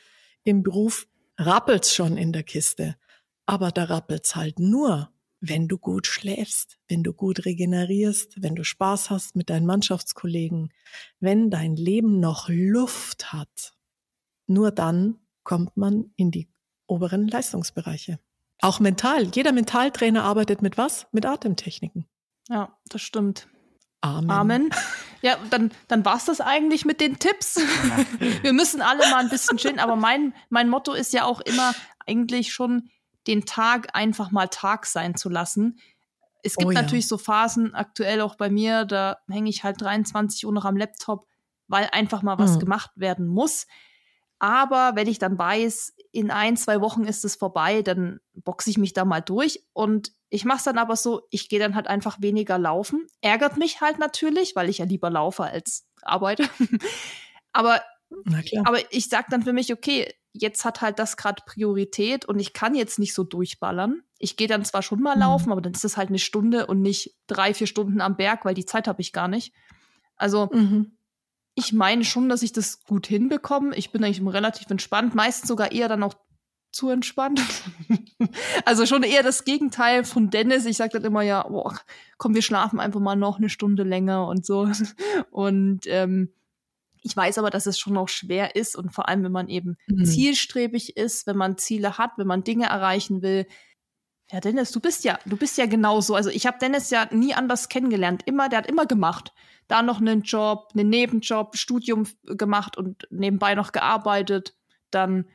im 0.44 0.62
Beruf 0.62 1.08
rappelt's 1.36 1.94
schon 1.94 2.16
in 2.16 2.32
der 2.32 2.42
Kiste. 2.42 2.96
Aber 3.44 3.70
da 3.70 3.84
rappelt's 3.84 4.34
halt 4.34 4.58
nur, 4.58 5.10
wenn 5.40 5.68
du 5.68 5.76
gut 5.76 6.06
schläfst, 6.06 6.78
wenn 6.88 7.02
du 7.02 7.12
gut 7.12 7.44
regenerierst, 7.44 8.42
wenn 8.42 8.54
du 8.54 8.64
Spaß 8.64 9.10
hast 9.10 9.36
mit 9.36 9.50
deinen 9.50 9.66
Mannschaftskollegen, 9.66 10.72
wenn 11.20 11.50
dein 11.50 11.76
Leben 11.76 12.18
noch 12.18 12.48
Luft 12.48 13.34
hat. 13.34 13.74
Nur 14.46 14.70
dann 14.70 15.18
kommt 15.42 15.76
man 15.76 16.12
in 16.16 16.30
die 16.30 16.48
oberen 16.86 17.28
Leistungsbereiche. 17.28 18.18
Auch 18.60 18.80
mental. 18.80 19.24
Jeder 19.34 19.52
Mentaltrainer 19.52 20.24
arbeitet 20.24 20.62
mit 20.62 20.78
was? 20.78 21.06
Mit 21.12 21.26
Atemtechniken. 21.26 22.06
Ja, 22.48 22.76
das 22.88 23.02
stimmt. 23.02 23.48
Amen. 24.00 24.30
Amen. 24.30 24.70
Ja, 25.22 25.36
dann, 25.50 25.72
dann 25.88 26.04
war 26.04 26.16
es 26.16 26.26
das 26.26 26.40
eigentlich 26.40 26.84
mit 26.84 27.00
den 27.00 27.18
Tipps. 27.18 27.56
Wir 28.42 28.52
müssen 28.52 28.80
alle 28.80 29.08
mal 29.10 29.18
ein 29.18 29.28
bisschen 29.28 29.56
chillen, 29.56 29.78
aber 29.80 29.96
mein, 29.96 30.34
mein 30.48 30.68
Motto 30.68 30.92
ist 30.92 31.12
ja 31.12 31.24
auch 31.24 31.40
immer 31.40 31.74
eigentlich 32.06 32.52
schon, 32.52 32.90
den 33.26 33.44
Tag 33.44 33.88
einfach 33.94 34.30
mal 34.30 34.46
Tag 34.46 34.86
sein 34.86 35.16
zu 35.16 35.28
lassen. 35.28 35.80
Es 36.42 36.54
gibt 36.54 36.68
oh 36.68 36.72
ja. 36.72 36.82
natürlich 36.82 37.08
so 37.08 37.18
Phasen, 37.18 37.74
aktuell 37.74 38.20
auch 38.20 38.36
bei 38.36 38.50
mir, 38.50 38.84
da 38.84 39.18
hänge 39.28 39.50
ich 39.50 39.64
halt 39.64 39.80
23 39.80 40.46
Uhr 40.46 40.52
noch 40.52 40.64
am 40.64 40.76
Laptop, 40.76 41.26
weil 41.66 41.88
einfach 41.90 42.22
mal 42.22 42.38
was 42.38 42.54
mhm. 42.54 42.60
gemacht 42.60 42.90
werden 42.94 43.26
muss. 43.26 43.66
Aber 44.38 44.92
wenn 44.94 45.08
ich 45.08 45.18
dann 45.18 45.38
weiß, 45.38 45.94
in 46.16 46.30
ein, 46.30 46.56
zwei 46.56 46.80
Wochen 46.80 47.04
ist 47.04 47.26
es 47.26 47.36
vorbei, 47.36 47.82
dann 47.82 48.20
boxe 48.32 48.70
ich 48.70 48.78
mich 48.78 48.94
da 48.94 49.04
mal 49.04 49.20
durch. 49.20 49.62
Und 49.74 50.12
ich 50.30 50.46
mache 50.46 50.58
es 50.58 50.64
dann 50.64 50.78
aber 50.78 50.96
so, 50.96 51.26
ich 51.30 51.50
gehe 51.50 51.58
dann 51.58 51.74
halt 51.74 51.88
einfach 51.88 52.22
weniger 52.22 52.58
laufen. 52.58 53.06
Ärgert 53.20 53.58
mich 53.58 53.82
halt 53.82 53.98
natürlich, 53.98 54.56
weil 54.56 54.70
ich 54.70 54.78
ja 54.78 54.86
lieber 54.86 55.10
laufe 55.10 55.44
als 55.44 55.86
arbeite. 56.00 56.48
aber, 57.52 57.82
aber 58.64 58.92
ich 58.94 59.10
sage 59.10 59.26
dann 59.28 59.42
für 59.42 59.52
mich, 59.52 59.74
okay, 59.74 60.10
jetzt 60.32 60.64
hat 60.64 60.80
halt 60.80 60.98
das 60.98 61.18
gerade 61.18 61.42
Priorität 61.44 62.24
und 62.24 62.38
ich 62.38 62.54
kann 62.54 62.74
jetzt 62.74 62.98
nicht 62.98 63.12
so 63.12 63.22
durchballern. 63.22 64.00
Ich 64.18 64.38
gehe 64.38 64.48
dann 64.48 64.64
zwar 64.64 64.80
schon 64.80 65.02
mal 65.02 65.16
mhm. 65.16 65.20
laufen, 65.20 65.52
aber 65.52 65.60
dann 65.60 65.74
ist 65.74 65.84
es 65.84 65.98
halt 65.98 66.08
eine 66.08 66.18
Stunde 66.18 66.66
und 66.66 66.80
nicht 66.80 67.14
drei, 67.26 67.52
vier 67.52 67.66
Stunden 67.66 68.00
am 68.00 68.16
Berg, 68.16 68.46
weil 68.46 68.54
die 68.54 68.64
Zeit 68.64 68.88
habe 68.88 69.02
ich 69.02 69.12
gar 69.12 69.28
nicht. 69.28 69.52
Also 70.16 70.48
mhm 70.50 70.95
ich 71.56 71.72
meine 71.72 72.04
schon, 72.04 72.28
dass 72.28 72.42
ich 72.42 72.52
das 72.52 72.84
gut 72.84 73.06
hinbekomme. 73.06 73.74
Ich 73.76 73.90
bin 73.90 74.04
eigentlich 74.04 74.24
relativ 74.24 74.70
entspannt, 74.70 75.14
meistens 75.14 75.48
sogar 75.48 75.72
eher 75.72 75.88
dann 75.88 76.02
auch 76.02 76.14
zu 76.70 76.90
entspannt. 76.90 77.40
also 78.66 78.84
schon 78.84 79.02
eher 79.02 79.22
das 79.22 79.44
Gegenteil 79.44 80.04
von 80.04 80.28
Dennis. 80.28 80.66
Ich 80.66 80.76
sage 80.76 80.92
dann 80.92 81.04
immer 81.04 81.22
ja, 81.22 81.48
boah, 81.48 81.74
komm, 82.18 82.34
wir 82.34 82.42
schlafen 82.42 82.78
einfach 82.78 83.00
mal 83.00 83.16
noch 83.16 83.38
eine 83.38 83.48
Stunde 83.48 83.84
länger 83.84 84.28
und 84.28 84.44
so. 84.44 84.70
Und 85.30 85.86
ähm, 85.86 86.30
ich 87.02 87.16
weiß 87.16 87.38
aber, 87.38 87.48
dass 87.50 87.66
es 87.66 87.78
schon 87.78 87.94
noch 87.94 88.08
schwer 88.08 88.56
ist 88.56 88.74
und 88.74 88.92
vor 88.92 89.08
allem, 89.08 89.22
wenn 89.22 89.30
man 89.30 89.48
eben 89.48 89.76
mhm. 89.86 90.04
zielstrebig 90.04 90.96
ist, 90.96 91.28
wenn 91.28 91.36
man 91.36 91.56
Ziele 91.56 91.98
hat, 91.98 92.10
wenn 92.16 92.26
man 92.26 92.42
Dinge 92.42 92.66
erreichen 92.66 93.22
will. 93.22 93.46
Ja, 94.30 94.40
Dennis, 94.40 94.72
du 94.72 94.80
bist 94.80 95.04
ja, 95.04 95.18
du 95.24 95.36
bist 95.36 95.56
ja 95.56 95.66
genauso. 95.66 96.14
Also 96.14 96.30
ich 96.30 96.46
habe 96.46 96.58
Dennis 96.58 96.90
ja 96.90 97.06
nie 97.12 97.34
anders 97.34 97.68
kennengelernt. 97.68 98.22
Immer, 98.26 98.48
der 98.48 98.58
hat 98.58 98.66
immer 98.66 98.86
gemacht 98.86 99.32
da 99.68 99.82
noch 99.82 100.00
einen 100.00 100.22
Job, 100.22 100.70
einen 100.74 100.88
Nebenjob, 100.90 101.56
Studium 101.56 102.06
gemacht 102.24 102.76
und 102.76 103.06
nebenbei 103.10 103.54
noch 103.54 103.72
gearbeitet. 103.72 104.54
Dann 104.90 105.26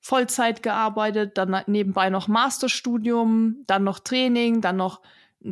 Vollzeit 0.00 0.62
gearbeitet, 0.62 1.38
dann 1.38 1.62
nebenbei 1.66 2.10
noch 2.10 2.28
Masterstudium, 2.28 3.62
dann 3.66 3.84
noch 3.84 4.00
Training, 4.00 4.60
dann 4.60 4.76
noch 4.76 5.00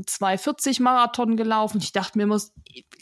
240 0.07 0.81
Marathon 0.81 1.37
gelaufen. 1.37 1.79
Ich 1.79 1.93
dachte 1.93 2.19
mir 2.19 2.25
immer, 2.25 2.41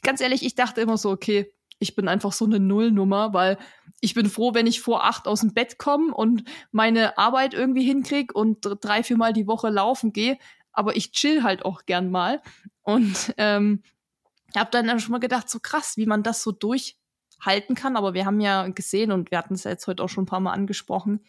ganz 0.02 0.20
ehrlich, 0.20 0.44
ich 0.44 0.54
dachte 0.54 0.80
immer 0.80 0.98
so, 0.98 1.10
okay, 1.10 1.52
ich 1.78 1.94
bin 1.94 2.08
einfach 2.08 2.32
so 2.32 2.44
eine 2.44 2.58
Nullnummer, 2.58 3.32
weil 3.32 3.56
ich 4.00 4.14
bin 4.14 4.28
froh, 4.28 4.54
wenn 4.54 4.66
ich 4.66 4.80
vor 4.80 5.04
acht 5.04 5.26
aus 5.26 5.40
dem 5.40 5.54
Bett 5.54 5.78
komme 5.78 6.14
und 6.14 6.44
meine 6.70 7.18
Arbeit 7.18 7.54
irgendwie 7.54 7.84
hinkrieg 7.84 8.34
und 8.34 8.58
drei, 8.80 9.02
viermal 9.02 9.32
die 9.32 9.46
Woche 9.46 9.70
laufen 9.70 10.12
gehe. 10.12 10.38
Aber 10.72 10.96
ich 10.96 11.12
chill 11.12 11.42
halt 11.42 11.64
auch 11.64 11.86
gern 11.86 12.10
mal. 12.10 12.40
Und 12.82 13.34
ähm, 13.36 13.82
habe 14.56 14.70
dann 14.70 15.00
schon 15.00 15.12
mal 15.12 15.18
gedacht, 15.18 15.50
so 15.50 15.58
krass, 15.60 15.96
wie 15.96 16.06
man 16.06 16.22
das 16.22 16.42
so 16.42 16.52
durchhalten 16.52 17.74
kann. 17.74 17.96
Aber 17.96 18.14
wir 18.14 18.24
haben 18.24 18.40
ja 18.40 18.68
gesehen 18.68 19.12
und 19.12 19.30
wir 19.30 19.38
hatten 19.38 19.54
es 19.54 19.64
ja 19.64 19.72
jetzt 19.72 19.86
heute 19.86 20.02
auch 20.02 20.08
schon 20.08 20.24
ein 20.24 20.28
paar 20.28 20.40
Mal 20.40 20.52
angesprochen, 20.52 21.20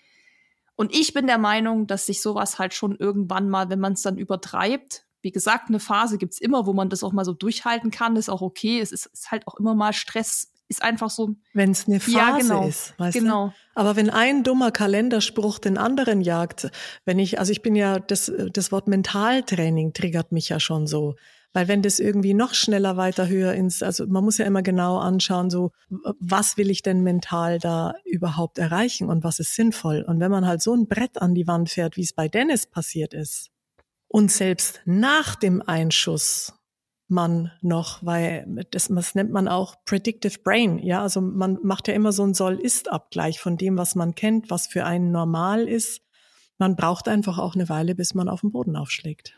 und 0.80 0.96
ich 0.96 1.12
bin 1.12 1.28
der 1.28 1.40
Meinung, 1.40 1.88
dass 1.88 2.06
sich 2.06 2.22
sowas 2.22 2.58
halt 2.58 2.74
schon 2.74 2.96
irgendwann 2.96 3.50
mal, 3.50 3.70
wenn 3.70 3.82
man 3.82 3.92
es 3.92 4.02
dann 4.02 4.18
übertreibt, 4.18 5.06
wie 5.22 5.34
gesagt, 5.34 5.68
eine 5.68 5.82
Phase 5.82 6.18
gibt's 6.18 6.40
immer, 6.40 6.66
wo 6.66 6.72
man 6.72 6.88
das 6.88 7.04
auch 7.04 7.12
mal 7.12 7.26
so 7.26 7.34
durchhalten 7.34 7.92
kann, 7.92 8.16
ist 8.16 8.30
auch 8.30 8.42
okay. 8.42 8.80
Es 8.80 8.94
ist, 8.94 9.08
ist 9.08 9.30
halt 9.30 9.46
auch 9.46 9.56
immer 9.56 9.76
mal 9.76 9.92
Stress, 9.92 10.54
ist 10.70 10.84
einfach 10.84 11.10
so. 11.10 11.36
Wenn 11.54 11.72
es 11.72 11.88
eine 11.88 12.00
Phase 12.00 12.18
ja, 12.18 12.38
genau, 12.38 12.68
ist, 12.68 12.94
weißt 12.98 13.18
genau. 13.18 13.48
du? 13.48 13.54
Aber 13.76 13.96
wenn 13.96 14.10
ein 14.10 14.44
dummer 14.44 14.72
Kalenderspruch 14.72 15.60
den 15.60 15.78
anderen 15.78 16.22
jagt, 16.22 16.70
wenn 17.06 17.20
ich, 17.20 17.40
also 17.40 17.52
ich 17.52 17.62
bin 17.62 17.76
ja, 17.76 18.00
das, 18.00 18.32
das 18.54 18.72
Wort 18.72 18.88
Mentaltraining 18.88 19.94
triggert 19.94 20.32
mich 20.32 20.50
ja 20.50 20.60
schon 20.60 20.88
so. 20.88 21.16
Weil 21.52 21.68
wenn 21.68 21.82
das 21.82 22.00
irgendwie 22.00 22.36
noch 22.36 22.54
schneller 22.54 22.96
weiter 22.96 23.28
höher 23.28 23.54
ins, 23.54 23.82
also 23.82 24.06
man 24.06 24.24
muss 24.24 24.38
ja 24.38 24.46
immer 24.46 24.62
genau 24.62 25.00
anschauen, 25.00 25.50
so, 25.50 25.72
was 26.20 26.58
will 26.58 26.70
ich 26.70 26.84
denn 26.84 27.02
mental 27.02 27.58
da 27.58 27.96
überhaupt 28.06 28.60
erreichen 28.60 29.10
und 29.10 29.24
was 29.24 29.40
ist 29.40 29.56
sinnvoll? 29.56 30.06
Und 30.08 30.20
wenn 30.20 30.30
man 30.30 30.46
halt 30.46 30.62
so 30.62 30.76
ein 30.76 30.88
Brett 30.88 31.20
an 31.20 31.34
die 31.34 31.48
Wand 31.48 31.72
fährt, 31.72 31.98
wie 31.98 32.04
es 32.04 32.14
bei 32.14 32.28
Dennis 32.28 32.68
passiert 32.68 33.16
ist, 33.16 33.50
und 34.08 34.32
selbst 34.32 34.82
nach 34.86 35.36
dem 35.36 35.62
Einschuss 35.62 36.54
man 37.10 37.52
noch, 37.62 38.04
weil 38.04 38.66
das, 38.72 38.88
das 38.88 39.16
nennt 39.16 39.32
man 39.32 39.48
auch 39.48 39.76
Predictive 39.86 40.40
Brain, 40.44 40.80
ja, 40.80 41.02
also 41.02 41.22
man 41.22 41.58
macht 41.64 41.88
ja 41.88 41.94
immer 41.94 42.12
so 42.12 42.24
einen 42.24 42.34
Soll-Ist-Abgleich 42.34 43.40
von 43.40 43.58
dem, 43.58 43.78
was 43.78 43.96
man 43.96 44.16
kennt, 44.16 44.50
was 44.50 44.68
für 44.68 44.86
einen 44.86 45.12
normal 45.12 45.68
ist. 45.68 46.02
Man 46.58 46.76
braucht 46.76 47.08
einfach 47.08 47.38
auch 47.38 47.56
eine 47.56 47.70
Weile, 47.70 47.96
bis 47.96 48.14
man 48.14 48.28
auf 48.28 48.42
den 48.42 48.52
Boden 48.52 48.76
aufschlägt 48.76 49.34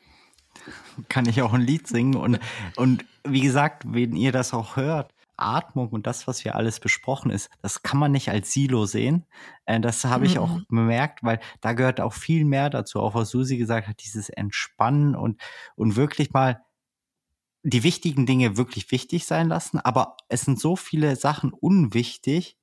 kann 1.10 1.27
ich 1.27 1.41
auch 1.41 1.53
ein 1.53 1.61
Lied 1.61 1.88
singen. 1.88 2.15
Und, 2.15 2.39
und 2.76 3.06
wie 3.23 3.41
gesagt, 3.41 3.84
wenn 3.88 4.15
ihr 4.15 4.31
das 4.31 4.53
auch 4.53 4.76
hört, 4.76 5.14
Atmung 5.38 5.89
und 5.89 6.06
das, 6.06 6.27
was 6.27 6.39
hier 6.39 6.56
alles 6.56 6.80
besprochen 6.80 7.31
ist, 7.31 7.49
das 7.61 7.81
kann 7.81 7.99
man 7.99 8.11
nicht 8.11 8.30
als 8.30 8.52
Silo 8.53 8.85
sehen. 8.85 9.26
Äh, 9.65 9.80
das 9.80 10.06
habe 10.06 10.26
ich 10.26 10.38
auch 10.38 10.49
mhm. 10.49 10.65
bemerkt, 10.69 11.23
weil 11.23 11.39
da 11.61 11.73
gehört 11.73 11.99
auch 11.99 12.14
viel 12.14 12.45
mehr 12.45 12.69
dazu, 12.69 12.99
auch 12.99 13.15
was 13.15 13.30
Susi 13.30 13.57
gesagt 13.57 13.88
hat, 13.88 14.03
dieses 14.03 14.30
Entspannen 14.30 15.15
und, 15.15 15.41
und 15.76 15.95
wirklich 15.95 16.31
mal 16.31 16.61
die 17.63 17.83
wichtigen 17.83 18.25
Dinge 18.25 18.57
wirklich 18.57 18.91
wichtig 18.91 19.25
sein 19.25 19.47
lassen. 19.47 19.79
Aber 19.79 20.17
es 20.27 20.41
sind 20.41 20.59
so 20.59 20.75
viele 20.75 21.15
Sachen 21.15 21.53
unwichtig 21.53 22.57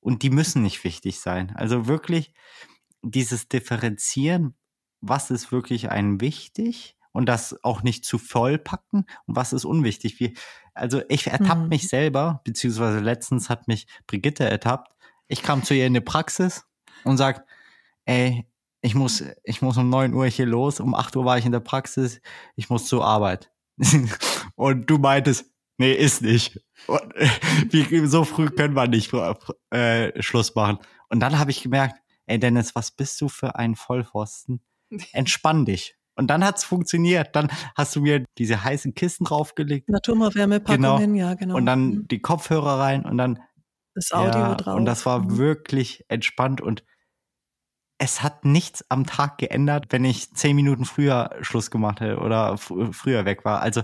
und 0.00 0.22
die 0.22 0.30
müssen 0.30 0.62
nicht 0.62 0.84
wichtig 0.84 1.20
sein. 1.20 1.54
Also 1.56 1.86
wirklich 1.86 2.32
dieses 3.02 3.48
Differenzieren, 3.48 4.54
was 5.00 5.30
ist 5.30 5.52
wirklich 5.52 5.90
einem 5.90 6.20
wichtig 6.20 6.96
und 7.12 7.26
das 7.26 7.62
auch 7.62 7.82
nicht 7.82 8.04
zu 8.04 8.18
voll 8.18 8.58
packen 8.58 9.06
und 9.26 9.36
was 9.36 9.52
ist 9.52 9.64
unwichtig. 9.64 10.18
Wie, 10.18 10.36
also 10.74 11.02
ich 11.08 11.26
ertappe 11.28 11.62
mhm. 11.62 11.68
mich 11.68 11.88
selber, 11.88 12.40
beziehungsweise 12.44 12.98
letztens 12.98 13.48
hat 13.48 13.68
mich 13.68 13.86
Brigitte 14.06 14.48
ertappt. 14.48 14.92
Ich 15.28 15.42
kam 15.42 15.62
zu 15.62 15.74
ihr 15.74 15.86
in 15.86 15.94
die 15.94 16.00
Praxis 16.00 16.66
und 17.04 17.16
sagt, 17.16 17.48
ey, 18.04 18.46
ich 18.80 18.94
muss, 18.94 19.24
ich 19.44 19.62
muss 19.62 19.78
um 19.78 19.88
neun 19.88 20.12
Uhr 20.12 20.26
hier 20.26 20.44
los, 20.44 20.80
um 20.80 20.94
acht 20.94 21.16
Uhr 21.16 21.24
war 21.24 21.38
ich 21.38 21.46
in 21.46 21.52
der 21.52 21.60
Praxis, 21.60 22.20
ich 22.56 22.68
muss 22.68 22.86
zur 22.86 23.04
Arbeit. 23.04 23.50
und 24.54 24.88
du 24.88 24.98
meintest, 24.98 25.46
nee, 25.78 25.92
ist 25.92 26.22
nicht. 26.22 26.60
Und, 26.86 27.02
wie, 27.70 28.06
so 28.06 28.24
früh 28.24 28.50
können 28.50 28.74
wir 28.74 28.86
nicht 28.86 29.12
äh, 29.70 30.22
Schluss 30.22 30.54
machen. 30.54 30.78
Und 31.08 31.20
dann 31.20 31.38
habe 31.38 31.50
ich 31.50 31.62
gemerkt, 31.62 31.96
ey 32.26 32.38
Dennis, 32.38 32.74
was 32.74 32.90
bist 32.90 33.20
du 33.20 33.28
für 33.28 33.56
ein 33.56 33.74
Vollpfosten? 33.74 34.60
Entspann 35.12 35.64
dich. 35.64 35.96
Und 36.16 36.28
dann 36.28 36.44
hat's 36.44 36.62
funktioniert. 36.62 37.34
Dann 37.34 37.50
hast 37.74 37.96
du 37.96 38.00
mir 38.00 38.24
diese 38.38 38.62
heißen 38.62 38.94
Kisten 38.94 39.24
draufgelegt. 39.24 39.88
Naturwärmepackungen, 39.88 41.14
genau. 41.14 41.18
ja, 41.18 41.34
genau. 41.34 41.56
Und 41.56 41.66
dann 41.66 41.86
mhm. 41.86 42.08
die 42.08 42.20
Kopfhörer 42.20 42.78
rein 42.78 43.04
und 43.04 43.18
dann 43.18 43.40
das 43.94 44.12
Audio 44.12 44.40
ja, 44.40 44.54
drauf. 44.54 44.76
Und 44.76 44.84
das 44.84 45.06
war 45.06 45.20
mhm. 45.20 45.38
wirklich 45.38 46.04
entspannt 46.08 46.60
und 46.60 46.84
es 47.98 48.22
hat 48.22 48.44
nichts 48.44 48.84
am 48.90 49.06
Tag 49.06 49.38
geändert, 49.38 49.86
wenn 49.90 50.04
ich 50.04 50.32
zehn 50.34 50.56
Minuten 50.56 50.84
früher 50.84 51.30
Schluss 51.42 51.70
gemacht 51.70 52.00
hätte 52.00 52.18
oder 52.18 52.56
früher 52.58 53.24
weg 53.24 53.44
war. 53.44 53.60
Also, 53.60 53.82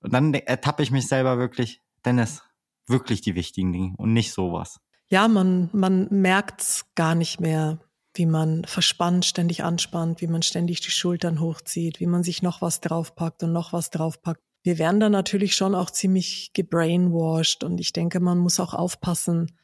und 0.00 0.12
dann 0.12 0.34
ertappe 0.34 0.82
ich 0.82 0.90
mich 0.90 1.08
selber 1.08 1.38
wirklich, 1.38 1.82
Dennis, 2.04 2.42
wirklich 2.86 3.22
die 3.22 3.34
wichtigen 3.34 3.72
Dinge 3.72 3.94
und 3.96 4.12
nicht 4.12 4.32
sowas. 4.32 4.80
Ja, 5.08 5.28
man, 5.28 5.70
man 5.72 6.08
merkt's 6.10 6.86
gar 6.94 7.14
nicht 7.14 7.40
mehr 7.40 7.78
wie 8.14 8.26
man 8.26 8.64
verspannt, 8.64 9.24
ständig 9.24 9.64
anspannt, 9.64 10.20
wie 10.20 10.28
man 10.28 10.42
ständig 10.42 10.80
die 10.80 10.90
Schultern 10.90 11.40
hochzieht, 11.40 12.00
wie 12.00 12.06
man 12.06 12.22
sich 12.22 12.42
noch 12.42 12.62
was 12.62 12.80
draufpackt 12.80 13.42
und 13.42 13.52
noch 13.52 13.72
was 13.72 13.90
draufpackt. 13.90 14.40
Wir 14.62 14.78
werden 14.78 15.00
da 15.00 15.10
natürlich 15.10 15.56
schon 15.56 15.74
auch 15.74 15.90
ziemlich 15.90 16.52
gebrainwashed 16.54 17.64
und 17.64 17.78
ich 17.80 17.92
denke, 17.92 18.20
man 18.20 18.38
muss 18.38 18.60
auch 18.60 18.72
aufpassen, 18.72 19.58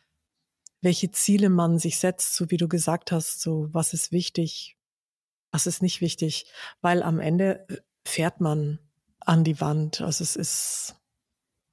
welche 0.80 1.10
Ziele 1.10 1.50
man 1.50 1.78
sich 1.78 1.98
setzt, 1.98 2.34
so 2.34 2.50
wie 2.50 2.56
du 2.56 2.68
gesagt 2.68 3.12
hast, 3.12 3.40
so 3.40 3.68
was 3.72 3.92
ist 3.92 4.12
wichtig, 4.12 4.76
was 5.50 5.66
ist 5.66 5.82
nicht 5.82 6.00
wichtig, 6.00 6.46
weil 6.80 7.02
am 7.02 7.20
Ende 7.20 7.68
äh, 7.68 7.76
fährt 8.04 8.40
man 8.40 8.78
an 9.20 9.44
die 9.44 9.60
Wand. 9.60 10.00
Also 10.00 10.24
es 10.24 10.36
ist, 10.36 10.96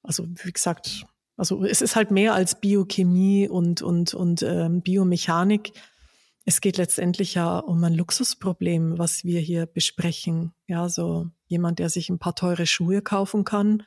also 0.04 0.26
wie 0.44 0.52
gesagt, 0.52 1.06
also 1.38 1.64
es 1.64 1.82
ist 1.82 1.96
halt 1.96 2.12
mehr 2.12 2.34
als 2.34 2.60
Biochemie 2.60 3.48
und 3.48 3.82
und 3.82 4.14
und 4.14 4.42
ähm, 4.42 4.82
Biomechanik 4.82 5.74
es 6.48 6.62
geht 6.62 6.78
letztendlich 6.78 7.34
ja 7.34 7.60
um 7.60 7.84
ein 7.84 7.94
Luxusproblem, 7.94 8.98
was 8.98 9.26
wir 9.26 9.42
hier 9.42 9.66
besprechen. 9.66 10.54
Ja, 10.66 10.88
so 10.88 11.28
jemand, 11.48 11.80
der 11.80 11.90
sich 11.90 12.10
ein 12.10 12.20
paar 12.20 12.36
teure 12.36 12.66
Schuhe 12.66 13.02
kaufen 13.02 13.44
kann 13.44 13.84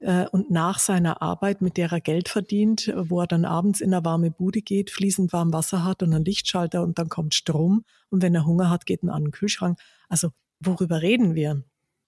und 0.00 0.50
nach 0.50 0.78
seiner 0.78 1.20
Arbeit, 1.20 1.60
mit 1.60 1.76
der 1.76 1.92
er 1.92 2.00
Geld 2.00 2.30
verdient, 2.30 2.90
wo 2.96 3.20
er 3.20 3.26
dann 3.26 3.44
abends 3.44 3.82
in 3.82 3.92
eine 3.92 4.02
warme 4.02 4.30
Bude 4.30 4.62
geht, 4.62 4.90
fließend 4.90 5.32
warm 5.32 5.52
Wasser 5.52 5.84
hat 5.84 6.02
und 6.02 6.14
einen 6.14 6.24
Lichtschalter 6.24 6.82
und 6.82 6.98
dann 6.98 7.10
kommt 7.10 7.34
Strom 7.34 7.84
und 8.08 8.22
wenn 8.22 8.34
er 8.34 8.46
Hunger 8.46 8.70
hat, 8.70 8.86
geht 8.86 9.02
er 9.02 9.12
an 9.12 9.24
den 9.24 9.30
Kühlschrank. 9.30 9.78
Also 10.08 10.30
worüber 10.58 11.02
reden 11.02 11.34
wir? 11.34 11.64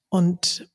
Und 0.09 0.71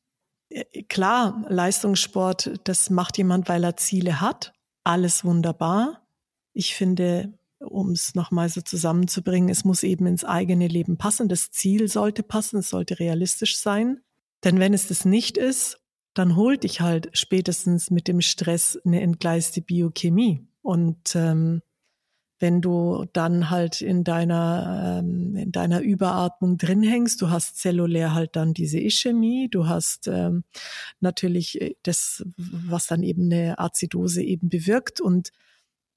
äh, 0.50 0.84
klar, 0.84 1.46
Leistungssport, 1.50 2.60
das 2.64 2.90
macht 2.90 3.18
jemand, 3.18 3.50
weil 3.50 3.64
er 3.64 3.78
Ziele 3.78 4.22
hat. 4.22 4.54
Alles 4.84 5.26
wunderbar. 5.26 6.08
Ich 6.54 6.76
finde, 6.76 7.38
um 7.60 7.92
es 7.92 8.16
nochmal 8.16 8.50
so 8.50 8.62
zusammenzubringen, 8.62 9.50
es 9.50 9.66
muss 9.66 9.84
eben 9.84 10.06
ins 10.06 10.24
eigene 10.24 10.68
Leben 10.68 10.98
passen. 10.98 11.30
Das 11.30 11.52
Ziel 11.52 11.88
sollte 11.88 12.24
passen, 12.24 12.60
es 12.60 12.70
sollte 12.70 13.00
realistisch 13.00 13.58
sein. 13.60 14.02
Denn 14.44 14.60
wenn 14.60 14.74
es 14.74 14.88
das 14.88 15.06
nicht 15.06 15.38
ist, 15.38 15.80
dann 16.18 16.36
holt 16.36 16.64
dich 16.64 16.82
halt 16.82 17.10
spätestens 17.14 17.92
mit 17.92 18.08
dem 18.08 18.22
Stress 18.22 18.80
eine 18.86 19.02
entgleiste 19.02 19.62
Biochemie. 19.62 20.48
Und 20.62 21.16
ähm, 21.16 21.62
wenn 22.40 22.62
du 22.62 23.06
dann 23.14 23.50
halt 23.50 23.82
in 23.82 24.04
deiner, 24.04 25.00
ähm, 25.00 25.36
in 25.36 25.52
deiner 25.52 25.82
Überatmung 25.82 26.58
drin 26.58 26.84
hängst, 26.84 27.22
du 27.22 27.30
hast 27.30 27.58
zellulär 27.58 28.14
halt 28.14 28.36
dann 28.36 28.54
diese 28.54 28.80
Ischämie, 28.80 29.48
du 29.50 29.68
hast 29.68 30.08
ähm, 30.08 30.44
natürlich 31.00 31.60
äh, 31.62 31.76
das, 31.84 32.24
was 32.36 32.88
dann 32.88 33.04
eben 33.04 33.32
eine 33.32 33.60
Azidose 33.60 34.22
eben 34.22 34.50
bewirkt 34.50 35.02
und 35.02 35.32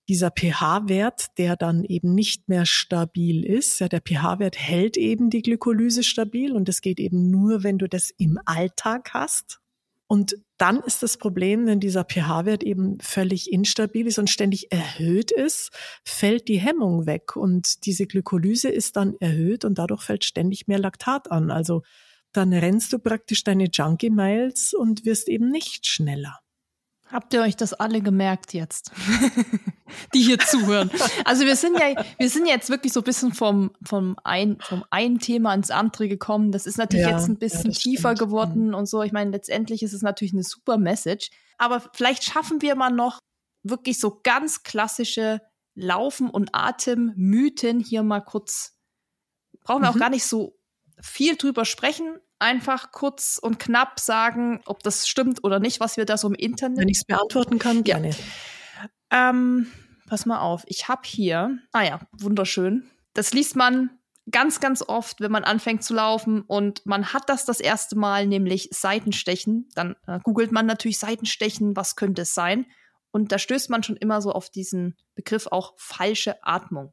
dieser 0.09 0.31
pH-Wert, 0.31 1.39
der 1.39 1.57
dann 1.57 1.85
eben 1.85 2.15
nicht 2.15 2.49
mehr 2.49 2.67
stabil 2.67 3.45
ist. 3.45 3.79
Ja, 3.79 3.89
der 3.89 4.01
pH-Wert 4.01 4.59
hält 4.59 4.97
eben 4.97 5.31
die 5.31 5.43
Glykolyse 5.43 6.03
stabil 6.03 6.53
und 6.53 6.69
das 6.69 6.81
geht 6.81 6.99
eben 6.99 7.31
nur, 7.31 7.63
wenn 7.63 7.79
du 7.79 7.89
das 7.89 8.11
im 8.17 8.39
Alltag 8.45 9.11
hast. 9.15 9.61
Und 10.11 10.35
dann 10.59 10.81
ist 10.81 11.05
das 11.05 11.19
Problem, 11.19 11.67
wenn 11.67 11.79
dieser 11.79 12.03
pH-Wert 12.03 12.65
eben 12.65 12.99
völlig 13.01 13.53
instabil 13.53 14.09
ist 14.09 14.19
und 14.19 14.29
ständig 14.29 14.73
erhöht 14.73 15.31
ist, 15.31 15.71
fällt 16.05 16.49
die 16.49 16.59
Hemmung 16.59 17.07
weg 17.07 17.37
und 17.37 17.87
diese 17.87 18.09
Glykolyse 18.09 18.71
ist 18.71 18.97
dann 18.97 19.15
erhöht 19.21 19.65
und 19.65 19.79
dadurch 19.79 20.03
fällt 20.03 20.25
ständig 20.25 20.67
mehr 20.67 20.81
Laktat 20.81 21.31
an. 21.31 21.53
Also 21.53 21.83
dann 22.33 22.53
rennst 22.53 22.93
du 22.93 22.99
praktisch 22.99 23.45
deine 23.45 23.69
Junkie 23.73 24.11
Miles 24.11 24.75
und 24.75 25.05
wirst 25.05 25.29
eben 25.29 25.49
nicht 25.49 25.87
schneller. 25.87 26.41
Habt 27.11 27.35
ihr 27.35 27.41
euch 27.43 27.57
das 27.57 27.73
alle 27.73 28.01
gemerkt 28.01 28.55
jetzt, 28.55 28.93
die 30.15 30.23
hier 30.23 30.39
zuhören? 30.39 30.91
Also 31.25 31.45
wir 31.45 31.57
sind 31.57 31.77
ja, 31.79 32.05
wir 32.19 32.31
sind 32.31 32.47
jetzt 32.47 32.71
wirklich 32.71 32.93
so 32.93 33.01
ein 33.01 33.05
bisschen 33.05 33.35
vom, 33.35 33.73
vom 33.83 34.17
ein, 34.23 34.59
vom 34.61 34.85
einen 34.91 35.19
Thema 35.19 35.53
ins 35.55 35.71
andere 35.71 36.09
gekommen. 36.09 36.53
Das 36.53 36.67
ist 36.67 36.79
natürlich 36.79 37.07
ja, 37.07 37.17
jetzt 37.17 37.29
ein 37.29 37.39
bisschen 37.39 37.73
ja, 37.73 37.79
tiefer 37.79 38.11
stimmt. 38.11 38.19
geworden 38.21 38.75
und 38.75 38.87
so. 38.87 39.03
Ich 39.03 39.13
meine, 39.13 39.33
letztendlich 39.33 39.83
ist 39.83 39.93
es 39.93 40.03
natürlich 40.03 40.33
eine 40.33 40.45
super 40.45 40.79
Message. 40.79 41.31
Aber 41.59 41.83
vielleicht 41.93 42.25
schaffen 42.25 42.63
wir 42.63 42.77
mal 42.77 42.91
noch 42.91 43.19
wirklich 43.63 43.99
so 43.99 44.21
ganz 44.23 44.63
klassische 44.63 45.41
Laufen 45.75 46.31
und 46.31 46.51
Atemmythen 46.53 47.81
hier 47.81 48.03
mal 48.03 48.21
kurz. 48.21 48.79
Brauchen 49.63 49.83
wir 49.83 49.91
mhm. 49.91 49.97
auch 49.97 50.01
gar 50.01 50.11
nicht 50.11 50.25
so 50.25 50.57
viel 51.03 51.37
drüber 51.37 51.65
sprechen. 51.65 52.19
Einfach 52.41 52.91
kurz 52.91 53.39
und 53.41 53.59
knapp 53.59 54.01
sagen, 54.01 54.61
ob 54.65 54.83
das 54.83 55.07
stimmt 55.07 55.45
oder 55.45 55.61
nicht, 55.61 55.79
was 55.79 55.97
wir 55.97 56.07
da 56.07 56.17
so 56.17 56.27
im 56.27 56.35
Internet. 56.35 56.79
Wenn 56.79 56.89
ich 56.89 56.99
es 56.99 57.05
beantworten 57.05 57.59
kann, 57.59 57.85
gerne. 57.85 58.11
Ja. 59.11 59.31
Ähm, 59.31 59.67
pass 60.09 60.27
mal 60.27 60.41
auf. 60.41 60.65
Ich 60.67 60.89
habe 60.89 61.03
hier, 61.05 61.59
ah 61.73 61.83
ja, 61.83 62.01
wunderschön. 62.13 62.91
Das 63.13 63.33
liest 63.33 63.57
man 63.57 63.91
ganz, 64.31 64.61
ganz 64.61 64.83
oft, 64.83 65.21
wenn 65.21 65.31
man 65.31 65.45
anfängt 65.45 65.85
zu 65.85 65.95
laufen 65.95 66.43
und 66.43 66.85
man 66.87 67.13
hat 67.13 67.29
das 67.29 67.45
das 67.45 67.61
erste 67.61 67.97
Mal, 67.97 68.27
nämlich 68.27 68.71
Seitenstechen. 68.73 69.69
Dann 69.75 69.97
äh, 70.07 70.19
googelt 70.23 70.51
man 70.51 70.67
natürlich 70.67 70.99
Seitenstechen, 70.99 71.77
was 71.77 71.95
könnte 71.95 72.23
es 72.23 72.35
sein? 72.35 72.67
Und 73.11 73.33
da 73.33 73.39
stößt 73.39 73.71
man 73.71 73.83
schon 73.83 73.97
immer 73.97 74.23
so 74.23 74.33
auf 74.33 74.51
diesen 74.51 74.97
Begriff 75.15 75.47
auch 75.49 75.75
falsche 75.77 76.43
Atmung. 76.43 76.93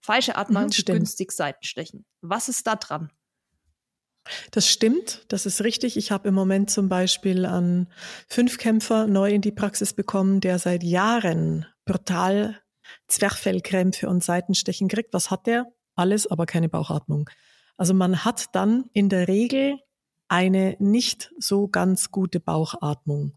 Falsche 0.00 0.36
Atmung, 0.36 0.64
mhm, 0.64 0.84
günstig 0.84 1.32
Seitenstechen. 1.32 2.04
Was 2.20 2.48
ist 2.48 2.66
da 2.66 2.76
dran? 2.76 3.10
Das 4.50 4.68
stimmt, 4.68 5.24
das 5.28 5.46
ist 5.46 5.62
richtig. 5.62 5.96
Ich 5.96 6.12
habe 6.12 6.28
im 6.28 6.34
Moment 6.34 6.70
zum 6.70 6.88
Beispiel 6.88 7.44
einen 7.44 7.88
Fünfkämpfer 8.28 9.06
neu 9.06 9.30
in 9.30 9.40
die 9.40 9.52
Praxis 9.52 9.92
bekommen, 9.92 10.40
der 10.40 10.58
seit 10.58 10.82
Jahren 10.82 11.66
brutal 11.84 12.60
Zwerchfellkrämpfe 13.08 14.08
und 14.08 14.22
Seitenstechen 14.22 14.88
kriegt. 14.88 15.12
Was 15.12 15.30
hat 15.30 15.46
der? 15.46 15.66
Alles, 15.94 16.26
aber 16.26 16.46
keine 16.46 16.68
Bauchatmung. 16.68 17.28
Also 17.76 17.94
man 17.94 18.24
hat 18.24 18.54
dann 18.54 18.84
in 18.92 19.08
der 19.08 19.28
Regel 19.28 19.78
eine 20.28 20.76
nicht 20.78 21.32
so 21.38 21.68
ganz 21.68 22.10
gute 22.10 22.40
Bauchatmung. 22.40 23.36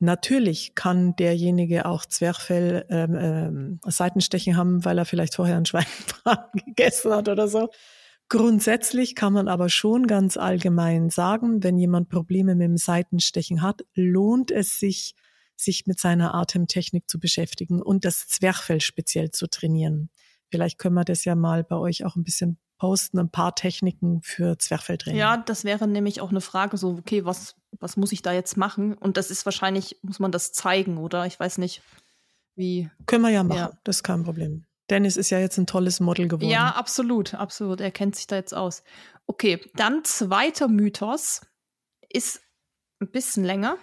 Natürlich 0.00 0.74
kann 0.74 1.14
derjenige 1.14 1.86
auch 1.86 2.04
Zwerchfell 2.04 2.84
ähm, 2.88 3.16
ähm, 3.16 3.80
Seitenstechen 3.86 4.56
haben, 4.56 4.84
weil 4.84 4.98
er 4.98 5.04
vielleicht 5.04 5.36
vorher 5.36 5.56
einen 5.56 5.66
Schweinebraten 5.66 6.60
gegessen 6.66 7.12
hat 7.12 7.28
oder 7.28 7.46
so. 7.46 7.68
Grundsätzlich 8.32 9.14
kann 9.14 9.34
man 9.34 9.46
aber 9.46 9.68
schon 9.68 10.06
ganz 10.06 10.38
allgemein 10.38 11.10
sagen, 11.10 11.62
wenn 11.62 11.76
jemand 11.76 12.08
Probleme 12.08 12.54
mit 12.54 12.64
dem 12.64 12.78
Seitenstechen 12.78 13.60
hat, 13.60 13.84
lohnt 13.94 14.50
es 14.50 14.80
sich, 14.80 15.14
sich 15.54 15.86
mit 15.86 16.00
seiner 16.00 16.34
Atemtechnik 16.34 17.10
zu 17.10 17.20
beschäftigen 17.20 17.82
und 17.82 18.06
das 18.06 18.28
Zwerchfell 18.28 18.80
speziell 18.80 19.32
zu 19.32 19.48
trainieren. 19.48 20.08
Vielleicht 20.48 20.78
können 20.78 20.94
wir 20.94 21.04
das 21.04 21.26
ja 21.26 21.34
mal 21.34 21.62
bei 21.62 21.76
euch 21.76 22.06
auch 22.06 22.16
ein 22.16 22.24
bisschen 22.24 22.56
posten, 22.78 23.18
ein 23.18 23.28
paar 23.28 23.54
Techniken 23.54 24.22
für 24.22 24.56
Zwerchfelltraining. 24.58 25.20
Ja, 25.20 25.36
das 25.36 25.64
wäre 25.64 25.86
nämlich 25.86 26.22
auch 26.22 26.30
eine 26.30 26.40
Frage, 26.40 26.78
so, 26.78 26.92
okay, 26.92 27.26
was, 27.26 27.54
was 27.80 27.98
muss 27.98 28.12
ich 28.12 28.22
da 28.22 28.32
jetzt 28.32 28.56
machen? 28.56 28.94
Und 28.94 29.18
das 29.18 29.30
ist 29.30 29.44
wahrscheinlich, 29.44 29.98
muss 30.00 30.20
man 30.20 30.32
das 30.32 30.52
zeigen, 30.52 30.96
oder? 30.96 31.26
Ich 31.26 31.38
weiß 31.38 31.58
nicht, 31.58 31.82
wie. 32.54 32.88
Können 33.04 33.24
wir 33.24 33.30
ja 33.30 33.44
machen, 33.44 33.58
ja. 33.58 33.78
das 33.84 33.96
ist 33.96 34.04
kein 34.04 34.24
Problem. 34.24 34.64
Dennis 34.92 35.16
ist 35.16 35.30
ja 35.30 35.38
jetzt 35.38 35.56
ein 35.56 35.66
tolles 35.66 36.00
Model 36.00 36.28
geworden. 36.28 36.50
Ja, 36.50 36.68
absolut, 36.70 37.34
absolut. 37.34 37.80
Er 37.80 37.90
kennt 37.90 38.14
sich 38.14 38.26
da 38.26 38.36
jetzt 38.36 38.54
aus. 38.54 38.84
Okay, 39.26 39.58
dann 39.74 40.04
zweiter 40.04 40.68
Mythos 40.68 41.40
ist 42.10 42.42
ein 43.00 43.10
bisschen 43.10 43.42
länger. 43.42 43.78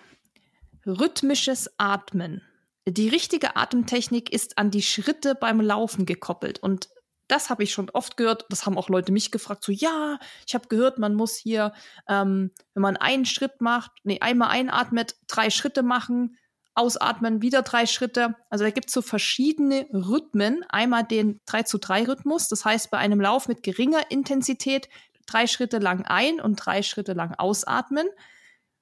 Rhythmisches 0.86 1.72
Atmen. 1.78 2.44
Die 2.88 3.10
richtige 3.10 3.56
Atemtechnik 3.56 4.32
ist 4.32 4.58
an 4.58 4.70
die 4.70 4.84
Schritte 4.84 5.34
beim 5.34 5.60
Laufen 5.62 6.06
gekoppelt. 6.06 6.60
Und 6.60 6.90
das 7.28 7.50
habe 7.50 7.64
ich 7.64 7.72
schon 7.72 7.90
oft 7.90 8.16
gehört. 8.16 8.46
Das 8.50 8.66
haben 8.66 8.78
auch 8.78 8.90
Leute 8.90 9.12
mich 9.12 9.32
gefragt. 9.32 9.64
So, 9.64 9.72
ja, 9.72 10.20
ich 10.48 10.54
habe 10.54 10.68
gehört, 10.68 11.00
man 11.00 11.16
muss 11.16 11.38
hier, 11.38 11.74
ähm, 12.08 12.52
wenn 12.74 12.82
man 12.82 12.98
einen 12.98 13.26
Schritt 13.26 13.62
macht, 13.62 13.92
nee, 14.04 14.20
einmal 14.20 14.50
einatmet, 14.50 15.16
drei 15.28 15.50
Schritte 15.50 15.82
machen, 15.82 16.38
ausatmen, 16.76 17.42
wieder 17.42 17.62
drei 17.62 17.86
Schritte. 17.86 18.36
Also 18.50 18.64
da 18.64 18.72
gibt 18.72 18.88
es 18.88 18.94
so 18.94 19.02
verschiedene 19.02 19.88
Rhythmen. 19.94 20.64
Einmal 20.70 21.04
den 21.04 21.40
3 21.46 21.64
zu 21.64 21.78
3 21.78 22.06
Rhythmus. 22.06 22.48
Das 22.48 22.66
heißt, 22.66 22.92
bei 22.92 22.98
einem 22.98 23.20
Lauf 23.20 23.48
mit 23.48 23.64
geringer 23.64 24.10
Intensität 24.10 24.90
drei 25.26 25.48
Schritte 25.48 25.78
lang 25.78 26.06
ein 26.06 26.40
und 26.40 26.56
drei 26.56 26.82
Schritte 26.82 27.14
lang 27.14 27.36
ausatmen. 27.36 28.08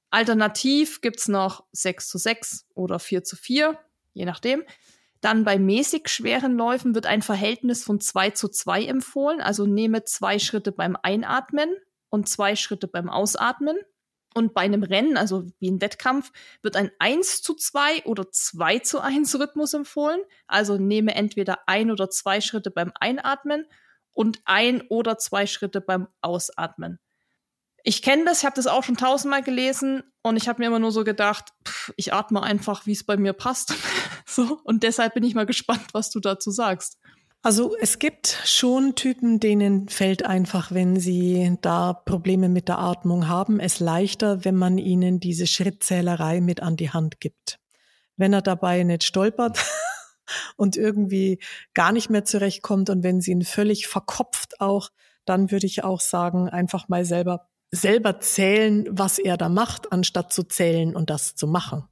Alternativ 0.10 1.02
gibt 1.02 1.20
es 1.20 1.28
noch 1.28 1.66
6 1.74 2.10
zu 2.10 2.18
6 2.18 2.68
oder 2.74 3.00
4 3.00 3.24
zu 3.24 3.36
4, 3.36 3.78
je 4.14 4.26
nachdem. 4.26 4.64
Dann 5.20 5.44
bei 5.44 5.58
mäßig 5.58 6.10
schweren 6.10 6.56
Läufen 6.56 6.96
wird 6.96 7.08
ein 7.08 7.22
Verhältnis 7.22 7.84
von 7.84 8.00
2 8.00 8.32
zu 8.32 8.48
2 8.48 8.86
empfohlen. 8.86 9.42
Also 9.42 9.66
nehme 9.66 10.04
zwei 10.04 10.40
Schritte 10.40 10.72
beim 10.72 10.96
Einatmen 11.02 11.70
und 12.10 12.30
zwei 12.30 12.56
Schritte 12.56 12.88
beim 12.88 13.10
Ausatmen. 13.10 13.78
Und 14.38 14.54
bei 14.54 14.62
einem 14.62 14.84
Rennen, 14.84 15.18
also 15.18 15.46
wie 15.58 15.72
ein 15.72 15.82
Wettkampf, 15.82 16.32
wird 16.62 16.76
ein 16.76 16.92
1 17.00 17.42
zu 17.42 17.56
2 17.56 18.04
oder 18.04 18.32
2 18.32 18.80
zu 18.80 19.00
1 19.00 19.40
Rhythmus 19.40 19.74
empfohlen. 19.74 20.22
Also 20.46 20.78
nehme 20.78 21.16
entweder 21.16 21.68
ein 21.68 21.90
oder 21.90 22.12
zwei 22.12 22.40
Schritte 22.40 22.70
beim 22.70 22.92
Einatmen 23.00 23.66
und 24.14 24.40
ein 24.46 24.84
oder 24.90 25.18
zwei 25.18 25.48
Schritte 25.48 25.82
beim 25.82 26.08
Ausatmen 26.22 27.00
ich 27.88 28.02
kenne 28.02 28.26
das, 28.26 28.40
ich 28.40 28.46
habe 28.46 28.56
das 28.58 28.68
auch 28.68 28.84
schon 28.84 28.98
tausendmal 28.98 29.42
gelesen 29.42 30.04
und 30.22 30.36
ich 30.36 30.50
habe 30.50 30.60
mir 30.60 30.68
immer 30.68 30.78
nur 30.78 30.92
so 30.92 31.06
gedacht, 31.06 31.54
pff, 31.66 31.94
ich 31.96 32.14
atme 32.14 32.44
einfach, 32.44 32.86
wie 32.86 32.92
es 32.92 33.06
bei 33.06 33.16
mir 33.16 33.32
passt. 33.32 33.74
so 34.26 34.60
und 34.66 34.84
deshalb 34.84 35.14
bin 35.14 35.24
ich 35.24 35.36
mal 35.36 35.46
gespannt, 35.46 35.88
was 35.94 36.10
du 36.10 36.20
dazu 36.20 36.52
sagst. 36.52 37.00
Also 37.48 37.78
es 37.80 37.98
gibt 37.98 38.28
schon 38.44 38.95
Typen, 38.95 39.40
denen 39.40 39.88
fällt 39.88 40.26
einfach, 40.26 40.74
wenn 40.74 40.99
sie 40.99 41.56
da 41.61 41.94
Probleme 41.94 42.49
mit 42.49 42.68
der 42.68 42.78
Atmung 42.78 43.30
haben, 43.30 43.61
es 43.61 43.80
leichter, 43.80 44.44
wenn 44.44 44.57
man 44.57 44.78
ihnen 44.78 45.22
diese 45.22 45.48
Schrittzählerei 45.48 46.41
mit 46.41 46.61
an 46.61 46.76
die 46.76 46.90
Hand 46.90 47.22
gibt. 47.22 47.57
Wenn 48.18 48.34
er 48.34 48.41
dabei 48.41 48.84
nicht 48.84 49.06
stolpert 49.06 49.64
und 50.57 50.76
irgendwie 50.76 51.40
gar 51.74 51.94
nicht 51.94 52.10
mehr 52.10 52.26
zurechtkommt 52.26 52.90
und 52.90 53.02
wenn 53.03 53.22
sie 53.22 53.32
ihn 53.32 53.45
völlig 53.45 53.88
verkopft 53.88 54.60
auch, 54.60 54.90
dann 55.24 55.49
würde 55.49 55.68
ich 55.68 55.86
auch 55.86 56.02
sagen, 56.02 56.49
einfach 56.49 56.90
mal 56.90 57.06
selber 57.06 57.48
selber 57.72 58.19
zählen, 58.19 58.86
was 58.90 59.19
er 59.19 59.38
da 59.38 59.48
macht, 59.48 59.94
anstatt 59.94 60.34
zu 60.34 60.44
zählen 60.44 60.94
und 60.94 61.10
das 61.10 61.36
zu 61.36 61.48
machen. 61.48 61.86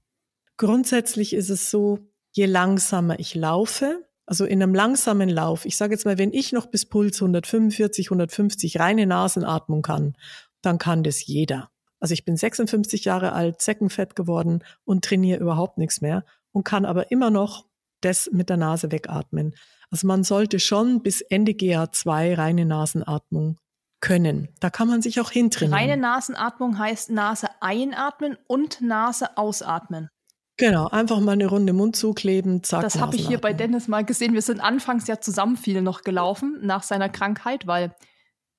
Grundsätzlich 0.58 1.32
ist 1.32 1.50
es 1.50 1.72
so, 1.72 2.00
je 2.34 2.46
langsamer 2.46 3.22
ich 3.22 3.36
laufe, 3.36 4.06
also 4.26 4.46
in 4.46 4.62
einem 4.62 4.74
langsamen 4.74 5.30
Lauf, 5.30 5.66
ich 5.66 5.78
sage 5.78 5.94
jetzt 5.94 6.06
mal, 6.06 6.18
wenn 6.18 6.34
ich 6.34 6.52
noch 6.52 6.66
bis 6.66 6.86
Puls 6.86 7.22
145, 7.22 8.08
150 8.08 8.80
reine 8.80 9.06
Nasenatmung 9.06 9.82
kann, 9.82 10.16
dann 10.62 10.78
kann 10.78 11.04
das 11.04 11.26
jeder. 11.26 11.70
Also 12.00 12.14
ich 12.14 12.26
bin 12.26 12.36
56 12.38 13.06
Jahre 13.06 13.34
alt, 13.34 13.62
Zeckenfett 13.62 14.16
geworden 14.16 14.64
und 14.84 15.06
trainiere 15.06 15.40
überhaupt 15.40 15.78
nichts 15.78 16.02
mehr 16.02 16.26
und 16.52 16.64
kann 16.64 16.86
aber 16.86 17.12
immer 17.12 17.30
noch 17.30 17.66
das 18.02 18.30
mit 18.32 18.50
der 18.50 18.58
Nase 18.58 18.92
wegatmen. 18.92 19.56
Also 19.90 20.08
man 20.08 20.24
sollte 20.24 20.60
schon 20.60 21.02
bis 21.04 21.22
Ende 21.22 21.54
GA2 21.54 22.38
reine 22.38 22.66
Nasenatmung 22.66 23.58
können. 24.02 24.50
Da 24.60 24.70
kann 24.70 24.88
man 24.88 25.02
sich 25.02 25.20
auch 25.20 25.32
hintrainieren. 25.32 25.80
Reine 25.80 25.98
Nasenatmung 25.98 26.78
heißt 26.78 27.10
Nase 27.12 27.48
einatmen 27.62 28.38
und 28.48 28.82
Nase 28.82 29.38
ausatmen. 29.38 30.10
Genau, 30.58 30.88
einfach 30.88 31.20
mal 31.20 31.34
eine 31.34 31.48
Runde 31.48 31.74
Mund 31.74 31.96
zukleben, 31.96 32.64
zack. 32.64 32.82
Das 32.82 33.00
habe 33.00 33.16
ich 33.16 33.28
hier 33.28 33.40
bei 33.40 33.52
Dennis 33.52 33.88
mal 33.88 34.06
gesehen. 34.06 34.34
Wir 34.34 34.42
sind 34.42 34.62
anfangs 34.62 35.08
ja 35.08 35.20
zusammen 35.20 35.58
viel 35.58 35.82
noch 35.82 36.02
gelaufen 36.02 36.60
nach 36.62 36.84
seiner 36.84 37.10
Krankheit, 37.10 37.68
weil 37.68 37.94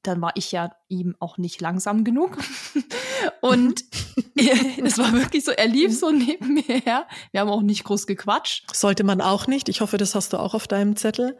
dann 0.03 0.21
war 0.21 0.33
ich 0.35 0.53
ja 0.53 0.71
ihm 0.89 1.17
auch 1.21 1.39
nicht 1.39 1.61
langsam 1.61 2.05
genug. 2.05 2.37
Und 3.41 3.85
es 4.85 4.99
war 4.99 5.13
wirklich 5.15 5.45
so, 5.45 5.53
er 5.53 5.67
lief 5.67 5.99
so 5.99 6.11
neben 6.11 6.55
mir 6.55 6.63
her. 6.63 7.07
Wir 7.33 7.41
haben 7.41 7.51
auch 7.51 7.63
nicht 7.63 7.85
groß 7.85 8.07
gequatscht. 8.07 8.75
Sollte 8.75 9.03
man 9.03 9.21
auch 9.21 9.47
nicht. 9.47 9.69
Ich 9.69 9.81
hoffe, 9.81 9.97
das 9.97 10.15
hast 10.15 10.33
du 10.33 10.39
auch 10.39 10.55
auf 10.55 10.69
deinem 10.69 10.97
Zettel. 10.97 11.39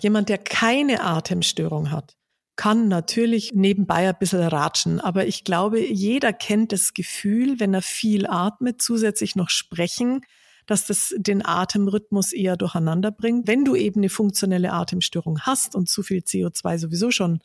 Jemand, 0.00 0.30
der 0.30 0.38
keine 0.38 1.02
Atemstörung 1.02 1.90
hat, 1.90 2.16
kann 2.62 2.86
natürlich 2.86 3.50
nebenbei 3.54 4.08
ein 4.08 4.14
bisschen 4.20 4.40
ratschen, 4.40 5.00
aber 5.00 5.26
ich 5.26 5.42
glaube, 5.42 5.84
jeder 5.84 6.32
kennt 6.32 6.70
das 6.70 6.94
Gefühl, 6.94 7.58
wenn 7.58 7.74
er 7.74 7.82
viel 7.82 8.24
atmet, 8.28 8.80
zusätzlich 8.80 9.34
noch 9.34 9.50
sprechen, 9.50 10.20
dass 10.66 10.86
das 10.86 11.12
den 11.16 11.44
Atemrhythmus 11.44 12.32
eher 12.32 12.56
durcheinander 12.56 13.10
bringt. 13.10 13.48
Wenn 13.48 13.64
du 13.64 13.74
eben 13.74 13.98
eine 13.98 14.10
funktionelle 14.10 14.72
Atemstörung 14.72 15.40
hast 15.40 15.74
und 15.74 15.88
zu 15.88 16.04
viel 16.04 16.20
CO2 16.20 16.78
sowieso 16.78 17.10
schon 17.10 17.40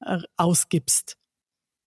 äh, 0.00 0.18
ausgibst, 0.36 1.16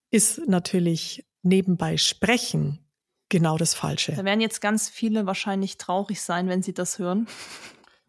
ist 0.09 0.47
natürlich 0.47 1.25
nebenbei 1.43 1.97
sprechen 1.97 2.79
genau 3.27 3.57
das 3.57 3.73
Falsche. 3.73 4.13
Da 4.13 4.23
werden 4.23 4.39
jetzt 4.39 4.61
ganz 4.61 4.87
viele 4.87 5.25
wahrscheinlich 5.25 5.75
traurig 5.75 6.21
sein, 6.21 6.47
wenn 6.47 6.63
sie 6.63 6.73
das 6.73 6.97
hören. 6.97 7.27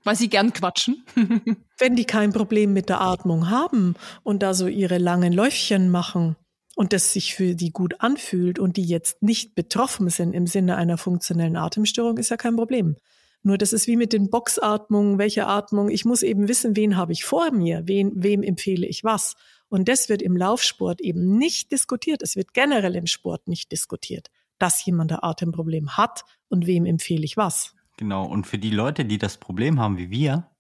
Weil 0.05 0.17
sie 0.17 0.29
gern 0.29 0.53
quatschen. 0.53 1.05
Wenn 1.79 1.97
die 1.97 2.05
kein 2.05 2.33
Problem 2.33 2.73
mit 2.73 2.89
der 2.89 3.01
Atmung 3.01 3.51
haben 3.51 3.95
und 4.23 4.43
da 4.43 4.55
so 4.55 4.67
ihre 4.67 4.99
langen 4.99 5.33
Läufchen 5.33 5.91
machen 5.91 6.37
und 6.77 6.93
das 6.93 7.13
sich 7.13 7.35
für 7.35 7.55
die 7.55 7.71
gut 7.71 8.01
anfühlt 8.01 8.59
und 8.59 8.77
die 8.77 8.85
jetzt 8.85 9.23
nicht 9.23 9.55
betroffen 9.55 10.09
sind 10.09 10.33
im 10.33 10.47
Sinne 10.47 10.77
einer 10.77 10.97
funktionellen 10.97 11.57
Atemstörung, 11.57 12.17
ist 12.17 12.31
ja 12.31 12.37
kein 12.37 12.57
Problem. 12.57 12.97
Nur 13.43 13.57
das 13.57 13.73
ist 13.73 13.87
wie 13.87 13.97
mit 13.97 14.13
den 14.13 14.29
Boxatmungen, 14.29 15.19
welche 15.19 15.47
Atmung. 15.47 15.89
Ich 15.89 16.05
muss 16.05 16.23
eben 16.23 16.49
wissen, 16.49 16.77
wen 16.77 16.97
habe 16.97 17.13
ich 17.13 17.25
vor 17.25 17.51
mir, 17.53 17.83
wen, 17.87 18.13
wem 18.15 18.43
empfehle 18.43 18.87
ich 18.87 19.03
was. 19.03 19.35
Und 19.69 19.89
das 19.89 20.09
wird 20.09 20.21
im 20.21 20.37
Laufsport 20.37 21.01
eben 21.01 21.39
nicht 21.39 21.73
diskutiert. 21.73 22.23
Es 22.23 22.37
wird 22.37 22.53
generell 22.53 22.97
im 22.97 23.07
Sport 23.07 23.49
nicht 23.49 23.73
diskutiert, 23.73 24.31
dass 24.59 24.85
jemand 24.85 25.13
ein 25.13 25.23
Atemproblem 25.23 25.97
hat 25.97 26.25
und 26.49 26.67
wem 26.67 26.85
empfehle 26.85 27.25
ich 27.25 27.37
was. 27.37 27.75
Genau, 28.01 28.25
und 28.25 28.47
für 28.47 28.57
die 28.57 28.71
Leute, 28.71 29.05
die 29.05 29.19
das 29.19 29.37
Problem 29.37 29.79
haben 29.79 29.99
wie 29.99 30.09
wir, 30.09 30.51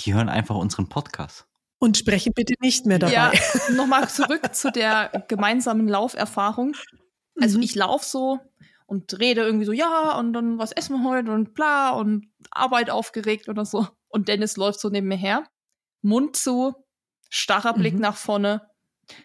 Die 0.00 0.12
hören 0.12 0.28
einfach 0.28 0.56
unseren 0.56 0.90
Podcast. 0.90 1.46
Und 1.78 1.96
sprechen 1.96 2.34
bitte 2.34 2.52
nicht 2.60 2.84
mehr 2.84 2.98
dabei. 2.98 3.14
Ja, 3.14 3.32
nochmal 3.74 4.10
zurück 4.10 4.54
zu 4.54 4.70
der 4.70 5.24
gemeinsamen 5.26 5.88
Lauferfahrung. 5.88 6.76
Also 7.40 7.56
mhm. 7.56 7.64
ich 7.64 7.74
laufe 7.74 8.04
so 8.04 8.40
und 8.84 9.18
rede 9.18 9.40
irgendwie 9.40 9.64
so, 9.64 9.72
ja, 9.72 10.18
und 10.18 10.34
dann 10.34 10.58
was 10.58 10.72
essen 10.72 10.98
wir 10.98 11.08
heute 11.08 11.32
und 11.32 11.54
bla 11.54 11.92
und 11.92 12.30
Arbeit 12.50 12.90
aufgeregt 12.90 13.48
oder 13.48 13.64
so. 13.64 13.88
Und 14.08 14.28
Dennis 14.28 14.58
läuft 14.58 14.78
so 14.78 14.90
neben 14.90 15.08
mir 15.08 15.16
her, 15.16 15.48
Mund 16.02 16.36
zu, 16.36 16.74
starrer 17.30 17.72
Blick 17.72 17.94
mhm. 17.94 18.00
nach 18.00 18.18
vorne, 18.18 18.68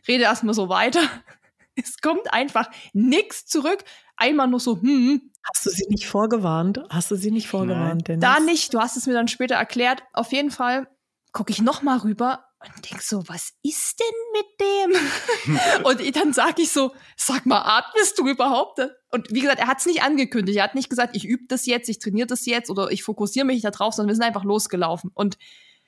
rede 0.07 0.23
erstmal 0.23 0.53
so 0.53 0.69
weiter. 0.69 1.01
Es 1.75 1.99
kommt 2.01 2.33
einfach 2.33 2.69
nichts 2.93 3.45
zurück. 3.45 3.83
Einmal 4.17 4.47
nur 4.47 4.59
so, 4.59 4.81
hm. 4.81 5.30
Hast 5.43 5.65
du 5.65 5.69
sie 5.69 5.85
nicht 5.89 6.07
vorgewarnt? 6.07 6.81
Hast 6.89 7.11
du 7.11 7.15
sie 7.15 7.31
nicht 7.31 7.47
vorgewarnt, 7.47 8.07
Dennis? 8.07 8.21
Da 8.21 8.39
nicht. 8.39 8.73
Du 8.73 8.79
hast 8.79 8.97
es 8.97 9.07
mir 9.07 9.13
dann 9.13 9.27
später 9.27 9.55
erklärt. 9.55 10.03
Auf 10.13 10.31
jeden 10.31 10.51
Fall 10.51 10.87
gucke 11.31 11.51
ich 11.51 11.61
noch 11.61 11.81
mal 11.81 11.97
rüber 11.97 12.45
und 12.63 12.91
denk 12.91 13.01
so, 13.01 13.27
was 13.27 13.53
ist 13.63 13.99
denn 13.99 14.15
mit 14.33 14.45
dem? 14.61 15.83
und 15.85 16.15
dann 16.15 16.33
sag 16.33 16.59
ich 16.59 16.71
so, 16.71 16.93
sag 17.17 17.45
mal, 17.47 17.61
atmest 17.61 18.19
du 18.19 18.27
überhaupt? 18.27 18.79
Und 19.09 19.31
wie 19.31 19.41
gesagt, 19.41 19.59
er 19.59 19.67
hat 19.67 19.79
es 19.79 19.87
nicht 19.87 20.03
angekündigt. 20.03 20.57
Er 20.57 20.65
hat 20.65 20.75
nicht 20.75 20.89
gesagt, 20.89 21.15
ich 21.15 21.25
übe 21.25 21.45
das 21.47 21.65
jetzt, 21.65 21.89
ich 21.89 21.97
trainiere 21.97 22.27
das 22.27 22.45
jetzt 22.45 22.69
oder 22.69 22.91
ich 22.91 23.03
fokussiere 23.03 23.45
mich 23.45 23.63
da 23.63 23.71
drauf, 23.71 23.95
sondern 23.95 24.09
wir 24.09 24.15
sind 24.15 24.25
einfach 24.25 24.43
losgelaufen. 24.43 25.09
Und 25.13 25.37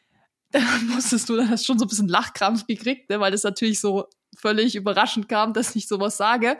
dann 0.51 0.87
musstest 0.87 1.29
du, 1.29 1.35
dann 1.35 1.49
hast 1.49 1.65
schon 1.65 1.77
so 1.77 1.85
ein 1.85 1.89
bisschen 1.89 2.07
Lachkrampf 2.07 2.65
gekriegt, 2.65 3.09
ne, 3.09 3.19
weil 3.19 3.31
das 3.31 3.43
natürlich 3.43 3.79
so 3.79 4.07
völlig 4.35 4.75
überraschend 4.75 5.29
kam, 5.29 5.53
dass 5.53 5.75
ich 5.75 5.87
sowas 5.87 6.17
sage. 6.17 6.57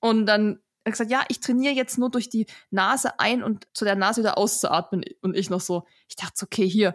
Und 0.00 0.26
dann 0.26 0.60
hat 0.86 0.90
er 0.90 0.92
gesagt, 0.92 1.10
ja, 1.10 1.24
ich 1.28 1.40
trainiere 1.40 1.74
jetzt 1.74 1.98
nur 1.98 2.10
durch 2.10 2.28
die 2.28 2.46
Nase 2.70 3.18
ein 3.18 3.42
und 3.42 3.66
zu 3.74 3.84
der 3.84 3.96
Nase 3.96 4.20
wieder 4.20 4.38
auszuatmen. 4.38 5.04
Und 5.20 5.36
ich 5.36 5.50
noch 5.50 5.60
so, 5.60 5.84
ich 6.08 6.14
dachte, 6.14 6.44
okay, 6.44 6.68
hier, 6.68 6.94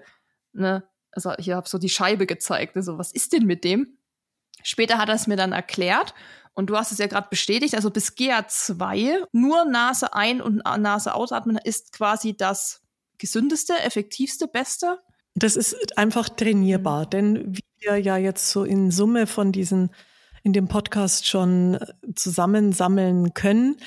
ne, 0.53 0.83
also 1.11 1.33
ich 1.37 1.49
habe 1.49 1.67
so 1.67 1.77
die 1.77 1.89
Scheibe 1.89 2.25
gezeigt, 2.25 2.75
ne, 2.75 2.83
so, 2.83 2.97
was 2.97 3.11
ist 3.11 3.33
denn 3.33 3.45
mit 3.45 3.65
dem? 3.65 3.97
Später 4.63 4.97
hat 4.97 5.09
er 5.09 5.15
es 5.15 5.27
mir 5.27 5.35
dann 5.35 5.51
erklärt 5.51 6.13
und 6.53 6.69
du 6.69 6.77
hast 6.77 6.91
es 6.91 6.99
ja 6.99 7.07
gerade 7.07 7.27
bestätigt, 7.29 7.75
also 7.75 7.89
bis 7.89 8.15
GA2 8.15 9.25
nur 9.33 9.65
Nase 9.65 10.13
ein 10.13 10.41
und 10.41 10.63
Nase 10.63 11.13
ausatmen 11.13 11.57
ist 11.57 11.91
quasi 11.91 12.35
das 12.35 12.81
gesündeste, 13.17 13.77
effektivste, 13.79 14.47
beste. 14.47 14.99
Das 15.35 15.55
ist 15.55 15.97
einfach 15.97 16.29
trainierbar, 16.29 17.05
denn 17.05 17.55
wie 17.55 17.63
wir 17.79 17.97
ja 17.97 18.17
jetzt 18.17 18.51
so 18.51 18.63
in 18.63 18.91
Summe 18.91 19.27
von 19.27 19.51
diesen 19.51 19.91
in 20.43 20.53
dem 20.53 20.67
Podcast 20.67 21.27
schon 21.27 21.77
zusammensammeln 22.15 23.33
können, 23.33 23.77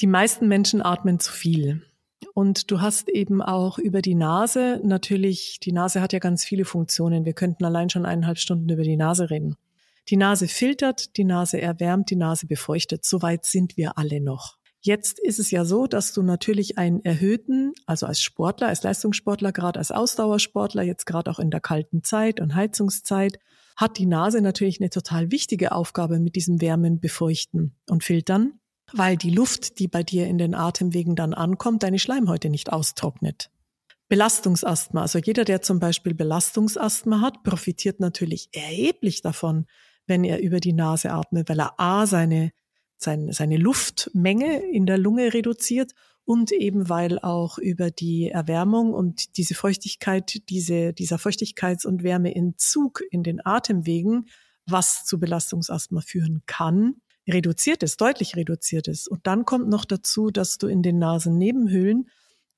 die 0.00 0.06
meisten 0.06 0.48
Menschen 0.48 0.82
atmen 0.82 1.20
zu 1.20 1.32
viel. 1.32 1.82
Und 2.34 2.70
du 2.70 2.80
hast 2.80 3.08
eben 3.08 3.40
auch 3.40 3.78
über 3.78 4.02
die 4.02 4.14
Nase, 4.14 4.80
natürlich, 4.82 5.58
die 5.60 5.72
Nase 5.72 6.00
hat 6.00 6.12
ja 6.12 6.18
ganz 6.18 6.44
viele 6.44 6.64
Funktionen. 6.64 7.24
Wir 7.24 7.32
könnten 7.32 7.64
allein 7.64 7.88
schon 7.90 8.04
eineinhalb 8.04 8.38
Stunden 8.38 8.68
über 8.68 8.82
die 8.82 8.96
Nase 8.96 9.30
reden. 9.30 9.56
Die 10.08 10.16
Nase 10.16 10.46
filtert, 10.46 11.16
die 11.16 11.24
Nase 11.24 11.60
erwärmt, 11.60 12.10
die 12.10 12.16
Nase 12.16 12.46
befeuchtet. 12.46 13.04
Soweit 13.04 13.44
sind 13.44 13.76
wir 13.76 13.98
alle 13.98 14.20
noch. 14.20 14.56
Jetzt 14.80 15.18
ist 15.18 15.40
es 15.40 15.50
ja 15.50 15.64
so, 15.64 15.86
dass 15.86 16.12
du 16.12 16.22
natürlich 16.22 16.78
einen 16.78 17.04
erhöhten, 17.04 17.72
also 17.86 18.06
als 18.06 18.22
Sportler, 18.22 18.68
als 18.68 18.84
Leistungssportler, 18.84 19.50
gerade 19.50 19.80
als 19.80 19.90
Ausdauersportler, 19.90 20.82
jetzt 20.82 21.06
gerade 21.06 21.30
auch 21.30 21.40
in 21.40 21.50
der 21.50 21.60
kalten 21.60 22.04
Zeit 22.04 22.40
und 22.40 22.54
Heizungszeit, 22.54 23.40
hat 23.76 23.98
die 23.98 24.06
Nase 24.06 24.40
natürlich 24.40 24.80
eine 24.80 24.90
total 24.90 25.30
wichtige 25.30 25.72
Aufgabe 25.72 26.18
mit 26.18 26.34
diesem 26.34 26.60
Wärmen, 26.60 26.98
Befeuchten 26.98 27.76
und 27.88 28.02
Filtern, 28.02 28.58
weil 28.92 29.16
die 29.16 29.30
Luft, 29.30 29.78
die 29.78 29.88
bei 29.88 30.02
dir 30.02 30.26
in 30.26 30.38
den 30.38 30.54
Atemwegen 30.54 31.14
dann 31.14 31.34
ankommt, 31.34 31.82
deine 31.82 31.98
Schleimhäute 31.98 32.48
nicht 32.48 32.72
austrocknet. 32.72 33.50
Belastungsasthma, 34.08 35.02
also 35.02 35.18
jeder, 35.18 35.44
der 35.44 35.62
zum 35.62 35.80
Beispiel 35.80 36.14
Belastungsasthma 36.14 37.20
hat, 37.20 37.42
profitiert 37.42 38.00
natürlich 38.00 38.48
erheblich 38.52 39.20
davon, 39.20 39.66
wenn 40.06 40.24
er 40.24 40.40
über 40.40 40.60
die 40.60 40.72
Nase 40.72 41.10
atmet, 41.10 41.48
weil 41.48 41.60
er 41.60 41.78
A, 41.80 42.06
seine, 42.06 42.52
seine, 42.96 43.32
seine 43.32 43.56
Luftmenge 43.56 44.62
in 44.70 44.86
der 44.86 44.96
Lunge 44.96 45.34
reduziert 45.34 45.92
und 46.26 46.50
eben 46.50 46.88
weil 46.88 47.20
auch 47.20 47.56
über 47.56 47.90
die 47.90 48.28
Erwärmung 48.28 48.92
und 48.92 49.36
diese 49.38 49.54
Feuchtigkeit, 49.54 50.42
diese, 50.48 50.92
dieser 50.92 51.16
Feuchtigkeits- 51.16 51.86
und 51.86 52.02
Wärmeentzug 52.02 53.00
in 53.10 53.22
den 53.22 53.44
Atemwegen, 53.46 54.28
was 54.66 55.04
zu 55.04 55.20
Belastungsasthma 55.20 56.00
führen 56.00 56.42
kann, 56.46 56.96
reduziert 57.28 57.84
ist, 57.84 58.00
deutlich 58.00 58.34
reduziert 58.34 58.88
ist. 58.88 59.08
Und 59.08 59.26
dann 59.28 59.44
kommt 59.44 59.68
noch 59.68 59.84
dazu, 59.84 60.30
dass 60.30 60.58
du 60.58 60.66
in 60.66 60.82
den 60.82 60.98
Nasennebenhöhlen 60.98 62.10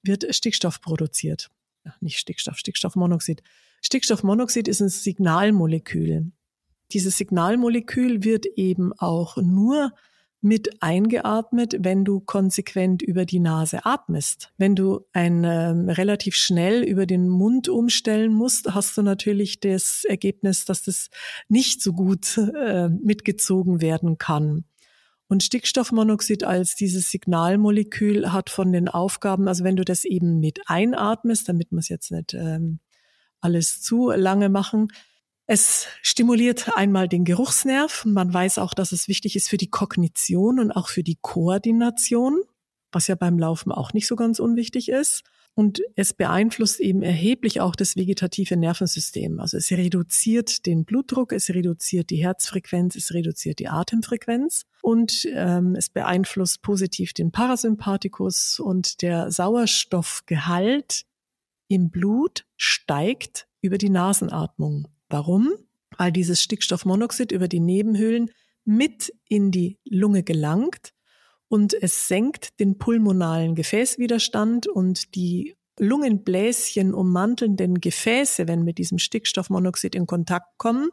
wird 0.02 0.24
Stickstoff 0.34 0.80
produziert. 0.80 1.50
Ach, 1.84 2.00
nicht 2.00 2.18
Stickstoff, 2.18 2.56
Stickstoffmonoxid. 2.56 3.42
Stickstoffmonoxid 3.82 4.66
ist 4.66 4.80
ein 4.80 4.88
Signalmolekül. 4.88 6.32
Dieses 6.92 7.18
Signalmolekül 7.18 8.24
wird 8.24 8.46
eben 8.46 8.94
auch 8.94 9.36
nur 9.36 9.92
mit 10.40 10.82
eingeatmet, 10.82 11.76
wenn 11.80 12.04
du 12.04 12.20
konsequent 12.20 13.02
über 13.02 13.24
die 13.24 13.40
Nase 13.40 13.84
atmest. 13.84 14.52
Wenn 14.56 14.76
du 14.76 15.04
ein 15.12 15.42
ähm, 15.44 15.88
relativ 15.88 16.36
schnell 16.36 16.84
über 16.84 17.06
den 17.06 17.28
Mund 17.28 17.68
umstellen 17.68 18.32
musst, 18.32 18.72
hast 18.72 18.96
du 18.96 19.02
natürlich 19.02 19.58
das 19.58 20.04
Ergebnis, 20.04 20.64
dass 20.64 20.82
das 20.82 21.10
nicht 21.48 21.82
so 21.82 21.92
gut 21.92 22.38
äh, 22.38 22.88
mitgezogen 22.88 23.80
werden 23.80 24.18
kann. 24.18 24.64
Und 25.26 25.42
Stickstoffmonoxid 25.42 26.44
als 26.44 26.74
dieses 26.74 27.10
Signalmolekül 27.10 28.32
hat 28.32 28.48
von 28.48 28.72
den 28.72 28.88
Aufgaben, 28.88 29.46
also 29.46 29.62
wenn 29.62 29.76
du 29.76 29.84
das 29.84 30.04
eben 30.04 30.40
mit 30.40 30.60
einatmest, 30.66 31.48
damit 31.48 31.70
wir 31.70 31.80
es 31.80 31.88
jetzt 31.88 32.10
nicht 32.10 32.32
ähm, 32.32 32.78
alles 33.40 33.82
zu 33.82 34.10
lange 34.10 34.48
machen, 34.48 34.88
es 35.50 35.86
stimuliert 36.02 36.76
einmal 36.76 37.08
den 37.08 37.24
Geruchsnerv. 37.24 38.04
Man 38.04 38.32
weiß 38.32 38.58
auch, 38.58 38.74
dass 38.74 38.92
es 38.92 39.08
wichtig 39.08 39.34
ist 39.34 39.48
für 39.48 39.56
die 39.56 39.70
Kognition 39.70 40.60
und 40.60 40.72
auch 40.72 40.88
für 40.88 41.02
die 41.02 41.16
Koordination, 41.22 42.42
was 42.92 43.06
ja 43.06 43.14
beim 43.14 43.38
Laufen 43.38 43.72
auch 43.72 43.94
nicht 43.94 44.06
so 44.06 44.14
ganz 44.14 44.40
unwichtig 44.40 44.90
ist. 44.90 45.22
Und 45.54 45.80
es 45.96 46.12
beeinflusst 46.12 46.80
eben 46.80 47.02
erheblich 47.02 47.62
auch 47.62 47.74
das 47.74 47.96
vegetative 47.96 48.58
Nervensystem. 48.58 49.40
Also 49.40 49.56
es 49.56 49.70
reduziert 49.70 50.66
den 50.66 50.84
Blutdruck, 50.84 51.32
es 51.32 51.48
reduziert 51.48 52.10
die 52.10 52.22
Herzfrequenz, 52.22 52.94
es 52.94 53.14
reduziert 53.14 53.58
die 53.58 53.68
Atemfrequenz 53.68 54.66
und 54.82 55.26
ähm, 55.32 55.74
es 55.76 55.88
beeinflusst 55.88 56.60
positiv 56.60 57.14
den 57.14 57.32
Parasympathikus 57.32 58.60
und 58.60 59.00
der 59.00 59.32
Sauerstoffgehalt 59.32 61.04
im 61.68 61.88
Blut 61.88 62.44
steigt 62.58 63.48
über 63.62 63.78
die 63.78 63.90
Nasenatmung. 63.90 64.88
Warum? 65.08 65.52
Weil 65.96 66.12
dieses 66.12 66.42
Stickstoffmonoxid 66.42 67.32
über 67.32 67.48
die 67.48 67.60
Nebenhöhlen 67.60 68.30
mit 68.64 69.12
in 69.28 69.50
die 69.50 69.78
Lunge 69.88 70.22
gelangt 70.22 70.92
und 71.48 71.74
es 71.74 72.08
senkt 72.08 72.60
den 72.60 72.76
pulmonalen 72.78 73.54
Gefäßwiderstand 73.54 74.66
und 74.66 75.14
die 75.14 75.56
Lungenbläschen 75.78 76.92
ummantelnden 76.92 77.80
Gefäße, 77.80 78.48
wenn 78.48 78.64
mit 78.64 78.78
diesem 78.78 78.98
Stickstoffmonoxid 78.98 79.94
in 79.94 80.06
Kontakt 80.06 80.58
kommen, 80.58 80.90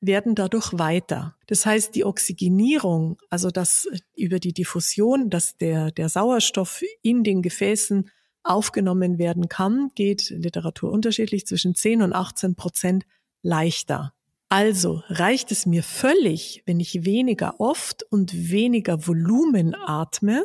werden 0.00 0.34
dadurch 0.34 0.72
weiter. 0.78 1.36
Das 1.46 1.66
heißt, 1.66 1.94
die 1.94 2.04
Oxygenierung, 2.04 3.18
also 3.28 3.50
dass 3.50 3.86
über 4.16 4.38
die 4.38 4.54
Diffusion, 4.54 5.28
dass 5.28 5.56
der, 5.58 5.90
der 5.90 6.08
Sauerstoff 6.08 6.82
in 7.02 7.22
den 7.22 7.42
Gefäßen 7.42 8.08
aufgenommen 8.42 9.18
werden 9.18 9.48
kann, 9.48 9.90
geht 9.94 10.30
Literatur 10.30 10.90
unterschiedlich 10.90 11.46
zwischen 11.46 11.74
10 11.74 12.00
und 12.00 12.14
18 12.14 12.54
Prozent 12.54 13.04
leichter. 13.42 14.12
Also 14.48 15.02
reicht 15.08 15.52
es 15.52 15.64
mir 15.64 15.82
völlig, 15.82 16.62
wenn 16.66 16.80
ich 16.80 17.04
weniger 17.04 17.60
oft 17.60 18.02
und 18.10 18.50
weniger 18.50 19.06
Volumen 19.06 19.76
atme, 19.76 20.44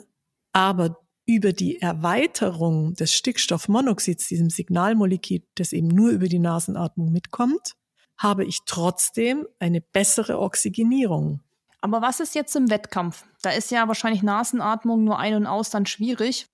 aber 0.53 0.99
über 1.25 1.53
die 1.53 1.81
Erweiterung 1.81 2.93
des 2.93 3.13
Stickstoffmonoxids, 3.13 4.27
diesem 4.27 4.49
Signalmolekül, 4.51 5.41
das 5.55 5.73
eben 5.73 5.87
nur 5.87 6.11
über 6.11 6.27
die 6.27 6.39
Nasenatmung 6.39 7.11
mitkommt, 7.11 7.73
habe 8.17 8.45
ich 8.45 8.59
trotzdem 8.65 9.47
eine 9.59 9.81
bessere 9.81 10.39
Oxygenierung. 10.39 11.41
Aber 11.81 12.01
was 12.01 12.19
ist 12.19 12.35
jetzt 12.35 12.55
im 12.55 12.69
Wettkampf? 12.69 13.25
Da 13.41 13.51
ist 13.51 13.71
ja 13.71 13.87
wahrscheinlich 13.87 14.23
Nasenatmung 14.23 15.03
nur 15.03 15.19
ein 15.19 15.35
und 15.35 15.47
aus 15.47 15.69
dann 15.69 15.85
schwierig. 15.85 16.47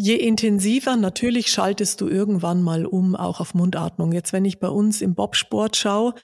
Je 0.00 0.14
intensiver, 0.14 0.94
natürlich 0.94 1.50
schaltest 1.50 2.00
du 2.00 2.06
irgendwann 2.06 2.62
mal 2.62 2.86
um, 2.86 3.16
auch 3.16 3.40
auf 3.40 3.52
Mundatmung. 3.52 4.12
Jetzt, 4.12 4.32
wenn 4.32 4.44
ich 4.44 4.60
bei 4.60 4.68
uns 4.68 5.02
im 5.02 5.16
Bobsport 5.16 5.76
schaue, 5.76 6.14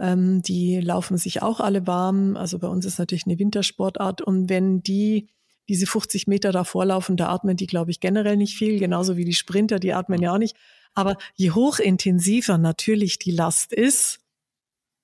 ähm, 0.00 0.40
die 0.40 0.80
laufen 0.80 1.18
sich 1.18 1.42
auch 1.42 1.60
alle 1.60 1.86
warm. 1.86 2.38
Also 2.38 2.58
bei 2.58 2.68
uns 2.68 2.86
ist 2.86 2.98
natürlich 2.98 3.26
eine 3.26 3.38
Wintersportart. 3.38 4.22
Und 4.22 4.48
wenn 4.48 4.82
die 4.82 5.28
diese 5.68 5.84
50 5.84 6.26
Meter 6.26 6.52
davor 6.52 6.86
laufen, 6.86 7.18
da 7.18 7.28
atmen 7.28 7.58
die, 7.58 7.66
glaube 7.66 7.90
ich, 7.90 8.00
generell 8.00 8.38
nicht 8.38 8.56
viel, 8.56 8.78
genauso 8.78 9.18
wie 9.18 9.26
die 9.26 9.34
Sprinter, 9.34 9.78
die 9.78 9.92
atmen 9.92 10.22
ja 10.22 10.32
auch 10.32 10.38
nicht. 10.38 10.56
Aber 10.94 11.18
je 11.34 11.50
hochintensiver 11.50 12.56
natürlich 12.56 13.18
die 13.18 13.32
Last 13.32 13.74
ist, 13.74 14.20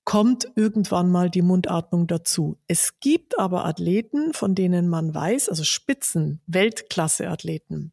kommt 0.07 0.49
irgendwann 0.57 1.11
mal 1.11 1.29
die 1.29 1.43
Mundatmung 1.43 2.07
dazu. 2.07 2.57
Es 2.69 3.01
gibt 3.01 3.39
aber 3.39 3.67
Athleten, 3.67 4.33
von 4.33 4.55
denen 4.55 4.89
man 4.89 5.15
weiß, 5.15 5.51
also 5.51 5.63
Spitzen, 5.63 6.41
Weltklasse-Athleten, 6.47 7.93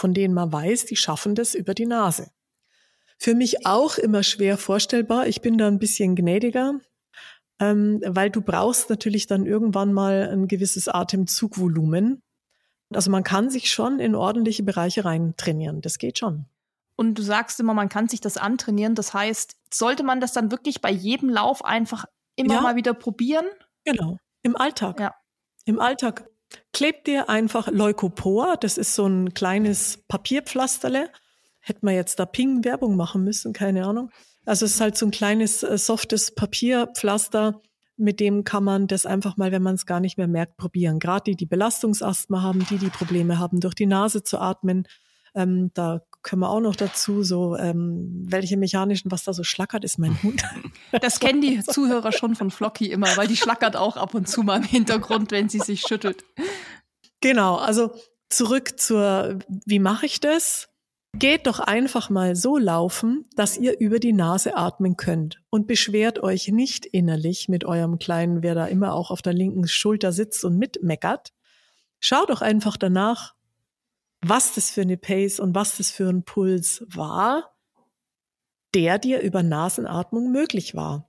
von 0.00 0.14
denen 0.14 0.32
man 0.32 0.50
weiß, 0.50 0.86
die 0.86 0.96
schaffen 0.96 1.34
das 1.34 1.54
über 1.54 1.74
die 1.74 1.84
Nase. 1.84 2.30
Für 3.18 3.34
mich 3.34 3.66
auch 3.66 3.98
immer 3.98 4.22
schwer 4.22 4.56
vorstellbar. 4.56 5.26
Ich 5.26 5.42
bin 5.42 5.58
da 5.58 5.68
ein 5.68 5.78
bisschen 5.78 6.16
gnädiger, 6.16 6.80
ähm, 7.58 8.00
weil 8.06 8.30
du 8.30 8.40
brauchst 8.40 8.88
natürlich 8.88 9.26
dann 9.26 9.44
irgendwann 9.44 9.92
mal 9.92 10.30
ein 10.32 10.48
gewisses 10.48 10.88
Atemzugvolumen. 10.88 12.22
Also 12.94 13.10
man 13.10 13.24
kann 13.24 13.50
sich 13.50 13.70
schon 13.70 14.00
in 14.00 14.14
ordentliche 14.14 14.62
Bereiche 14.62 15.04
rein 15.04 15.34
trainieren. 15.36 15.82
Das 15.82 15.98
geht 15.98 16.18
schon. 16.18 16.46
Und 16.96 17.16
du 17.16 17.22
sagst 17.22 17.60
immer, 17.60 17.74
man 17.74 17.90
kann 17.90 18.08
sich 18.08 18.22
das 18.22 18.38
antrainieren. 18.38 18.94
Das 18.94 19.12
heißt, 19.12 19.54
sollte 19.72 20.02
man 20.02 20.20
das 20.20 20.32
dann 20.32 20.50
wirklich 20.50 20.80
bei 20.80 20.90
jedem 20.90 21.28
Lauf 21.28 21.62
einfach 21.62 22.06
immer 22.36 22.54
ja. 22.54 22.60
mal 22.62 22.76
wieder 22.76 22.94
probieren? 22.94 23.44
Genau. 23.84 24.16
Im 24.42 24.56
Alltag. 24.56 24.98
Ja. 24.98 25.14
Im 25.66 25.78
Alltag. 25.78 26.29
Klebt 26.72 27.06
dir 27.06 27.28
einfach 27.28 27.68
Leukopor, 27.68 28.56
das 28.56 28.78
ist 28.78 28.94
so 28.94 29.06
ein 29.06 29.34
kleines 29.34 30.04
Papierpflasterle. 30.08 31.10
Hätte 31.60 31.80
man 31.82 31.94
jetzt 31.94 32.18
da 32.18 32.26
Ping-Werbung 32.26 32.96
machen 32.96 33.24
müssen, 33.24 33.52
keine 33.52 33.86
Ahnung. 33.86 34.10
Also 34.46 34.66
es 34.66 34.74
ist 34.74 34.80
halt 34.80 34.96
so 34.96 35.06
ein 35.06 35.10
kleines, 35.10 35.62
äh, 35.62 35.78
softes 35.78 36.34
Papierpflaster, 36.34 37.60
mit 38.00 38.18
dem 38.18 38.44
kann 38.44 38.64
man 38.64 38.86
das 38.86 39.04
einfach 39.04 39.36
mal, 39.36 39.52
wenn 39.52 39.62
man 39.62 39.74
es 39.74 39.84
gar 39.84 40.00
nicht 40.00 40.16
mehr 40.16 40.26
merkt, 40.26 40.56
probieren. 40.56 40.98
Gerade 40.98 41.24
die, 41.24 41.36
die 41.36 41.46
Belastungsasthma 41.46 42.40
haben, 42.42 42.64
die, 42.70 42.78
die 42.78 42.88
Probleme 42.88 43.38
haben, 43.38 43.60
durch 43.60 43.74
die 43.74 43.86
Nase 43.86 44.22
zu 44.22 44.38
atmen. 44.38 44.88
Ähm, 45.34 45.70
da 45.74 46.00
können 46.22 46.40
wir 46.40 46.50
auch 46.50 46.60
noch 46.60 46.76
dazu, 46.76 47.22
so 47.22 47.56
ähm, 47.56 48.26
welche 48.28 48.56
mechanischen, 48.56 49.10
was 49.10 49.24
da 49.24 49.32
so 49.32 49.42
schlackert, 49.42 49.84
ist 49.84 49.98
mein 49.98 50.22
Hund. 50.22 50.42
Das 51.00 51.20
kennen 51.20 51.40
die 51.40 51.62
Zuhörer 51.62 52.10
schon 52.12 52.34
von 52.34 52.50
Flocky 52.50 52.90
immer, 52.90 53.16
weil 53.16 53.28
die 53.28 53.36
schlackert 53.36 53.76
auch 53.76 53.96
ab 53.96 54.14
und 54.14 54.28
zu 54.28 54.42
mal 54.42 54.56
im 54.56 54.64
Hintergrund, 54.64 55.30
wenn 55.30 55.48
sie 55.48 55.60
sich 55.60 55.82
schüttelt. 55.82 56.24
Genau, 57.20 57.56
also 57.56 57.92
zurück 58.28 58.80
zur, 58.80 59.38
wie 59.66 59.78
mache 59.78 60.06
ich 60.06 60.20
das? 60.20 60.68
Geht 61.16 61.46
doch 61.46 61.58
einfach 61.58 62.08
mal 62.08 62.36
so 62.36 62.56
laufen, 62.56 63.26
dass 63.34 63.58
ihr 63.58 63.78
über 63.78 63.98
die 63.98 64.12
Nase 64.12 64.56
atmen 64.56 64.96
könnt 64.96 65.40
und 65.50 65.66
beschwert 65.66 66.22
euch 66.22 66.48
nicht 66.48 66.86
innerlich 66.86 67.48
mit 67.48 67.64
eurem 67.64 67.98
kleinen, 67.98 68.42
wer 68.42 68.54
da 68.54 68.66
immer 68.66 68.94
auch 68.94 69.10
auf 69.10 69.20
der 69.22 69.32
linken 69.32 69.66
Schulter 69.66 70.12
sitzt 70.12 70.44
und 70.44 70.56
mitmeckert. 70.56 71.32
Schaut 71.98 72.30
doch 72.30 72.42
einfach 72.42 72.76
danach, 72.76 73.34
was 74.20 74.54
das 74.54 74.70
für 74.70 74.82
eine 74.82 74.96
Pace 74.96 75.40
und 75.40 75.54
was 75.54 75.76
das 75.78 75.90
für 75.90 76.08
ein 76.08 76.24
Puls 76.24 76.84
war, 76.86 77.56
der 78.74 78.98
dir 78.98 79.20
über 79.20 79.42
Nasenatmung 79.42 80.30
möglich 80.30 80.74
war. 80.74 81.08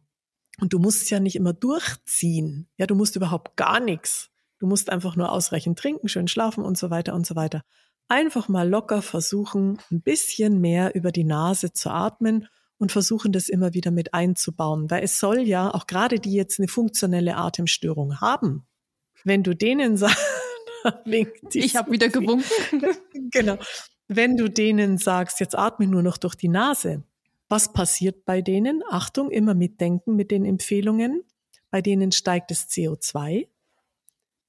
Und 0.60 0.74
du 0.74 0.80
musst 0.80 1.04
es 1.04 1.10
ja 1.10 1.20
nicht 1.20 1.36
immer 1.36 1.54
durchziehen. 1.54 2.70
Ja, 2.78 2.88
du 2.88 2.96
musst 2.96 3.16
überhaupt 3.16 3.58
gar 3.58 3.80
nichts. 3.80 4.30
Du 4.60 4.68
musst 4.68 4.90
einfach 4.90 5.16
nur 5.16 5.32
ausreichend 5.32 5.78
trinken, 5.80 6.08
schön 6.08 6.28
schlafen 6.28 6.64
und 6.64 6.78
so 6.78 6.90
weiter 6.90 7.14
und 7.14 7.26
so 7.26 7.36
weiter 7.36 7.64
einfach 8.12 8.50
mal 8.50 8.68
locker 8.68 9.02
versuchen, 9.02 9.80
ein 9.90 10.02
bisschen 10.02 10.60
mehr 10.60 10.94
über 10.96 11.14
die 11.14 11.24
Nase 11.24 11.72
zu 11.72 11.90
atmen 11.90 12.48
und 12.78 12.92
versuchen, 12.92 13.32
das 13.32 13.48
immer 13.48 13.74
wieder 13.74 13.90
mit 13.90 14.14
einzubauen. 14.14 14.92
Weil 14.92 15.04
es 15.04 15.18
soll 15.18 15.40
ja, 15.40 15.74
auch 15.74 15.88
gerade 15.88 16.20
die 16.20 16.34
jetzt 16.34 16.60
eine 16.60 16.68
funktionelle 16.68 17.38
Atemstörung 17.38 18.20
haben, 18.20 18.68
wenn 19.24 19.44
du 19.44 19.56
denen 19.56 19.96
sagst, 19.96 20.18
ich 21.53 21.76
habe 21.76 21.91
wieder 21.91 22.10
gewunken. 22.10 22.45
genau. 23.32 23.58
Wenn 24.08 24.38
du 24.38 24.49
denen 24.49 24.98
sagst, 24.98 25.40
jetzt 25.40 25.58
atme 25.58 25.88
nur 25.88 26.03
noch 26.03 26.18
durch 26.18 26.36
die 26.36 26.49
Nase, 26.49 27.03
was 27.48 27.74
passiert 27.74 28.26
bei 28.26 28.41
denen? 28.41 28.82
Achtung, 28.90 29.30
immer 29.30 29.53
mitdenken 29.53 30.16
mit 30.16 30.32
den 30.32 30.45
Empfehlungen. 30.45 31.24
Bei 31.70 31.82
denen 31.82 32.12
steigt 32.12 32.52
das 32.52 32.70
CO2, 32.70 33.48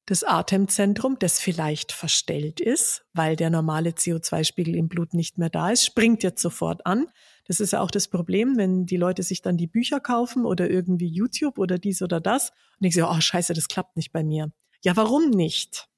das 0.07 0.25
Atemzentrum, 0.25 1.17
das 1.19 1.39
vielleicht 1.39 1.93
verstellt 1.93 2.61
ist, 2.61 3.05
weil 3.13 3.37
der 3.37 3.51
normale 3.51 3.91
CO2-Spiegel 3.91 4.75
im 4.75 4.89
Blut 4.89 5.15
nicht 5.15 5.39
mehr 5.39 5.51
da 5.51 5.71
ist, 5.71 5.85
springt 5.85 6.25
jetzt 6.25 6.43
sofort 6.43 6.85
an. 6.87 7.07
Das 7.47 7.61
ist 7.61 7.73
ja 7.73 7.81
auch 7.81 7.91
das 7.91 8.09
Problem, 8.09 8.57
wenn 8.57 8.85
die 8.85 8.97
Leute 8.97 9.23
sich 9.23 9.43
dann 9.43 9.57
die 9.57 9.69
Bücher 9.69 10.01
kaufen 10.01 10.45
oder 10.45 10.69
irgendwie 10.69 11.07
YouTube 11.07 11.59
oder 11.59 11.79
dies 11.79 12.03
oder 12.03 12.21
das 12.21 12.51
und 12.81 12.87
ich 12.87 12.95
so, 12.95 13.09
oh 13.09 13.21
scheiße, 13.21 13.55
das 13.55 13.69
klappt 13.69 13.97
nicht 13.97 14.13
bei 14.13 14.25
mir. 14.25 14.51
Ja, 14.85 14.97
warum 14.97 15.31
nicht? 15.31 15.89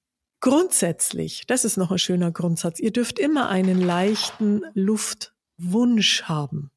Grundsätzlich, 0.45 1.47
das 1.47 1.65
ist 1.65 1.77
noch 1.77 1.91
ein 1.91 1.99
schöner 1.99 2.31
Grundsatz, 2.31 2.79
ihr 2.79 2.93
dürft 2.93 3.19
immer 3.19 3.49
einen 3.49 3.81
leichten 3.81 4.63
Luftwunsch 4.75 6.25
haben. 6.25 6.71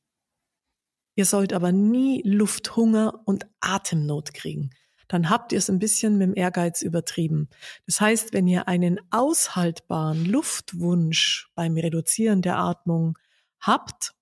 Ihr 1.16 1.26
sollt 1.26 1.52
aber 1.52 1.72
nie 1.72 2.22
Lufthunger 2.24 3.22
und 3.26 3.46
Atemnot 3.60 4.34
kriegen 4.34 4.70
dann 5.08 5.30
habt 5.30 5.52
ihr 5.52 5.58
es 5.58 5.70
ein 5.70 5.80
bisschen 5.80 6.18
mit 6.18 6.28
dem 6.28 6.36
Ehrgeiz 6.36 6.82
übertrieben. 6.82 7.50
Das 7.86 8.02
heißt, 8.02 8.34
wenn 8.34 8.48
ihr 8.48 8.68
einen 8.68 9.00
aushaltbaren 9.12 10.26
Luftwunsch 10.26 11.50
beim 11.56 11.76
Reduzieren 11.78 12.42
der 12.42 12.58
Atmung 12.58 13.18
habt, 13.60 14.14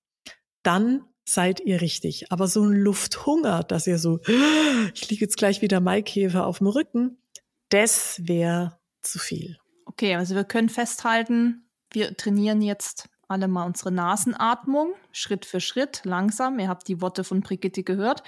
dann 0.62 1.04
seid 1.24 1.60
ihr 1.60 1.80
richtig. 1.80 2.30
Aber 2.30 2.46
so 2.46 2.62
ein 2.64 2.72
Lufthunger, 2.72 3.64
dass 3.64 3.86
ihr 3.86 3.98
so, 3.98 4.20
ich 4.94 5.10
liege 5.10 5.24
jetzt 5.24 5.36
gleich 5.36 5.60
wieder 5.60 5.80
Maikäfer 5.80 6.46
auf 6.46 6.58
dem 6.58 6.68
Rücken, 6.68 7.18
das 7.68 8.20
wäre 8.22 8.78
zu 9.10 9.18
viel. 9.18 9.58
Okay, 9.84 10.14
also 10.16 10.34
wir 10.34 10.44
können 10.44 10.68
festhalten, 10.68 11.68
wir 11.92 12.16
trainieren 12.16 12.62
jetzt 12.62 13.08
alle 13.28 13.48
mal 13.48 13.64
unsere 13.64 13.90
Nasenatmung, 13.90 14.94
Schritt 15.12 15.46
für 15.46 15.60
Schritt, 15.60 16.02
langsam. 16.04 16.58
Ihr 16.58 16.68
habt 16.68 16.86
die 16.88 17.00
Worte 17.00 17.24
von 17.24 17.40
Brigitte 17.40 17.82
gehört 17.82 18.22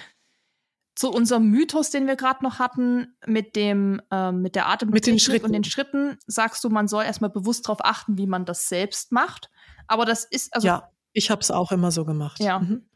zu 0.98 1.12
unserem 1.12 1.48
Mythos, 1.48 1.90
den 1.90 2.08
wir 2.08 2.16
gerade 2.16 2.42
noch 2.42 2.58
hatten, 2.58 3.14
mit 3.24 3.54
dem 3.54 4.02
äh, 4.10 4.32
mit 4.32 4.56
der 4.56 4.68
Atem 4.68 4.90
mit 4.90 5.06
den 5.06 5.20
Schritten 5.20 5.46
und 5.46 5.52
den 5.52 5.62
Schritten, 5.62 6.18
sagst 6.26 6.64
du, 6.64 6.70
man 6.70 6.88
soll 6.88 7.04
erstmal 7.04 7.30
bewusst 7.30 7.66
darauf 7.66 7.84
achten, 7.84 8.18
wie 8.18 8.26
man 8.26 8.44
das 8.44 8.68
selbst 8.68 9.12
macht. 9.12 9.48
Aber 9.86 10.04
das 10.04 10.24
ist 10.24 10.52
also 10.52 10.66
ja, 10.66 10.90
ich 11.12 11.30
habe 11.30 11.40
es 11.40 11.52
auch 11.52 11.70
immer 11.70 11.92
so 11.92 12.04
gemacht. 12.04 12.40
Ja. 12.40 12.58
Mhm. 12.58 12.88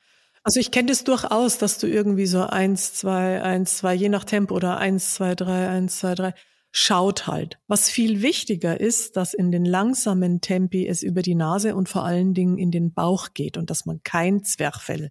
Also 0.42 0.58
ich 0.58 0.72
kenne 0.72 0.88
das 0.88 1.04
durchaus, 1.04 1.58
dass 1.58 1.78
du 1.78 1.86
irgendwie 1.86 2.26
so 2.26 2.44
eins, 2.44 2.92
zwei, 2.94 3.40
eins, 3.40 3.78
zwei, 3.78 3.94
je 3.94 4.08
nach 4.08 4.24
Tempo 4.24 4.56
oder 4.56 4.78
eins, 4.78 5.14
zwei, 5.14 5.36
drei, 5.36 5.68
eins, 5.68 6.00
zwei, 6.00 6.16
drei, 6.16 6.34
schaut 6.72 7.26
halt. 7.26 7.58
Was 7.68 7.90
viel 7.90 8.22
wichtiger 8.22 8.80
ist, 8.80 9.16
dass 9.16 9.34
in 9.34 9.52
den 9.52 9.66
langsamen 9.66 10.40
Tempi 10.40 10.86
es 10.88 11.02
über 11.02 11.22
die 11.22 11.34
Nase 11.34 11.76
und 11.76 11.88
vor 11.88 12.04
allen 12.04 12.34
Dingen 12.34 12.58
in 12.58 12.70
den 12.70 12.92
Bauch 12.92 13.28
geht 13.34 13.58
und 13.58 13.70
dass 13.70 13.84
man 13.84 14.02
kein 14.02 14.42
Zwerchfell 14.42 15.10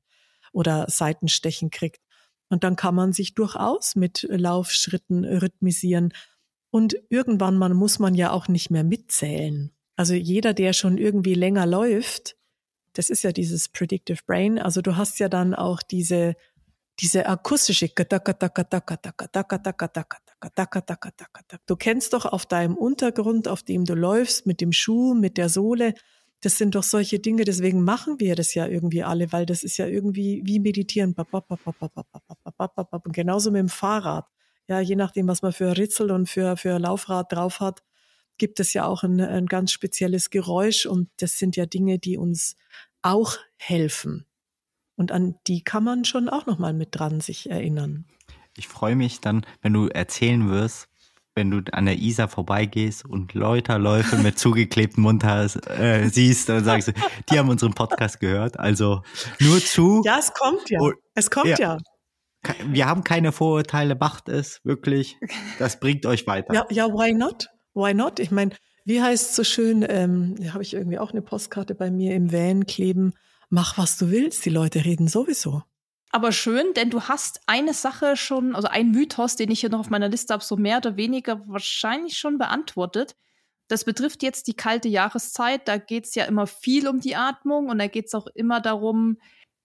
oder 0.51 0.87
Seitenstechen 0.89 1.69
kriegt. 1.69 2.01
Und 2.49 2.63
dann 2.63 2.75
kann 2.75 2.95
man 2.95 3.13
sich 3.13 3.35
durchaus 3.35 3.95
mit 3.95 4.27
Laufschritten 4.29 5.23
rhythmisieren. 5.23 6.13
Und 6.71 6.95
irgendwann 7.09 7.57
man 7.57 7.73
muss 7.73 7.99
man 7.99 8.15
ja 8.15 8.31
auch 8.31 8.47
nicht 8.47 8.71
mehr 8.71 8.83
mitzählen. 8.83 9.71
Also 9.95 10.15
jeder, 10.15 10.53
der 10.53 10.73
schon 10.73 10.97
irgendwie 10.97 11.35
länger 11.35 11.65
läuft, 11.65 12.35
das 12.93 13.09
ist 13.09 13.23
ja 13.23 13.31
dieses 13.31 13.69
Predictive 13.69 14.19
Brain. 14.25 14.59
Also 14.59 14.81
du 14.81 14.97
hast 14.97 15.19
ja 15.19 15.29
dann 15.29 15.53
auch 15.53 15.81
diese, 15.81 16.35
diese 17.01 17.25
akustische 17.27 17.89
Du 21.65 21.75
kennst 21.75 22.13
doch 22.13 22.25
auf 22.25 22.45
deinem 22.45 22.77
Untergrund, 22.77 23.47
auf 23.47 23.63
dem 23.63 23.85
du 23.85 23.95
läufst, 23.95 24.45
mit 24.45 24.61
dem 24.61 24.71
Schuh, 24.71 25.13
mit 25.13 25.37
der 25.37 25.49
Sohle, 25.49 25.95
das 26.41 26.57
sind 26.57 26.73
doch 26.75 26.83
solche 26.83 27.19
Dinge, 27.19 27.43
deswegen 27.43 27.83
machen 27.83 28.19
wir 28.19 28.35
das 28.35 28.53
ja 28.55 28.65
irgendwie 28.65 29.03
alle, 29.03 29.31
weil 29.31 29.45
das 29.45 29.63
ist 29.63 29.77
ja 29.77 29.85
irgendwie 29.85 30.41
wie 30.43 30.59
meditieren. 30.59 31.15
Und 31.15 33.13
genauso 33.13 33.51
mit 33.51 33.59
dem 33.59 33.69
Fahrrad. 33.69 34.25
Ja, 34.67 34.79
je 34.79 34.95
nachdem, 34.95 35.27
was 35.27 35.43
man 35.43 35.53
für 35.53 35.77
Ritzel 35.77 36.11
und 36.11 36.27
für, 36.29 36.57
für 36.57 36.79
Laufrad 36.79 37.31
drauf 37.31 37.59
hat, 37.59 37.83
gibt 38.37 38.59
es 38.59 38.73
ja 38.73 38.85
auch 38.85 39.03
ein, 39.03 39.19
ein 39.21 39.45
ganz 39.45 39.71
spezielles 39.71 40.31
Geräusch 40.31 40.87
und 40.87 41.09
das 41.17 41.37
sind 41.37 41.55
ja 41.55 41.67
Dinge, 41.67 41.99
die 41.99 42.17
uns 42.17 42.55
auch 43.03 43.37
helfen. 43.57 44.25
Und 45.01 45.11
an 45.11 45.33
die 45.47 45.63
kann 45.63 45.83
man 45.83 46.05
schon 46.05 46.29
auch 46.29 46.45
nochmal 46.45 46.73
mit 46.75 46.89
dran 46.91 47.21
sich 47.21 47.49
erinnern. 47.49 48.05
Ich 48.55 48.67
freue 48.67 48.95
mich 48.95 49.19
dann, 49.19 49.43
wenn 49.63 49.73
du 49.73 49.87
erzählen 49.87 50.47
wirst, 50.47 50.89
wenn 51.33 51.49
du 51.49 51.63
an 51.71 51.87
der 51.87 51.97
Isar 51.97 52.27
vorbeigehst 52.27 53.03
und 53.03 53.33
Läuterläufe 53.33 54.17
mit 54.17 54.37
zugeklebtem 54.37 55.01
Mund 55.01 55.23
hast, 55.23 55.67
äh, 55.67 56.07
siehst, 56.07 56.49
dann 56.49 56.63
sagst 56.63 56.89
du, 56.89 56.91
die 57.31 57.39
haben 57.39 57.49
unseren 57.49 57.73
Podcast 57.73 58.19
gehört. 58.19 58.59
Also 58.59 59.01
nur 59.39 59.59
zu. 59.59 60.03
Ja, 60.05 60.19
es 60.19 60.35
kommt 60.35 60.69
ja. 60.69 60.79
Oh, 60.79 60.91
es 61.15 61.31
kommt 61.31 61.47
ja. 61.47 61.57
ja. 61.57 61.77
Wir 62.67 62.85
haben 62.85 63.03
keine 63.03 63.31
Vorurteile, 63.31 63.95
macht 63.95 64.29
es 64.29 64.59
wirklich. 64.63 65.17
Das 65.57 65.79
bringt 65.79 66.05
euch 66.05 66.27
weiter. 66.27 66.53
Ja, 66.53 66.67
ja, 66.69 66.89
why 66.89 67.11
not? 67.11 67.49
Why 67.73 67.95
not? 67.95 68.19
Ich 68.19 68.29
meine, 68.29 68.51
wie 68.85 69.01
heißt 69.01 69.31
es 69.31 69.35
so 69.35 69.43
schön, 69.43 69.83
ähm, 69.89 70.35
da 70.37 70.53
habe 70.53 70.61
ich 70.61 70.75
irgendwie 70.75 70.99
auch 70.99 71.09
eine 71.09 71.23
Postkarte 71.23 71.73
bei 71.73 71.89
mir 71.89 72.13
im 72.13 72.31
Van 72.31 72.67
kleben. 72.67 73.13
Mach, 73.53 73.77
was 73.77 73.97
du 73.97 74.09
willst, 74.09 74.45
die 74.45 74.49
Leute 74.49 74.85
reden 74.85 75.09
sowieso. 75.09 75.63
Aber 76.09 76.31
schön, 76.31 76.73
denn 76.73 76.89
du 76.89 77.03
hast 77.03 77.41
eine 77.47 77.73
Sache 77.73 78.15
schon, 78.15 78.55
also 78.55 78.69
ein 78.69 78.91
Mythos, 78.91 79.35
den 79.35 79.51
ich 79.51 79.59
hier 79.59 79.69
noch 79.69 79.81
auf 79.81 79.89
meiner 79.89 80.07
Liste 80.07 80.33
habe, 80.33 80.43
so 80.43 80.55
mehr 80.55 80.77
oder 80.77 80.95
weniger 80.95 81.45
wahrscheinlich 81.49 82.17
schon 82.17 82.37
beantwortet. 82.37 83.17
Das 83.67 83.83
betrifft 83.83 84.23
jetzt 84.23 84.47
die 84.47 84.53
kalte 84.53 84.87
Jahreszeit. 84.87 85.67
Da 85.67 85.77
geht 85.77 86.05
es 86.05 86.15
ja 86.15 86.23
immer 86.25 86.47
viel 86.47 86.87
um 86.87 87.01
die 87.01 87.17
Atmung 87.17 87.67
und 87.67 87.79
da 87.79 87.87
geht 87.87 88.07
es 88.07 88.13
auch 88.13 88.27
immer 88.27 88.61
darum, 88.61 89.17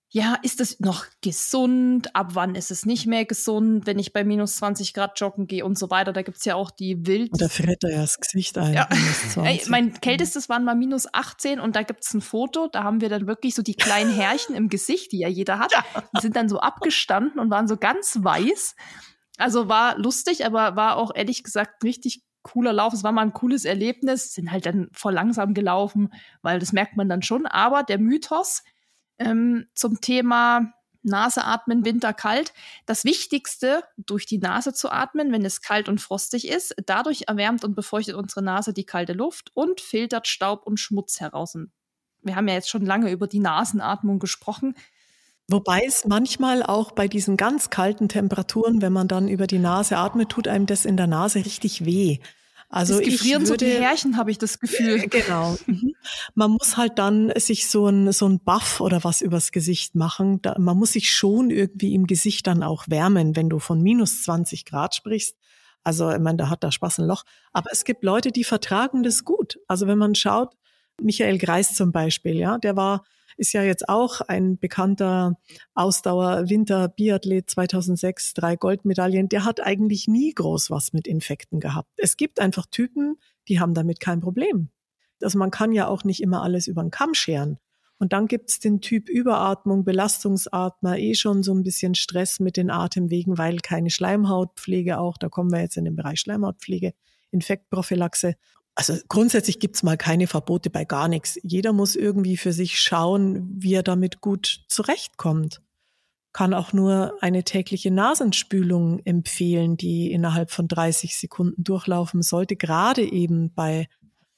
ja, 0.09 0.37
ist 0.41 0.61
es 0.61 0.79
noch 0.79 1.05
gesund? 1.21 2.15
Ab 2.15 2.29
wann 2.33 2.55
ist 2.55 2.71
es 2.71 2.85
nicht 2.85 3.07
mehr 3.07 3.25
gesund, 3.25 3.85
wenn 3.85 3.99
ich 3.99 4.13
bei 4.13 4.23
minus 4.23 4.55
20 4.57 4.93
Grad 4.93 5.19
joggen 5.19 5.47
gehe 5.47 5.65
und 5.65 5.77
so 5.77 5.89
weiter? 5.89 6.13
Da 6.13 6.21
gibt's 6.21 6.45
ja 6.45 6.55
auch 6.55 6.71
die 6.71 7.05
Wild. 7.05 7.31
Da 7.33 7.49
friert 7.49 7.83
er 7.83 7.91
ja 7.91 8.01
das 8.01 8.17
Gesicht 8.17 8.57
ein. 8.57 8.73
Ja. 8.73 8.87
Ey, 9.43 9.61
mein 9.67 9.99
kältestes 9.99 10.47
waren 10.47 10.63
mal 10.63 10.75
minus 10.75 11.07
18 11.13 11.59
und 11.59 11.75
da 11.75 11.83
gibt's 11.83 12.13
ein 12.13 12.21
Foto, 12.21 12.67
da 12.71 12.83
haben 12.83 13.01
wir 13.01 13.09
dann 13.09 13.27
wirklich 13.27 13.53
so 13.53 13.61
die 13.61 13.75
kleinen 13.75 14.13
Härchen 14.13 14.55
im 14.55 14.69
Gesicht, 14.69 15.11
die 15.11 15.19
ja 15.19 15.27
jeder 15.27 15.59
hat. 15.59 15.73
Die 16.15 16.21
sind 16.21 16.37
dann 16.37 16.47
so 16.47 16.59
abgestanden 16.59 17.39
und 17.39 17.49
waren 17.49 17.67
so 17.67 17.75
ganz 17.75 18.19
weiß. 18.21 18.75
Also 19.37 19.67
war 19.67 19.97
lustig, 19.97 20.45
aber 20.45 20.75
war 20.77 20.95
auch 20.95 21.11
ehrlich 21.13 21.43
gesagt 21.43 21.83
richtig 21.83 22.23
cooler 22.43 22.71
Lauf. 22.71 22.93
Es 22.93 23.03
war 23.03 23.11
mal 23.11 23.23
ein 23.23 23.33
cooles 23.33 23.65
Erlebnis. 23.65 24.33
Sind 24.33 24.51
halt 24.51 24.65
dann 24.65 24.87
voll 24.93 25.13
langsam 25.13 25.53
gelaufen, 25.53 26.13
weil 26.41 26.59
das 26.59 26.71
merkt 26.71 26.95
man 26.95 27.09
dann 27.09 27.21
schon. 27.21 27.45
Aber 27.45 27.83
der 27.83 27.99
Mythos, 27.99 28.63
ähm, 29.19 29.67
zum 29.73 30.01
Thema 30.01 30.73
Nase 31.03 31.43
atmen, 31.43 31.85
Winter 31.85 32.13
kalt. 32.13 32.53
Das 32.85 33.05
Wichtigste, 33.05 33.83
durch 33.97 34.25
die 34.25 34.37
Nase 34.37 34.73
zu 34.73 34.91
atmen, 34.91 35.31
wenn 35.31 35.45
es 35.45 35.61
kalt 35.61 35.89
und 35.89 36.01
frostig 36.01 36.47
ist. 36.47 36.75
Dadurch 36.85 37.23
erwärmt 37.27 37.63
und 37.63 37.75
befeuchtet 37.75 38.15
unsere 38.15 38.43
Nase 38.43 38.73
die 38.73 38.85
kalte 38.85 39.13
Luft 39.13 39.51
und 39.53 39.81
filtert 39.81 40.27
Staub 40.27 40.65
und 40.65 40.79
Schmutz 40.79 41.19
heraus. 41.19 41.55
Und 41.55 41.71
wir 42.21 42.35
haben 42.35 42.47
ja 42.47 42.55
jetzt 42.55 42.69
schon 42.69 42.85
lange 42.85 43.11
über 43.11 43.27
die 43.27 43.39
Nasenatmung 43.39 44.19
gesprochen. 44.19 44.75
Wobei 45.49 45.83
es 45.87 46.05
manchmal 46.05 46.61
auch 46.61 46.91
bei 46.91 47.07
diesen 47.07 47.37
ganz 47.37 47.69
kalten 47.69 48.09
Temperaturen, 48.09 48.81
wenn 48.81 48.91
man 48.91 49.07
dann 49.07 49.29
über 49.29 49.47
die 49.47 49.59
Nase 49.59 49.97
atmet, 49.97 50.29
tut 50.29 50.47
einem 50.47 50.65
das 50.65 50.83
in 50.83 50.97
der 50.97 51.07
Nase 51.07 51.39
richtig 51.39 51.85
weh. 51.85 52.19
Also 52.69 52.99
das 52.99 53.05
Gefrieren 53.05 53.43
ich 53.43 53.49
würde, 53.49 53.65
so 53.65 53.79
Härchen, 53.81 54.17
habe 54.17 54.29
ich 54.29 54.37
das 54.37 54.59
Gefühl. 54.59 55.03
Äh, 55.03 55.07
genau. 55.07 55.57
Mhm. 55.67 55.95
Man 56.35 56.51
muss 56.51 56.75
halt 56.75 56.99
dann 56.99 57.31
sich 57.37 57.69
so 57.69 57.87
ein, 57.87 58.11
so 58.11 58.27
ein 58.27 58.39
Buff 58.39 58.81
oder 58.81 59.03
was 59.03 59.21
übers 59.21 59.51
Gesicht 59.51 59.95
machen. 59.95 60.41
Da, 60.41 60.55
man 60.59 60.77
muss 60.77 60.93
sich 60.93 61.11
schon 61.11 61.49
irgendwie 61.49 61.93
im 61.93 62.07
Gesicht 62.07 62.45
dann 62.45 62.63
auch 62.63 62.85
wärmen, 62.87 63.35
wenn 63.35 63.49
du 63.49 63.59
von 63.59 63.81
minus 63.81 64.23
20 64.23 64.65
Grad 64.65 64.95
sprichst. 64.95 65.37
Also, 65.83 66.11
ich 66.11 66.19
meine, 66.19 66.37
da 66.37 66.49
hat 66.49 66.63
der 66.63 66.71
Spaß 66.71 66.99
ein 66.99 67.05
Loch. 67.05 67.23
Aber 67.53 67.71
es 67.71 67.85
gibt 67.85 68.03
Leute, 68.03 68.31
die 68.31 68.43
vertragen 68.43 69.03
das 69.03 69.23
gut. 69.23 69.59
Also, 69.67 69.87
wenn 69.87 69.97
man 69.97 70.15
schaut, 70.15 70.53
Michael 71.01 71.37
Greis 71.37 71.73
zum 71.73 71.93
Beispiel, 71.93 72.35
ja, 72.35 72.57
der 72.57 72.75
war 72.75 73.05
ist 73.37 73.53
ja 73.53 73.63
jetzt 73.63 73.87
auch 73.87 74.21
ein 74.21 74.57
bekannter 74.57 75.37
Ausdauer-Winter-Biathlet 75.75 77.49
2006, 77.49 78.33
drei 78.33 78.55
Goldmedaillen. 78.55 79.29
Der 79.29 79.45
hat 79.45 79.63
eigentlich 79.63 80.07
nie 80.07 80.33
groß 80.33 80.69
was 80.69 80.93
mit 80.93 81.07
Infekten 81.07 81.59
gehabt. 81.59 81.89
Es 81.97 82.17
gibt 82.17 82.39
einfach 82.39 82.65
Typen, 82.65 83.17
die 83.47 83.59
haben 83.59 83.73
damit 83.73 83.99
kein 83.99 84.19
Problem. 84.19 84.69
Also 85.21 85.37
man 85.37 85.51
kann 85.51 85.71
ja 85.71 85.87
auch 85.87 86.03
nicht 86.03 86.21
immer 86.21 86.41
alles 86.41 86.67
über 86.67 86.81
den 86.81 86.91
Kamm 86.91 87.13
scheren. 87.13 87.59
Und 87.99 88.13
dann 88.13 88.27
gibt's 88.27 88.59
den 88.59 88.79
Typ 88.81 89.09
Überatmung, 89.09 89.83
Belastungsatmer, 89.83 90.97
eh 90.97 91.15
schon 91.15 91.41
so 91.41 91.53
ein 91.53 91.63
bisschen 91.63 91.95
Stress 91.95 92.39
mit 92.39 92.55
den 92.57 92.69
Atemwegen, 92.69 93.37
weil 93.37 93.57
keine 93.57 93.89
Schleimhautpflege 93.89 94.99
auch, 94.99 95.17
da 95.17 95.29
kommen 95.29 95.51
wir 95.51 95.61
jetzt 95.61 95.77
in 95.77 95.85
den 95.85 95.95
Bereich 95.95 96.19
Schleimhautpflege, 96.19 96.93
Infektprophylaxe. 97.31 98.35
Also 98.77 98.93
grundsätzlich 99.07 99.59
gibt's 99.59 99.81
mal 99.81 99.97
keine 99.97 100.27
Verbote 100.27 100.69
bei 100.69 100.85
gar 100.85 101.07
nichts. 101.07 101.39
Jeder 101.41 101.73
muss 101.73 101.95
irgendwie 101.95 102.37
für 102.37 102.53
sich 102.53 102.79
schauen, 102.79 103.49
wie 103.57 103.73
er 103.73 103.81
damit 103.81 104.21
gut 104.21 104.65
zurechtkommt. 104.67 105.63
Kann 106.31 106.53
auch 106.53 106.73
nur 106.73 107.17
eine 107.21 107.43
tägliche 107.43 107.89
Nasenspülung 107.89 108.99
empfehlen, 108.99 109.77
die 109.77 110.11
innerhalb 110.11 110.51
von 110.51 110.67
30 110.67 111.17
Sekunden 111.17 111.63
durchlaufen 111.63 112.21
sollte, 112.21 112.55
gerade 112.55 113.01
eben 113.01 113.51
bei 113.51 113.87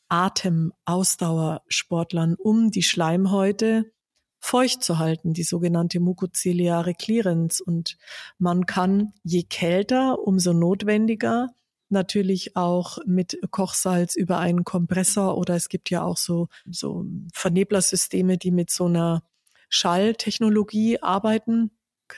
Atemausdauersportlern, 0.08 2.36
um 2.36 2.72
die 2.72 2.84
Schleimhäute 2.84 3.92
feucht 4.40 4.86
zu 4.86 5.00
halten, 5.00 5.34
die 5.34 5.44
sogenannte 5.44 6.00
mukoziliare 6.00 6.94
Clearance. 6.94 7.62
Und 7.62 7.98
man 8.38 8.66
kann, 8.66 9.12
je 9.24 9.44
kälter, 9.44 10.20
umso 10.20 10.54
notwendiger, 10.54 11.50
natürlich 11.92 12.56
auch 12.56 13.00
mit 13.06 13.40
Kochsalz 13.52 14.16
über 14.16 14.40
einen 14.40 14.64
Kompressor 14.64 15.38
oder 15.38 15.56
es 15.56 15.70
gibt 15.70 15.90
ja 15.90 16.04
auch 16.04 16.18
so, 16.18 16.48
so 16.70 17.06
Verneblersysteme, 17.34 18.38
die 18.38 18.52
mit 18.52 18.70
so 18.70 18.86
einer 18.86 19.24
Schalltechnologie 19.70 21.02
arbeiten. 21.02 21.72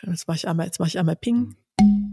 Jetzt 0.05 0.27
mache 0.27 0.37
ich 0.37 0.47
einmal, 0.47 0.65
jetzt 0.67 0.79
mache 0.79 0.89
ich 0.89 0.99
einmal 0.99 1.15
Ping. 1.15 1.55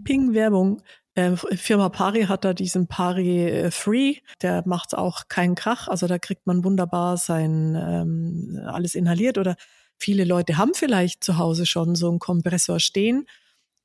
Ping 0.05 0.35
Werbung. 0.35 0.83
Äh, 1.15 1.37
Firma 1.37 1.89
Pari 1.89 2.25
hat 2.25 2.45
da 2.45 2.55
diesen 2.55 2.87
Pari 2.87 3.47
äh, 3.49 3.71
Free, 3.71 4.17
der 4.41 4.63
macht 4.67 4.97
auch 4.97 5.29
keinen 5.29 5.55
Krach, 5.55 5.89
also 5.89 6.07
da 6.07 6.19
kriegt 6.19 6.47
man 6.47 6.65
wunderbar 6.65 7.17
sein 7.17 7.75
ähm, 7.75 8.61
alles 8.67 8.95
inhaliert 8.95 9.37
oder 9.37 9.57
viele 9.97 10.25
Leute 10.25 10.57
haben 10.57 10.75
vielleicht 10.75 11.25
zu 11.25 11.39
Hause 11.39 11.67
schon 11.67 11.95
so 11.95 12.09
einen 12.09 12.21
Kompressor 12.21 12.79
stehen. 12.79 13.27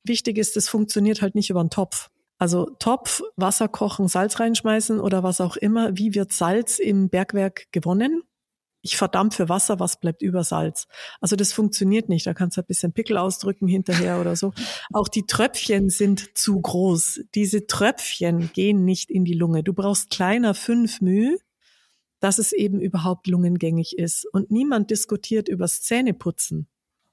Wichtig 0.04 0.38
ist, 0.38 0.56
es 0.56 0.68
funktioniert 0.68 1.22
halt 1.22 1.34
nicht 1.34 1.50
über 1.50 1.60
einen 1.60 1.70
Topf. 1.70 2.10
Also 2.38 2.66
Topf, 2.78 3.22
Wasser 3.36 3.68
kochen, 3.68 4.08
Salz 4.08 4.40
reinschmeißen 4.40 5.00
oder 5.00 5.22
was 5.22 5.40
auch 5.40 5.56
immer. 5.56 5.96
Wie 5.96 6.14
wird 6.14 6.32
Salz 6.32 6.78
im 6.78 7.08
Bergwerk 7.08 7.66
gewonnen? 7.72 8.22
Ich 8.82 8.98
verdampfe 8.98 9.48
Wasser, 9.48 9.80
was 9.80 9.98
bleibt 9.98 10.20
über 10.20 10.44
Salz? 10.44 10.86
Also 11.20 11.36
das 11.36 11.54
funktioniert 11.54 12.10
nicht. 12.10 12.26
Da 12.26 12.34
kannst 12.34 12.58
du 12.58 12.60
ein 12.60 12.66
bisschen 12.66 12.92
Pickel 12.92 13.16
ausdrücken 13.16 13.66
hinterher 13.66 14.20
oder 14.20 14.36
so. 14.36 14.52
Auch 14.92 15.08
die 15.08 15.24
Tröpfchen 15.24 15.88
sind 15.88 16.36
zu 16.36 16.60
groß. 16.60 17.22
Diese 17.34 17.66
Tröpfchen 17.66 18.52
gehen 18.52 18.84
nicht 18.84 19.10
in 19.10 19.24
die 19.24 19.32
Lunge. 19.32 19.62
Du 19.62 19.72
brauchst 19.72 20.10
kleiner 20.10 20.52
fünf 20.52 21.00
Mühe, 21.00 21.38
dass 22.20 22.38
es 22.38 22.52
eben 22.52 22.78
überhaupt 22.78 23.26
lungengängig 23.26 23.96
ist. 23.96 24.26
Und 24.30 24.50
niemand 24.50 24.90
diskutiert 24.90 25.48
übers 25.48 25.80
Zähneputzen. 25.80 26.68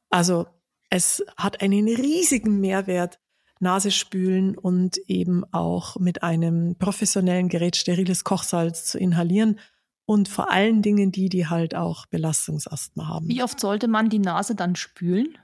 Also 0.10 0.48
es 0.90 1.24
hat 1.38 1.62
einen 1.62 1.88
riesigen 1.88 2.60
Mehrwert, 2.60 3.21
Nase 3.62 3.92
spülen 3.92 4.58
und 4.58 4.98
eben 5.08 5.44
auch 5.54 5.98
mit 5.98 6.24
einem 6.24 6.76
professionellen 6.78 7.50
Gerät 7.50 7.76
steriles 7.76 8.24
Kochsalz 8.24 8.86
zu 8.86 8.98
inhalieren 8.98 9.60
und 10.06 10.28
vor 10.28 10.52
allen 10.52 10.82
Dingen 10.82 11.12
die, 11.12 11.30
die 11.30 11.48
halt 11.48 11.76
auch 11.76 12.06
Belastungsasthma 12.08 13.08
haben. 13.08 13.28
Wie 13.28 13.44
oft 13.44 13.60
sollte 13.60 13.88
man 13.88 14.10
die 14.10 14.20
Nase 14.20 14.56
dann 14.56 14.76
spülen? 14.76 15.38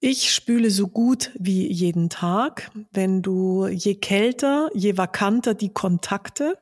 Ich 0.00 0.34
spüle 0.34 0.70
so 0.70 0.88
gut 0.88 1.30
wie 1.38 1.72
jeden 1.72 2.10
Tag. 2.10 2.70
Wenn 2.92 3.22
du 3.22 3.66
je 3.66 3.94
kälter, 3.94 4.68
je 4.74 4.98
vakanter 4.98 5.54
die 5.54 5.72
Kontakte, 5.72 6.58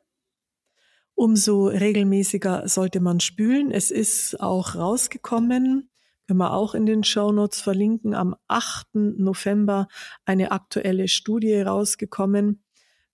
umso 1.14 1.66
regelmäßiger 1.66 2.68
sollte 2.68 3.00
man 3.00 3.20
spülen. 3.20 3.70
Es 3.72 3.90
ist 3.90 4.40
auch 4.40 4.76
rausgekommen, 4.76 5.90
können 6.26 6.38
wir 6.38 6.52
auch 6.52 6.74
in 6.74 6.86
den 6.86 7.04
Show 7.04 7.32
Notes 7.32 7.60
verlinken, 7.60 8.14
am 8.14 8.34
8. 8.48 8.94
November 8.94 9.88
eine 10.24 10.52
aktuelle 10.52 11.08
Studie 11.08 11.60
rausgekommen, 11.60 12.62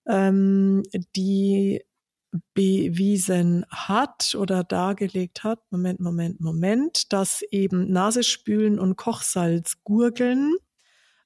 ähm, 0.07 0.83
die 1.17 1.83
bewiesen 2.55 3.67
hat 3.71 4.37
oder 4.39 4.63
dargelegt 4.63 5.43
hat, 5.43 5.59
Moment, 5.71 5.99
Moment, 6.01 6.41
Moment, 6.41 7.13
dass 7.13 7.43
eben 7.51 7.91
Nasespülen 7.91 8.79
und 8.79 8.97
Kochsalzgurgeln 8.97 10.55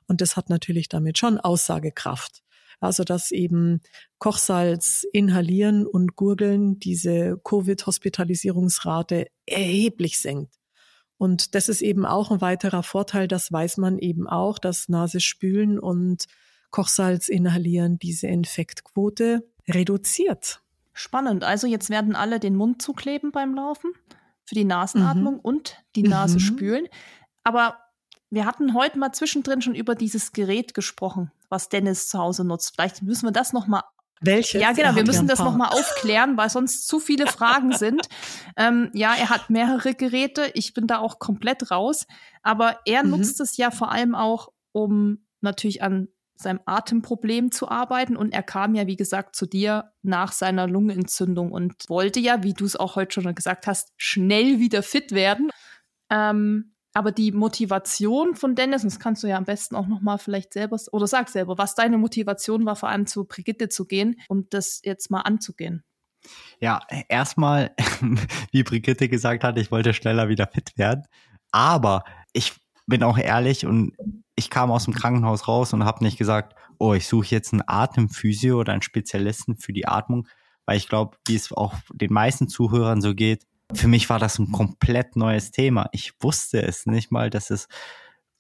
Und 0.07 0.21
das 0.21 0.37
hat 0.37 0.51
natürlich 0.51 0.91
damit 0.91 1.17
schon 1.17 1.39
Aussagekraft. 1.39 2.43
Also, 2.81 3.03
dass 3.03 3.31
eben 3.31 3.81
Kochsalz 4.19 5.07
inhalieren 5.13 5.87
und 5.87 6.17
gurgeln 6.17 6.79
diese 6.79 7.41
Covid-Hospitalisierungsrate 7.45 9.29
erheblich 9.47 10.19
senkt. 10.19 10.55
Und 11.17 11.55
das 11.55 11.71
ist 11.71 11.81
eben 11.81 12.05
auch 12.05 12.31
ein 12.31 12.43
weiterer 12.43 12.83
Vorteil, 12.83 13.27
das 13.27 13.53
weiß 13.53 13.79
man 13.79 13.99
eben 13.99 14.27
auch, 14.27 14.59
dass 14.59 14.89
Nase 14.91 15.21
spülen 15.21 15.79
und 15.79 16.27
Kochsalz 16.71 17.29
inhalieren 17.29 17.99
diese 17.99 18.27
Infektquote 18.27 19.49
reduziert. 19.69 20.60
Spannend. 20.93 21.45
Also 21.45 21.67
jetzt 21.67 21.91
werden 21.91 22.17
alle 22.17 22.41
den 22.41 22.57
Mund 22.57 22.83
zukleben 22.83 23.33
beim 23.33 23.55
Laufen 23.55 23.93
für 24.45 24.55
die 24.55 24.65
Nasenatmung 24.65 25.35
mhm. 25.35 25.41
und 25.41 25.77
die 25.95 26.03
Nase 26.03 26.37
mhm. 26.37 26.41
spülen. 26.41 26.87
Aber 27.45 27.79
wir 28.31 28.47
hatten 28.47 28.75
heute 28.75 28.99
mal 28.99 29.13
zwischendrin 29.13 29.63
schon 29.63 29.75
über 29.75 29.95
dieses 29.95 30.33
Gerät 30.33 30.75
gesprochen, 30.75 31.33
was 31.49 31.69
Dennis 31.69 32.09
zu 32.09 32.19
Hause 32.19 32.45
nutzt. 32.45 32.75
Vielleicht 32.75 33.03
müssen 33.03 33.27
wir 33.27 33.33
das 33.33 33.53
noch 33.53 33.67
mal 33.67 33.83
welche? 34.21 34.59
Ja, 34.59 34.73
genau. 34.73 34.95
Wir 34.95 35.05
müssen 35.05 35.27
das 35.27 35.39
nochmal 35.39 35.71
aufklären, 35.71 36.37
weil 36.37 36.51
sonst 36.51 36.87
zu 36.87 37.01
viele 37.01 37.27
Fragen 37.27 37.73
sind. 37.73 38.07
Ähm, 38.57 38.91
ja, 38.93 39.15
er 39.15 39.31
hat 39.31 39.49
mehrere 39.49 39.95
Geräte. 39.95 40.51
Ich 40.55 40.75
bin 40.75 40.87
da 40.87 40.99
auch 40.99 41.19
komplett 41.19 41.71
raus. 41.71 42.07
Aber 42.43 42.81
er 42.85 43.05
mhm. 43.05 43.11
nutzt 43.11 43.41
es 43.41 43.57
ja 43.57 43.71
vor 43.71 43.91
allem 43.91 44.15
auch, 44.15 44.49
um 44.73 45.25
natürlich 45.41 45.83
an 45.83 46.09
seinem 46.41 46.61
Atemproblem 46.65 47.53
zu 47.53 47.69
arbeiten. 47.69 48.17
Und 48.17 48.33
er 48.33 48.43
kam 48.43 48.75
ja, 48.75 48.87
wie 48.87 48.97
gesagt, 48.97 49.37
zu 49.37 49.47
dir 49.47 49.93
nach 50.03 50.33
seiner 50.33 50.67
Lungenentzündung 50.67 51.53
und 51.53 51.89
wollte 51.89 52.21
ja, 52.21 52.43
wie 52.43 52.55
du 52.55 52.65
es 52.65 52.77
auch 52.77 52.97
heute 52.97 53.21
schon 53.21 53.35
gesagt 53.35 53.67
hast, 53.67 53.93
schnell 53.97 54.59
wieder 54.59 54.83
fit 54.83 55.13
werden. 55.13 55.51
Ähm, 56.11 56.75
aber 56.93 57.13
die 57.13 57.31
Motivation 57.31 58.35
von 58.35 58.57
Dennis, 58.57 58.83
und 58.83 58.93
das 58.93 58.99
kannst 58.99 59.23
du 59.23 59.29
ja 59.29 59.37
am 59.37 59.45
besten 59.45 59.77
auch 59.77 59.87
noch 59.87 60.01
mal 60.01 60.19
vielleicht 60.19 60.53
selber 60.53 60.77
oder 60.91 61.07
sag 61.07 61.29
selber, 61.29 61.57
was 61.57 61.77
deine 61.77 61.99
Motivation 61.99 62.67
war, 62.67 62.75
vor 62.75 62.89
allem 62.89 63.07
zu 63.07 63.25
Brigitte 63.25 63.69
zu 63.69 63.87
gehen 63.87 64.17
und 64.29 64.55
das 64.55 64.81
jetzt 64.85 65.11
mal 65.11 65.21
anzugehen. 65.21 65.85
Ja, 66.59 66.81
erstmal, 67.09 67.75
wie 68.51 68.65
Brigitte 68.65 69.09
gesagt 69.09 69.45
hat, 69.45 69.57
ich 69.59 69.71
wollte 69.71 69.95
schneller 69.95 70.29
wieder 70.29 70.49
fit 70.49 70.73
werden. 70.77 71.05
Aber 71.53 72.05
ich 72.33 72.55
bin 72.87 73.03
auch 73.03 73.19
ehrlich 73.19 73.67
und 73.67 73.97
ich 74.41 74.49
kam 74.49 74.71
aus 74.71 74.87
dem 74.87 74.95
Krankenhaus 74.95 75.47
raus 75.47 75.75
und 75.75 75.85
habe 75.85 76.03
nicht 76.03 76.17
gesagt, 76.17 76.55
oh, 76.79 76.95
ich 76.95 77.07
suche 77.07 77.27
jetzt 77.29 77.53
einen 77.53 77.63
Atemphysio 77.67 78.59
oder 78.59 78.73
einen 78.73 78.81
Spezialisten 78.81 79.57
für 79.57 79.75
die 79.75 79.87
Atmung, 79.87 80.27
weil 80.65 80.79
ich 80.79 80.89
glaube, 80.89 81.19
wie 81.27 81.37
es 81.37 81.53
auch 81.53 81.75
den 81.93 82.11
meisten 82.11 82.49
Zuhörern 82.49 83.03
so 83.03 83.15
geht, 83.15 83.47
für 83.75 83.87
mich 83.87 84.09
war 84.09 84.19
das 84.19 84.39
ein 84.39 84.51
komplett 84.51 85.15
neues 85.15 85.51
Thema. 85.51 85.91
Ich 85.93 86.15
wusste 86.21 86.63
es 86.63 86.87
nicht 86.87 87.13
mal, 87.13 87.29
dass 87.29 87.51
es 87.51 87.69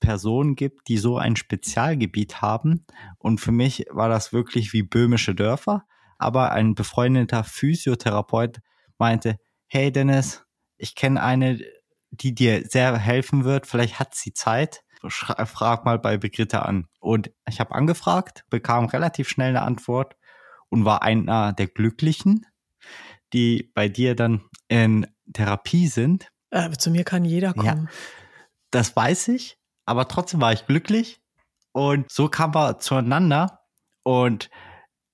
Personen 0.00 0.56
gibt, 0.56 0.88
die 0.88 0.96
so 0.96 1.18
ein 1.18 1.36
Spezialgebiet 1.36 2.40
haben. 2.40 2.86
Und 3.18 3.42
für 3.42 3.52
mich 3.52 3.84
war 3.90 4.08
das 4.08 4.32
wirklich 4.32 4.72
wie 4.72 4.82
böhmische 4.82 5.34
Dörfer. 5.34 5.84
Aber 6.16 6.52
ein 6.52 6.74
befreundeter 6.74 7.44
Physiotherapeut 7.44 8.60
meinte, 8.96 9.36
hey 9.66 9.92
Dennis, 9.92 10.44
ich 10.78 10.94
kenne 10.94 11.22
eine, 11.22 11.60
die 12.10 12.34
dir 12.34 12.64
sehr 12.66 12.96
helfen 12.96 13.44
wird. 13.44 13.66
Vielleicht 13.66 14.00
hat 14.00 14.14
sie 14.14 14.32
Zeit. 14.32 14.82
Frag 15.08 15.84
mal 15.84 15.98
bei 15.98 16.16
Begriffe 16.16 16.62
an. 16.62 16.86
Und 17.00 17.30
ich 17.48 17.60
habe 17.60 17.74
angefragt, 17.74 18.44
bekam 18.50 18.86
relativ 18.86 19.28
schnell 19.28 19.50
eine 19.50 19.62
Antwort 19.62 20.16
und 20.68 20.84
war 20.84 21.02
einer 21.02 21.52
der 21.52 21.66
Glücklichen, 21.66 22.46
die 23.32 23.70
bei 23.74 23.88
dir 23.88 24.14
dann 24.14 24.42
in 24.68 25.06
Therapie 25.32 25.88
sind. 25.88 26.30
Äh, 26.50 26.70
zu 26.72 26.90
mir 26.90 27.04
kann 27.04 27.24
jeder 27.24 27.52
kommen. 27.54 27.88
Ja, 27.88 27.94
das 28.70 28.94
weiß 28.94 29.28
ich, 29.28 29.58
aber 29.84 30.08
trotzdem 30.08 30.40
war 30.40 30.52
ich 30.52 30.66
glücklich 30.66 31.20
und 31.72 32.10
so 32.10 32.28
kamen 32.28 32.54
wir 32.54 32.78
zueinander 32.78 33.60
und 34.02 34.50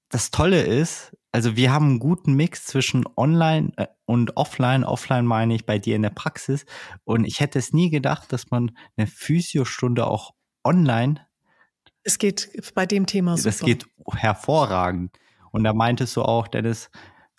das 0.09 0.31
Tolle 0.31 0.63
ist, 0.63 1.17
also 1.37 1.55
wir 1.55 1.71
haben 1.71 1.91
einen 1.91 1.99
guten 1.99 2.33
Mix 2.33 2.65
zwischen 2.65 3.05
online 3.15 3.71
äh, 3.77 3.89
und 4.07 4.39
offline. 4.39 4.85
Offline 4.85 5.27
meine 5.27 5.55
ich 5.55 5.67
bei 5.67 5.79
dir 5.79 5.95
in 5.95 6.01
der 6.01 6.09
Praxis. 6.09 6.65
Und 7.05 7.27
ich 7.27 7.41
hätte 7.41 7.59
es 7.59 7.75
nie 7.75 7.91
gedacht, 7.91 8.33
dass 8.33 8.51
man 8.51 8.71
eine 8.97 9.07
Physiostunde 9.07 10.07
auch 10.07 10.33
online. 10.65 11.27
Es 12.05 12.17
geht 12.17 12.73
bei 12.75 12.87
dem 12.87 13.05
Thema 13.05 13.37
super. 13.37 13.51
Das 13.51 13.61
geht 13.61 13.87
hervorragend. 14.15 15.19
Und 15.51 15.65
da 15.65 15.75
meintest 15.75 16.17
du 16.17 16.23
auch, 16.23 16.49
Dennis, 16.49 16.91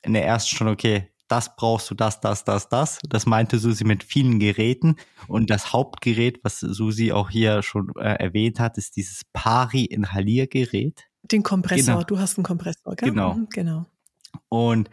in 0.04 0.14
der 0.14 0.28
ersten 0.28 0.56
Stunde, 0.56 0.74
okay, 0.74 1.12
das 1.28 1.56
brauchst 1.56 1.90
du, 1.90 1.96
das, 1.96 2.22
das, 2.22 2.44
das, 2.44 2.70
das. 2.70 3.00
Das 3.10 3.26
meinte 3.26 3.58
Susi 3.58 3.84
mit 3.84 4.04
vielen 4.04 4.38
Geräten. 4.38 4.98
Und 5.28 5.50
das 5.50 5.74
Hauptgerät, 5.74 6.40
was 6.44 6.60
Susi 6.60 7.12
auch 7.12 7.32
hier 7.32 7.64
schon 7.64 7.92
äh, 7.98 8.14
erwähnt 8.14 8.60
hat, 8.60 8.78
ist 8.78 8.96
dieses 8.96 9.24
Pari-Inhaliergerät. 9.34 11.07
Den 11.32 11.44
Kompressor, 11.44 11.96
genau. 11.96 12.06
du 12.06 12.20
hast 12.20 12.38
einen 12.38 12.46
Kompressor, 12.46 12.96
gell? 12.96 13.10
Genau. 13.10 13.34
Mhm, 13.34 13.48
genau. 13.50 13.86
Und 14.50 14.90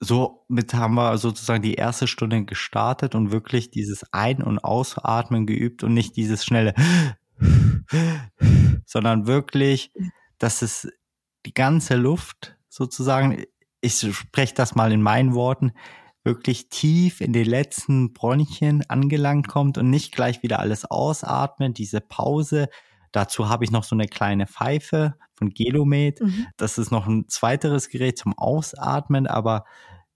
somit 0.00 0.74
haben 0.74 0.94
wir 0.94 1.18
sozusagen 1.18 1.62
die 1.62 1.74
erste 1.74 2.06
Stunde 2.06 2.44
gestartet 2.44 3.14
und 3.14 3.32
wirklich 3.32 3.70
dieses 3.70 4.04
Ein- 4.12 4.42
und 4.42 4.58
Ausatmen 4.58 5.46
geübt 5.46 5.82
und 5.82 5.94
nicht 5.94 6.16
dieses 6.16 6.44
schnelle, 6.44 6.74
sondern 8.84 9.26
wirklich, 9.26 9.92
dass 10.38 10.62
es 10.62 10.88
die 11.46 11.54
ganze 11.54 11.96
Luft 11.96 12.56
sozusagen 12.68 13.44
ich 13.86 14.14
spreche 14.14 14.54
das 14.54 14.74
mal 14.74 14.92
in 14.92 15.02
meinen 15.02 15.34
Worten, 15.34 15.72
wirklich 16.24 16.68
tief 16.68 17.20
in 17.20 17.32
die 17.32 17.44
letzten 17.44 18.12
Bronchien 18.12 18.82
angelangt 18.88 19.46
kommt 19.46 19.78
und 19.78 19.90
nicht 19.90 20.12
gleich 20.12 20.42
wieder 20.42 20.58
alles 20.58 20.84
ausatmen, 20.84 21.72
diese 21.72 22.00
Pause. 22.00 22.68
Dazu 23.16 23.48
habe 23.48 23.64
ich 23.64 23.70
noch 23.70 23.82
so 23.82 23.96
eine 23.96 24.08
kleine 24.08 24.46
Pfeife 24.46 25.14
von 25.32 25.48
Gelomed. 25.48 26.20
Mhm. 26.20 26.48
Das 26.58 26.76
ist 26.76 26.90
noch 26.90 27.06
ein 27.06 27.26
zweiteres 27.30 27.88
Gerät 27.88 28.18
zum 28.18 28.36
Ausatmen, 28.36 29.26
aber 29.26 29.64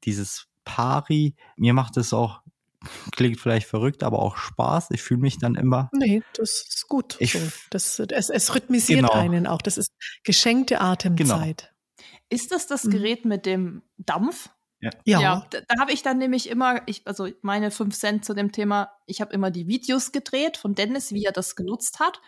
dieses 0.04 0.48
Pari, 0.66 1.34
mir 1.56 1.72
macht 1.72 1.96
es 1.96 2.12
auch, 2.12 2.42
klingt 3.12 3.40
vielleicht 3.40 3.66
verrückt, 3.66 4.02
aber 4.02 4.18
auch 4.18 4.36
Spaß. 4.36 4.90
Ich 4.90 5.00
fühle 5.00 5.20
mich 5.20 5.38
dann 5.38 5.54
immer. 5.54 5.88
Nee, 5.94 6.22
das 6.34 6.66
ist 6.68 6.88
gut. 6.88 7.16
Ich, 7.20 7.32
so. 7.32 7.38
das, 7.70 7.98
es, 8.00 8.28
es 8.28 8.54
rhythmisiert 8.54 9.00
genau. 9.00 9.12
einen 9.12 9.46
auch. 9.46 9.62
Das 9.62 9.78
ist 9.78 9.94
geschenkte 10.22 10.82
Atemzeit. 10.82 11.72
Genau. 11.96 12.12
Ist 12.28 12.52
das 12.52 12.66
das 12.66 12.84
mhm. 12.84 12.90
Gerät 12.90 13.24
mit 13.24 13.46
dem 13.46 13.80
Dampf? 13.96 14.50
Ja. 14.82 14.90
ja. 15.06 15.20
ja 15.22 15.46
da, 15.48 15.60
da 15.66 15.80
habe 15.80 15.92
ich 15.92 16.02
dann 16.02 16.18
nämlich 16.18 16.50
immer, 16.50 16.82
ich, 16.84 17.06
also 17.06 17.28
meine 17.40 17.70
fünf 17.70 17.96
Cent 17.96 18.26
zu 18.26 18.34
dem 18.34 18.52
Thema, 18.52 18.92
ich 19.06 19.22
habe 19.22 19.32
immer 19.32 19.50
die 19.50 19.68
Videos 19.68 20.12
gedreht 20.12 20.58
von 20.58 20.74
Dennis, 20.74 21.14
wie 21.14 21.24
er 21.24 21.32
das 21.32 21.56
genutzt 21.56 21.98
hat. 21.98 22.20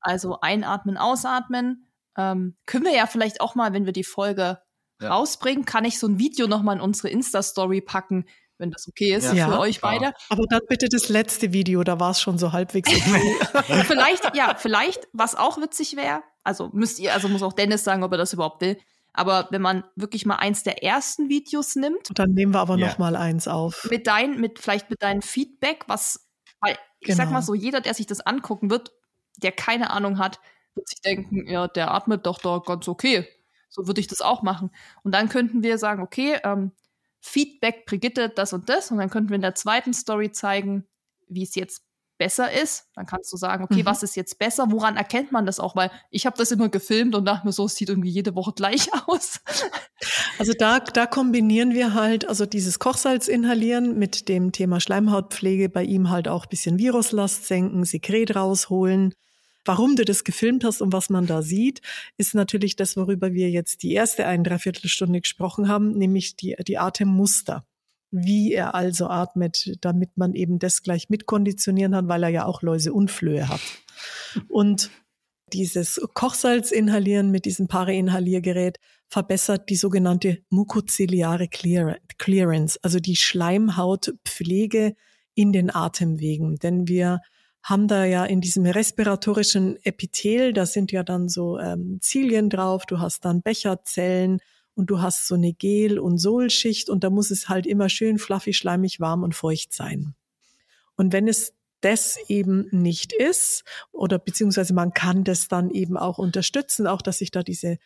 Also 0.00 0.40
einatmen, 0.40 0.96
ausatmen. 0.96 1.86
Ähm, 2.16 2.56
können 2.66 2.84
wir 2.84 2.94
ja 2.94 3.06
vielleicht 3.06 3.40
auch 3.40 3.54
mal, 3.54 3.72
wenn 3.72 3.86
wir 3.86 3.92
die 3.92 4.04
Folge 4.04 4.58
ja. 5.00 5.10
rausbringen, 5.10 5.64
kann 5.64 5.84
ich 5.84 5.98
so 5.98 6.06
ein 6.06 6.18
Video 6.18 6.46
nochmal 6.46 6.76
in 6.76 6.82
unsere 6.82 7.08
Insta-Story 7.08 7.80
packen, 7.80 8.26
wenn 8.58 8.70
das 8.70 8.86
okay 8.88 9.14
ist 9.14 9.32
ja, 9.32 9.48
für 9.48 9.58
euch 9.58 9.78
klar. 9.78 9.92
beide. 9.92 10.14
Aber 10.28 10.44
dann 10.48 10.60
bitte 10.68 10.88
das 10.90 11.08
letzte 11.08 11.52
Video, 11.52 11.82
da 11.82 11.98
war 11.98 12.10
es 12.10 12.20
schon 12.20 12.38
so 12.38 12.52
halbwegs 12.52 12.90
okay. 13.54 13.84
vielleicht, 13.84 14.36
ja, 14.36 14.54
vielleicht, 14.56 15.08
was 15.12 15.34
auch 15.34 15.58
witzig 15.58 15.96
wäre, 15.96 16.22
also 16.44 16.70
müsst 16.72 16.98
ihr, 16.98 17.12
also 17.14 17.28
muss 17.28 17.42
auch 17.42 17.52
Dennis 17.52 17.84
sagen, 17.84 18.02
ob 18.02 18.12
er 18.12 18.18
das 18.18 18.32
überhaupt 18.32 18.60
will. 18.60 18.78
Aber 19.12 19.48
wenn 19.50 19.62
man 19.62 19.84
wirklich 19.96 20.24
mal 20.24 20.36
eins 20.36 20.62
der 20.62 20.84
ersten 20.84 21.28
Videos 21.28 21.74
nimmt. 21.74 22.08
Dann 22.14 22.30
nehmen 22.30 22.54
wir 22.54 22.60
aber 22.60 22.76
yeah. 22.76 22.88
noch 22.88 22.98
mal 22.98 23.16
eins 23.16 23.48
auf. 23.48 23.88
Mit 23.90 24.06
dein, 24.06 24.40
mit, 24.40 24.60
vielleicht 24.60 24.88
mit 24.88 25.02
deinem 25.02 25.20
Feedback, 25.22 25.84
was, 25.88 26.28
weil 26.60 26.78
ich 27.00 27.08
genau. 27.08 27.16
sag 27.16 27.30
mal 27.30 27.42
so, 27.42 27.54
jeder, 27.54 27.80
der 27.80 27.94
sich 27.94 28.06
das 28.06 28.20
angucken 28.20 28.70
wird, 28.70 28.92
der 29.42 29.52
keine 29.52 29.90
Ahnung 29.90 30.18
hat, 30.18 30.40
wird 30.74 30.88
sich 30.88 31.00
denken, 31.00 31.46
ja, 31.48 31.68
der 31.68 31.92
atmet 31.92 32.26
doch 32.26 32.38
da 32.38 32.58
ganz 32.58 32.88
okay. 32.88 33.26
So 33.68 33.86
würde 33.86 34.00
ich 34.00 34.08
das 34.08 34.20
auch 34.20 34.42
machen. 34.42 34.70
Und 35.02 35.14
dann 35.14 35.28
könnten 35.28 35.62
wir 35.62 35.78
sagen, 35.78 36.02
okay, 36.02 36.38
ähm, 36.44 36.72
Feedback 37.20 37.86
Brigitte, 37.86 38.28
das 38.28 38.52
und 38.52 38.68
das. 38.68 38.90
Und 38.90 38.98
dann 38.98 39.10
könnten 39.10 39.30
wir 39.30 39.36
in 39.36 39.42
der 39.42 39.54
zweiten 39.54 39.92
Story 39.92 40.32
zeigen, 40.32 40.86
wie 41.28 41.42
es 41.42 41.54
jetzt 41.54 41.84
besser 42.20 42.52
ist. 42.52 42.86
Dann 42.94 43.06
kannst 43.06 43.32
du 43.32 43.36
sagen, 43.36 43.64
okay, 43.64 43.82
mhm. 43.82 43.86
was 43.86 44.02
ist 44.02 44.14
jetzt 44.14 44.38
besser? 44.38 44.66
Woran 44.70 44.96
erkennt 44.96 45.32
man 45.32 45.46
das 45.46 45.58
auch? 45.58 45.74
Weil 45.74 45.90
ich 46.10 46.26
habe 46.26 46.36
das 46.36 46.50
immer 46.50 46.68
gefilmt 46.68 47.14
und 47.14 47.24
dachte 47.24 47.46
mir 47.46 47.52
so, 47.52 47.64
es 47.64 47.76
sieht 47.76 47.88
irgendwie 47.88 48.10
jede 48.10 48.34
Woche 48.34 48.52
gleich 48.52 48.88
aus. 49.06 49.40
Also 50.38 50.52
da, 50.56 50.80
da 50.80 51.06
kombinieren 51.06 51.72
wir 51.72 51.94
halt, 51.94 52.28
also 52.28 52.46
dieses 52.46 52.78
Kochsalz 52.78 53.26
inhalieren 53.26 53.98
mit 53.98 54.28
dem 54.28 54.52
Thema 54.52 54.80
Schleimhautpflege, 54.80 55.68
bei 55.70 55.82
ihm 55.82 56.10
halt 56.10 56.28
auch 56.28 56.46
bisschen 56.46 56.78
Viruslast 56.78 57.46
senken, 57.46 57.84
Sekret 57.84 58.36
rausholen. 58.36 59.14
Warum 59.64 59.96
du 59.96 60.04
das 60.04 60.24
gefilmt 60.24 60.64
hast 60.64 60.80
und 60.80 60.92
was 60.92 61.10
man 61.10 61.26
da 61.26 61.42
sieht, 61.42 61.82
ist 62.16 62.34
natürlich 62.34 62.76
das, 62.76 62.96
worüber 62.96 63.32
wir 63.32 63.50
jetzt 63.50 63.82
die 63.82 63.92
erste 63.92 64.26
ein 64.26 64.44
Dreiviertelstunde 64.44 65.20
gesprochen 65.20 65.68
haben, 65.68 65.92
nämlich 65.92 66.36
die, 66.36 66.56
die 66.66 66.78
Atemmuster 66.78 67.64
wie 68.10 68.52
er 68.52 68.74
also 68.74 69.06
atmet, 69.06 69.76
damit 69.80 70.16
man 70.16 70.34
eben 70.34 70.58
das 70.58 70.82
gleich 70.82 71.10
mitkonditionieren 71.10 71.92
kann, 71.92 72.08
weil 72.08 72.24
er 72.24 72.28
ja 72.28 72.44
auch 72.44 72.62
Läuse 72.62 72.92
und 72.92 73.10
Flöhe 73.10 73.48
hat. 73.48 73.60
Und 74.48 74.90
dieses 75.52 76.00
Kochsalz 76.14 76.70
inhalieren 76.70 77.30
mit 77.30 77.44
diesem 77.44 77.68
Pare-Inhaliergerät 77.68 78.78
verbessert 79.08 79.68
die 79.68 79.76
sogenannte 79.76 80.38
mukoziliare 80.48 81.48
Clearance, 81.48 82.78
also 82.82 83.00
die 83.00 83.16
Schleimhautpflege 83.16 84.94
in 85.34 85.52
den 85.52 85.74
Atemwegen. 85.74 86.56
Denn 86.56 86.86
wir 86.86 87.20
haben 87.62 87.88
da 87.88 88.04
ja 88.04 88.24
in 88.24 88.40
diesem 88.40 88.64
respiratorischen 88.66 89.78
Epithel, 89.84 90.52
da 90.52 90.66
sind 90.66 90.92
ja 90.92 91.02
dann 91.02 91.28
so 91.28 91.58
ähm, 91.58 91.98
Zilien 92.00 92.48
drauf, 92.50 92.86
du 92.86 93.00
hast 93.00 93.24
dann 93.24 93.42
Becherzellen, 93.42 94.40
und 94.80 94.86
du 94.86 95.02
hast 95.02 95.26
so 95.26 95.34
eine 95.34 95.52
Gel- 95.52 95.98
und 95.98 96.18
Sohlschicht 96.18 96.88
und 96.88 97.04
da 97.04 97.10
muss 97.10 97.30
es 97.30 97.48
halt 97.48 97.66
immer 97.66 97.88
schön 97.88 98.18
fluffy, 98.18 98.54
schleimig, 98.54 98.98
warm 98.98 99.22
und 99.22 99.34
feucht 99.34 99.74
sein. 99.74 100.14
Und 100.96 101.12
wenn 101.12 101.28
es 101.28 101.52
das 101.82 102.18
eben 102.28 102.66
nicht 102.70 103.12
ist 103.12 103.64
oder 103.92 104.18
beziehungsweise 104.18 104.74
man 104.74 104.92
kann 104.92 105.22
das 105.22 105.48
dann 105.48 105.70
eben 105.70 105.96
auch 105.96 106.18
unterstützen, 106.18 106.86
auch 106.86 107.02
dass 107.02 107.18
sich 107.18 107.30
da 107.30 107.42
diese, 107.42 107.78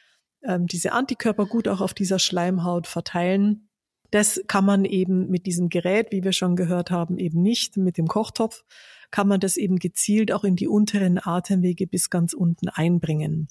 ähm, 0.42 0.66
diese 0.66 0.92
Antikörper 0.92 1.46
gut 1.46 1.68
auch 1.68 1.80
auf 1.80 1.94
dieser 1.94 2.18
Schleimhaut 2.18 2.86
verteilen. 2.86 3.68
Das 4.10 4.40
kann 4.46 4.64
man 4.64 4.84
eben 4.84 5.28
mit 5.30 5.46
diesem 5.46 5.68
Gerät, 5.68 6.12
wie 6.12 6.22
wir 6.22 6.32
schon 6.32 6.54
gehört 6.54 6.90
haben, 6.90 7.18
eben 7.18 7.42
nicht. 7.42 7.76
Mit 7.76 7.98
dem 7.98 8.06
Kochtopf 8.06 8.64
kann 9.10 9.28
man 9.28 9.40
das 9.40 9.56
eben 9.56 9.78
gezielt 9.78 10.32
auch 10.32 10.44
in 10.44 10.56
die 10.56 10.68
unteren 10.68 11.18
Atemwege 11.22 11.86
bis 11.86 12.10
ganz 12.10 12.32
unten 12.32 12.68
einbringen. 12.68 13.48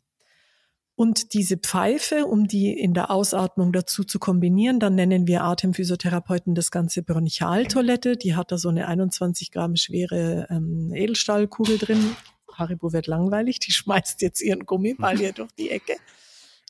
Und 0.96 1.34
diese 1.34 1.58
Pfeife, 1.58 2.28
um 2.28 2.48
die 2.48 2.72
in 2.72 2.94
der 2.94 3.10
Ausatmung 3.10 3.74
dazu 3.74 4.04
zu 4.04 4.20
kombinieren, 4.20 4.80
dann 4.80 4.94
nennen 4.94 5.26
wir 5.26 5.44
Atemphysiotherapeuten 5.44 6.54
das 6.54 6.70
Ganze 6.70 7.02
Bronchialtoilette. 7.02 8.16
Die 8.16 8.36
hat 8.36 8.52
da 8.52 8.60
so 8.60 8.70
eine 8.70 8.88
21 8.88 9.52
Gramm 9.52 9.76
schwere 9.76 10.48
ähm, 10.52 10.92
Edelstahlkugel 10.94 11.80
drin. 11.80 12.16
Haribo 12.54 12.94
wird 12.94 13.08
langweilig, 13.08 13.60
die 13.60 13.72
schmeißt 13.74 14.22
jetzt 14.22 14.42
ihren 14.42 14.66
Gummiball 14.66 15.18
hier 15.18 15.34
durch 15.34 15.52
die 15.54 15.72
Ecke. 15.72 15.96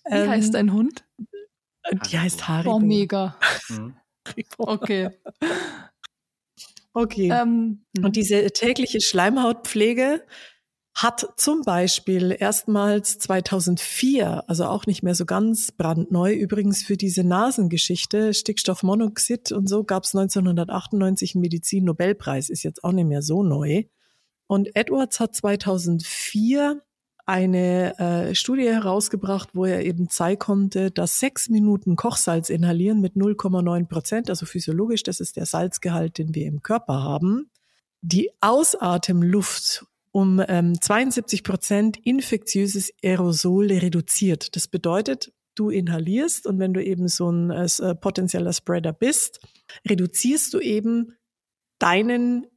Wie 0.06 0.16
ähm, 0.16 0.30
heißt 0.30 0.54
dein 0.54 0.72
Hund? 0.72 1.04
Die 2.10 2.18
heißt 2.18 2.48
Haribo. 2.48 2.76
Oh, 2.76 2.80
mega. 2.80 3.38
Mhm. 3.70 3.96
okay. 4.58 5.10
Okay. 6.94 7.30
Ähm, 7.32 7.86
und 7.98 8.06
hm. 8.06 8.11
diese 8.11 8.45
tägliche 8.52 9.02
Schleimhautpflege 9.02 10.22
hat 10.95 11.34
zum 11.38 11.64
Beispiel 11.64 12.36
erstmals 12.40 13.18
2004, 13.18 14.48
also 14.48 14.65
auch 14.65 14.86
nicht 14.86 15.02
mehr 15.02 15.15
so 15.15 15.26
ganz 15.26 15.72
brandneu, 15.72 16.34
übrigens 16.34 16.84
für 16.84 16.98
diese 16.98 17.24
Nasengeschichte, 17.24 18.34
Stickstoffmonoxid 18.34 19.52
und 19.52 19.68
so, 19.68 19.84
gab 19.84 20.03
es 20.03 20.14
1998 20.14 21.34
einen 21.34 21.41
Medizin-Nobelpreis, 21.41 22.49
ist 22.49 22.61
jetzt 22.61 22.84
auch 22.84 22.91
nicht 22.91 23.07
mehr 23.07 23.24
so 23.24 23.41
neu. 23.41 23.86
Und 24.45 24.76
Edwards 24.76 25.20
hat 25.20 25.34
2004 25.34 26.84
eine 27.26 27.98
äh, 28.00 28.36
Studie 28.36 28.68
herausgebracht, 28.68 29.50
wo 29.54 29.66
er 29.66 29.86
eben 29.86 30.10
zeigen 30.10 30.40
konnte, 30.40 30.91
dass 30.91 31.20
sechs 31.20 31.50
Minuten 31.50 31.95
Kochsalz 31.95 32.50
inhalieren 32.50 33.00
mit 33.00 33.16
0,9 33.16 33.88
Prozent, 33.88 34.30
also 34.30 34.45
physiologisch, 34.45 35.04
das 35.04 35.20
ist 35.20 35.38
der 35.38 35.45
Salzgehalt, 35.45 36.18
den 36.18 36.36
wir 36.36 36.45
im 36.45 36.62
Körper 36.62 37.02
haben, 37.02 37.50
die 38.02 38.30
Ausatemluft 38.41 39.86
um 40.12 40.44
ähm, 40.48 40.80
72 40.80 41.44
Prozent 41.44 41.98
infektiöses 42.04 42.94
Aerosol 43.04 43.72
reduziert. 43.72 44.56
Das 44.56 44.68
bedeutet, 44.68 45.34
du 45.56 45.70
inhalierst 45.70 46.45
und 46.45 46.60
wenn 46.60 46.74
du 46.74 46.84
eben 46.84 47.08
so 47.08 47.32
ein 47.32 47.50
äh, 47.52 47.95
potenzieller 47.95 48.54
Spreader 48.54 48.94
bist, 48.94 49.40
reduzierst 49.88 50.54
du 50.54 50.60
eben 50.60 51.16
deinen 51.80 52.48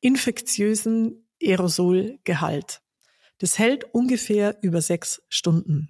infektiösen 0.00 1.26
Aerosolgehalt. 1.42 2.82
Das 3.40 3.58
hält 3.58 3.84
ungefähr 3.94 4.58
über 4.60 4.82
sechs 4.82 5.22
Stunden. 5.28 5.88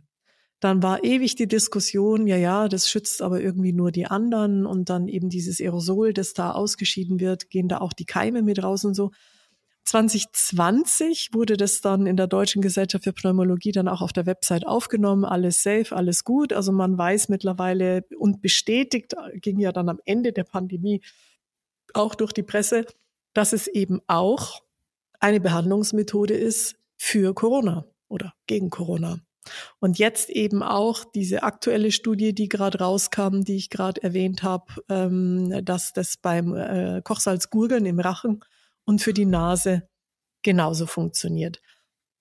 Dann 0.60 0.82
war 0.82 1.02
ewig 1.02 1.34
die 1.34 1.48
Diskussion, 1.48 2.26
ja, 2.26 2.36
ja, 2.36 2.68
das 2.68 2.88
schützt 2.88 3.22
aber 3.22 3.40
irgendwie 3.40 3.72
nur 3.72 3.90
die 3.90 4.06
anderen 4.06 4.66
und 4.66 4.88
dann 4.88 5.08
eben 5.08 5.30
dieses 5.30 5.60
Aerosol, 5.60 6.12
das 6.12 6.32
da 6.32 6.52
ausgeschieden 6.52 7.18
wird, 7.18 7.50
gehen 7.50 7.66
da 7.66 7.78
auch 7.78 7.92
die 7.92 8.04
Keime 8.04 8.42
mit 8.42 8.62
raus 8.62 8.84
und 8.84 8.94
so. 8.94 9.10
2020 9.84 11.30
wurde 11.32 11.56
das 11.56 11.80
dann 11.80 12.06
in 12.06 12.16
der 12.16 12.28
Deutschen 12.28 12.62
Gesellschaft 12.62 13.02
für 13.02 13.12
Pneumologie 13.12 13.72
dann 13.72 13.88
auch 13.88 14.02
auf 14.02 14.12
der 14.12 14.26
Website 14.26 14.66
aufgenommen, 14.66 15.24
alles 15.24 15.62
safe, 15.62 15.96
alles 15.96 16.22
gut. 16.22 16.52
Also 16.52 16.70
man 16.70 16.96
weiß 16.96 17.30
mittlerweile 17.30 18.04
und 18.16 18.42
bestätigt, 18.42 19.16
ging 19.36 19.58
ja 19.58 19.72
dann 19.72 19.88
am 19.88 19.98
Ende 20.04 20.32
der 20.32 20.44
Pandemie 20.44 21.00
auch 21.94 22.14
durch 22.14 22.32
die 22.32 22.44
Presse, 22.44 22.86
dass 23.32 23.52
es 23.52 23.66
eben 23.66 24.00
auch 24.06 24.62
eine 25.18 25.40
Behandlungsmethode 25.40 26.34
ist, 26.34 26.76
für 27.00 27.34
Corona 27.34 27.86
oder 28.08 28.34
gegen 28.46 28.68
Corona. 28.68 29.20
Und 29.78 29.98
jetzt 29.98 30.28
eben 30.28 30.62
auch 30.62 31.02
diese 31.04 31.42
aktuelle 31.42 31.92
Studie, 31.92 32.34
die 32.34 32.50
gerade 32.50 32.78
rauskam, 32.78 33.40
die 33.40 33.56
ich 33.56 33.70
gerade 33.70 34.02
erwähnt 34.02 34.42
habe, 34.42 34.66
ähm, 34.90 35.64
dass 35.64 35.94
das 35.94 36.18
beim 36.18 36.54
äh, 36.54 37.00
Kochsalzgurgeln 37.02 37.86
im 37.86 38.00
Rachen 38.00 38.44
und 38.84 39.00
für 39.00 39.14
die 39.14 39.24
Nase 39.24 39.88
genauso 40.42 40.84
funktioniert. 40.84 41.62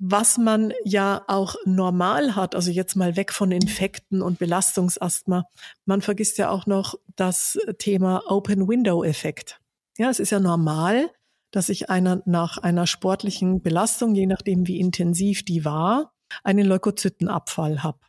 Was 0.02 0.38
man 0.38 0.72
ja 0.86 1.26
auch 1.28 1.56
normal 1.66 2.38
hat, 2.38 2.56
also 2.56 2.72
jetzt 2.72 2.96
mal 2.96 3.18
weg 3.18 3.34
von 3.34 3.52
Infekten 3.52 4.22
und 4.22 4.40
Belastungsasthma, 4.40 5.44
man 5.84 6.02
vergisst 6.02 6.38
ja 6.38 6.50
auch 6.50 6.68
noch 6.68 6.96
das 7.18 7.60
Thema 7.80 8.24
Open 8.28 8.70
Window 8.70 9.04
Effekt. 9.04 9.60
Ja, 9.98 10.10
es 10.10 10.22
ist 10.22 10.30
ja 10.30 10.40
normal, 10.40 11.12
dass 11.52 11.70
ich 11.70 11.90
einer 11.90 12.22
nach 12.26 12.58
einer 12.58 12.88
sportlichen 12.88 13.62
Belastung, 13.62 14.16
je 14.16 14.28
nachdem 14.28 14.68
wie 14.68 14.80
intensiv 14.80 15.44
die 15.44 15.66
war, 15.66 16.14
einen 16.44 16.66
Leukozytenabfall 16.68 17.84
habe. 17.84 18.00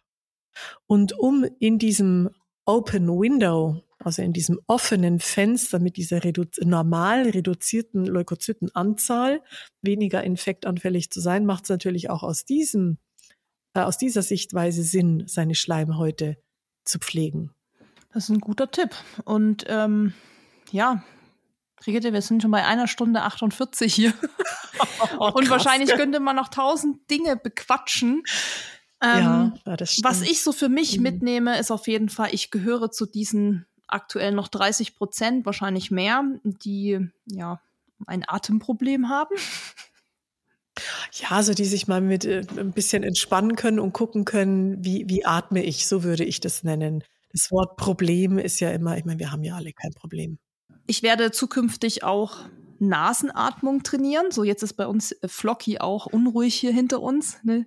Und 0.86 1.18
um 1.18 1.46
in 1.58 1.78
diesem 1.78 2.30
Open 2.66 3.08
Window, 3.08 3.82
also 3.98 4.22
in 4.22 4.32
diesem 4.32 4.60
offenen 4.66 5.20
Fenster 5.20 5.78
mit 5.78 5.96
dieser 5.96 6.22
redu 6.24 6.44
normal 6.60 7.28
reduzierten 7.28 8.06
Leukozytenanzahl 8.06 9.42
weniger 9.82 10.22
infektanfällig 10.22 11.10
zu 11.10 11.20
sein, 11.20 11.46
macht 11.46 11.64
es 11.64 11.70
natürlich 11.70 12.10
auch 12.10 12.22
aus 12.22 12.44
diesem 12.44 12.98
äh, 13.74 13.80
aus 13.80 13.98
dieser 13.98 14.22
Sichtweise 14.22 14.82
Sinn, 14.82 15.24
seine 15.26 15.54
Schleimhäute 15.54 16.36
zu 16.84 16.98
pflegen. 16.98 17.50
Das 18.12 18.24
ist 18.24 18.30
ein 18.30 18.40
guter 18.40 18.70
Tipp. 18.70 18.90
Und 19.24 19.64
ähm, 19.68 20.12
ja, 20.72 21.04
Brigitte, 21.80 22.12
wir 22.12 22.22
sind 22.22 22.42
schon 22.42 22.50
bei 22.50 22.64
einer 22.64 22.86
Stunde 22.86 23.22
48 23.22 23.92
hier. 23.92 24.14
Oh, 25.18 25.30
und 25.34 25.50
wahrscheinlich 25.50 25.90
könnte 25.90 26.20
man 26.20 26.36
noch 26.36 26.48
tausend 26.48 27.10
Dinge 27.10 27.36
bequatschen. 27.36 28.22
Ähm, 29.02 29.52
ja. 29.66 29.76
Was 30.02 30.22
ich 30.22 30.42
so 30.42 30.52
für 30.52 30.70
mich 30.70 30.96
mhm. 30.96 31.02
mitnehme, 31.02 31.58
ist 31.58 31.70
auf 31.70 31.86
jeden 31.86 32.08
Fall, 32.08 32.30
ich 32.32 32.50
gehöre 32.50 32.90
zu 32.90 33.04
diesen 33.04 33.66
aktuell 33.86 34.32
noch 34.32 34.48
30 34.48 34.96
Prozent, 34.96 35.44
wahrscheinlich 35.44 35.90
mehr, 35.90 36.24
die 36.44 37.10
ja 37.26 37.60
ein 38.06 38.24
Atemproblem 38.26 39.10
haben. 39.10 39.34
Ja, 41.12 41.30
also 41.30 41.52
die 41.52 41.64
sich 41.64 41.88
mal 41.88 42.00
mit 42.00 42.24
äh, 42.24 42.42
ein 42.56 42.72
bisschen 42.72 43.02
entspannen 43.02 43.56
können 43.56 43.80
und 43.80 43.92
gucken 43.92 44.24
können, 44.24 44.82
wie, 44.84 45.08
wie 45.08 45.24
atme 45.24 45.62
ich, 45.62 45.86
so 45.86 46.04
würde 46.04 46.24
ich 46.24 46.40
das 46.40 46.62
nennen. 46.62 47.04
Das 47.32 47.50
Wort 47.50 47.76
Problem 47.76 48.38
ist 48.38 48.60
ja 48.60 48.70
immer, 48.70 48.96
ich 48.96 49.04
meine, 49.04 49.18
wir 49.18 49.30
haben 49.30 49.44
ja 49.44 49.56
alle 49.56 49.72
kein 49.72 49.92
Problem. 49.92 50.38
Ich 50.90 51.04
werde 51.04 51.30
zukünftig 51.30 52.02
auch 52.02 52.38
Nasenatmung 52.80 53.84
trainieren. 53.84 54.32
So, 54.32 54.42
jetzt 54.42 54.64
ist 54.64 54.72
bei 54.72 54.88
uns 54.88 55.12
äh, 55.12 55.28
Flocky 55.28 55.78
auch 55.78 56.06
unruhig 56.06 56.56
hier 56.56 56.72
hinter 56.72 57.00
uns. 57.00 57.38
Ne? 57.44 57.66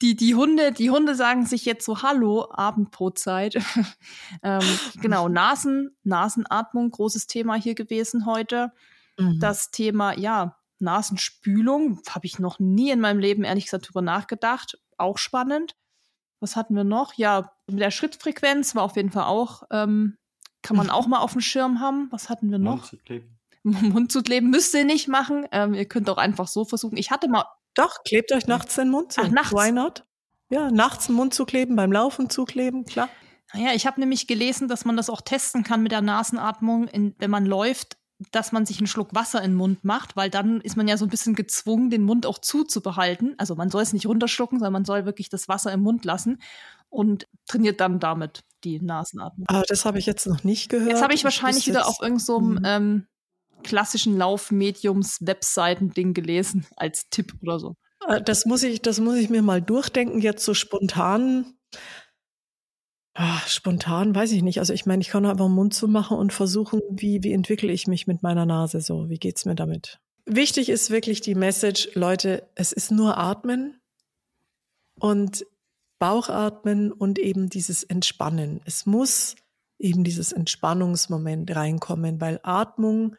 Die, 0.00 0.16
die 0.16 0.34
Hunde, 0.34 0.72
die 0.72 0.88
Hunde 0.88 1.14
sagen 1.14 1.44
sich 1.44 1.66
jetzt 1.66 1.84
so 1.84 2.00
Hallo, 2.00 2.50
Abendbrotzeit. 2.50 3.56
ähm, 4.42 4.62
genau, 5.02 5.28
Nasen, 5.28 5.94
Nasenatmung, 6.02 6.90
großes 6.90 7.26
Thema 7.26 7.56
hier 7.56 7.74
gewesen 7.74 8.24
heute. 8.24 8.72
Mhm. 9.18 9.38
Das 9.38 9.70
Thema, 9.70 10.18
ja, 10.18 10.56
Nasenspülung, 10.78 12.00
habe 12.08 12.24
ich 12.24 12.38
noch 12.38 12.58
nie 12.58 12.88
in 12.88 13.00
meinem 13.00 13.20
Leben 13.20 13.44
ehrlich 13.44 13.64
gesagt 13.64 13.88
drüber 13.88 14.00
nachgedacht. 14.00 14.80
Auch 14.96 15.18
spannend. 15.18 15.76
Was 16.40 16.56
hatten 16.56 16.74
wir 16.74 16.84
noch? 16.84 17.12
Ja, 17.18 17.52
mit 17.66 17.80
der 17.80 17.90
Schrittfrequenz 17.90 18.74
war 18.74 18.84
auf 18.84 18.96
jeden 18.96 19.10
Fall 19.10 19.24
auch 19.24 19.64
ähm, 19.70 20.16
kann 20.62 20.76
man 20.76 20.90
auch 20.90 21.06
mal 21.06 21.18
auf 21.18 21.32
dem 21.32 21.40
Schirm 21.40 21.80
haben. 21.80 22.08
Was 22.10 22.28
hatten 22.28 22.50
wir 22.50 22.58
noch? 22.58 22.76
Mund 22.76 22.86
zu 22.86 22.96
kleben. 22.98 23.38
Mund 23.62 24.12
zu 24.12 24.22
kleben 24.22 24.50
müsst 24.50 24.74
ihr 24.74 24.84
nicht 24.84 25.08
machen. 25.08 25.46
Ähm, 25.52 25.74
ihr 25.74 25.84
könnt 25.84 26.08
auch 26.10 26.18
einfach 26.18 26.48
so 26.48 26.64
versuchen. 26.64 26.96
Ich 26.96 27.10
hatte 27.10 27.28
mal. 27.28 27.44
Doch, 27.74 28.02
klebt 28.04 28.32
euch 28.32 28.46
nachts 28.46 28.74
den 28.74 28.90
Mund 28.90 29.12
zu. 29.12 29.20
Ach, 29.22 29.28
nachts. 29.28 29.52
Why 29.52 29.72
not? 29.72 30.04
Ja, 30.50 30.70
nachts 30.70 31.06
den 31.06 31.16
Mund 31.16 31.32
zu 31.32 31.46
kleben, 31.46 31.76
beim 31.76 31.92
Laufen 31.92 32.28
zu 32.28 32.44
kleben, 32.44 32.84
klar. 32.84 33.08
Naja, 33.54 33.72
ich 33.74 33.86
habe 33.86 34.00
nämlich 34.00 34.26
gelesen, 34.26 34.68
dass 34.68 34.84
man 34.84 34.96
das 34.96 35.08
auch 35.08 35.22
testen 35.22 35.62
kann 35.62 35.82
mit 35.82 35.92
der 35.92 36.02
Nasenatmung, 36.02 36.88
in, 36.88 37.14
wenn 37.18 37.30
man 37.30 37.46
läuft, 37.46 37.96
dass 38.30 38.52
man 38.52 38.66
sich 38.66 38.78
einen 38.78 38.86
Schluck 38.86 39.14
Wasser 39.14 39.42
in 39.42 39.52
den 39.52 39.56
Mund 39.56 39.84
macht, 39.84 40.14
weil 40.14 40.30
dann 40.30 40.60
ist 40.60 40.76
man 40.76 40.88
ja 40.88 40.96
so 40.96 41.06
ein 41.06 41.10
bisschen 41.10 41.34
gezwungen, 41.34 41.90
den 41.90 42.02
Mund 42.02 42.26
auch 42.26 42.38
zuzubehalten. 42.38 43.34
Also 43.38 43.56
man 43.56 43.70
soll 43.70 43.82
es 43.82 43.92
nicht 43.92 44.06
runterschlucken, 44.06 44.58
sondern 44.58 44.74
man 44.74 44.84
soll 44.84 45.06
wirklich 45.06 45.28
das 45.28 45.48
Wasser 45.48 45.72
im 45.72 45.80
Mund 45.80 46.04
lassen 46.04 46.38
und 46.92 47.26
trainiert 47.48 47.80
dann 47.80 47.98
damit 47.98 48.44
die 48.64 48.80
Nasenatmung. 48.80 49.46
Aber 49.48 49.64
das 49.66 49.84
habe 49.84 49.98
ich 49.98 50.06
jetzt 50.06 50.26
noch 50.26 50.44
nicht 50.44 50.68
gehört. 50.68 50.90
Jetzt 50.90 51.02
habe 51.02 51.14
ich 51.14 51.24
wahrscheinlich 51.24 51.66
wieder 51.66 51.88
auf 51.88 51.96
irgendeinem 52.00 52.20
so 52.24 52.38
mhm. 52.40 52.60
ähm, 52.64 53.06
klassischen 53.62 54.16
Laufmediums-Webseiten-Ding 54.16 56.14
gelesen 56.14 56.66
als 56.76 57.08
Tipp 57.10 57.34
oder 57.42 57.58
so. 57.58 57.74
Äh, 58.06 58.22
das 58.22 58.46
muss 58.46 58.62
ich, 58.62 58.82
das 58.82 59.00
muss 59.00 59.16
ich 59.16 59.30
mir 59.30 59.42
mal 59.42 59.60
durchdenken, 59.62 60.20
jetzt 60.20 60.44
so 60.44 60.54
spontan. 60.54 61.54
Ach, 63.14 63.48
spontan 63.48 64.14
weiß 64.14 64.32
ich 64.32 64.42
nicht. 64.42 64.58
Also 64.58 64.72
ich 64.72 64.86
meine, 64.86 65.02
ich 65.02 65.08
kann 65.08 65.26
einfach 65.26 65.46
den 65.46 65.54
Mund 65.54 65.74
zu 65.74 65.88
machen 65.88 66.16
und 66.16 66.32
versuchen, 66.32 66.80
wie, 66.90 67.22
wie 67.22 67.32
entwickle 67.32 67.72
ich 67.72 67.86
mich 67.86 68.06
mit 68.06 68.22
meiner 68.22 68.46
Nase 68.46 68.80
so? 68.80 69.08
Wie 69.08 69.18
geht's 69.18 69.44
mir 69.44 69.54
damit? 69.54 69.98
Wichtig 70.24 70.68
ist 70.68 70.90
wirklich 70.90 71.20
die 71.20 71.34
Message, 71.34 71.90
Leute, 71.94 72.48
es 72.54 72.72
ist 72.72 72.90
nur 72.92 73.18
Atmen. 73.18 73.80
Und 74.98 75.44
Bauchatmen 76.02 76.90
und 76.90 77.20
eben 77.20 77.48
dieses 77.48 77.84
Entspannen. 77.84 78.60
Es 78.64 78.86
muss 78.86 79.36
eben 79.78 80.02
dieses 80.02 80.32
Entspannungsmoment 80.32 81.54
reinkommen, 81.54 82.20
weil 82.20 82.40
Atmung 82.42 83.14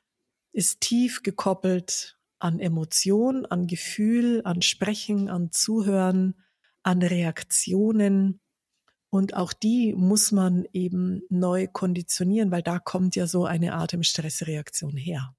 ist 0.51 0.81
tief 0.81 1.23
gekoppelt 1.23 2.18
an 2.39 2.60
Emotion, 2.60 3.45
an 3.45 3.68
Gefühl, 3.68 4.41
an 4.43 4.61
Sprechen, 4.61 5.30
an 5.30 5.53
Zuhören, 5.53 6.35
an 6.84 7.01
Reaktionen. 7.01 8.41
Und 9.10 9.34
auch 9.34 9.53
die 9.53 9.93
muss 9.93 10.34
man 10.34 10.65
eben 10.73 11.22
neu 11.30 11.68
konditionieren, 11.72 12.51
weil 12.51 12.64
da 12.64 12.80
kommt 12.80 13.15
ja 13.15 13.27
so 13.27 13.45
eine 13.45 13.76
Atemstressreaktion 13.76 14.97
her. 14.97 15.34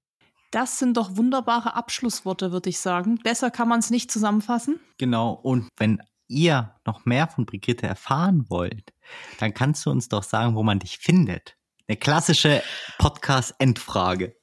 Das 0.50 0.78
sind 0.78 0.96
doch 0.96 1.18
wunderbare 1.18 1.74
Abschlussworte, 1.74 2.52
würde 2.52 2.70
ich 2.70 2.78
sagen. 2.78 3.18
Besser 3.22 3.50
kann 3.50 3.68
man 3.68 3.80
es 3.80 3.90
nicht 3.90 4.10
zusammenfassen. 4.10 4.80
Genau. 4.96 5.34
Und 5.34 5.68
wenn 5.76 6.00
ihr 6.28 6.74
noch 6.86 7.04
mehr 7.04 7.28
von 7.28 7.46
Brigitte 7.46 7.86
erfahren 7.86 8.46
wollt, 8.48 8.92
dann 9.40 9.54
kannst 9.54 9.84
du 9.86 9.90
uns 9.90 10.08
doch 10.08 10.22
sagen, 10.22 10.54
wo 10.54 10.62
man 10.62 10.78
dich 10.78 10.98
findet. 10.98 11.56
Eine 11.86 11.98
klassische 11.98 12.62
Podcast-Endfrage. 12.98 14.34